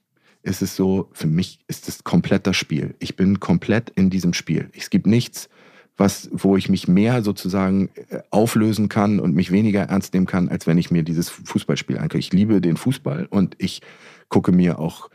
ist 0.48 0.62
es 0.62 0.76
so, 0.76 1.10
für 1.14 1.28
mich 1.28 1.60
ist 1.68 1.88
es 1.88 2.04
komplett 2.04 2.48
das 2.48 2.56
Spiel. 2.56 2.96
Ich 3.00 3.16
bin 3.16 3.40
komplett 3.40 3.92
in 3.92 4.10
diesem 4.10 4.34
Spiel. 4.34 4.70
Es 4.76 4.90
gibt 4.90 5.06
nichts, 5.06 5.50
was, 5.98 6.30
wo 6.32 6.56
ich 6.58 6.70
mich 6.70 6.88
mehr 6.88 7.24
sozusagen 7.24 7.90
äh, 8.10 8.20
auflösen 8.30 8.88
kann 8.88 9.20
und 9.20 9.36
mich 9.36 9.52
weniger 9.52 9.84
ernst 9.84 10.14
nehmen 10.14 10.28
kann, 10.28 10.50
als 10.50 10.68
wenn 10.68 10.78
ich 10.78 10.92
mir 10.92 11.04
dieses 11.04 11.30
Fußballspiel 11.30 11.98
angucke. 11.98 12.20
Ich 12.20 12.32
liebe 12.32 12.62
den 12.62 12.78
Fußball 12.78 13.26
und 13.30 13.56
ich 13.58 13.82
gucke 14.30 14.52
mir 14.52 14.80
auch 14.80 15.10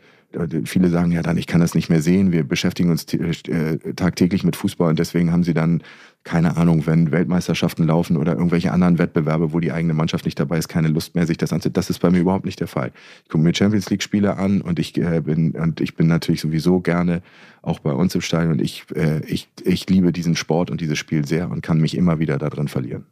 Viele 0.65 0.89
sagen 0.89 1.11
ja 1.11 1.21
dann, 1.21 1.37
ich 1.37 1.47
kann 1.47 1.61
das 1.61 1.75
nicht 1.75 1.89
mehr 1.89 2.01
sehen. 2.01 2.31
Wir 2.31 2.43
beschäftigen 2.43 2.89
uns 2.89 3.11
äh, 3.13 3.77
tagtäglich 3.95 4.43
mit 4.43 4.55
Fußball 4.55 4.89
und 4.89 4.99
deswegen 4.99 5.31
haben 5.31 5.43
sie 5.43 5.53
dann, 5.53 5.83
keine 6.23 6.57
Ahnung, 6.57 6.85
wenn 6.87 7.11
Weltmeisterschaften 7.11 7.85
laufen 7.85 8.17
oder 8.17 8.33
irgendwelche 8.33 8.71
anderen 8.71 8.97
Wettbewerbe, 8.97 9.53
wo 9.53 9.59
die 9.59 9.71
eigene 9.71 9.93
Mannschaft 9.93 10.25
nicht 10.25 10.39
dabei 10.39 10.57
ist, 10.57 10.67
keine 10.67 10.87
Lust 10.87 11.15
mehr, 11.15 11.27
sich 11.27 11.37
das 11.37 11.53
anzusehen. 11.53 11.73
Das 11.73 11.89
ist 11.89 11.99
bei 11.99 12.09
mir 12.09 12.19
überhaupt 12.19 12.45
nicht 12.45 12.59
der 12.59 12.67
Fall. 12.67 12.91
Ich 13.23 13.29
gucke 13.29 13.43
mir 13.43 13.53
Champions 13.53 13.89
League-Spiele 13.89 14.37
an 14.37 14.61
und 14.61 14.79
ich 14.79 14.97
äh, 14.97 15.21
bin 15.21 15.51
und 15.51 15.81
ich 15.81 15.95
bin 15.95 16.07
natürlich 16.07 16.41
sowieso 16.41 16.79
gerne 16.79 17.21
auch 17.61 17.79
bei 17.79 17.91
uns 17.91 18.15
im 18.15 18.21
Stadion 18.21 18.53
und 18.53 18.61
ich, 18.61 18.85
äh, 18.95 19.23
ich, 19.25 19.49
ich 19.63 19.89
liebe 19.89 20.11
diesen 20.11 20.35
Sport 20.35 20.71
und 20.71 20.81
dieses 20.81 20.97
Spiel 20.97 21.25
sehr 21.25 21.51
und 21.51 21.61
kann 21.61 21.79
mich 21.79 21.95
immer 21.95 22.19
wieder 22.19 22.37
da 22.37 22.49
drin 22.49 22.67
verlieren. 22.67 23.05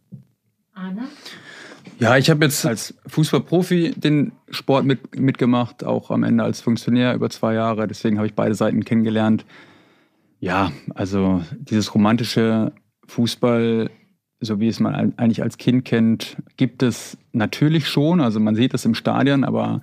Anna? 0.74 1.04
Ja, 2.02 2.18
ich 2.18 2.32
habe 2.32 2.44
jetzt 2.46 2.66
als 2.66 2.96
Fußballprofi 3.06 3.94
den 3.96 4.32
Sport 4.50 4.86
mit, 4.86 5.20
mitgemacht, 5.20 5.84
auch 5.84 6.10
am 6.10 6.24
Ende 6.24 6.44
als 6.44 6.60
Funktionär 6.60 7.14
über 7.14 7.30
zwei 7.30 7.54
Jahre. 7.54 7.88
Deswegen 7.88 8.18
habe 8.18 8.26
ich 8.26 8.34
beide 8.34 8.56
Seiten 8.56 8.84
kennengelernt. 8.84 9.46
Ja, 10.40 10.72
also 10.96 11.44
dieses 11.60 11.94
romantische 11.94 12.72
Fußball, 13.06 13.92
so 14.40 14.60
wie 14.60 14.68
es 14.68 14.80
man 14.80 15.14
eigentlich 15.18 15.44
als 15.44 15.60
Kind 15.60 15.86
kennt, 15.86 16.38
gibt 16.58 16.82
es 16.82 17.20
natürlich 17.34 17.88
schon. 17.88 18.20
Also 18.20 18.40
man 18.40 18.56
sieht 18.56 18.74
es 18.74 18.84
im 18.84 18.96
Stadion, 18.96 19.44
aber 19.44 19.82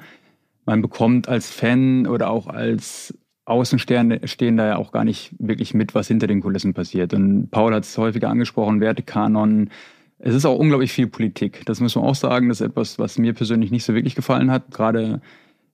man 0.67 0.83
bekommt 0.83 1.29
als 1.29 1.53
Fan 1.53 2.09
oder 2.09 2.31
auch 2.31 2.49
als 2.49 3.17
Außenstehender 3.45 4.67
ja 4.67 4.77
auch 4.77 4.91
gar 4.91 5.05
nicht 5.05 5.37
wirklich 5.39 5.73
mit, 5.73 5.95
was 5.95 6.09
hinter 6.09 6.27
den 6.27 6.41
Kulissen 6.41 6.75
passiert. 6.75 7.15
Und 7.15 7.53
Paul 7.53 7.73
hat 7.73 7.85
es 7.85 7.97
häufiger 7.97 8.29
angesprochen, 8.29 8.81
Wertekanon, 8.81 9.71
es 10.19 10.35
ist 10.35 10.45
auch 10.45 10.59
unglaublich 10.59 10.93
viel 10.93 11.07
Politik. 11.07 11.63
Das 11.67 11.81
muss 11.81 11.95
man 11.95 12.05
auch 12.05 12.15
sagen. 12.15 12.49
Das 12.49 12.61
ist 12.61 12.67
etwas, 12.67 12.99
was 12.99 13.19
mir 13.19 13.35
persönlich 13.35 13.71
nicht 13.71 13.85
so 13.85 13.95
wirklich 13.95 14.15
gefallen 14.15 14.51
hat. 14.51 14.71
Gerade 14.71 15.21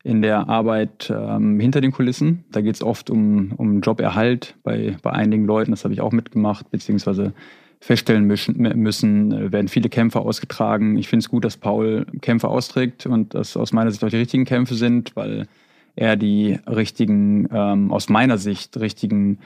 in 0.03 0.21
der 0.21 0.51
Arbeit 0.51 1.11
ähm, 1.15 1.59
hinter 1.59 1.81
den 1.81 1.91
Kulissen. 1.91 2.45
Da 2.53 2.61
geht 2.61 2.75
es 2.75 2.83
oft 2.83 3.09
um, 3.09 3.53
um 3.57 3.81
Joberhalt 3.81 4.55
bei, 4.63 4.97
bei 5.03 5.11
einigen 5.11 5.47
Leuten. 5.47 5.71
Das 5.71 5.85
habe 5.85 5.95
ich 5.95 6.03
auch 6.03 6.13
mitgemacht, 6.13 6.71
beziehungsweise 6.71 7.33
feststellen 7.81 8.25
müssen, 8.25 8.57
müssen 8.57 9.33
äh, 9.33 9.53
werden 9.53 9.69
viele 9.69 9.89
Kämpfe 9.89 10.21
ausgetragen. 10.21 10.99
Ich 10.99 11.09
finde 11.09 11.25
es 11.25 11.31
gut, 11.31 11.45
dass 11.45 11.57
Paul 11.57 12.07
Kämpfe 12.21 12.49
austrägt 12.49 13.07
und 13.07 13.35
dass 13.35 13.57
aus 13.57 13.73
meiner 13.73 13.91
Sicht 13.91 14.05
auch 14.05 14.11
die 14.11 14.17
richtigen 14.17 14.45
Kämpfe 14.45 14.75
sind, 14.75 15.17
weil 15.17 15.47
er 15.97 16.17
die 16.17 16.59
richtigen, 16.67 17.49
ähm, 17.51 17.91
aus 17.91 18.11
meiner 18.11 18.37
Sicht 18.37 18.79
richtigen 18.79 19.39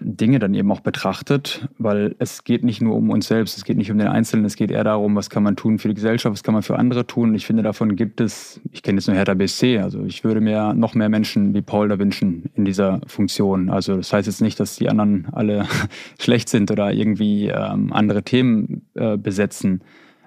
Dinge 0.00 0.38
dann 0.38 0.54
eben 0.54 0.70
auch 0.70 0.80
betrachtet, 0.80 1.68
weil 1.78 2.14
es 2.18 2.44
geht 2.44 2.64
nicht 2.64 2.82
nur 2.82 2.94
um 2.94 3.10
uns 3.10 3.28
selbst, 3.28 3.56
es 3.56 3.64
geht 3.64 3.76
nicht 3.76 3.90
um 3.90 3.98
den 3.98 4.08
Einzelnen, 4.08 4.44
es 4.44 4.56
geht 4.56 4.70
eher 4.70 4.84
darum, 4.84 5.16
was 5.16 5.30
kann 5.30 5.42
man 5.42 5.56
tun 5.56 5.78
für 5.78 5.88
die 5.88 5.94
Gesellschaft, 5.94 6.32
was 6.32 6.42
kann 6.42 6.54
man 6.54 6.62
für 6.62 6.78
andere 6.78 7.06
tun. 7.06 7.34
Ich 7.34 7.46
finde, 7.46 7.62
davon 7.62 7.96
gibt 7.96 8.20
es, 8.20 8.60
ich 8.72 8.82
kenne 8.82 8.98
jetzt 8.98 9.06
nur 9.06 9.16
Hertha 9.16 9.34
BSC, 9.34 9.78
also 9.78 10.04
ich 10.04 10.24
würde 10.24 10.40
mir 10.40 10.74
noch 10.74 10.94
mehr 10.94 11.08
Menschen 11.08 11.54
wie 11.54 11.62
Paul 11.62 11.88
da 11.88 11.98
wünschen 11.98 12.50
in 12.54 12.64
dieser 12.64 13.00
Funktion. 13.06 13.70
Also 13.70 13.96
das 13.96 14.12
heißt 14.12 14.26
jetzt 14.26 14.42
nicht, 14.42 14.60
dass 14.60 14.76
die 14.76 14.88
anderen 14.88 15.28
alle 15.32 15.66
schlecht 16.20 16.48
sind 16.48 16.70
oder 16.70 16.92
irgendwie 16.92 17.48
ähm, 17.48 17.92
andere 17.92 18.22
Themen 18.22 18.86
äh, 18.94 19.16
besetzen. 19.16 19.80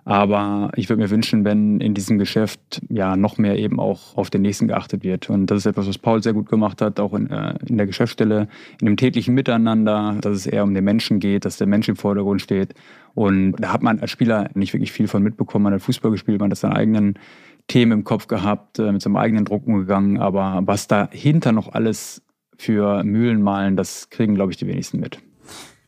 Aber 0.10 0.72
ich 0.76 0.90
würde 0.90 1.04
mir 1.04 1.12
wünschen, 1.12 1.46
wenn 1.46 1.80
in 1.82 1.94
diesem 1.94 2.18
Geschäft 2.18 2.82
ja 2.90 3.16
noch 3.16 3.38
mehr 3.38 3.60
eben 3.60 3.80
auch 3.80 4.18
auf 4.18 4.32
den 4.32 4.42
Nächsten 4.42 4.68
geachtet 4.68 5.04
wird. 5.04 5.30
Und 5.30 5.46
das 5.46 5.60
ist 5.60 5.66
etwas, 5.68 5.88
was 5.88 6.00
Paul 6.00 6.24
sehr 6.24 6.34
gut 6.34 6.50
gemacht 6.50 6.82
hat, 6.82 7.00
auch 7.00 7.14
in, 7.14 7.30
äh, 7.30 7.54
in 7.68 7.78
der 7.78 7.86
Geschäftsstelle, 7.86 8.48
in 8.82 8.88
dem 8.88 8.98
täglichen 8.98 9.36
Miteinander, 9.36 10.18
dass 10.20 10.36
es 10.36 10.48
eher 10.48 10.64
um 10.64 10.74
den 10.74 10.84
Menschen 10.84 11.20
geht, 11.20 11.46
dass 11.46 11.58
der 11.58 11.68
Mensch 11.68 11.88
im 11.90 11.96
Vordergrund 11.96 12.42
steht. 12.42 12.74
Und 13.14 13.52
da 13.60 13.72
hat 13.72 13.84
man 13.84 14.00
als 14.00 14.10
Spieler 14.10 14.50
nicht 14.56 14.74
wirklich 14.74 14.92
viel 14.92 15.08
von 15.08 15.22
mitbekommen. 15.22 15.66
Man 15.66 15.74
hat 15.74 15.84
Fußball 15.84 16.10
gespielt, 16.10 16.40
man 16.40 16.50
hat 16.50 16.58
seine 16.58 16.76
eigenen 16.76 17.20
Themen 17.68 17.92
im 17.92 18.04
Kopf 18.04 18.26
gehabt, 18.26 18.80
äh, 18.80 18.92
mit 18.92 19.04
seinem 19.04 19.18
eigenen 19.18 19.46
Druck 19.46 19.68
umgegangen. 19.68 20.18
Aber 20.18 20.60
was 20.66 20.88
dahinter 20.88 21.52
noch 21.52 21.72
alles 21.72 22.24
für 22.58 23.04
Mühlen 23.04 23.44
malen, 23.44 23.76
das 23.76 24.10
kriegen, 24.10 24.34
glaube 24.34 24.54
ich, 24.54 24.58
die 24.58 24.66
wenigsten 24.66 25.00
mit. 25.00 25.20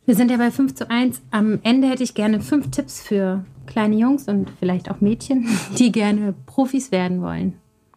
Wir 0.05 0.15
sind 0.15 0.31
ja 0.31 0.37
bei 0.37 0.49
5 0.49 0.73
zu 0.73 0.89
1. 0.89 1.21
Am 1.29 1.59
Ende 1.63 1.87
hätte 1.87 2.03
ich 2.03 2.13
gerne 2.13 2.41
fünf 2.41 2.71
Tipps 2.71 3.01
für 3.01 3.45
kleine 3.67 3.95
Jungs 3.95 4.27
und 4.27 4.51
vielleicht 4.59 4.89
auch 4.89 4.99
Mädchen, 4.99 5.47
die 5.77 5.91
gerne 5.91 6.33
Profis 6.45 6.91
werden 6.91 7.21
wollen. 7.21 7.53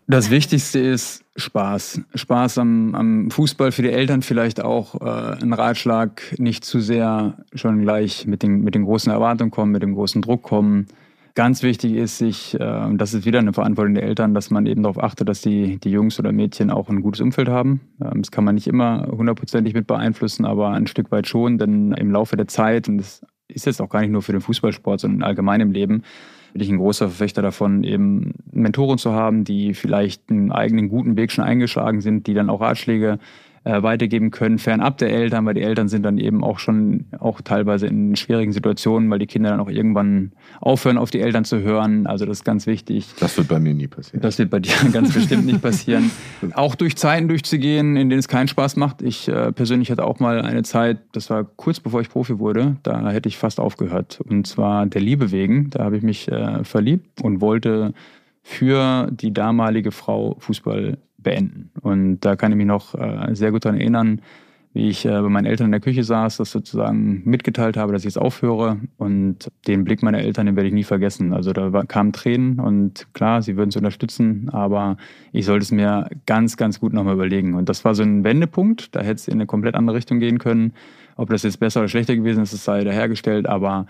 Das 0.06 0.28
Wichtigste 0.28 0.80
ist 0.80 1.24
Spaß. 1.36 2.02
Spaß 2.14 2.58
am, 2.58 2.94
am 2.94 3.30
Fußball 3.30 3.72
für 3.72 3.80
die 3.80 3.90
Eltern 3.90 4.20
vielleicht 4.20 4.62
auch 4.62 5.00
äh, 5.00 5.42
ein 5.42 5.54
Ratschlag, 5.54 6.20
nicht 6.36 6.64
zu 6.64 6.80
sehr 6.80 7.38
schon 7.54 7.80
gleich 7.80 8.26
mit 8.26 8.42
den, 8.42 8.62
mit 8.62 8.74
den 8.74 8.84
großen 8.84 9.10
Erwartungen 9.10 9.50
kommen, 9.50 9.72
mit 9.72 9.82
dem 9.82 9.94
großen 9.94 10.20
Druck 10.20 10.42
kommen. 10.42 10.88
Ganz 11.36 11.64
wichtig 11.64 11.94
ist 11.94 12.18
sich, 12.18 12.54
äh, 12.60 12.96
das 12.96 13.12
ist 13.12 13.26
wieder 13.26 13.40
eine 13.40 13.52
Verantwortung 13.52 13.94
der 13.94 14.04
Eltern, 14.04 14.34
dass 14.34 14.50
man 14.50 14.66
eben 14.66 14.84
darauf 14.84 15.02
achtet, 15.02 15.28
dass 15.28 15.40
die, 15.40 15.78
die 15.80 15.90
Jungs 15.90 16.20
oder 16.20 16.30
Mädchen 16.30 16.70
auch 16.70 16.88
ein 16.88 17.02
gutes 17.02 17.20
Umfeld 17.20 17.48
haben. 17.48 17.80
Ähm, 18.00 18.22
das 18.22 18.30
kann 18.30 18.44
man 18.44 18.54
nicht 18.54 18.68
immer 18.68 19.08
hundertprozentig 19.10 19.74
mit 19.74 19.88
beeinflussen, 19.88 20.44
aber 20.44 20.70
ein 20.70 20.86
Stück 20.86 21.10
weit 21.10 21.26
schon, 21.26 21.58
denn 21.58 21.92
im 21.92 22.12
Laufe 22.12 22.36
der 22.36 22.46
Zeit, 22.46 22.88
und 22.88 22.98
das 22.98 23.26
ist 23.48 23.66
jetzt 23.66 23.82
auch 23.82 23.88
gar 23.88 24.00
nicht 24.00 24.10
nur 24.10 24.22
für 24.22 24.30
den 24.30 24.42
Fußballsport, 24.42 25.00
sondern 25.00 25.24
allgemein 25.24 25.60
im 25.60 25.72
Leben, 25.72 26.04
bin 26.52 26.62
ich 26.62 26.70
ein 26.70 26.78
großer 26.78 27.08
Verfechter 27.08 27.42
davon, 27.42 27.82
eben 27.82 28.34
Mentoren 28.52 28.96
zu 28.96 29.10
haben, 29.10 29.42
die 29.42 29.74
vielleicht 29.74 30.30
einen 30.30 30.52
eigenen 30.52 30.88
guten 30.88 31.16
Weg 31.16 31.32
schon 31.32 31.42
eingeschlagen 31.42 32.00
sind, 32.00 32.28
die 32.28 32.34
dann 32.34 32.48
auch 32.48 32.60
Ratschläge 32.60 33.18
äh, 33.64 33.82
weitergeben 33.82 34.30
können, 34.30 34.58
fernab 34.58 34.98
der 34.98 35.10
Eltern, 35.10 35.46
weil 35.46 35.54
die 35.54 35.62
Eltern 35.62 35.88
sind 35.88 36.02
dann 36.02 36.18
eben 36.18 36.44
auch 36.44 36.58
schon 36.58 37.06
auch 37.18 37.40
teilweise 37.40 37.86
in 37.86 38.14
schwierigen 38.14 38.52
Situationen, 38.52 39.10
weil 39.10 39.18
die 39.18 39.26
Kinder 39.26 39.50
dann 39.50 39.60
auch 39.60 39.70
irgendwann 39.70 40.32
aufhören, 40.60 40.98
auf 40.98 41.10
die 41.10 41.20
Eltern 41.20 41.44
zu 41.44 41.60
hören. 41.60 42.06
Also 42.06 42.26
das 42.26 42.38
ist 42.38 42.44
ganz 42.44 42.66
wichtig. 42.66 43.14
Das 43.20 43.36
wird 43.38 43.48
bei 43.48 43.58
mir 43.58 43.74
nie 43.74 43.88
passieren. 43.88 44.20
Das 44.20 44.38
wird 44.38 44.50
bei 44.50 44.60
dir 44.60 44.74
ganz 44.92 45.14
bestimmt 45.14 45.46
nicht 45.46 45.62
passieren. 45.62 46.10
Auch 46.52 46.74
durch 46.74 46.96
Zeiten 46.96 47.28
durchzugehen, 47.28 47.96
in 47.96 48.10
denen 48.10 48.18
es 48.18 48.28
keinen 48.28 48.48
Spaß 48.48 48.76
macht. 48.76 49.02
Ich 49.02 49.28
äh, 49.28 49.52
persönlich 49.52 49.90
hatte 49.90 50.04
auch 50.04 50.20
mal 50.20 50.42
eine 50.42 50.62
Zeit, 50.62 50.98
das 51.12 51.30
war 51.30 51.44
kurz 51.44 51.80
bevor 51.80 52.00
ich 52.00 52.10
Profi 52.10 52.38
wurde, 52.38 52.76
da 52.82 53.10
hätte 53.10 53.28
ich 53.28 53.38
fast 53.38 53.60
aufgehört. 53.60 54.20
Und 54.28 54.46
zwar 54.46 54.86
der 54.86 55.00
Liebe 55.00 55.32
wegen. 55.32 55.70
Da 55.70 55.84
habe 55.84 55.96
ich 55.96 56.02
mich 56.02 56.28
äh, 56.28 56.64
verliebt 56.64 57.22
und 57.22 57.40
wollte 57.40 57.94
für 58.42 59.08
die 59.10 59.32
damalige 59.32 59.90
Frau 59.90 60.36
Fußball 60.38 60.98
beenden. 61.24 61.70
Und 61.80 62.20
da 62.20 62.36
kann 62.36 62.52
ich 62.52 62.56
mich 62.56 62.66
noch 62.66 62.94
äh, 62.94 63.34
sehr 63.34 63.50
gut 63.50 63.64
daran 63.64 63.80
erinnern, 63.80 64.20
wie 64.74 64.88
ich 64.88 65.06
äh, 65.06 65.08
bei 65.08 65.28
meinen 65.28 65.46
Eltern 65.46 65.66
in 65.66 65.70
der 65.70 65.80
Küche 65.80 66.02
saß, 66.02 66.36
das 66.36 66.50
sozusagen 66.50 67.22
mitgeteilt 67.24 67.76
habe, 67.76 67.92
dass 67.92 68.02
ich 68.02 68.06
jetzt 68.06 68.18
aufhöre. 68.18 68.80
Und 68.98 69.50
den 69.68 69.84
Blick 69.84 70.02
meiner 70.02 70.18
Eltern, 70.18 70.46
den 70.46 70.56
werde 70.56 70.68
ich 70.68 70.74
nie 70.74 70.82
vergessen. 70.82 71.32
Also 71.32 71.52
da 71.52 71.72
war, 71.72 71.86
kamen 71.86 72.12
Tränen 72.12 72.58
und 72.58 73.06
klar, 73.14 73.40
sie 73.40 73.56
würden 73.56 73.68
es 73.70 73.76
unterstützen, 73.76 74.48
aber 74.50 74.96
ich 75.32 75.46
sollte 75.46 75.62
es 75.62 75.70
mir 75.70 76.08
ganz, 76.26 76.56
ganz 76.56 76.80
gut 76.80 76.92
nochmal 76.92 77.14
überlegen. 77.14 77.54
Und 77.54 77.68
das 77.68 77.84
war 77.84 77.94
so 77.94 78.02
ein 78.02 78.24
Wendepunkt. 78.24 78.94
Da 78.96 79.00
hätte 79.00 79.14
es 79.14 79.28
in 79.28 79.34
eine 79.34 79.46
komplett 79.46 79.76
andere 79.76 79.96
Richtung 79.96 80.18
gehen 80.18 80.38
können. 80.38 80.72
Ob 81.16 81.30
das 81.30 81.44
jetzt 81.44 81.60
besser 81.60 81.80
oder 81.80 81.88
schlechter 81.88 82.16
gewesen 82.16 82.42
ist, 82.42 82.52
das 82.52 82.64
sei 82.64 82.82
dahergestellt. 82.82 83.46
Aber 83.46 83.86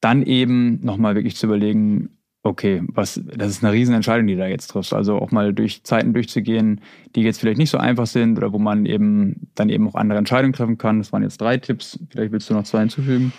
dann 0.00 0.22
eben 0.22 0.80
nochmal 0.82 1.14
wirklich 1.14 1.36
zu 1.36 1.46
überlegen, 1.46 2.08
okay, 2.42 2.82
was, 2.88 3.20
das 3.24 3.50
ist 3.50 3.64
eine 3.64 3.72
Riesenentscheidung, 3.72 4.26
die 4.26 4.34
du 4.34 4.40
da 4.40 4.46
jetzt 4.46 4.68
triffst. 4.68 4.92
Also 4.92 5.16
auch 5.16 5.30
mal 5.30 5.54
durch 5.54 5.84
Zeiten 5.84 6.12
durchzugehen, 6.12 6.80
die 7.14 7.22
jetzt 7.22 7.40
vielleicht 7.40 7.58
nicht 7.58 7.70
so 7.70 7.78
einfach 7.78 8.06
sind 8.06 8.36
oder 8.36 8.52
wo 8.52 8.58
man 8.58 8.86
eben 8.86 9.48
dann 9.54 9.68
eben 9.68 9.88
auch 9.88 9.94
andere 9.94 10.18
Entscheidungen 10.18 10.52
treffen 10.52 10.78
kann. 10.78 10.98
Das 10.98 11.12
waren 11.12 11.22
jetzt 11.22 11.40
drei 11.40 11.56
Tipps. 11.58 11.98
Vielleicht 12.10 12.32
willst 12.32 12.50
du 12.50 12.54
noch 12.54 12.64
zwei 12.64 12.80
hinzufügen. 12.80 13.32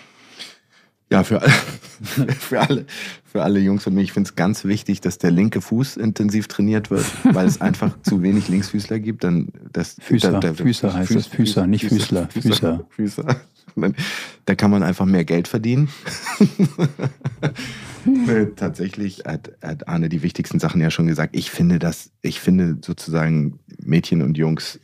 Ja, 1.10 1.22
für 1.22 1.42
alle, 1.42 1.50
für 2.38 2.60
alle, 2.60 2.86
für 3.24 3.42
alle 3.42 3.60
Jungs 3.60 3.86
und 3.86 3.94
mich, 3.94 4.04
ich 4.04 4.12
finde 4.12 4.28
es 4.28 4.36
ganz 4.36 4.64
wichtig, 4.64 5.02
dass 5.02 5.18
der 5.18 5.30
linke 5.30 5.60
Fuß 5.60 5.98
intensiv 5.98 6.48
trainiert 6.48 6.90
wird, 6.90 7.04
weil 7.24 7.46
es 7.46 7.60
einfach 7.60 7.96
zu 8.02 8.22
wenig 8.22 8.48
Linksfüßler 8.48 8.98
gibt. 9.00 9.22
Dann 9.22 9.48
das, 9.72 9.96
Füßer, 10.00 10.32
da, 10.32 10.40
da, 10.40 10.54
Füßer 10.54 10.94
heißt 10.94 11.08
Füß, 11.12 11.24
das, 11.24 11.26
Füßer, 11.26 11.66
nicht 11.66 11.84
Füßler, 11.84 12.28
Füßer. 12.30 12.86
Füßer. 12.88 13.36
Da 14.46 14.54
kann 14.54 14.70
man 14.70 14.82
einfach 14.82 15.06
mehr 15.06 15.24
Geld 15.24 15.48
verdienen. 15.48 15.88
Tatsächlich 18.56 19.22
hat, 19.24 19.52
hat 19.62 19.88
Arne 19.88 20.10
die 20.10 20.22
wichtigsten 20.22 20.58
Sachen 20.58 20.82
ja 20.82 20.90
schon 20.90 21.06
gesagt. 21.06 21.34
Ich 21.34 21.50
finde 21.50 21.78
das, 21.78 22.10
ich 22.20 22.40
finde 22.40 22.76
sozusagen 22.82 23.58
Mädchen 23.78 24.20
und 24.20 24.36
Jungs 24.36 24.80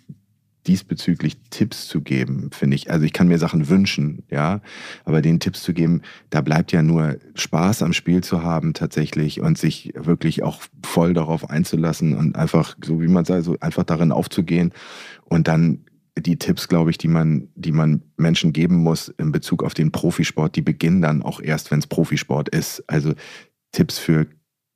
diesbezüglich 0.67 1.39
Tipps 1.51 1.89
zu 1.89 2.03
geben, 2.03 2.51
finde 2.53 2.77
ich. 2.77 2.91
Also 2.91 3.05
ich 3.05 3.13
kann 3.13 3.29
mir 3.29 3.39
Sachen 3.39 3.69
wünschen, 3.69 4.25
ja, 4.31 4.61
aber 5.05 5.23
den 5.23 5.41
Tipps 5.41 5.63
zu 5.63 5.73
geben, 5.73 6.03
da 6.29 6.43
bleibt 6.43 6.73
ja 6.73 6.83
nur 6.83 7.17
Spaß 7.35 7.83
am 7.83 7.93
Spiel 7.93 8.23
zu 8.23 8.43
haben 8.43 8.75
tatsächlich 8.75 9.41
und 9.41 9.57
sich 9.57 9.93
wirklich 9.97 10.43
auch 10.43 10.63
voll 10.85 11.15
darauf 11.15 11.49
einzulassen 11.49 12.17
und 12.17 12.37
einfach, 12.37 12.77
so 12.85 13.01
wie 13.01 13.09
man 13.09 13.25
sagt, 13.25 13.45
so 13.45 13.57
einfach 13.61 13.85
darin 13.85 14.13
aufzugehen 14.13 14.73
und 15.25 15.49
dann 15.49 15.81
die 16.21 16.39
Tipps, 16.39 16.69
glaube 16.69 16.91
ich, 16.91 16.99
die 16.99 17.09
man, 17.09 17.49
die 17.55 17.73
man 17.73 18.03
Menschen 18.17 18.53
geben 18.53 18.77
muss 18.77 19.09
in 19.09 19.33
Bezug 19.33 19.63
auf 19.63 19.75
den 19.75 19.93
Profisport, 19.93 20.57
die 20.57 20.63
beginnen 20.63 21.03
dann 21.03 21.23
auch 21.23 21.41
erst, 21.41 21.71
wenn 21.71 21.79
es 21.79 21.87
Profisport 21.87 22.49
ist. 22.49 22.85
Also 22.87 23.15
Tipps 23.73 23.99
für 23.99 24.27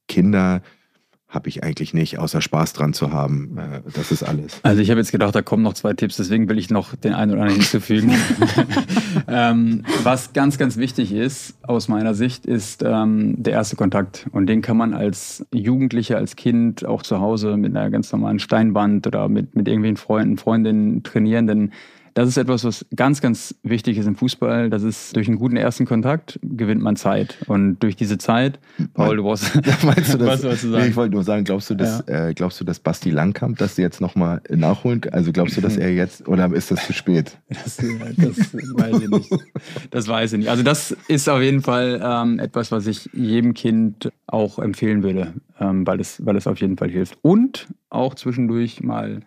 Kinder, 0.09 0.63
habe 1.29 1.49
ich 1.49 1.65
eigentlich 1.65 1.95
nicht, 1.95 2.19
außer 2.19 2.41
Spaß 2.41 2.75
dran 2.75 2.93
zu 2.93 3.13
haben. 3.13 3.59
Äh, 3.59 3.81
das 3.93 4.13
ist 4.13 4.23
alles. 4.23 4.61
Also 4.63 4.81
ich 4.81 4.91
habe 4.91 5.01
jetzt 5.01 5.11
gedacht, 5.11 5.35
da 5.35 5.43
kommen 5.43 5.63
noch 5.63 5.75
zwei 5.75 5.93
Tipps, 5.93 6.17
deswegen 6.17 6.49
will 6.49 6.59
ich 6.59 6.71
noch 6.71 6.95
den 6.95 7.13
einen 7.13 7.33
oder 7.33 7.43
anderen 7.43 7.61
hinzufügen. 7.61 8.15
ähm, 9.29 9.85
was 10.03 10.33
ganz, 10.33 10.59
ganz 10.59 10.77
wichtig 10.77 11.13
ist, 11.13 11.57
aus 11.63 11.89
meiner 11.89 12.15
Sicht, 12.15 12.47
ist 12.47 12.85
ähm, 12.87 13.43
der 13.43 13.55
erste 13.55 13.75
Kontakt. 13.77 14.27
Und 14.33 14.47
den 14.47 14.63
kann 14.63 14.77
man 14.77 14.95
als 14.95 15.45
Jugendlicher, 15.53 16.17
als 16.19 16.37
Kind 16.37 16.85
auch 16.85 17.03
zu 17.03 17.21
Hause 17.21 17.57
mit 17.57 17.77
einer 17.77 17.91
ganz 17.91 18.13
normalen 18.13 18.39
Steinwand 18.39 19.07
oder 19.07 19.29
mit, 19.29 19.57
mit 19.57 19.67
irgendwelchen 19.67 19.97
Freunden, 19.97 20.37
Freundinnen 20.37 21.03
trainieren, 21.03 21.47
denn 21.47 21.73
das 22.15 22.29
ist 22.29 22.37
etwas, 22.37 22.63
was 22.63 22.87
ganz, 22.95 23.21
ganz 23.21 23.57
wichtig 23.65 23.99
ist 23.99 24.07
im 24.07 24.15
Fußball. 24.15 24.71
Das 24.71 24.85
ist 24.85 25.17
durch 25.17 25.27
einen 25.27 25.37
guten 25.37 25.57
ersten 25.57 25.85
Kontakt 25.85 26.39
gewinnt 26.43 26.81
man 26.81 26.95
Zeit. 26.95 27.39
Und 27.49 27.81
durch 27.81 27.97
diese 27.97 28.19
Zeit, 28.19 28.61
Paul, 28.95 29.17
du 29.17 29.25
brauchst. 29.25 29.53
meinst 29.85 30.15
du 30.15 30.19
das? 30.19 30.45
Was 30.45 30.61
du 30.61 30.71
sagen? 30.71 30.85
Nee, 30.85 30.91
ich 30.91 30.97
wollte 30.97 31.15
nur 31.15 31.25
sagen, 31.25 31.45
glaubst 31.45 31.71
du, 31.71 31.75
dass, 31.75 32.05
ja. 32.09 32.29
äh, 32.29 32.35
glaubst 32.35 32.61
du, 32.61 32.65
dass 32.65 32.79
Basti 32.79 33.11
Langkamp 33.11 33.59
das 33.59 33.77
jetzt 33.77 34.01
nochmal 34.01 34.41
nachholen 34.49 35.01
kann? 35.01 35.13
Also 35.13 35.33
glaubst 35.33 35.57
du, 35.57 35.61
dass 35.61 35.77
er 35.77 35.93
jetzt, 35.93 36.29
oder 36.29 36.53
ist 36.53 36.71
das 36.71 36.87
zu 36.87 36.93
spät? 36.93 37.37
Das, 37.65 37.77
das 37.77 38.75
weiß 38.75 39.01
ich 39.01 39.09
nicht. 39.09 39.31
Das 39.91 40.09
weiß 40.09 40.33
ich 40.33 40.39
nicht. 40.41 40.49
Also 40.51 40.63
das 40.63 40.97
ist 41.09 41.29
auf 41.29 41.41
jeden 41.41 41.63
Fall 41.63 42.01
ähm, 42.05 42.39
etwas, 42.39 42.71
was 42.73 42.87
ich 42.87 43.09
jedem 43.13 43.55
Kind 43.55 44.13
auch 44.27 44.59
empfehlen 44.59 45.03
würde, 45.03 45.35
ähm, 45.61 45.87
weil, 45.87 46.01
es, 46.01 46.25
weil 46.25 46.37
es 46.37 46.47
auf 46.47 46.61
jeden 46.61 46.77
Fall 46.77 46.91
hilft. 46.91 47.19
Und 47.23 47.69
auch 47.91 48.15
zwischendurch 48.15 48.83
mal 48.83 49.23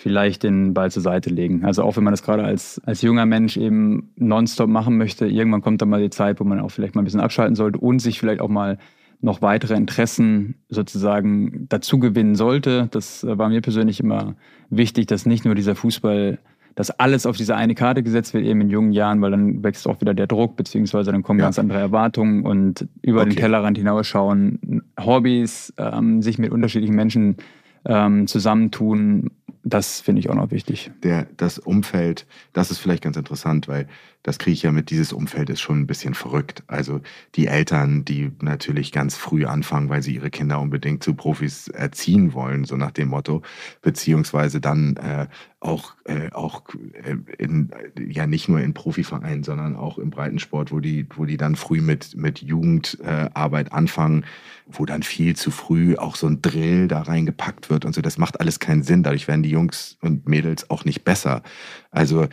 vielleicht 0.00 0.44
den 0.44 0.72
Ball 0.72 0.90
zur 0.90 1.02
Seite 1.02 1.28
legen. 1.28 1.62
Also 1.62 1.82
auch 1.82 1.96
wenn 1.96 2.04
man 2.04 2.14
das 2.14 2.22
gerade 2.22 2.42
als, 2.42 2.80
als 2.86 3.02
junger 3.02 3.26
Mensch 3.26 3.58
eben 3.58 4.10
nonstop 4.16 4.70
machen 4.70 4.96
möchte, 4.96 5.26
irgendwann 5.26 5.60
kommt 5.60 5.82
dann 5.82 5.90
mal 5.90 6.00
die 6.00 6.08
Zeit, 6.08 6.40
wo 6.40 6.44
man 6.44 6.58
auch 6.58 6.70
vielleicht 6.70 6.94
mal 6.94 7.02
ein 7.02 7.04
bisschen 7.04 7.20
abschalten 7.20 7.54
sollte 7.54 7.78
und 7.78 7.98
sich 7.98 8.18
vielleicht 8.18 8.40
auch 8.40 8.48
mal 8.48 8.78
noch 9.20 9.42
weitere 9.42 9.74
Interessen 9.74 10.54
sozusagen 10.70 11.66
dazu 11.68 11.98
gewinnen 11.98 12.34
sollte. 12.34 12.88
Das 12.92 13.26
war 13.28 13.50
mir 13.50 13.60
persönlich 13.60 14.00
immer 14.00 14.36
wichtig, 14.70 15.06
dass 15.06 15.26
nicht 15.26 15.44
nur 15.44 15.54
dieser 15.54 15.74
Fußball, 15.74 16.38
dass 16.76 16.90
alles 16.92 17.26
auf 17.26 17.36
diese 17.36 17.54
eine 17.54 17.74
Karte 17.74 18.02
gesetzt 18.02 18.32
wird, 18.32 18.46
eben 18.46 18.62
in 18.62 18.70
jungen 18.70 18.92
Jahren, 18.92 19.20
weil 19.20 19.32
dann 19.32 19.62
wächst 19.62 19.86
auch 19.86 20.00
wieder 20.00 20.14
der 20.14 20.28
Druck, 20.28 20.56
beziehungsweise 20.56 21.12
dann 21.12 21.22
kommen 21.22 21.40
ja. 21.40 21.44
ganz 21.44 21.58
andere 21.58 21.78
Erwartungen 21.78 22.46
und 22.46 22.88
über 23.02 23.20
okay. 23.20 23.30
den 23.30 23.36
Tellerrand 23.36 23.76
hinausschauen, 23.76 24.82
Hobbys, 24.98 25.74
ähm, 25.76 26.22
sich 26.22 26.38
mit 26.38 26.52
unterschiedlichen 26.52 26.96
Menschen 26.96 27.36
ähm, 27.84 28.26
zusammentun, 28.26 29.30
das 29.62 30.00
finde 30.00 30.20
ich 30.20 30.30
auch 30.30 30.34
noch 30.34 30.50
wichtig. 30.50 30.90
Der, 31.02 31.26
das 31.36 31.58
Umfeld, 31.58 32.26
das 32.52 32.70
ist 32.70 32.78
vielleicht 32.78 33.02
ganz 33.02 33.16
interessant, 33.16 33.68
weil 33.68 33.88
das 34.22 34.38
kriege 34.38 34.52
ich 34.52 34.62
ja 34.62 34.72
mit, 34.72 34.90
dieses 34.90 35.12
Umfeld 35.12 35.48
ist 35.48 35.60
schon 35.60 35.80
ein 35.80 35.86
bisschen 35.86 36.14
verrückt. 36.14 36.62
Also 36.66 37.00
die 37.36 37.46
Eltern, 37.46 38.04
die 38.04 38.30
natürlich 38.42 38.92
ganz 38.92 39.16
früh 39.16 39.46
anfangen, 39.46 39.88
weil 39.88 40.02
sie 40.02 40.14
ihre 40.14 40.30
Kinder 40.30 40.60
unbedingt 40.60 41.02
zu 41.02 41.14
Profis 41.14 41.68
erziehen 41.68 42.34
wollen, 42.34 42.64
so 42.64 42.76
nach 42.76 42.90
dem 42.90 43.08
Motto, 43.08 43.42
beziehungsweise 43.80 44.60
dann 44.60 44.96
äh, 44.96 45.26
auch, 45.60 45.94
äh, 46.04 46.30
auch 46.32 46.64
äh, 47.02 47.16
in, 47.38 47.70
ja 47.98 48.26
nicht 48.26 48.48
nur 48.48 48.60
in 48.60 48.74
Profivereinen, 48.74 49.42
sondern 49.42 49.74
auch 49.74 49.98
im 49.98 50.10
Breitensport, 50.10 50.70
wo 50.70 50.80
die, 50.80 51.06
wo 51.14 51.24
die 51.24 51.38
dann 51.38 51.56
früh 51.56 51.80
mit, 51.80 52.14
mit 52.14 52.40
Jugendarbeit 52.40 53.68
äh, 53.68 53.70
anfangen, 53.70 54.24
wo 54.66 54.84
dann 54.84 55.02
viel 55.02 55.34
zu 55.34 55.50
früh 55.50 55.96
auch 55.96 56.16
so 56.16 56.26
ein 56.26 56.42
Drill 56.42 56.88
da 56.88 57.02
reingepackt 57.02 57.70
wird 57.70 57.86
und 57.86 57.94
so. 57.94 58.02
Das 58.02 58.18
macht 58.18 58.38
alles 58.40 58.58
keinen 58.58 58.82
Sinn. 58.82 59.02
Dadurch 59.02 59.28
werden 59.28 59.42
die 59.42 59.50
Jungs 59.50 59.96
und 60.02 60.28
Mädels 60.28 60.68
auch 60.68 60.84
nicht 60.84 61.04
besser. 61.04 61.42
Also 61.90 62.28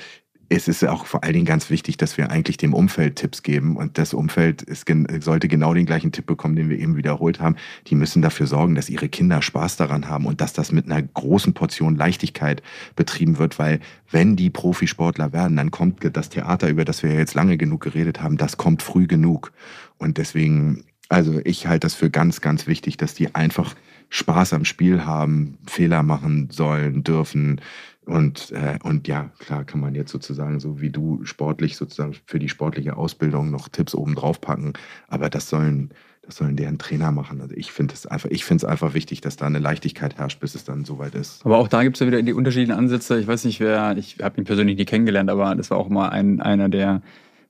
es 0.50 0.68
ist 0.68 0.84
auch 0.86 1.06
vor 1.06 1.24
allen 1.24 1.34
Dingen 1.34 1.45
ganz 1.45 1.70
wichtig, 1.70 1.98
dass 1.98 2.18
wir 2.18 2.32
eigentlich 2.32 2.56
dem 2.58 2.74
Umfeld 2.74 3.18
Tipps 3.18 3.43
geben. 3.43 3.76
Und 3.76 3.98
das 3.98 4.14
Umfeld 4.14 4.62
ist, 4.62 4.86
sollte 5.20 5.48
genau 5.48 5.74
den 5.74 5.86
gleichen 5.86 6.14
Tipp 6.14 6.26
bekommen, 6.26 6.56
den 6.56 6.70
wir 6.70 6.80
eben 6.80 6.95
wiederholt 6.95 7.41
haben. 7.41 7.58
Die 7.88 7.95
müssen 7.95 8.22
dafür 8.22 8.48
sorgen, 8.48 8.76
dass 8.76 8.89
ihre 8.89 9.10
Kinder 9.10 9.41
Spaß 9.41 9.76
daran 9.76 10.08
haben 10.08 10.26
und 10.26 10.39
dass 10.39 10.54
das 10.54 10.72
mit 10.72 10.86
einer 10.86 11.02
großen 11.02 11.54
Portion 11.54 11.95
Leichtigkeit 11.95 12.64
betrieben 12.95 13.39
wird. 13.39 13.60
Weil 13.60 13.82
wenn 14.10 14.38
die 14.38 14.50
Profisportler 14.50 15.34
werden, 15.34 15.58
dann 15.58 15.72
kommt 15.72 16.00
das 16.16 16.30
Theater, 16.30 16.70
über 16.70 16.86
das 16.86 17.04
wir 17.04 17.14
jetzt 17.14 17.34
lange 17.34 17.58
genug 17.58 17.82
geredet 17.82 18.22
haben, 18.22 18.38
das 18.38 18.56
kommt 18.56 18.82
früh 18.82 19.06
genug. 19.06 19.52
Und 19.98 20.18
deswegen, 20.18 20.86
also 21.10 21.41
ich 21.43 21.68
halte 21.68 21.88
das 21.88 21.93
für 21.93 22.10
ganz, 22.10 22.39
ganz 22.39 22.68
wichtig, 22.68 22.95
dass 22.95 23.14
die 23.14 23.36
einfach 23.36 23.76
Spaß 24.10 24.54
am 24.54 24.64
Spiel 24.64 25.06
haben, 25.06 25.58
Fehler 25.68 26.04
machen 26.04 26.50
sollen, 26.52 27.04
dürfen, 27.04 27.60
und, 28.08 28.51
äh, 28.51 28.80
und 28.84 29.08
ja, 29.10 29.32
klar 29.38 29.66
kann 29.66 29.82
man 29.82 29.93
jetzt 29.93 30.12
sozusagen, 30.12 30.62
so 30.62 30.80
wie 30.80 30.89
du 30.89 31.26
sportlich 31.26 31.76
sozusagen 31.76 32.16
für 32.26 32.39
die 32.39 32.47
sportliche 32.47 32.95
Ausbildung 32.95 33.51
noch 33.51 33.68
Tipps 33.68 33.93
oben 33.93 34.16
drauf 34.16 34.39
packen. 34.39 34.74
Aber 35.10 35.30
das 35.30 35.49
sollen, 35.49 35.91
das 36.22 36.38
sollen 36.38 36.55
deren 36.55 36.78
Trainer 36.78 37.12
machen. 37.12 37.41
Also 37.41 37.53
ich 37.55 37.74
finde 37.74 37.93
es 37.93 38.05
einfach, 38.05 38.30
ich 38.30 38.45
finde 38.45 38.66
es 38.66 38.72
einfach 38.72 38.93
wichtig, 38.93 39.20
dass 39.20 39.36
da 39.36 39.45
eine 39.45 39.60
Leichtigkeit 39.60 40.18
herrscht, 40.18 40.39
bis 40.39 40.55
es 40.55 40.64
dann 40.64 40.86
soweit 40.86 41.16
ist. 41.16 41.45
Aber 41.45 41.58
auch 41.58 41.68
da 41.68 41.84
gibt 41.84 41.97
es 41.97 41.99
ja 41.99 42.08
wieder 42.08 42.22
die 42.22 42.32
unterschiedlichen 42.32 42.80
Ansätze. 42.80 43.20
Ich 43.20 43.28
weiß 43.28 43.43
nicht, 43.43 43.60
wer, 43.60 43.97
ich 43.97 44.20
habe 44.22 44.39
ihn 44.39 44.45
persönlich 44.45 44.78
nie 44.78 44.86
kennengelernt, 44.86 45.30
aber 45.30 45.53
das 45.55 45.70
war 45.70 45.78
auch 45.78 45.89
mal 45.89 46.08
ein, 46.08 46.39
einer 46.39 46.70
der 46.70 47.01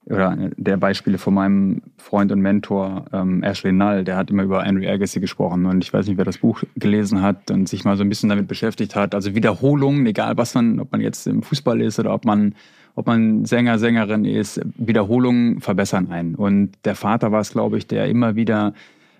oder 0.09 0.37
der 0.55 0.77
Beispiele 0.77 1.17
von 1.17 1.33
meinem 1.33 1.81
Freund 1.97 2.31
und 2.31 2.39
Mentor 2.39 3.05
ähm, 3.11 3.43
Ashley 3.43 3.73
Null, 3.73 4.05
der 4.05 4.15
hat 4.15 4.31
immer 4.31 4.43
über 4.43 4.63
Andrew 4.63 4.87
Agassi 4.87 5.19
gesprochen 5.19 5.65
und 5.65 5.83
ich 5.83 5.91
weiß 5.91 6.07
nicht, 6.07 6.17
wer 6.17 6.25
das 6.25 6.37
Buch 6.37 6.63
gelesen 6.75 7.21
hat 7.21 7.51
und 7.51 7.67
sich 7.67 7.83
mal 7.83 7.97
so 7.97 8.03
ein 8.03 8.09
bisschen 8.09 8.29
damit 8.29 8.47
beschäftigt 8.47 8.95
hat. 8.95 9.13
Also 9.13 9.35
Wiederholungen, 9.35 10.05
egal 10.05 10.37
was 10.37 10.53
man, 10.55 10.79
ob 10.79 10.91
man 10.91 11.01
jetzt 11.01 11.27
im 11.27 11.43
Fußball 11.43 11.81
ist 11.81 11.99
oder 11.99 12.13
ob 12.13 12.23
man, 12.23 12.55
ob 12.95 13.05
man 13.07 13.43
Sänger, 13.43 13.79
Sängerin 13.79 14.23
ist, 14.23 14.61
Wiederholungen 14.77 15.59
verbessern 15.59 16.09
einen. 16.09 16.35
Und 16.35 16.71
der 16.85 16.95
Vater 16.95 17.33
war 17.33 17.41
es, 17.41 17.51
glaube 17.51 17.77
ich, 17.77 17.87
der 17.87 18.07
immer 18.07 18.35
wieder 18.35 18.73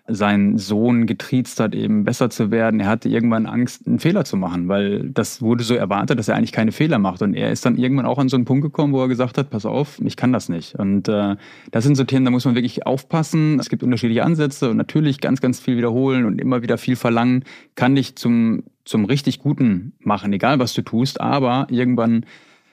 seinen 0.07 0.57
Sohn 0.57 1.05
getriezt 1.05 1.59
hat, 1.59 1.75
eben 1.75 2.05
besser 2.05 2.29
zu 2.29 2.49
werden. 2.49 2.79
Er 2.79 2.87
hatte 2.87 3.09
irgendwann 3.09 3.45
Angst, 3.45 3.85
einen 3.85 3.99
Fehler 3.99 4.23
zu 4.23 4.37
machen, 4.37 4.69
weil 4.69 5.09
das 5.09 5.41
wurde 5.41 5.63
so 5.63 5.75
erwartet, 5.75 6.17
dass 6.17 6.29
er 6.29 6.35
eigentlich 6.35 6.53
keine 6.53 6.71
Fehler 6.71 6.97
macht. 6.97 7.21
Und 7.21 7.33
er 7.33 7.51
ist 7.51 7.65
dann 7.65 7.77
irgendwann 7.77 8.05
auch 8.05 8.17
an 8.17 8.29
so 8.29 8.37
einen 8.37 8.45
Punkt 8.45 8.63
gekommen, 8.63 8.93
wo 8.93 9.01
er 9.01 9.09
gesagt 9.09 9.37
hat, 9.37 9.49
pass 9.49 9.65
auf, 9.65 9.99
ich 10.01 10.15
kann 10.15 10.31
das 10.31 10.47
nicht. 10.47 10.75
Und 10.75 11.09
äh, 11.09 11.35
das 11.71 11.83
sind 11.83 11.95
so 11.95 12.05
Themen, 12.05 12.23
da 12.23 12.31
muss 12.31 12.45
man 12.45 12.55
wirklich 12.55 12.85
aufpassen. 12.85 13.59
Es 13.59 13.67
gibt 13.69 13.83
unterschiedliche 13.83 14.23
Ansätze 14.23 14.69
und 14.69 14.77
natürlich 14.77 15.19
ganz, 15.19 15.41
ganz 15.41 15.59
viel 15.59 15.75
wiederholen 15.75 16.25
und 16.25 16.39
immer 16.39 16.61
wieder 16.61 16.77
viel 16.77 16.95
verlangen, 16.95 17.43
kann 17.75 17.95
dich 17.95 18.15
zum, 18.15 18.63
zum 18.85 19.03
richtig 19.03 19.39
Guten 19.39 19.93
machen, 19.99 20.31
egal 20.31 20.59
was 20.59 20.73
du 20.73 20.83
tust. 20.83 21.19
Aber 21.19 21.67
irgendwann 21.69 22.25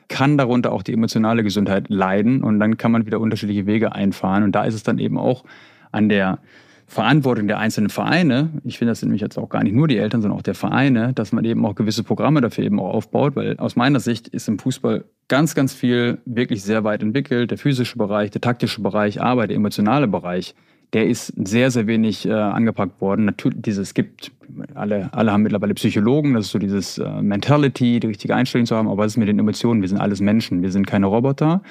kann 0.09 0.39
darunter 0.39 0.71
auch 0.71 0.85
die 0.85 0.93
emotionale 0.93 1.43
Gesundheit 1.43 1.89
leiden 1.89 2.45
und 2.45 2.61
dann 2.61 2.77
kann 2.77 2.93
man 2.93 3.07
wieder 3.07 3.19
unterschiedliche 3.19 3.67
Wege 3.67 3.93
einfahren. 3.93 4.45
Und 4.45 4.53
da 4.53 4.65
ist 4.65 4.75
es 4.75 4.85
dann 4.85 4.99
eben 4.99 5.19
auch 5.19 5.45
an 5.91 6.09
der 6.09 6.39
Verantwortung 6.87 7.49
der 7.49 7.59
einzelnen 7.59 7.91
Vereine, 7.91 8.51
ich 8.65 8.79
finde, 8.79 8.93
das 8.93 9.01
sind 9.01 9.09
nämlich 9.09 9.23
jetzt 9.23 9.39
auch 9.39 9.49
gar 9.49 9.63
nicht 9.65 9.75
nur 9.75 9.89
die 9.89 9.97
Eltern, 9.97 10.23
sondern 10.23 10.39
auch 10.39 10.43
der 10.43 10.55
Vereine, 10.55 11.13
dass 11.15 11.33
man 11.33 11.45
eben 11.45 11.65
auch 11.65 11.75
gewisse 11.75 12.03
Programme 12.03 12.41
dafür 12.41 12.65
eben 12.65 12.79
auch 12.79 12.93
aufbaut, 12.93 13.37
weil 13.37 13.57
aus 13.57 13.75
meiner 13.77 14.01
Sicht 14.01 14.29
ist 14.29 14.49
im 14.49 14.59
Fußball 14.59 15.05
ganz, 15.29 15.55
ganz 15.55 15.73
viel 15.73 16.19
wirklich 16.27 16.63
sehr 16.63 16.85
weit 16.85 17.03
entwickelt. 17.03 17.51
Der 17.51 17.59
physische 17.59 17.97
Bereich, 17.97 18.31
der 18.31 18.41
taktische 18.41 18.83
Bereich, 18.83 19.21
aber 19.23 19.47
der 19.47 19.57
emotionale 19.57 20.07
Bereich, 20.07 20.55
der 20.93 21.09
ist 21.09 21.33
sehr, 21.37 21.71
sehr 21.71 21.87
wenig 21.87 22.27
äh, 22.27 22.33
angepackt 22.33 23.01
worden. 23.01 23.25
Natürlich, 23.25 23.63
dieses 23.63 23.95
gibt, 23.95 24.31
alle, 24.75 25.09
alle 25.13 25.33
haben 25.33 25.43
mittlerweile 25.43 25.75
Psychologen, 25.75 26.35
das 26.35 26.47
ist 26.47 26.53
so 26.53 26.59
dieses 26.59 26.99
äh, 26.99 27.23
Mentality, 27.23 27.99
die 27.99 28.07
richtige 28.07 28.35
Einstellung 28.35 28.67
zu 28.67 28.77
haben, 28.77 28.89
aber 28.89 28.99
was 28.99 29.13
ist 29.13 29.17
mit 29.17 29.29
den 29.29 29.39
Emotionen? 29.39 29.81
Wir 29.81 29.89
sind 29.89 29.99
alles 29.99 30.21
Menschen, 30.21 30.63
wir 30.63 30.71
sind 30.71 30.87
keine 30.87 31.07
Roboter. 31.07 31.63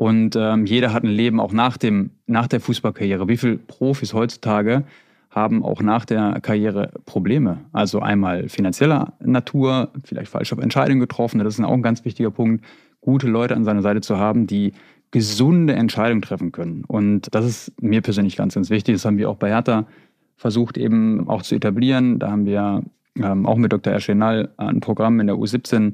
Und 0.00 0.34
ähm, 0.34 0.64
jeder 0.64 0.94
hat 0.94 1.04
ein 1.04 1.10
Leben 1.10 1.40
auch 1.40 1.52
nach, 1.52 1.76
dem, 1.76 2.12
nach 2.26 2.46
der 2.46 2.60
Fußballkarriere. 2.60 3.28
Wie 3.28 3.36
viele 3.36 3.58
Profis 3.58 4.14
heutzutage 4.14 4.84
haben 5.28 5.62
auch 5.62 5.82
nach 5.82 6.06
der 6.06 6.38
Karriere 6.40 6.90
Probleme? 7.04 7.58
Also 7.72 8.00
einmal 8.00 8.48
finanzieller 8.48 9.12
Natur, 9.22 9.90
vielleicht 10.02 10.30
falsche 10.30 10.56
Entscheidungen 10.56 11.00
getroffen. 11.00 11.38
Das 11.40 11.52
ist 11.52 11.62
auch 11.62 11.70
ein 11.70 11.82
ganz 11.82 12.02
wichtiger 12.06 12.30
Punkt, 12.30 12.64
gute 13.02 13.28
Leute 13.28 13.54
an 13.54 13.64
seiner 13.64 13.82
Seite 13.82 14.00
zu 14.00 14.16
haben, 14.16 14.46
die 14.46 14.72
gesunde 15.10 15.74
Entscheidungen 15.74 16.22
treffen 16.22 16.50
können. 16.50 16.84
Und 16.86 17.34
das 17.34 17.44
ist 17.44 17.82
mir 17.82 18.00
persönlich 18.00 18.38
ganz, 18.38 18.54
ganz 18.54 18.70
wichtig. 18.70 18.94
Das 18.94 19.04
haben 19.04 19.18
wir 19.18 19.28
auch 19.28 19.36
bei 19.36 19.50
Hertha 19.50 19.84
versucht 20.38 20.78
eben 20.78 21.28
auch 21.28 21.42
zu 21.42 21.54
etablieren. 21.56 22.18
Da 22.18 22.30
haben 22.30 22.46
wir 22.46 22.84
ähm, 23.16 23.44
auch 23.44 23.56
mit 23.56 23.70
Dr. 23.70 23.92
Erschenal 23.92 24.48
ein 24.56 24.80
Programm 24.80 25.20
in 25.20 25.26
der 25.26 25.36
U17 25.36 25.92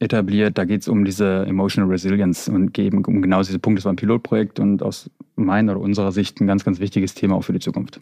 etabliert. 0.00 0.58
Da 0.58 0.64
geht 0.64 0.80
es 0.80 0.88
um 0.88 1.04
diese 1.04 1.44
Emotional 1.46 1.90
Resilience 1.90 2.48
und 2.48 2.76
eben 2.78 3.04
um 3.04 3.22
genau 3.22 3.42
diese 3.42 3.58
Punkte. 3.58 3.80
Das 3.80 3.84
war 3.84 3.92
ein 3.92 3.96
Pilotprojekt 3.96 4.58
und 4.58 4.82
aus 4.82 5.10
meiner 5.36 5.72
oder 5.72 5.82
unserer 5.82 6.10
Sicht 6.10 6.40
ein 6.40 6.46
ganz, 6.46 6.64
ganz 6.64 6.80
wichtiges 6.80 7.14
Thema 7.14 7.36
auch 7.36 7.42
für 7.42 7.52
die 7.52 7.60
Zukunft. 7.60 8.00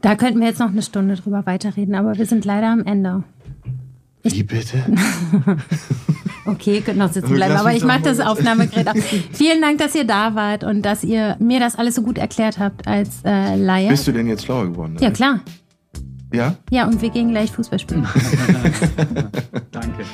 Da 0.00 0.14
könnten 0.14 0.40
wir 0.40 0.46
jetzt 0.46 0.60
noch 0.60 0.70
eine 0.70 0.82
Stunde 0.82 1.16
drüber 1.16 1.44
weiterreden, 1.44 1.94
aber 1.94 2.16
wir 2.16 2.24
sind 2.26 2.44
leider 2.44 2.68
am 2.68 2.84
Ende. 2.84 3.24
Ich 4.22 4.34
Wie 4.34 4.42
bitte? 4.42 4.82
okay, 6.46 6.80
könnt 6.80 6.98
noch 6.98 7.12
sitzen 7.12 7.34
bleiben, 7.34 7.56
aber 7.56 7.74
ich 7.74 7.84
mache 7.84 8.02
das 8.02 8.20
Aufnahmegerät 8.20 8.88
auf. 8.88 8.96
Vielen 9.32 9.60
Dank, 9.60 9.78
dass 9.78 9.94
ihr 9.94 10.04
da 10.04 10.34
wart 10.34 10.64
und 10.64 10.82
dass 10.82 11.04
ihr 11.04 11.36
mir 11.38 11.58
das 11.58 11.76
alles 11.76 11.96
so 11.96 12.02
gut 12.02 12.18
erklärt 12.18 12.58
habt 12.58 12.86
als 12.86 13.22
äh, 13.24 13.56
Laie. 13.56 13.88
Bist 13.88 14.06
du 14.06 14.12
denn 14.12 14.26
jetzt 14.26 14.44
schlauer 14.44 14.66
geworden? 14.66 14.96
Ja, 15.00 15.10
klar. 15.10 15.40
Ja? 16.32 16.56
Ja, 16.70 16.86
und 16.86 17.02
wir 17.02 17.10
gehen 17.10 17.30
gleich 17.30 17.50
Fußball 17.50 17.78
spielen. 17.78 18.06
Danke. 19.72 20.04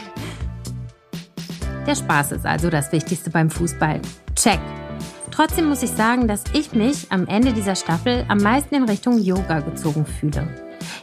Der 1.86 1.94
Spaß 1.94 2.32
ist 2.32 2.46
also 2.46 2.68
das 2.68 2.90
Wichtigste 2.90 3.30
beim 3.30 3.48
Fußball. 3.48 4.00
Check. 4.34 4.58
Trotzdem 5.30 5.66
muss 5.66 5.82
ich 5.82 5.90
sagen, 5.90 6.26
dass 6.26 6.42
ich 6.52 6.72
mich 6.72 7.12
am 7.12 7.26
Ende 7.26 7.52
dieser 7.52 7.76
Staffel 7.76 8.24
am 8.28 8.38
meisten 8.38 8.74
in 8.74 8.84
Richtung 8.84 9.18
Yoga 9.18 9.60
gezogen 9.60 10.04
fühle. 10.04 10.48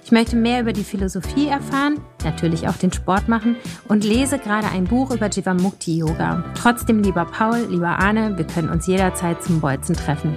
Ich 0.03 0.11
möchte 0.11 0.35
mehr 0.35 0.61
über 0.61 0.73
die 0.73 0.83
Philosophie 0.83 1.47
erfahren, 1.47 2.01
natürlich 2.23 2.67
auch 2.67 2.75
den 2.75 2.91
Sport 2.91 3.29
machen 3.29 3.55
und 3.87 4.03
lese 4.03 4.39
gerade 4.39 4.67
ein 4.67 4.83
Buch 4.83 5.11
über 5.11 5.27
Jivamukti 5.27 5.97
Yoga. 5.97 6.43
Trotzdem, 6.55 7.01
lieber 7.01 7.25
Paul, 7.25 7.67
lieber 7.69 7.99
Arne, 7.99 8.37
wir 8.37 8.45
können 8.45 8.69
uns 8.69 8.85
jederzeit 8.87 9.41
zum 9.41 9.61
Bolzen 9.61 9.95
treffen. 9.95 10.35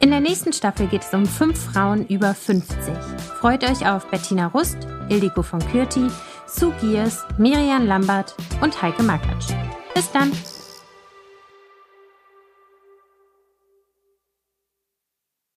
In 0.00 0.10
der 0.10 0.20
nächsten 0.20 0.52
Staffel 0.52 0.86
geht 0.86 1.02
es 1.02 1.14
um 1.14 1.24
fünf 1.24 1.58
Frauen 1.58 2.06
über 2.06 2.34
50. 2.34 2.76
Freut 3.40 3.64
euch 3.64 3.86
auf 3.88 4.06
Bettina 4.10 4.48
Rust, 4.48 4.76
Ildiko 5.08 5.42
von 5.42 5.60
Kürti, 5.70 6.08
Sue 6.54 6.72
Giers, 6.80 7.24
Miriam 7.38 7.86
Lambert 7.86 8.34
und 8.60 8.80
Heike 8.82 9.02
Makatsch. 9.02 9.54
Bis 9.94 10.10
dann! 10.12 10.32